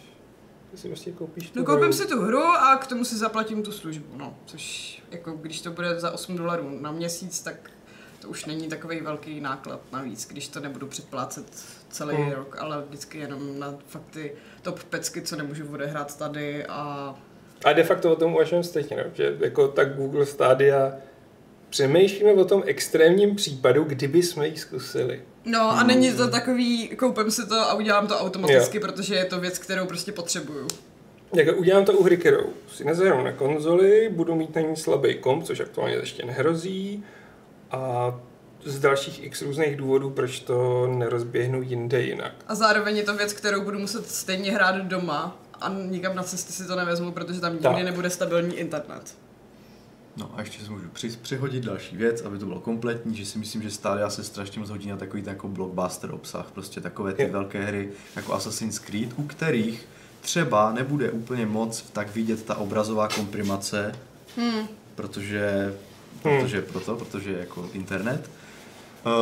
Ty 0.71 0.77
si 0.77 0.89
prostě 0.89 1.13
koupíš 1.13 1.51
tu 1.51 1.59
No 1.59 1.65
koupím 1.65 1.85
hru. 1.85 1.93
si 1.93 2.07
tu 2.09 2.21
hru 2.23 2.43
a 2.43 2.77
k 2.77 2.87
tomu 2.87 3.05
si 3.05 3.17
zaplatím 3.17 3.63
tu 3.63 3.73
službu, 3.73 4.17
no. 4.17 4.35
Což 4.47 5.03
jako 5.11 5.33
když 5.33 5.61
to 5.61 5.71
bude 5.71 6.01
za 6.01 6.11
8 6.11 6.37
dolarů 6.37 6.79
na 6.81 6.93
měsíc, 6.93 7.41
tak 7.41 7.71
to 8.23 8.29
už 8.29 8.45
není 8.45 8.69
takový 8.69 9.01
velký 9.01 9.41
náklad 9.41 9.81
navíc, 9.93 10.29
když 10.29 10.49
to 10.49 10.61
nebudu 10.61 10.87
předplácet 10.87 11.47
celý 11.91 12.17
Hmm. 12.17 12.33
rok, 12.33 12.57
ale 12.59 12.83
vždycky 12.89 13.19
jenom 13.19 13.59
na 13.59 13.75
fakt 13.87 14.11
ty 14.11 14.33
top 14.63 14.85
pecky, 14.85 15.23
co 15.23 15.37
nemůžu 15.37 15.73
odehrát 15.73 16.19
tady 16.19 16.67
a 16.67 17.15
A 17.65 17.73
de 17.73 17.85
facto 17.85 18.13
o 18.13 18.17
tom 18.17 18.35
uvažujeme 18.35 18.65
stejně, 18.65 18.97
no, 18.97 19.05
že 19.15 19.37
jako 19.41 19.69
tak 19.69 19.97
Google 19.97 20.27
Stadia 20.27 20.93
přemýšlíme 21.71 22.33
o 22.33 22.45
tom 22.45 22.63
extrémním 22.67 23.37
případu, 23.37 23.85
kdyby 23.85 24.23
jsme 24.23 24.49
ji 24.49 24.57
zkusili. 24.57 25.23
No 25.45 25.71
a 25.71 25.83
není 25.83 26.13
to 26.13 26.29
takový, 26.29 26.89
koupím 26.89 27.31
si 27.31 27.47
to 27.47 27.55
a 27.61 27.75
udělám 27.75 28.07
to 28.07 28.19
automaticky, 28.19 28.77
jo. 28.77 28.81
protože 28.81 29.15
je 29.15 29.25
to 29.25 29.41
věc, 29.41 29.59
kterou 29.59 29.87
prostě 29.87 30.13
potřebuju. 30.13 30.69
Jak 31.35 31.59
udělám 31.59 31.85
to 31.85 31.93
u 31.93 32.03
hry, 32.03 32.17
kterou 32.17 32.47
si 32.73 32.85
nezahraju 32.85 33.25
na 33.25 33.33
konzoli, 33.33 34.09
budu 34.13 34.35
mít 34.35 34.55
na 34.55 34.61
ní 34.63 34.77
slabý 34.77 35.15
komp, 35.15 35.45
což 35.45 35.61
aktuálně 35.61 35.95
ještě 35.95 36.27
nehrozí. 36.27 37.05
A 37.71 38.15
z 38.65 38.79
dalších 38.79 39.25
x 39.25 39.43
různých 39.43 39.77
důvodů, 39.77 40.11
proč 40.11 40.41
to 40.41 40.87
nerozběhnu 40.87 41.63
jinde 41.63 42.03
jinak. 42.03 42.33
A 42.49 42.55
zároveň 42.55 42.97
je 42.97 43.03
to 43.03 43.17
věc, 43.17 43.33
kterou 43.33 43.61
budu 43.65 43.79
muset 43.79 44.11
stejně 44.11 44.53
hrát 44.53 44.77
doma 44.77 45.39
a 45.61 45.69
nikam 45.69 46.17
na 46.17 46.23
cesty 46.23 46.53
si 46.53 46.67
to 46.67 46.77
nevezmu, 46.77 47.13
protože 47.13 47.41
tam 47.41 47.53
nikdy 47.53 47.65
Tak. 47.69 47.83
nebude 47.85 48.11
stabilní 48.11 48.57
internet. 48.57 49.15
No 50.19 50.31
a 50.37 50.41
ještě 50.41 50.65
si 50.65 50.71
můžu 50.71 50.89
při, 50.93 51.09
přihodit 51.23 51.65
další 51.65 51.97
věc, 51.97 52.23
aby 52.23 52.39
to 52.39 52.47
bylo 52.47 52.61
kompletní, 52.61 53.17
že 53.17 53.27
si 53.27 53.39
myslím, 53.39 53.63
že 53.63 53.71
Stadia 53.71 54.11
se 54.11 54.25
strašně 54.25 54.61
moc 54.61 54.71
hodí 54.71 54.89
na 54.89 54.97
takový 54.97 55.23
ten 55.23 55.33
jako 55.33 55.49
blockbuster 55.49 56.11
obsah, 56.15 56.51
prostě 56.51 56.81
takové 56.81 57.13
ty 57.13 57.27
velké 57.27 57.65
hry 57.65 57.89
jako 58.17 58.35
Assassin's 58.35 58.79
Creed, 58.79 59.11
u 59.17 59.23
kterých 59.23 59.87
třeba 60.21 60.73
nebude 60.73 61.11
úplně 61.11 61.47
moc 61.47 61.83
tak 61.93 62.15
vidět 62.15 62.45
ta 62.45 62.57
obrazová 62.57 63.09
komprimace, 63.09 63.95
Hmm. 64.37 64.69
protože, 64.95 65.75
Hmm. 66.25 66.41
protože 66.41 66.63
proto, 66.63 66.97
protože 66.97 67.31
je 67.31 67.39
jako 67.39 67.71
internet. 67.73 68.31
Uh, 69.07 69.13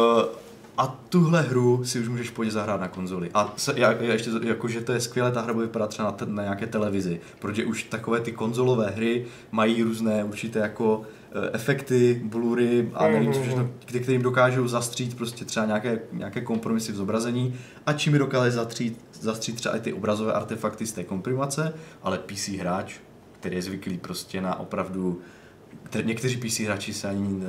a 0.79 0.87
tuhle 1.09 1.43
hru 1.43 1.85
si 1.85 2.01
už 2.01 2.09
můžeš 2.09 2.31
pojď 2.31 2.51
zahrát 2.51 2.81
na 2.81 2.89
konzoli. 2.89 3.31
A 3.35 3.55
se, 3.57 3.73
já, 3.77 3.93
já 3.93 4.13
ještě, 4.13 4.31
to- 4.31 4.43
jako, 4.47 4.69
že 4.69 4.81
to 4.81 4.93
je 4.93 5.01
skvělé, 5.01 5.33
ta 5.33 5.41
hra 5.41 5.53
bude 5.55 5.67
vypadat 5.67 5.87
třeba 5.91 6.09
na, 6.09 6.13
te, 6.13 6.27
na 6.27 6.43
nějaké 6.43 6.67
televizi, 6.67 7.21
protože 7.39 7.65
už 7.65 7.83
takové 7.83 8.21
ty 8.21 8.33
konzolové 8.33 8.91
hry 8.91 9.25
mají 9.53 9.83
různé 9.83 10.25
určité 10.25 10.59
jako 10.59 11.03
eh, 11.33 11.51
efekty, 11.53 12.21
blury 12.25 12.91
a 12.95 13.09
nevím, 13.09 13.33
co 13.33 13.39
Mhm. 13.39 13.47
všechno, 13.49 13.69
kterým 14.01 14.23
dokážou 14.23 14.69
zastřít 14.69 15.17
prostě 15.17 15.45
třeba 15.45 15.67
nějaké, 15.67 16.01
nějaké 16.13 16.41
kompromisy 16.41 16.93
v 16.93 16.97
zobrazení 16.97 17.55
a 17.87 17.93
čím 17.93 18.13
mi 18.13 18.19
dokáže 18.19 18.51
zastřít, 18.51 19.05
zastřít 19.21 19.57
třeba 19.57 19.77
i 19.77 19.81
ty 19.81 19.93
obrazové 19.93 20.33
artefakty 20.33 20.87
z 20.87 20.93
té 20.93 21.05
komprimace, 21.05 21.75
ale 22.03 22.19
PC 22.19 22.49
hráč, 22.49 22.95
který 23.41 23.57
je 23.57 23.63
zvyklý 23.63 23.99
prostě 23.99 24.41
na 24.41 24.61
opravdu 24.61 25.21
Kte- 25.91 26.05
Někteří 26.05 26.37
PC 26.37 26.61
hráči 26.61 26.93
se 26.93 27.09
ani 27.09 27.29
uh, 27.29 27.43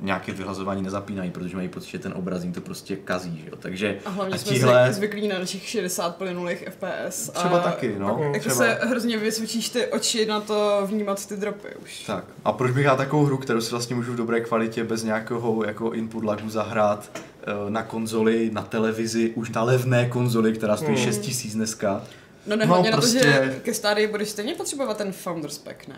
nějaké 0.00 0.32
vyhlazování 0.32 0.82
nezapínají, 0.82 1.30
protože 1.30 1.56
mají 1.56 1.68
pocit, 1.68 1.90
že 1.90 1.98
ten 1.98 2.12
obraz 2.16 2.42
jim 2.42 2.52
to 2.52 2.60
prostě 2.60 2.96
kazí, 2.96 3.40
že 3.44 3.50
jo. 3.50 3.56
Takže 3.56 3.98
A 4.04 4.10
hlavně 4.10 4.34
a 4.34 4.38
jsme 4.38 4.52
tihle, 4.52 4.92
zvyklí 4.92 5.28
na 5.28 5.38
našich 5.38 5.68
60 5.68 6.16
plynulých 6.16 6.68
FPS. 6.70 7.30
třeba 7.30 7.58
a 7.58 7.62
taky, 7.62 7.94
no. 7.98 8.18
Jako 8.22 8.38
třeba. 8.38 8.54
se 8.54 8.78
hrozně 8.82 9.18
vysvědčíš 9.18 9.68
ty 9.68 9.86
oči 9.86 10.26
na 10.26 10.40
to 10.40 10.82
vnímat 10.86 11.26
ty 11.26 11.36
dropy 11.36 11.68
už. 11.82 12.02
Tak. 12.04 12.24
A 12.44 12.52
proč 12.52 12.70
bych 12.72 12.84
já 12.84 12.96
takovou 12.96 13.24
hru, 13.24 13.36
kterou 13.38 13.60
si 13.60 13.70
vlastně 13.70 13.96
můžu 13.96 14.12
v 14.12 14.16
dobré 14.16 14.40
kvalitě 14.40 14.84
bez 14.84 15.02
nějakého 15.04 15.64
jako 15.64 15.92
input 15.92 16.24
lagu 16.24 16.50
zahrát 16.50 17.10
eh, 17.16 17.70
na 17.70 17.82
konzoli, 17.82 18.50
na 18.52 18.62
televizi, 18.62 19.30
už 19.34 19.50
na 19.50 19.62
levné 19.62 20.08
konzoli, 20.08 20.52
která 20.52 20.76
stojí 20.76 20.96
Hmm. 20.96 21.04
6 21.06 21.18
tisíc 21.18 21.54
dneska. 21.54 22.02
No 22.46 22.56
nehledě 22.56 22.90
No, 22.90 22.96
na 22.96 23.00
to, 23.02 23.06
že 23.06 23.18
prostě- 23.20 23.60
ke 23.62 23.74
stádii 23.74 24.06
budeš 24.06 24.28
stejně 24.28 24.54
potřebovat 24.54 24.96
ten 24.96 25.12
Founders 25.12 25.58
Pack, 25.58 25.88
ne? 25.88 25.96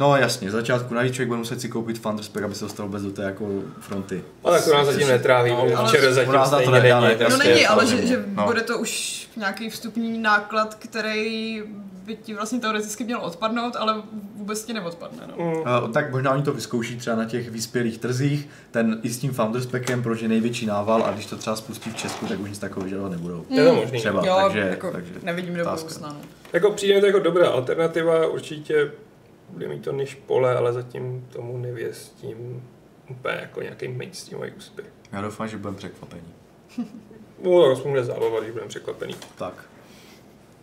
No 0.00 0.16
jasně, 0.16 0.48
v 0.48 0.50
začátku 0.50 0.94
navíc 0.94 1.14
člověk 1.14 1.28
bude 1.28 1.38
muset 1.38 1.60
si 1.60 1.68
koupit 1.68 2.02
Thunderspec, 2.02 2.44
aby 2.44 2.54
se 2.54 2.64
dostal 2.64 2.86
vůbec 2.86 3.02
do 3.02 3.10
té 3.10 3.22
jako 3.22 3.48
fronty. 3.80 4.24
Ale 4.44 4.58
tak 4.58 4.64
to 4.68 4.74
nás 4.74 4.86
zatím 4.86 5.08
netráví, 5.08 5.50
No, 5.50 5.86
včera 5.86 6.12
zatím 6.12 6.32
na 6.32 6.44
to 6.48 6.56
stejně 6.56 6.72
nedá, 6.72 7.00
není. 7.00 7.12
ne? 7.12 7.18
tak 7.18 7.28
No 7.30 7.36
není, 7.36 7.66
ale 7.66 7.86
že, 7.86 8.06
že 8.06 8.24
No. 8.34 8.44
bude 8.46 8.60
to 8.60 8.78
už 8.78 9.28
nějaký 9.36 9.70
vstupní 9.70 10.18
náklad, 10.18 10.74
který 10.74 11.62
by 12.04 12.16
ti 12.16 12.34
vlastně 12.34 12.60
teoreticky 12.60 13.04
měl 13.04 13.18
odpadnout, 13.22 13.76
ale 13.76 14.02
vůbec 14.34 14.64
ti 14.64 14.72
neodpadne. 14.72 15.18
No. 15.38 15.44
Mm. 15.44 15.52
Uh, 15.56 15.92
tak 15.92 16.10
možná 16.12 16.30
oni 16.32 16.42
to 16.42 16.52
vyzkouší 16.52 16.96
třeba 16.96 17.16
na 17.16 17.24
těch 17.24 17.50
vyspělých 17.50 17.98
trzích, 17.98 18.48
ten 18.70 19.00
i 19.02 19.08
s 19.08 19.18
tím 19.18 19.32
Founders 19.32 19.66
Packem, 19.66 20.02
protože 20.02 20.24
je 20.24 20.28
největší 20.28 20.66
nával 20.66 21.02
a 21.06 21.10
když 21.12 21.26
to 21.26 21.36
třeba 21.36 21.56
spustí 21.56 21.90
v 21.90 21.96
Česku, 21.96 22.26
tak 22.26 22.40
už 22.40 22.48
nic 22.48 22.58
takového 22.58 22.84
vyžadovat 22.84 23.12
nebudou. 23.12 23.44
Je 23.50 23.64
to 23.64 23.74
možný. 23.74 23.98
Třeba, 23.98 24.26
jo, 24.26 24.38
takže, 24.42 24.58
jako 24.60 24.90
takže 24.92 25.12
nevidím 25.22 25.54
do 25.54 25.64
budoucna. 25.64 26.08
No. 26.08 26.16
Jako 26.52 26.70
přijde 26.70 27.00
to 27.00 27.06
jako 27.06 27.18
dobrá 27.18 27.48
alternativa, 27.48 28.26
určitě 28.26 28.90
bude 29.52 29.68
mít 29.68 29.84
to 29.84 29.92
než 29.92 30.14
pole, 30.14 30.56
ale 30.56 30.72
zatím 30.72 31.28
tomu 31.32 31.58
nevěstím 31.58 32.62
úplně 33.10 33.34
jako 33.34 33.62
nějaký 33.62 33.88
mainstreamový 33.88 34.52
úspěch. 34.52 34.86
Já 35.12 35.20
doufám, 35.20 35.48
že 35.48 35.56
budeme 35.56 35.76
překvapení. 35.76 36.34
No, 37.42 37.62
tak 37.62 37.72
aspoň 37.72 37.90
bude 37.90 38.04
zábava, 38.04 38.40
když 38.40 38.50
budeme 38.52 38.68
překvapený. 38.68 39.14
Tak. 39.36 39.54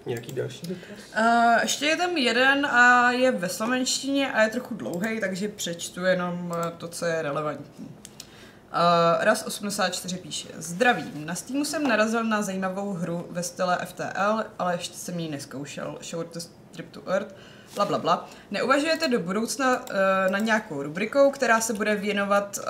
Nějaký 0.05 0.31
další 0.31 0.67
dotaz? 0.67 0.99
Uh, 1.19 1.61
ještě 1.61 1.85
je 1.85 1.97
tam 1.97 2.17
jeden 2.17 2.65
a 2.65 3.11
je 3.11 3.31
ve 3.31 3.49
slovenštině 3.49 4.33
a 4.33 4.41
je 4.41 4.49
trochu 4.49 4.75
dlouhý, 4.75 5.19
takže 5.19 5.47
přečtu 5.47 6.05
jenom 6.05 6.55
eh, 6.57 6.71
to, 6.77 6.87
co 6.87 7.05
je 7.05 7.21
relevantní. 7.21 7.85
Uh, 7.85 9.23
Raz 9.23 9.45
84 9.47 10.17
píše. 10.17 10.47
Zdravím, 10.57 11.25
na 11.25 11.35
Steamu 11.35 11.65
jsem 11.65 11.87
narazil 11.87 12.23
na 12.23 12.41
zajímavou 12.41 12.93
hru 12.93 13.27
ve 13.29 13.43
style 13.43 13.77
FTL, 13.85 14.43
ale 14.59 14.73
ještě 14.73 14.95
jsem 14.97 15.19
ji 15.19 15.29
neskoušel. 15.29 15.97
Shortest 16.01 16.51
Trip 16.71 16.91
to 16.91 17.01
Earth, 17.11 17.35
bla 17.75 17.85
bla 17.85 17.97
bla. 17.97 18.29
Neuvažujete 18.51 19.07
do 19.07 19.19
budoucna 19.19 19.79
uh, 19.79 19.85
na 20.31 20.39
nějakou 20.39 20.83
rubrikou, 20.83 21.31
která 21.31 21.61
se 21.61 21.73
bude 21.73 21.95
věnovat 21.95 22.57
uh, 22.57 22.63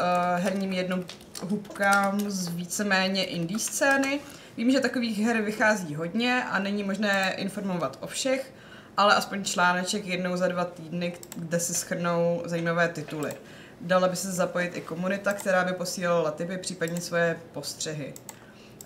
herním 0.43 0.73
jednohubkám 0.73 2.19
z 2.27 2.47
víceméně 2.47 3.25
indie 3.25 3.59
scény? 3.59 4.19
Vím, 4.57 4.71
že 4.71 4.79
takových 4.79 5.19
her 5.19 5.41
vychází 5.41 5.95
hodně 5.95 6.43
a 6.43 6.59
není 6.59 6.83
možné 6.83 7.33
informovat 7.37 7.97
o 8.01 8.07
všech, 8.07 8.53
ale 8.97 9.15
aspoň 9.15 9.43
článeček 9.43 10.05
jednou 10.05 10.37
za 10.37 10.47
dva 10.47 10.65
týdny, 10.65 11.13
kde 11.35 11.59
se 11.59 11.73
schrnou 11.73 12.41
zajímavé 12.45 12.89
tituly. 12.89 13.33
Dala 13.81 14.07
by 14.07 14.15
se 14.15 14.31
zapojit 14.31 14.75
i 14.75 14.81
komunita, 14.81 15.33
která 15.33 15.63
by 15.63 15.73
posílala 15.73 16.31
tipy, 16.31 16.57
případně 16.57 17.01
svoje 17.01 17.39
postřehy. 17.51 18.13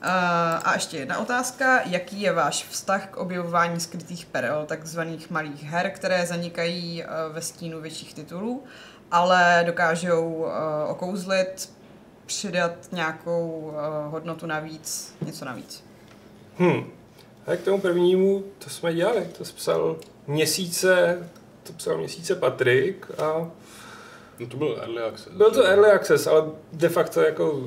A 0.03 0.73
ještě 0.73 0.97
jedna 0.97 1.19
otázka. 1.19 1.81
Jaký 1.85 2.21
je 2.21 2.33
váš 2.33 2.67
vztah 2.69 3.07
k 3.09 3.17
objevování 3.17 3.79
skrytých 3.79 4.25
perel, 4.25 4.65
takzvaných 4.65 5.29
malých 5.29 5.63
her, 5.63 5.91
které 5.91 6.25
zanikají 6.25 7.03
uh, 7.03 7.33
ve 7.35 7.41
stínu 7.41 7.81
větších 7.81 8.13
titulů, 8.13 8.63
ale 9.11 9.63
dokážou 9.65 10.33
uh, 10.33 10.49
okouzlit, 10.87 11.69
přidat 12.25 12.71
nějakou 12.91 13.49
uh, 13.49 13.73
hodnotu 14.11 14.45
navíc, 14.45 15.15
něco 15.25 15.45
navíc? 15.45 15.83
Hm. 16.59 16.91
A 17.47 17.55
k 17.55 17.61
tomu 17.61 17.81
prvnímu, 17.81 18.43
to 18.59 18.69
jsme 18.69 18.93
dělali, 18.93 19.27
to 19.37 19.43
psal 19.43 19.97
měsíce, 20.27 21.17
to 21.63 21.73
psal 21.73 21.97
měsíce 21.97 22.35
Patrik 22.35 23.11
a 23.17 23.51
No 24.39 24.47
to 24.47 24.57
byl 24.57 24.77
early 24.81 25.01
access. 25.01 25.33
byl 25.33 25.51
to 25.51 25.63
early 25.63 25.91
access, 25.91 26.27
ale 26.27 26.43
de 26.73 26.89
facto 26.89 27.21
jako 27.21 27.61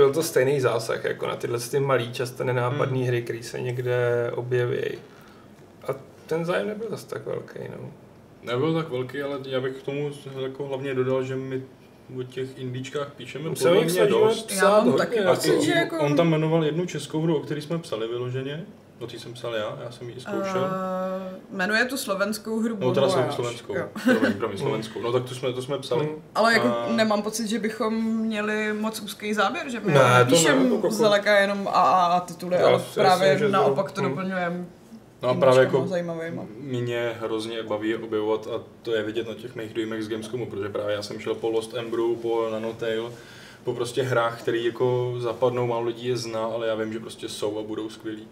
byl 0.00 0.12
to 0.12 0.22
stejný 0.22 0.60
zásah 0.60 1.04
jako 1.04 1.26
na 1.26 1.36
tyhle 1.36 1.58
ty 1.58 1.80
malý, 1.80 2.12
často 2.12 2.44
nenápadné 2.44 2.98
Hmm. 2.98 3.06
hry, 3.06 3.22
které 3.22 3.42
se 3.42 3.60
někde 3.60 4.30
objeví. 4.34 4.98
A 5.88 5.94
ten 6.26 6.44
zájem 6.44 6.68
nebyl 6.68 6.86
zase 6.90 7.06
tak 7.06 7.26
velký, 7.26 7.58
no. 7.70 7.90
Nebyl 8.42 8.74
tak 8.74 8.88
velký, 8.88 9.22
ale 9.22 9.38
já 9.48 9.60
bych 9.60 9.76
k 9.76 9.82
tomu 9.82 10.10
jako 10.42 10.66
hlavně 10.66 10.94
dodal, 10.94 11.24
že 11.24 11.36
my 11.36 11.62
o 12.18 12.22
těch 12.22 12.58
indíčkách 12.58 13.12
píšeme 13.16 13.56
se 13.56 13.68
poměrně 13.68 13.90
snažíme 13.90 14.18
dost. 14.18 14.52
Já 14.52 14.70
mám 14.70 14.92
taky 14.92 15.20
A 15.20 15.30
pocit, 15.34 15.68
jako- 15.68 15.98
on 15.98 16.16
tam 16.16 16.28
jmenoval 16.30 16.64
jednu 16.64 16.86
českou 16.86 17.20
hru, 17.22 17.36
o 17.36 17.40
které 17.40 17.62
jsme 17.62 17.78
psali 17.78 18.08
vyloženě. 18.08 18.64
O 19.00 19.06
té 19.06 19.18
jsem 19.18 19.32
psal 19.32 19.54
já, 19.54 19.78
já 19.84 19.90
jsem 19.90 20.08
ji 20.08 20.20
zkoušel. 20.20 20.60
Uh, 21.50 21.56
jmenuje 21.58 21.84
tu 21.84 21.96
slovenskou 21.96 22.60
hru 22.60 22.76
no, 22.80 22.94
teda 22.94 23.06
Voyage. 23.06 23.32
slovenskou. 23.32 23.74
Promiň, 24.04 24.32
promiň, 24.32 24.58
slovenskou. 24.58 25.00
No 25.02 25.12
tak 25.12 25.24
to 25.24 25.34
jsme, 25.34 25.52
to 25.52 25.62
jsme 25.62 25.78
psali. 25.78 26.06
Mm. 26.06 26.22
Ale 26.34 26.52
jako 26.52 26.66
A- 26.68 26.92
nemám 26.92 27.22
pocit, 27.22 27.46
že 27.48 27.58
bychom 27.58 27.94
měli 28.04 28.72
moc 28.72 29.00
úzký 29.00 29.34
záběr, 29.34 29.70
že 29.70 29.80
my 29.80 29.92
Ne, 29.92 30.24
píšem 30.28 30.62
ne, 30.62 30.68
to 30.68 30.74
jako- 30.74 30.90
zdaleka 30.90 31.38
jenom 31.38 31.68
AAA 31.72 32.20
tituly, 32.20 32.56
Já 32.56 32.66
ale 32.66 32.82
právě 32.94 33.32
myslím, 33.32 33.38
že 33.38 33.44
to- 33.46 33.52
naopak 33.62 33.92
to 33.92 34.02
hm. 34.02 34.08
doplňujeme 34.08 34.64
No 35.22 35.28
a 35.28 35.34
právě 35.34 35.60
jako 35.60 35.86
zajímavýma. 35.86 36.42
mě 36.58 37.12
hrozně 37.20 37.62
baví 37.62 37.94
objevovat 37.94 38.46
a 38.46 38.62
to 38.82 38.94
je 38.94 39.02
vidět 39.02 39.28
na 39.28 39.34
těch 39.34 39.54
mých 39.54 39.74
dojmech 39.74 40.04
z 40.04 40.08
Gamescomu, 40.08 40.46
protože 40.46 40.68
právě 40.68 40.94
já 40.94 41.02
jsem 41.02 41.20
šel 41.20 41.34
po 41.34 41.50
Lost 41.50 41.74
Embru, 41.74 42.16
po 42.16 42.48
Nanotale, 42.52 43.10
po 43.64 43.74
prostě 43.74 44.02
hrách, 44.02 44.38
které 44.42 44.58
jako 44.58 45.14
zapadnou, 45.18 45.66
málo 45.66 45.84
lidí 45.84 46.08
je 46.08 46.16
zná, 46.16 46.44
ale 46.44 46.66
já 46.66 46.74
vím, 46.74 46.92
že 46.92 47.00
prostě 47.00 47.28
jsou 47.28 47.58
a 47.58 47.62
budou 47.62 47.90
skvělí. 47.90 48.28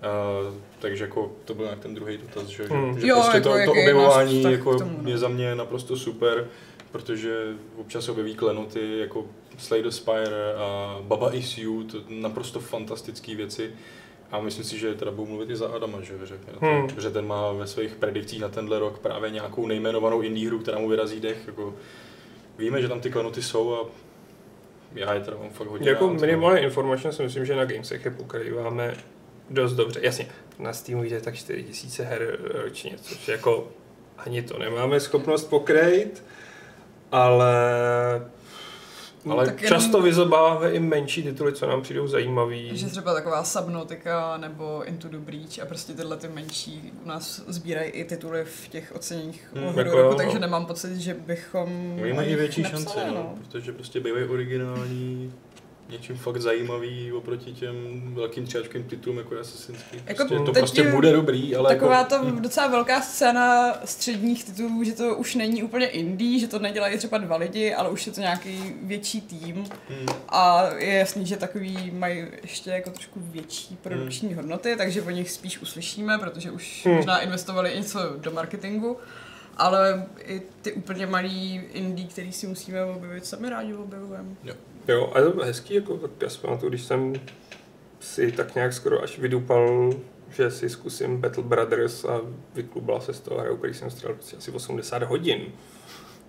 Uh, 0.00 0.54
takže 0.78 1.04
jako 1.04 1.32
to 1.44 1.54
byl 1.54 1.64
nějak 1.64 1.78
ten 1.80 1.94
druhý 1.94 2.18
dotaz, 2.18 2.46
že, 2.48 2.64
Hmm. 2.70 3.00
že 3.00 3.06
Jo, 3.06 3.14
prostě 3.16 3.36
jako 3.36 3.48
to, 3.48 3.64
to 3.64 3.70
objevování 3.70 4.42
jako 4.42 4.78
tomu, 4.78 4.98
no. 5.02 5.10
je 5.10 5.18
za 5.18 5.28
mě 5.28 5.54
naprosto 5.54 5.96
super, 5.96 6.46
protože 6.92 7.44
občas 7.76 8.08
objeví 8.08 8.34
klenoty 8.34 8.98
jako 8.98 9.24
Slay 9.58 9.82
the 9.82 9.88
Spire 9.88 10.54
a 10.56 10.98
Baba 11.02 11.34
Is 11.34 11.58
You, 11.58 11.82
to 11.82 11.98
naprosto 12.08 12.60
fantastické 12.60 13.34
věci. 13.34 13.70
A 14.30 14.40
myslím 14.40 14.64
si, 14.64 14.78
že 14.78 14.94
teda 14.94 15.10
budu 15.10 15.28
mluvit 15.30 15.50
i 15.50 15.56
za 15.56 15.68
Adama, 15.68 16.00
že, 16.00 16.14
že, 16.26 16.38
Hmm. 16.60 16.88
že 17.00 17.10
ten 17.10 17.26
má 17.26 17.52
ve 17.52 17.66
svých 17.66 17.94
predikcích 17.94 18.40
na 18.40 18.48
tenhle 18.48 18.78
rok 18.78 18.98
právě 18.98 19.30
nějakou 19.30 19.66
nejmenovanou 19.66 20.20
indie 20.20 20.46
hru, 20.48 20.58
která 20.58 20.78
mu 20.78 20.88
vyrazí 20.88 21.20
dech. 21.20 21.42
Jako, 21.46 21.74
víme, 22.58 22.82
že 22.82 22.88
tam 22.88 23.00
ty 23.00 23.10
klenoty 23.10 23.42
jsou 23.42 23.74
a 23.74 23.84
já 24.94 25.14
je 25.14 25.20
teda 25.20 25.36
mám 25.40 25.50
fakt 25.50 25.68
hodně 25.68 25.88
Jako 25.90 26.06
rád, 26.06 26.12
no. 26.14 26.20
minimálně 26.20 26.60
informačně 26.60 27.12
si 27.12 27.22
myslím, 27.22 27.44
že 27.46 27.56
na 27.56 27.64
Gamesech 27.64 28.04
je 28.04 28.10
pokrýváme 28.10 28.94
dost 29.50 29.72
dobře. 29.72 30.00
Jasně, 30.02 30.26
na 30.58 30.72
Steamu 30.72 31.04
jde 31.04 31.20
tak 31.20 31.34
4000 31.34 32.04
her 32.04 32.38
ročně, 32.54 32.92
což 33.02 33.28
jako 33.28 33.68
ani 34.18 34.42
to 34.42 34.58
nemáme 34.58 35.00
schopnost 35.00 35.44
pokrýt, 35.44 36.24
ale, 37.12 37.54
Ale 39.26 39.34
ale 39.34 39.46
Tak 39.46 39.62
jenom- 39.62 39.80
často 39.80 40.02
vyzobáváme 40.02 40.70
i 40.70 40.80
menší 40.80 41.22
tituly, 41.22 41.52
co 41.52 41.66
nám 41.66 41.82
přijdou 41.82 42.06
zajímavý. 42.06 42.76
Že 42.78 42.86
třeba 42.86 43.14
taková 43.14 43.44
Subnautica 43.44 44.36
nebo 44.36 44.82
Into 44.84 45.08
the 45.08 45.18
Breach 45.18 45.58
a 45.62 45.66
prostě 45.66 45.92
tyhle 45.92 46.16
ty 46.16 46.28
menší 46.28 46.92
u 47.04 47.08
nás 47.08 47.42
sbírají 47.46 47.90
i 47.90 48.04
tituly 48.04 48.44
v 48.44 48.68
těch 48.68 48.92
oceněních 48.96 49.48
Hmm, 49.54 49.64
jako 49.64 49.82
roku, 49.82 49.96
jo, 49.98 50.10
no. 50.10 50.14
takže 50.16 50.38
nemám 50.38 50.66
pocit, 50.66 50.96
že 50.96 51.14
bychom 51.14 51.98
Oni 52.02 52.12
mají 52.12 52.34
větší 52.34 52.62
nepsali, 52.62 52.84
šance, 52.84 53.10
no, 53.14 53.34
protože 53.50 53.72
prostě 53.72 54.00
bývají 54.00 54.24
originální, 54.24 55.32
něčím 55.90 56.16
fakt 56.16 56.40
zajímavý 56.40 57.12
oproti 57.12 57.52
těm 57.52 58.00
velkým 58.14 58.46
třiáčkovým 58.46 58.84
titulům 58.88 59.18
jako 59.18 59.34
je 59.34 59.40
Assassin's 59.40 59.82
Creed. 59.90 60.02
Jako 60.06 60.16
Prostě 60.24 60.36
to 60.44 60.52
teď 60.52 60.60
prostě 60.62 60.82
je 60.82 60.92
bude 60.92 61.12
dobrý, 61.12 61.56
ale 61.56 61.74
Taková 61.74 61.98
jako, 61.98 62.10
ta 62.10 62.24
docela 62.40 62.66
velká 62.66 63.00
scéna 63.00 63.74
středních 63.84 64.44
titulů, 64.44 64.84
že 64.84 64.92
to 64.92 65.16
už 65.16 65.34
není 65.34 65.62
úplně 65.62 65.86
indie, 65.86 66.40
že 66.40 66.48
to 66.48 66.58
nedělají 66.58 66.98
třeba 66.98 67.18
dva 67.18 67.36
lidi, 67.36 67.74
ale 67.74 67.90
už 67.90 68.06
je 68.06 68.12
to 68.12 68.20
nějaký 68.20 68.74
větší 68.82 69.20
tým 69.20 69.64
Hmm. 69.88 70.06
a 70.28 70.68
je 70.76 70.98
jasný, 70.98 71.26
že 71.26 71.36
takový 71.36 71.90
mají 71.90 72.24
ještě 72.42 72.70
jako 72.70 72.90
trošku 72.90 73.20
větší 73.22 73.76
produkční 73.82 74.34
hodnoty, 74.34 74.74
takže 74.76 75.02
o 75.02 75.10
nich 75.10 75.30
spíš 75.30 75.58
uslyšíme, 75.58 76.18
protože 76.18 76.50
už 76.50 76.82
Hmm. 76.86 76.94
možná 76.94 77.18
investovali 77.20 77.74
něco 77.76 78.00
do 78.16 78.30
marketingu. 78.30 78.96
Ale 79.56 80.06
i 80.24 80.42
ty 80.62 80.72
úplně 80.72 81.06
malý 81.06 81.54
indie, 81.72 82.08
který 82.08 82.32
si 82.32 82.46
musíme 82.46 82.84
objevit, 82.84 83.26
sami 83.26 83.48
rádi 83.50 83.74
objevujeme. 83.74 84.28
Jo, 84.44 84.54
a 85.12 85.20
to 85.20 85.30
bylo 85.30 85.44
hezký, 85.44 85.74
jako, 85.74 85.96
tak 85.96 86.10
já 86.20 86.30
si 86.30 86.38
pamatuju, 86.38 86.70
když 86.70 86.82
jsem 86.82 87.12
si 88.00 88.32
tak 88.32 88.54
nějak 88.54 88.72
skoro 88.72 89.02
až 89.02 89.18
vydupal, 89.18 89.92
že 90.30 90.50
si 90.50 90.68
zkusím 90.68 91.20
Battle 91.20 91.42
Brothers 91.42 92.04
a 92.04 92.20
vyklubala 92.54 93.00
se 93.00 93.14
z 93.14 93.20
toho 93.20 93.40
hra, 93.40 93.52
u 93.52 93.56
který 93.56 93.74
jsem 93.74 93.90
strávil 93.90 94.16
prostě 94.16 94.36
asi 94.36 94.50
80 94.50 95.02
hodin. 95.02 95.40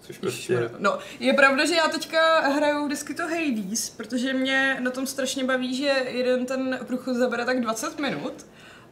Což 0.01 0.17
prostě... 0.17 0.69
No, 0.79 0.99
je 1.19 1.33
pravda, 1.33 1.65
že 1.65 1.75
já 1.75 1.87
teďka 1.87 2.39
hraju 2.39 2.85
vždycky 2.85 3.13
to 3.13 3.23
Hades, 3.23 3.89
protože 3.89 4.33
mě 4.33 4.77
na 4.79 4.91
tom 4.91 5.07
strašně 5.07 5.43
baví, 5.43 5.75
že 5.75 6.03
jeden 6.07 6.45
ten 6.45 6.79
průchod 6.87 7.15
zabere 7.15 7.45
tak 7.45 7.61
20 7.61 7.99
minut 7.99 8.45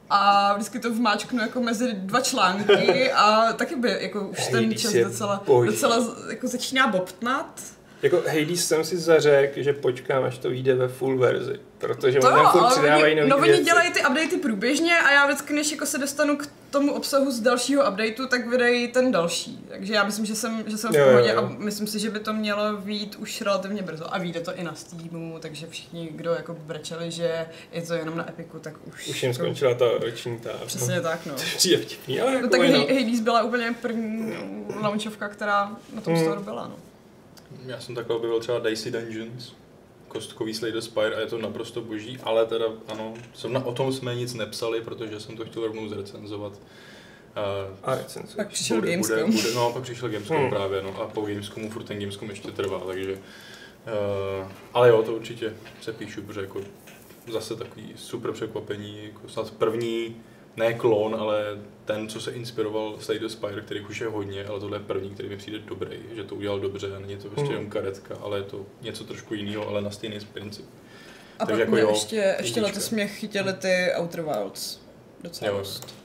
a 0.10 0.54
vždycky 0.54 0.80
to 0.80 0.94
vmáčknu 0.94 1.42
jako 1.42 1.62
mezi 1.62 1.94
dva 1.94 2.22
články 2.22 3.12
a 3.12 3.54
taky 3.54 3.76
by 3.76 3.98
jako 4.00 4.28
už 4.28 4.48
ten 4.52 4.78
čas 4.78 4.94
docela, 4.94 5.44
docela 5.66 6.16
jako 6.30 6.48
začíná 6.48 6.88
bobtnat. 6.88 7.62
Jako 8.02 8.22
Hades 8.28 8.68
jsem 8.68 8.84
si 8.84 8.98
zařekl, 8.98 9.64
že 9.64 9.74
počkám, 9.74 10.24
až 10.24 10.38
to 10.38 10.50
vyjde 10.50 10.76
ve 10.76 10.88
full 10.88 11.18
verzi, 11.18 11.60
protože 11.78 12.20
To 12.20 12.28
oni 12.28 12.36
tam 12.36 12.52
furt 12.52 12.68
přidávají 12.72 13.16
nový 13.16 13.30
no 13.30 13.38
oni 13.38 13.64
dělají 13.64 13.92
ty 13.92 14.00
updaty 14.00 14.38
průběžně 14.38 15.00
a 15.00 15.12
já 15.12 15.26
vždycky, 15.26 15.54
než 15.54 15.72
jako 15.72 15.86
se 15.86 15.98
dostanu 15.98 16.38
k 16.38 16.48
tomu 16.72 16.94
obsahu 16.94 17.32
z 17.32 17.40
dalšího 17.40 17.90
updateu, 17.92 18.28
tak 18.28 18.48
vydají 18.48 18.88
ten 18.88 19.12
další. 19.12 19.66
Takže 19.70 19.94
já 19.94 20.04
myslím, 20.04 20.26
že 20.26 20.36
jsem, 20.36 20.64
že 20.68 20.78
jsem 20.78 20.92
v 20.92 20.96
Jo, 20.96 21.02
jo, 21.06 21.10
pohodě 21.12 21.30
jo. 21.34 21.38
a 21.40 21.42
myslím 21.58 21.88
si, 21.88 22.00
že 22.00 22.10
by 22.10 22.20
to 22.20 22.34
mělo 22.34 22.78
být 22.78 23.16
už 23.16 23.42
relativně 23.42 23.82
brzo. 23.82 24.14
A 24.14 24.18
vyjde 24.18 24.40
to 24.42 24.56
i 24.56 24.64
na 24.64 24.76
Steamu, 24.76 25.38
takže 25.40 25.68
všichni, 25.70 26.10
kdo 26.12 26.32
jako 26.34 26.54
brečeli, 26.54 27.12
že 27.12 27.46
je 27.72 27.82
to 27.82 27.94
jenom 27.94 28.18
na 28.18 28.30
Epiku, 28.30 28.60
tak 28.60 28.74
už... 28.88 29.08
Už 29.08 29.24
jim 29.24 29.32
jako- 29.32 29.44
skončila 29.44 29.74
ta 29.74 29.86
roční 30.02 30.40
ta. 30.40 30.50
Přesně 30.66 31.02
tak, 31.02 31.26
no. 31.26 31.34
Přijde 31.58 31.78
vtipný, 31.78 32.22
ale 32.22 32.34
jako 32.34 32.44
No 32.46 32.50
tak 32.50 32.62
Hades 32.62 33.20
byla 33.20 33.44
úplně 33.44 33.76
první 33.82 34.34
launchovka, 34.82 35.30
která 35.30 35.72
na 35.94 36.02
tom 36.02 36.14
Hmm. 36.14 36.24
store 36.24 36.40
byla, 36.42 36.68
no. 36.68 36.76
Já 37.66 37.80
jsem 37.80 37.96
takhle 37.96 38.16
objevil 38.16 38.40
třeba 38.40 38.60
Dicey 38.60 38.92
Dungeons, 38.92 39.54
kostkový 40.08 40.54
Slay 40.54 40.72
the 40.72 40.80
Spire 40.80 41.16
a 41.16 41.20
je 41.20 41.26
to 41.26 41.38
naprosto 41.38 41.82
boží, 41.82 42.18
ale 42.24 42.46
teda 42.46 42.66
ano, 42.88 43.14
jsem 43.34 43.54
na, 43.54 43.66
o 43.66 43.74
tom 43.74 43.94
jsme 43.94 44.16
nic 44.16 44.34
nepsali, 44.34 44.82
protože 44.82 45.20
jsem 45.20 45.38
to 45.38 45.46
chtěl 45.46 45.68
rovnou 45.68 45.88
zrecenzovat. 45.88 46.54
Uh, 46.54 47.78
A 47.84 47.96
recenze. 47.96 48.36
Pak 48.36 48.48
přišel 48.48 48.78
bude, 48.78 48.98
bude, 48.98 49.16
Gamescom. 49.16 49.42
bude, 49.44 49.56
no, 49.56 49.74
pak 49.74 49.84
přišel 49.84 50.10
Gamescom 50.10 50.38
Hmm. 50.38 50.46
hmm. 50.46 50.56
právě, 50.56 50.82
no, 50.82 51.02
a 51.02 51.08
po 51.08 51.22
Gamescomu 51.22 51.70
furt 51.70 51.84
ten 51.84 52.00
Gamescom 52.00 52.30
ještě 52.30 52.52
trvá, 52.52 52.80
takže... 52.80 53.14
Uh, 53.14 54.52
ale 54.74 54.90
jo, 54.90 55.04
to 55.04 55.14
určitě 55.16 55.54
se 55.82 55.94
píšu, 55.94 56.22
protože 56.22 56.42
jako 56.42 56.62
zase 57.32 57.56
takový 57.56 57.94
super 57.96 58.32
překvapení, 58.32 59.04
jako 59.04 59.30
snad 59.30 59.52
první, 59.52 60.16
ne 60.58 60.74
klon, 60.74 61.16
ale 61.20 61.44
ten, 61.86 62.08
co 62.08 62.22
se 62.22 62.32
inspiroval 62.32 62.96
Slay 63.00 63.20
the 63.20 63.28
Spire, 63.28 63.62
který 63.62 63.82
už 63.82 64.02
je 64.02 64.08
hodně, 64.08 64.46
ale 64.46 64.60
tohle 64.60 64.78
je 64.78 64.84
první, 64.84 65.10
který 65.10 65.30
mi 65.30 65.38
přijde 65.38 65.60
dobrý, 65.60 65.98
že 66.16 66.24
to 66.24 66.36
udělal 66.36 66.60
dobře 66.60 66.96
a 66.96 67.00
není 67.00 67.18
to 67.18 67.28
prostě 67.28 67.42
Hmm. 67.42 67.52
jenom 67.52 67.70
karetka, 67.70 68.16
ale 68.22 68.38
je 68.38 68.44
to 68.44 68.66
něco 68.82 69.04
trošku 69.04 69.34
jiného, 69.34 69.68
ale 69.68 69.82
na 69.82 69.92
stejný 69.92 70.20
princip. 70.34 70.66
A 71.40 71.46
Takže 71.46 71.54
pak 71.54 71.60
jako 71.60 71.72
mě 71.72 71.82
jo, 71.82 71.90
ještě, 71.90 72.36
ještě 72.40 72.62
letos 72.62 72.90
mě 72.90 73.08
chytily 73.08 73.54
ty 73.54 73.88
Outer 74.00 74.22
Wilds. 74.22 74.80
Docela 75.24 75.52
Jo. 75.52 75.58
dost. 75.58 75.96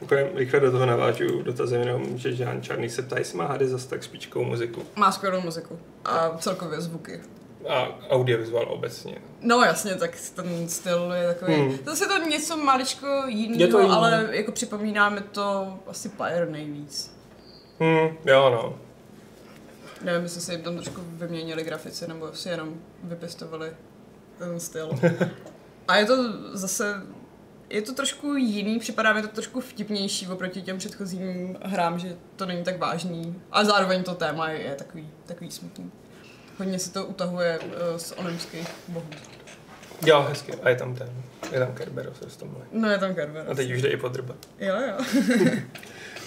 Úplně 0.00 0.30
rychle 0.34 0.60
do 0.60 0.70
toho 0.70 0.86
navážu 0.86 1.42
dotazem 1.42 1.80
jenom, 1.80 2.18
že 2.18 2.32
Žán 2.32 2.62
Čarný 2.62 2.90
se 2.90 3.02
ptá, 3.02 3.18
jestli 3.18 3.38
má 3.38 3.46
hady 3.46 3.68
zase 3.68 3.88
tak 3.88 4.02
špičkou 4.02 4.44
muziku. 4.44 4.82
Má 4.96 5.12
skvělou 5.12 5.40
muziku 5.40 5.78
a 6.04 6.38
celkově 6.38 6.80
zvuky. 6.80 7.20
A 7.68 7.88
audiovizuál 8.10 8.66
obecně. 8.68 9.16
No 9.40 9.62
jasně, 9.62 9.94
tak 9.94 10.16
ten 10.34 10.68
styl 10.68 11.12
je 11.12 11.26
takový. 11.26 11.54
Hmm. 11.54 11.68
Hmm. 11.68 11.78
Zase 11.86 12.06
to 12.06 12.28
něco 12.28 12.56
maličko 12.56 13.06
jiného, 13.26 13.78
jiný. 13.78 13.90
ale 13.94 14.28
jako 14.30 14.52
připomíná 14.52 15.08
mi 15.08 15.20
to 15.20 15.78
asi 15.86 16.08
Pyre 16.08 16.46
nejvíc. 16.46 17.16
Hm, 17.80 18.16
jo 18.24 18.50
no. 18.50 18.78
Nevím, 20.04 20.22
jestli 20.22 20.40
se 20.40 20.52
jim 20.52 20.62
tam 20.62 20.74
trošku 20.74 21.00
vyměnili 21.04 21.64
grafici, 21.64 22.08
nebo 22.08 22.32
si 22.32 22.48
jenom 22.48 22.74
vypěstovali 23.02 23.72
ten 24.38 24.60
styl. 24.60 24.90
A 25.88 25.96
je 25.96 26.06
to 26.06 26.16
zase, 26.52 27.02
je 27.70 27.82
to 27.82 27.94
trošku 27.94 28.34
jiný, 28.34 28.78
připadá 28.78 29.12
mi 29.12 29.22
to 29.22 29.28
trošku 29.28 29.60
vtipnější 29.60 30.28
oproti 30.28 30.62
těm 30.62 30.78
předchozím 30.78 31.58
hrám, 31.62 31.98
že 31.98 32.16
to 32.36 32.46
není 32.46 32.64
tak 32.64 32.78
vážný. 32.78 33.42
A 33.52 33.64
zároveň 33.64 34.02
to 34.02 34.14
téma 34.14 34.50
je, 34.50 34.60
je 34.60 34.74
takový, 34.74 35.08
takový 35.26 35.50
smutný. 35.50 35.90
Hodně 36.60 36.78
se 36.78 36.92
to 36.92 37.06
utahuje 37.06 37.58
uh, 37.58 37.96
z 37.96 38.12
onemských 38.12 38.68
bohů. 38.88 39.06
Jo, 40.06 40.26
hezky. 40.28 40.52
A 40.62 40.68
je 40.68 40.76
tam 40.76 40.94
ten. 40.94 41.08
Je 41.52 41.58
tam 41.58 41.74
Kerberos 41.74 42.18
v 42.18 42.36
tomhle. 42.36 42.60
No 42.72 42.90
je 42.90 42.98
tam 42.98 43.14
Kerber. 43.14 43.44
A 43.50 43.54
teď 43.54 43.72
už 43.72 43.82
jde 43.82 43.88
i 43.88 43.96
podrba. 43.96 44.34
Jo, 44.58 44.74
jo. 44.88 45.22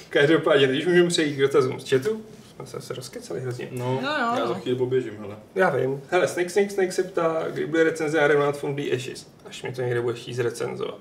Každopádně, 0.10 0.68
když 0.68 0.86
můžeme 0.86 1.10
přejít 1.10 1.36
k 1.36 1.40
dotazům 1.40 1.80
z 1.80 1.90
chatu, 1.90 2.22
jsme 2.56 2.66
se, 2.66 2.82
se 2.82 2.94
rozkecali 2.94 3.40
hrozně. 3.42 3.68
No, 3.72 4.00
No 4.02 4.10
jo, 4.10 4.36
já 4.38 4.48
za 4.48 4.54
chvíli 4.54 4.78
poběžím, 4.78 5.18
hele. 5.20 5.36
Já 5.56 5.70
vím. 5.70 6.02
Hele, 6.10 6.28
Snake 6.28 6.50
Snake 6.50 6.70
Snake 6.72 6.92
se 6.92 7.04
ptá, 7.04 7.46
kdy 7.54 7.66
bude 7.66 7.84
recenze 7.84 8.22
na 8.22 8.28
Remnant 8.28 8.58
from 8.58 8.76
the 8.76 8.96
Ashes. 8.96 9.28
Až 9.46 9.64
mi 9.64 9.74
to 9.74 9.82
někde 9.82 10.02
budeš 10.02 10.20
chtít 10.20 10.34
zrecenzovat. 10.34 11.00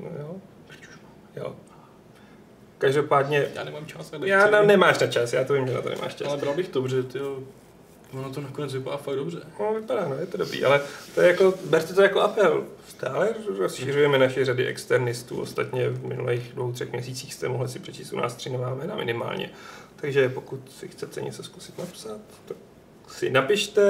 No 0.00 0.08
jo. 0.18 0.36
Jo. 1.36 1.56
Každopádně, 2.80 3.48
Já 3.54 3.64
nemám 3.64 3.86
čas. 3.86 4.12
já 4.24 4.50
na, 4.50 4.62
nemáš 4.62 4.98
na 4.98 5.06
čas, 5.06 5.32
já 5.32 5.44
to 5.44 5.52
vím, 5.52 5.66
že 5.66 5.74
na 5.74 5.82
to 5.82 5.88
nemáš 5.88 6.14
čas. 6.14 6.28
Ale 6.28 6.36
bral 6.36 6.54
bych 6.54 6.68
to, 6.68 6.82
protože 6.82 7.02
ty 7.02 7.18
ono 8.12 8.30
to 8.32 8.40
nakonec 8.40 8.74
vypadá 8.74 8.96
fakt 8.96 9.16
dobře. 9.16 9.38
No, 9.60 9.74
vypadá, 9.74 10.08
no, 10.08 10.14
je 10.14 10.26
to 10.26 10.36
dobrý, 10.36 10.64
ale 10.64 10.80
to 11.14 11.20
je 11.20 11.28
jako, 11.28 11.54
berte 11.64 11.94
to 11.94 12.02
jako 12.02 12.20
apel. 12.20 12.64
Stále 12.88 13.34
rozšiřujeme 13.58 14.18
naše 14.18 14.44
řady 14.44 14.66
externistů. 14.66 15.40
Ostatně 15.40 15.88
v 15.88 16.06
minulých 16.06 16.52
dvou, 16.52 16.72
třech 16.72 16.92
měsících 16.92 17.34
jste 17.34 17.48
mohli 17.48 17.68
si 17.68 17.78
přečíst 17.78 18.12
u 18.12 18.16
nás 18.16 18.34
tři 18.34 18.50
nová 18.50 18.74
jména 18.74 18.96
minimálně. 18.96 19.50
Takže 19.96 20.28
pokud 20.28 20.72
si 20.78 20.88
chcete 20.88 21.20
něco 21.20 21.42
zkusit 21.42 21.78
napsat, 21.78 22.20
tak 22.44 22.56
si 23.08 23.30
napište 23.30 23.82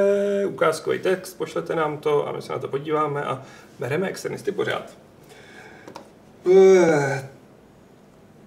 ukázkový 0.46 0.98
text, 0.98 1.34
pošlete 1.38 1.74
nám 1.74 1.98
to 1.98 2.28
a 2.28 2.32
my 2.32 2.42
se 2.42 2.52
na 2.52 2.58
to 2.58 2.68
podíváme 2.68 3.24
a 3.24 3.42
bereme 3.78 4.08
externisty 4.08 4.52
pořád. 4.52 4.84
Eh, 6.52 7.28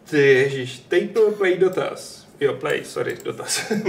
Ty 0.10 0.18
ježíš, 0.18 0.80
Table 0.80 1.32
Play 1.38 1.58
dotaz. 1.58 2.28
Jo, 2.40 2.54
Play, 2.54 2.84
sorry, 2.86 3.18
dotaz. 3.24 3.72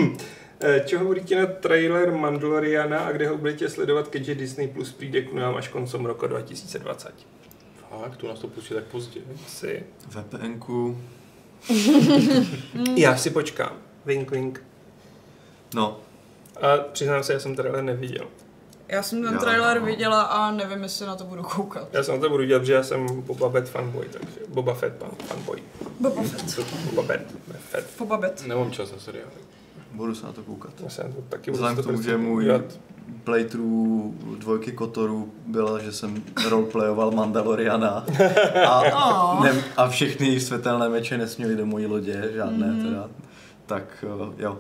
Eh, 0.61 0.81
Čeho 0.87 1.05
budete 1.05 1.37
na 1.37 1.47
trailer 1.47 2.13
Mandaloriana 2.13 2.99
a 2.99 3.13
kde 3.13 3.29
ho 3.29 3.37
budete 3.39 3.69
sledovat, 3.69 4.09
keďže 4.09 4.35
Disney 4.35 4.69
Plus 4.69 4.93
přijde 4.93 5.23
k 5.23 5.33
nám 5.33 5.55
až 5.57 5.69
koncem 5.69 6.07
roku 6.07 6.27
2020? 6.27 7.13
Fakt, 7.91 8.17
tu 8.17 8.29
nás 8.29 8.39
to 8.39 8.49
pustí 8.49 8.75
tak 8.75 8.85
pozdě. 8.85 9.21
Asi. 9.47 9.83
VPNku, 10.09 10.99
Já 12.97 13.17
si 13.17 13.31
počkám. 13.31 13.77
Wink, 14.07 14.31
wink. 14.31 14.63
no, 15.75 16.01
A 16.61 16.77
přiznám 16.77 17.23
se, 17.23 17.33
já 17.33 17.41
jsem 17.41 17.57
trailer 17.57 17.85
neviděl. 17.85 18.29
Já 18.89 19.03
jsem 19.03 19.23
ten 19.23 19.33
Já, 19.35 19.39
trailer 19.41 19.81
no. 19.81 19.87
viděla 19.87 20.23
a 20.23 20.51
nevím, 20.51 20.83
jestli 20.83 21.07
na 21.07 21.17
to 21.17 21.25
budu 21.25 21.43
koukat. 21.43 21.89
Já 21.93 22.03
jsem 22.03 22.15
na 22.15 22.21
to 22.21 22.29
budu 22.31 22.45
dělat, 22.45 22.59
protože 22.61 22.73
já 22.73 22.83
jsem 22.83 23.07
Boba 23.23 23.51
Fett 23.51 23.69
fanboy, 23.69 24.07
takže 24.11 24.41
Boba 24.49 24.75
Fett 24.75 24.99
fan, 24.99 25.11
fanboy. 25.27 25.63
Boba 26.01 26.23
Fett. 26.23 26.61
Boba 26.95 27.03
Fett, 27.03 27.27
Fett. 27.71 27.87
Boba 27.99 28.19
Fett. 28.19 28.47
Nemám 28.47 28.71
čas 28.71 28.93
na 28.93 28.99
seriály. 28.99 29.31
budu 29.93 30.15
se 30.15 30.27
na 30.27 30.33
to 30.33 30.43
koukat. 30.43 30.73
Já 30.81 30.89
jsem 30.91 31.13
to 31.13 31.23
taky 31.23 31.51
budu 31.51 31.63
Vzhledem 31.65 31.77
si 31.77 31.83
k 31.83 31.85
to 31.85 31.89
tomu, 31.89 31.97
prostě 31.99 32.11
že 32.11 32.17
můj 32.17 32.45
dělat. 32.45 32.63
playthrough 33.25 34.15
dvojky 34.39 34.73
Kotoru 34.73 35.33
byla, 35.47 35.79
že 35.79 35.93
jsem 35.93 36.23
roleplayoval 36.49 37.11
Mandaloriana 37.11 38.05
a, 38.69 38.81
Oh. 39.35 39.45
ne, 39.45 39.65
a 39.77 39.89
všechny 39.89 40.41
světelné 40.41 40.89
meče 40.89 41.19
nesměly 41.19 41.57
do 41.57 41.67
mojí 41.67 41.87
lodě, 41.87 42.31
žádné 42.35 42.67
Mhm. 42.67 42.85
teda. 42.85 43.09
Tak 43.67 44.05
eh, 44.05 44.43
jo, 44.43 44.59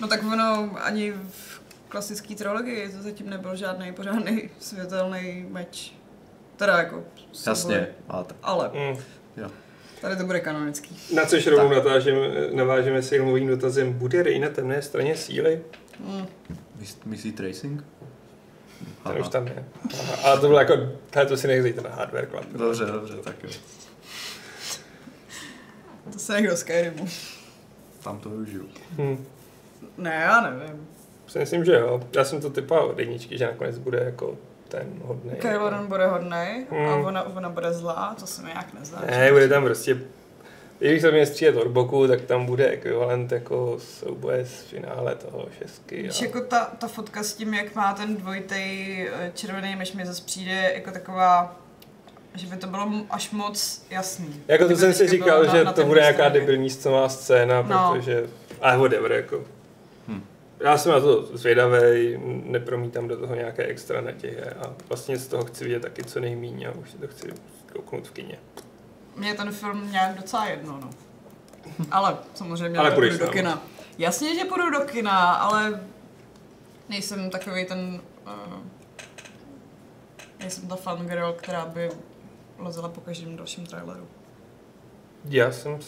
No 0.00 0.08
tak 0.08 0.20
ono 0.32 0.70
ani 0.82 1.12
v 1.12 1.45
klasické 1.88 2.34
trilogii 2.34 2.88
to 2.88 3.02
zatím 3.02 3.30
nebyl 3.30 3.56
žádný 3.56 3.92
pořádný 3.92 4.50
světelný 4.60 5.46
meč. 5.50 5.92
Teda 6.56 6.78
jako 6.78 7.04
jasně. 7.46 7.88
Máte. 8.08 8.34
Ale 8.42 8.70
Mm. 8.74 8.98
Jo. 9.36 9.50
tady 10.00 10.16
to 10.16 10.24
bude 10.24 10.40
kanonický. 10.40 10.96
Na 11.14 11.26
což 11.26 11.46
rovnou 11.46 11.70
natážeme, 11.70 12.20
navážeme 12.52 13.02
s 13.02 13.08
filmovým 13.08 13.48
dotazem. 13.48 13.92
Bude 13.92 14.22
Rey 14.22 14.38
na 14.38 14.48
temné 14.48 14.82
straně 14.82 15.16
síly? 15.16 15.62
Mm. 16.00 16.26
Mys- 16.80 16.98
Myslí 17.04 17.32
tracing? 17.32 17.84
Ten 19.04 19.20
už 19.20 19.28
tam 19.28 19.46
je. 19.46 19.64
Aha. 20.00 20.16
Ale 20.24 20.40
to 20.40 20.46
bylo 20.46 20.58
jako, 20.58 20.74
hele, 21.14 21.26
to 21.26 21.36
si 21.36 21.46
nechzejte 21.46 21.80
na 21.80 21.90
hardware 21.90 22.26
club. 22.30 22.44
Dobře, 22.52 22.84
dobře, 22.86 23.16
tak 23.16 23.44
jo. 23.44 23.50
To 26.12 26.18
se 26.18 26.32
nech 26.32 26.46
do 26.50 26.56
Skyrimu. 26.56 27.08
Tam 28.04 28.18
to 28.18 28.30
využiju. 28.30 28.68
Hm. 28.98 29.24
Ne, 29.98 30.14
já 30.14 30.40
nevím. 30.50 30.86
Si 31.36 31.40
myslím, 31.40 31.64
že 31.64 31.72
jo. 31.72 32.00
Já 32.16 32.24
jsem 32.24 32.40
to 32.40 32.50
typoval 32.50 32.86
od 32.86 32.98
jedničky, 32.98 33.38
že 33.38 33.46
nakonec 33.46 33.78
bude 33.78 33.98
jako 33.98 34.34
ten 34.68 34.86
hodný. 35.02 35.30
Kylo 35.38 35.70
Ren 35.70 35.86
bude 35.86 36.06
hodnej 36.06 36.66
a 36.70 36.74
Hmm. 36.74 37.04
ona, 37.04 37.22
ona 37.22 37.48
bude 37.48 37.72
zlá, 37.72 38.16
to 38.20 38.26
se 38.26 38.42
mi 38.42 38.48
nějak 38.48 38.74
nezdá. 38.78 39.02
Ne, 39.10 39.32
bude 39.32 39.48
tam 39.48 39.64
prostě 39.64 39.98
když 40.78 41.02
se 41.02 41.10
mě 41.10 41.26
střílet 41.26 41.56
od 41.56 41.68
boku, 41.68 42.08
tak 42.08 42.20
tam 42.20 42.46
bude 42.46 42.68
ekvivalent 42.68 43.32
jako 43.32 43.76
souboje 43.78 44.46
z 44.46 44.60
finále 44.60 45.14
toho 45.14 45.46
šestky. 45.58 46.02
Víš, 46.02 46.22
A... 46.22 46.24
jako 46.24 46.40
ta, 46.40 46.64
ta 46.78 46.88
fotka 46.88 47.22
s 47.22 47.34
tím, 47.34 47.54
jak 47.54 47.74
má 47.74 47.94
ten 47.94 48.16
dvojitej 48.16 49.00
eh, 49.12 49.30
červený 49.34 49.76
meč, 49.76 49.92
mi 49.92 50.06
zase 50.06 50.22
přijde 50.24 50.72
jako 50.74 50.90
taková, 50.90 51.56
že 52.34 52.46
by 52.46 52.56
to 52.56 52.66
bylo 52.66 52.88
až 53.10 53.30
moc 53.30 53.86
jasný. 53.90 54.42
Jako 54.48 54.68
to 54.68 54.76
jsem 54.76 54.92
si 54.92 55.08
říkal, 55.08 55.40
bylo 55.40 55.56
že 55.56 55.64
na 55.64 55.72
to 55.72 55.84
bude 55.84 56.00
nějaká 56.00 56.28
debilní 56.28 56.70
scéna, 56.70 57.08
scéna 57.08 57.62
No. 57.62 57.92
protože... 57.94 58.26
Ale 58.60 58.78
whatever, 58.78 59.12
jako. 59.12 59.44
Já 60.60 60.78
jsem 60.78 60.92
na 60.92 61.00
to 61.00 61.22
zvědavý, 61.36 62.18
nepromítám 62.44 63.08
do 63.08 63.16
toho 63.16 63.34
nějaké 63.34 63.64
extra 63.64 64.00
naděje 64.00 64.50
a 64.50 64.74
vlastně 64.88 65.18
z 65.18 65.28
toho 65.28 65.44
chci 65.44 65.64
vidět 65.64 65.82
taky 65.82 66.04
co 66.04 66.20
nejméně 66.20 66.68
a 66.68 66.72
už 66.72 66.90
si 66.90 66.98
to 66.98 67.08
chci 67.08 67.28
kouknout 67.72 68.08
v 68.08 68.10
kině. 68.10 68.38
Mně 69.16 69.28
je 69.28 69.34
ten 69.34 69.52
film 69.52 69.92
nějak 69.92 70.16
docela 70.16 70.46
jedno, 70.46 70.78
no. 70.80 70.90
Ale 71.90 72.16
samozřejmě 72.34 72.78
Ale 72.78 72.90
půjdeš 72.90 73.10
půjdu 73.10 73.18
do 73.18 73.26
tam. 73.26 73.32
kina. 73.32 73.62
Jasně, 73.98 74.34
že 74.34 74.44
půjdu 74.44 74.70
do 74.70 74.80
kina, 74.80 75.32
ale 75.32 75.80
nejsem 76.88 77.30
takový 77.30 77.64
ten... 77.64 78.00
Uh, 78.26 78.58
nejsem 80.40 80.68
ta 80.68 80.76
fangirl, 80.76 81.32
která 81.32 81.66
by 81.66 81.90
lezela 82.58 82.88
po 82.88 83.00
každém 83.00 83.36
dalším 83.36 83.66
traileru. 83.66 84.08
Já 85.24 85.52
jsem 85.52 85.78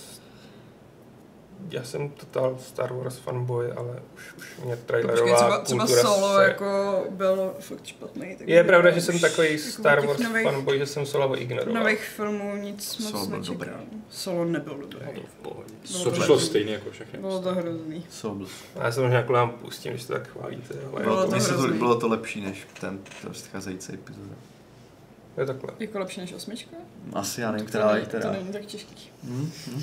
já 1.71 1.85
jsem 1.85 2.09
total 2.11 2.57
Star 2.61 2.93
Wars 2.93 3.19
fanboy, 3.19 3.73
ale 3.73 3.97
už, 4.17 4.23
už 4.37 4.57
mě 4.65 4.77
Počkej, 4.77 4.87
trailerová 4.87 5.37
třeba, 5.37 5.59
třeba 5.59 5.85
kultura 5.87 6.03
solo 6.03 6.37
se... 6.37 6.45
jako 6.45 7.05
byl 7.11 7.55
fakt 7.61 7.87
špatný. 7.87 8.37
tak 8.39 8.49
Je 8.49 8.65
pravda, 8.65 8.91
že 8.91 9.01
jsem 9.01 9.19
takový 9.19 9.49
jako 9.53 9.63
Star 9.71 10.07
Wars 10.07 10.21
nových- 10.21 10.45
fanboy, 10.45 10.79
že 10.79 10.87
jsem 10.87 11.07
solo 11.07 11.43
ignoroval. 11.43 11.75
Nových 11.83 12.01
filmů 12.05 12.57
nic 12.57 12.99
moc 12.99 13.11
Solo 13.11 13.27
byl 13.27 13.39
nečekám. 13.39 13.59
dobrý. 13.59 13.71
Solo 14.11 14.45
nebyl 14.45 14.75
dobrý. 14.79 14.99
To 15.15 15.21
v 15.21 15.35
pohodě. 15.43 15.75
Bylo 15.91 15.99
To 15.99 16.05
to 16.05 16.11
přišlo 16.11 16.25
hrozný. 16.35 16.49
stejně 16.49 16.73
jako 16.73 16.91
všechny. 16.91 17.19
Bylo 17.19 17.43
to 17.43 17.55
hrozný. 17.55 18.07
A 18.81 18.85
Já 18.85 18.93
se 18.93 19.01
možná 19.01 19.23
kvůli 19.23 19.39
vám 19.39 19.51
pustím, 19.51 19.93
když 19.93 20.05
to 20.05 20.13
tak 20.13 20.29
chválíte, 20.29 20.75
ale 20.93 21.03
Bylo 21.03 21.17
Bylo 21.27 21.41
to 21.41 21.47
to, 21.57 21.67
to, 21.69 21.75
bylo 21.75 22.01
to 22.01 22.09
lepší 22.09 22.41
než 22.41 22.67
ten 22.81 22.99
předcházející 23.31 23.95
epizoda. 23.95 24.35
je 25.39 25.47
takhle. 25.47 25.71
Jako 25.79 25.99
lepší 25.99 26.21
než 26.21 26.33
osmička? 26.33 26.77
Asi 27.13 27.41
já 27.41 27.51
nevím, 27.53 27.67
která 27.67 27.97
je 27.97 28.03
která. 28.05 28.23
To 28.23 28.33
není 28.33 28.53
tak 28.53 28.65
těžký. 28.65 29.11
Hm, 29.25 29.51
hm. 29.67 29.83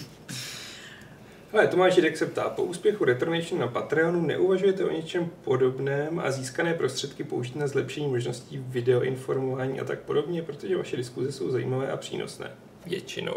Ale 1.56 1.68
Tomáš 1.68 1.94
Židek 1.94 2.18
se 2.18 2.26
ptá, 2.26 2.50
po 2.50 2.64
úspěchu 2.64 3.06
Retronation 3.06 3.60
na 3.62 3.68
Patreonu 3.68 4.22
neuvažujete 4.22 4.86
o 4.86 4.92
něčem 4.92 5.30
podobném 5.44 6.20
a 6.20 6.32
získané 6.32 6.74
prostředky 6.74 7.24
použít 7.24 7.56
na 7.56 7.68
zlepšení 7.68 8.08
možností 8.08 8.64
videoinformování 8.68 9.80
a 9.80 9.86
tak 9.86 10.00
podobně, 10.00 10.42
protože 10.44 10.78
vaše 10.78 10.98
diskuze 10.98 11.32
jsou 11.32 11.52
zajímavé 11.52 11.92
a 11.92 11.98
přínosné. 11.98 12.52
Většinou. 12.86 13.36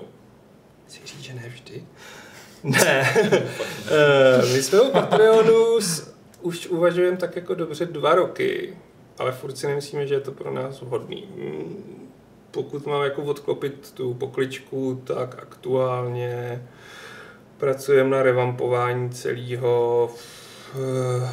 Chci 0.87 1.01
říct, 1.07 1.21
že 1.21 1.35
ne 1.35 1.43
vždy. 1.49 1.83
Ne. 2.65 3.15
Eh, 3.91 4.53
My 4.53 4.63
jsme 4.63 4.81
o 4.81 4.91
Patreonu 4.91 5.81
s- 5.81 6.15
už 6.41 6.67
uvažujeme 6.67 7.17
tak 7.17 7.37
jako 7.37 7.55
dobře 7.55 7.87
dva 7.87 8.15
roky, 8.15 8.77
ale 9.19 9.33
furt 9.33 9.57
si 9.59 9.67
nemyslíme, 9.67 10.07
že 10.07 10.15
je 10.15 10.21
to 10.21 10.33
pro 10.33 10.53
nás 10.55 10.81
vhodný. 10.81 11.29
Mm, 11.37 12.09
Pokud 12.51 12.87
mám 12.87 13.03
jako 13.03 13.23
odklopit 13.23 13.91
tu 13.95 14.15
pokličku, 14.15 15.03
tak 15.05 15.39
aktuálně 15.43 16.63
pracujeme 17.59 18.11
na 18.11 18.23
revampování 18.23 19.11
celého 19.11 20.11
eh, 20.75 21.31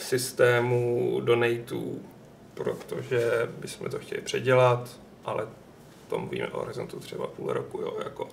systému 0.00 1.20
donatů, 1.24 2.02
protože 2.54 3.48
bychom 3.58 3.90
to 3.90 3.98
chtěli 3.98 4.20
předělat, 4.20 5.00
ale 5.24 5.48
to 6.08 6.18
mluvíme 6.18 6.48
o 6.48 6.60
horizontu 6.60 7.00
třeba 7.00 7.26
půl 7.26 7.52
roku, 7.52 7.80
jo, 7.80 7.96
jako 8.04 8.28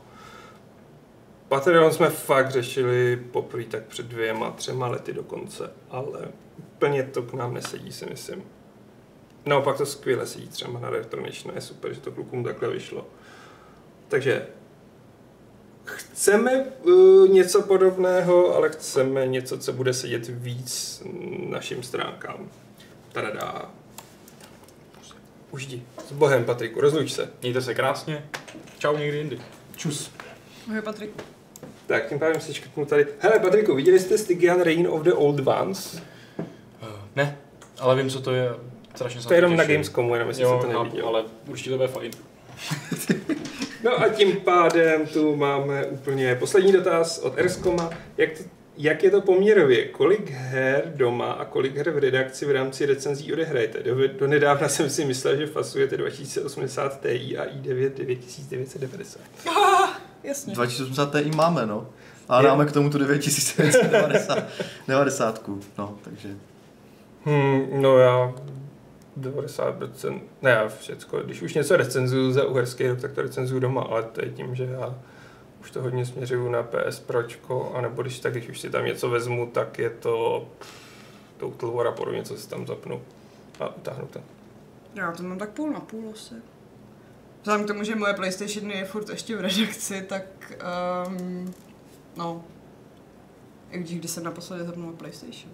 Patreon 1.48 1.94
jsme 1.94 2.10
fakt 2.10 2.52
řešili 2.52 3.18
poprvé 3.32 3.64
tak 3.64 3.84
před 3.84 4.06
dvěma, 4.06 4.52
třema 4.52 4.88
lety 4.88 5.14
dokonce, 5.14 5.72
ale 5.90 6.28
úplně 6.58 7.04
to 7.04 7.22
k 7.22 7.34
nám 7.34 7.54
nesedí, 7.54 7.92
si 7.92 8.06
myslím. 8.06 8.44
Naopak 9.46 9.78
to 9.78 9.86
skvěle 9.86 10.28
sedí 10.28 10.48
třeba 10.48 10.80
na 10.80 10.90
Retronation, 10.90 11.56
je 11.56 11.62
super, 11.62 11.94
že 11.94 12.02
to 12.02 12.12
klukům 12.12 12.44
takhle 12.44 12.70
vyšlo. 12.70 13.08
Takže 14.08 14.48
chceme 15.86 16.64
uh, 16.84 17.30
něco 17.30 17.62
podobného, 17.62 18.56
ale 18.56 18.70
chceme 18.70 19.28
něco, 19.28 19.58
co 19.58 19.74
bude 19.74 19.94
sedět 19.94 20.28
víc 20.28 21.02
našim 21.50 21.84
stránkám. 21.84 22.50
Tadadá. 23.12 23.72
Už 25.52 25.66
jdi. 25.66 25.84
S 26.08 26.12
Bohem, 26.12 26.46
Patriku, 26.46 26.82
rozluč 26.82 27.12
se. 27.12 27.30
Mějte 27.42 27.62
se 27.62 27.74
krásně. 27.74 28.30
Čau 28.80 28.98
někdy 28.98 29.18
jindy. 29.18 29.40
Čus. 29.76 30.12
Ahoj 30.68 30.82
Patrik. 30.82 31.10
Tak, 31.88 32.10
tím 32.10 32.20
pádem 32.20 32.42
si 32.42 32.54
škrtnu 32.54 32.86
tady. 32.86 33.08
Hele, 33.20 33.40
Patriku, 33.40 33.76
viděli 33.76 34.00
jste 34.00 34.18
Stygian 34.18 34.62
Reign 34.62 34.88
of 34.88 35.02
the 35.02 35.12
Old 35.14 35.48
Ones? 35.48 36.02
Uh, 36.82 36.88
ne, 37.16 37.38
ale 37.80 37.96
vím, 37.96 38.10
co 38.10 38.22
to 38.22 38.32
je. 38.32 38.50
Strašně 38.96 39.22
To 39.22 39.34
je 39.34 39.38
jenom 39.38 39.56
na 39.56 39.64
těším. 39.64 39.76
Gamescomu, 39.76 40.14
jenom 40.14 40.28
jestli 40.28 40.44
Jo, 40.44 40.60
jste 40.62 40.72
to 40.74 40.84
neviděl. 40.84 41.08
ale 41.08 41.24
určitě 41.48 41.70
to 41.70 41.76
bude 41.76 41.88
fajn. 41.88 42.12
No 43.84 44.02
a 44.02 44.10
tím 44.10 44.36
pádem 44.36 45.08
tu 45.08 45.36
máme 45.36 45.86
úplně 45.86 46.36
poslední 46.36 46.72
dotaz 46.72 47.18
od 47.20 47.38
Erskoma. 47.38 47.90
Jak, 48.18 48.30
to, 48.38 48.44
jak 48.78 49.04
je 49.04 49.12
to 49.12 49.22
poměrově? 49.22 49.86
Kolik 49.86 50.30
her 50.32 50.92
doma 50.96 51.32
a 51.32 51.46
kolik 51.46 51.76
her 51.76 51.90
v 51.92 51.98
redakci 51.98 52.46
v 52.46 52.52
rámci 52.52 52.86
recenzí 52.86 53.34
odehrajete? 53.34 53.84
Do, 53.84 54.08
do 54.08 54.28
nedávna 54.28 54.70
jsem 54.70 54.90
si 54.90 55.06
myslel, 55.06 55.38
že 55.38 55.48
fasujete 55.48 55.98
2080 55.98 57.02
Ti 57.02 57.38
a 57.38 57.46
i9 57.46 57.90
9990. 57.96 59.22
Ah, 59.50 59.90
jasně. 60.24 60.54
2080 60.54 61.12
Ti 61.24 61.32
máme, 61.36 61.66
no. 61.66 61.88
A 62.30 62.38
Je. 62.42 62.44
dáme 62.48 62.66
k 62.66 62.72
tomu 62.72 62.90
tu 62.90 62.98
9990. 62.98 64.44
90. 64.88 65.50
No, 65.78 65.98
takže 66.04 66.30
Hmm, 67.26 67.68
no 67.82 67.98
já 67.98 68.34
90%, 69.18 70.22
ne 70.42 70.70
všecko, 70.80 71.20
když 71.20 71.42
už 71.42 71.54
něco 71.54 71.78
recenzuju 71.78 72.32
za 72.32 72.46
uherský 72.46 72.88
rok, 72.88 73.02
tak 73.02 73.12
to 73.12 73.22
recenzuju 73.22 73.60
doma, 73.60 73.82
ale 73.82 74.04
to 74.04 74.26
je 74.26 74.32
tím, 74.32 74.56
že 74.56 74.64
já 74.64 74.96
už 75.62 75.72
to 75.72 75.82
hodně 75.82 76.06
směřuju 76.06 76.50
na 76.50 76.64
PS 76.64 77.00
Pročko, 77.00 77.72
anebo 77.76 78.02
když 78.02 78.20
tak, 78.20 78.32
když 78.34 78.50
už 78.50 78.60
si 78.60 78.70
tam 78.70 78.86
něco 78.86 79.10
vezmu, 79.10 79.46
tak 79.54 79.80
je 79.80 79.90
to 79.90 80.48
Total 81.38 81.72
War 81.72 81.88
a 81.88 81.92
podobně, 81.92 82.24
co 82.24 82.38
si 82.38 82.50
tam 82.50 82.68
zapnu 82.68 83.02
a 83.60 83.76
utáhnu 83.76 84.08
to. 84.08 84.20
Já 84.96 85.12
to 85.12 85.24
mám 85.24 85.38
tak 85.38 85.50
půl 85.50 85.72
na 85.72 85.80
půl 85.80 86.12
asi. 86.14 86.36
Vzhledem 87.42 87.66
k 87.66 87.68
tomu, 87.68 87.84
že 87.84 87.96
moje 87.96 88.14
PlayStation 88.14 88.72
je 88.72 88.86
furt 88.86 89.10
ještě 89.10 89.36
v 89.36 89.42
redakci, 89.42 90.02
tak 90.02 90.24
um, 91.08 91.54
no, 92.16 92.44
jak 93.72 93.82
vidíš, 93.82 94.00
kdy 94.00 94.08
jsem 94.08 94.24
naposledy 94.24 94.64
zapnula 94.64 94.94
PlayStation. 94.94 95.54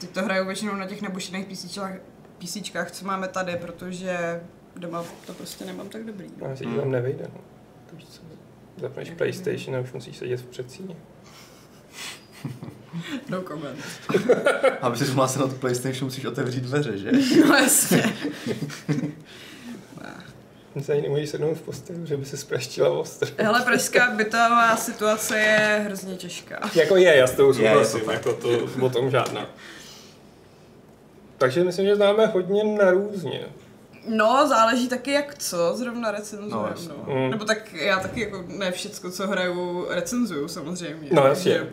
Teď 0.00 0.10
to 0.10 0.22
hraju 0.22 0.46
většinou 0.46 0.74
na 0.74 0.86
těch 0.86 1.02
nebušených 1.02 1.46
PCčkách, 1.46 1.92
PCčkách, 2.38 2.90
co 2.90 3.04
máme 3.04 3.28
tady, 3.28 3.56
protože 3.56 4.40
doma 4.76 5.04
to 5.26 5.34
prostě 5.34 5.64
nemám 5.64 5.88
tak 5.88 6.04
dobrý. 6.04 6.28
No. 6.38 6.46
A 6.46 6.56
si 6.56 6.64
hmm. 6.64 6.76
tam 6.80 6.90
nevejde. 6.90 7.30
No. 7.34 7.40
Co, 8.06 8.22
zapneš 8.76 9.10
PlayStation 9.10 9.76
a 9.76 9.80
už 9.80 9.92
musíš 9.92 10.16
sedět 10.16 10.40
v 10.40 10.46
předsíni. 10.46 10.96
No 13.28 13.42
comment. 13.42 13.84
Aby 14.80 14.96
si 14.96 15.04
mohla 15.04 15.28
se 15.28 15.38
na 15.38 15.46
tu 15.46 15.54
PlayStation, 15.54 16.04
musíš 16.04 16.24
otevřít 16.24 16.60
dveře, 16.60 16.98
že? 16.98 17.10
No 17.48 17.54
jasně. 17.54 18.14
Se 20.82 20.92
ani 20.92 21.02
nemůžeš 21.02 21.30
sednout 21.30 21.54
v 21.54 21.62
posteli, 21.62 22.06
že 22.06 22.16
by 22.16 22.24
se 22.24 22.36
spreštila 22.36 22.88
ostro. 22.88 23.28
Hele, 23.38 23.60
pražská 23.60 24.10
bytová 24.10 24.76
situace 24.76 25.38
je 25.38 25.82
hrozně 25.84 26.16
těžká. 26.16 26.70
Jako 26.74 26.96
je, 26.96 27.16
já 27.16 27.26
s 27.26 27.32
tou 27.32 27.52
souhlasím, 27.52 28.00
tak. 28.00 28.14
jako 28.14 28.32
to, 28.32 28.68
o 28.80 28.90
tom 28.90 29.10
žádná. 29.10 29.46
Takže 31.40 31.64
myslím, 31.64 31.86
že 31.86 31.96
známe 31.96 32.26
hodně 32.26 32.64
na 32.64 32.90
různě. 32.90 33.40
No, 34.08 34.46
záleží 34.48 34.88
taky 34.88 35.10
jak 35.12 35.38
co, 35.38 35.72
zrovna 35.76 36.10
recenzujeme. 36.10 36.56
No, 36.56 36.74
No, 36.88 36.94
no. 37.06 37.14
Mm. 37.14 37.30
Nebo 37.30 37.44
tak 37.44 37.72
já 37.74 38.00
taky 38.00 38.20
jako 38.20 38.44
ne 38.48 38.72
všecko, 38.72 39.10
co 39.10 39.26
hraju, 39.26 39.86
recenzuju 39.90 40.48
samozřejmě. 40.48 41.08
No 41.12 41.26
jasně. 41.26 41.52
Takže- 41.58 41.72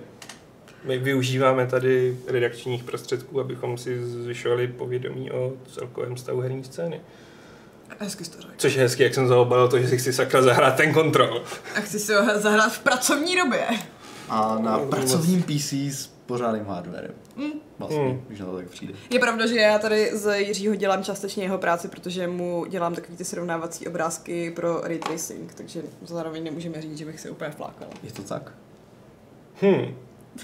My 0.84 0.98
využíváme 0.98 1.68
tady 1.68 2.18
redakčních 2.27 2.84
prostředků, 2.84 3.39
abychom 3.39 3.77
si 3.77 4.06
zvyšovali 4.06 4.68
povědomí 4.68 5.31
o 5.31 5.53
celkovém 5.73 6.18
stavu 6.18 6.41
herní 6.41 6.64
scény. 6.64 7.02
Hezky 7.99 8.26
jsi 8.26 8.31
to 8.31 8.41
řekl. 8.41 8.53
Což 8.57 8.73
je 8.76 8.81
hezky, 8.81 9.03
jak 9.03 9.14
jsem 9.14 9.27
zaobalil 9.27 9.68
to, 9.68 9.80
že 9.80 9.88
si 9.88 9.98
chci 9.98 10.14
sakra 10.14 10.41
zahrát 10.41 10.76
ten 10.76 10.94
kontrol. 10.94 11.44
A 11.76 11.80
chci 11.80 11.99
si 11.99 12.14
ho 12.14 12.39
zahrát 12.39 12.73
v 12.73 12.80
pracovní 12.80 13.35
době. 13.35 13.68
A 14.30 14.60
na 14.60 14.77
No, 14.77 14.85
pracovním 14.85 15.44
PC 15.44 15.73
s 15.73 16.07
pořádným 16.26 16.65
hardwarem. 16.65 17.11
Mm. 17.38 17.51
Vlastně, 17.80 17.99
Mm. 18.03 18.23
když 18.27 18.39
na 18.39 18.45
to 18.45 18.55
tak 18.57 18.69
přijde. 18.69 18.93
Je 19.09 19.19
pravda, 19.19 19.47
že 19.47 19.55
já 19.59 19.80
tady 19.80 20.09
z 20.18 20.38
Jiřího 20.39 20.76
dělám 20.76 21.03
částečně 21.03 21.43
jeho 21.43 21.57
práci, 21.57 21.88
protože 21.88 22.27
mu 22.27 22.65
dělám 22.65 22.95
takový 22.95 23.18
ty 23.18 23.26
srovnávací 23.26 23.88
obrázky 23.88 24.51
pro 24.51 24.81
ray 24.81 24.99
tracing, 24.99 25.53
takže 25.53 25.81
zároveň 26.05 26.43
nemůžeme 26.43 26.81
říct, 26.81 26.97
že 26.97 27.05
bych 27.05 27.19
se 27.19 27.30
úplně 27.30 27.51
flákala. 27.51 27.91
Je 28.03 28.11
to 28.11 28.22
tak? 28.23 28.51
Hm, 29.61 29.95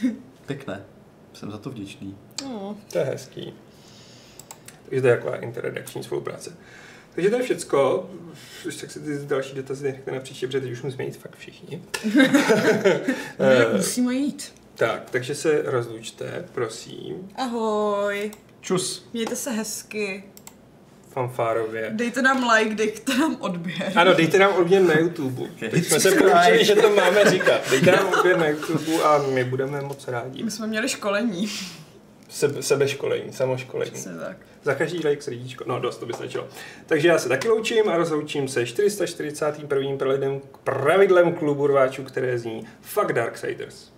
Pěkné. 0.46 0.86
Jsem 1.34 1.52
za 1.52 1.58
to 1.58 1.70
vděčný. 1.70 2.18
No. 2.44 2.78
to 2.92 2.98
je 2.98 3.04
hezký. 3.04 3.54
Takže 4.90 5.02
to 5.02 5.08
je 5.08 5.16
taková 5.18 5.36
interredakční 5.36 6.04
spolupráce. 6.04 6.52
Takže 7.16 7.30
to 7.30 7.36
je 7.36 7.44
všecko. 7.44 8.10
Už 8.68 8.76
tak 8.76 8.92
si 8.92 9.00
ty 9.00 9.18
další 9.26 9.56
dotazy 9.56 9.84
nechte 9.84 10.12
na 10.12 10.20
příště, 10.20 10.48
protože 10.48 10.62
teď 10.62 10.72
už 10.72 10.82
musíme 10.82 11.04
jít 11.04 11.18
fakt 11.18 11.36
všichni. 11.38 11.82
Eh, 13.40 13.78
Musíme 13.78 14.14
jít. 14.14 14.54
Tak, 14.76 15.10
takže 15.10 15.36
se 15.36 15.62
rozlučte, 15.66 16.46
prosím, 16.54 17.30
Ahoj. 17.36 18.32
Čus. 18.62 19.10
Mějte 19.14 19.36
se 19.36 19.52
hezky. 19.52 20.24
fanfárově. 21.12 21.90
Dejte 21.94 22.22
nám 22.22 22.50
like, 22.50 22.76
dejte 22.76 23.18
nám 23.18 23.38
odběr. 23.40 23.92
Ano, 23.96 24.14
dejte 24.14 24.40
nám 24.40 24.54
odběr 24.54 24.82
na 24.82 25.00
YouTube. 25.00 25.42
Teď 25.60 25.86
jsme 25.86 26.00
se 26.00 26.12
poučili, 26.12 26.66
že 26.66 26.76
to 26.76 26.90
máme 26.90 27.32
říkat. 27.32 27.70
Dejte 27.70 27.92
nám 27.92 28.08
odběr 28.14 28.38
na 28.38 28.48
YouTube 28.48 29.04
a 29.04 29.18
my 29.34 29.44
budeme 29.44 29.82
moc 29.82 30.08
rádi. 30.08 30.44
My 30.44 30.52
jsme 30.52 30.68
měli 30.68 30.90
školení. 30.90 31.50
Sebe, 32.30 32.64
sebeškolení, 32.64 33.34
samoškolení. 33.34 33.92
Přesně 33.92 34.12
tak. 34.12 34.38
Za 34.64 34.74
každý 34.76 35.08
like 35.08 35.22
srdíčko. 35.22 35.64
No, 35.68 35.80
dost, 35.80 35.98
to 35.98 36.06
by 36.06 36.14
stačilo. 36.14 36.48
Takže 36.86 37.08
já 37.08 37.18
se 37.18 37.30
taky 37.30 37.50
loučím 37.50 37.90
a 37.90 37.98
rozloučím 37.98 38.48
se 38.48 38.66
441. 38.66 39.98
pravidlem, 39.98 40.42
pravidlem 40.64 41.34
klubu 41.34 41.68
rváčů, 41.68 42.04
které 42.04 42.40
zní 42.40 42.68
Fuck 42.82 43.14
Darksiders. 43.14 43.93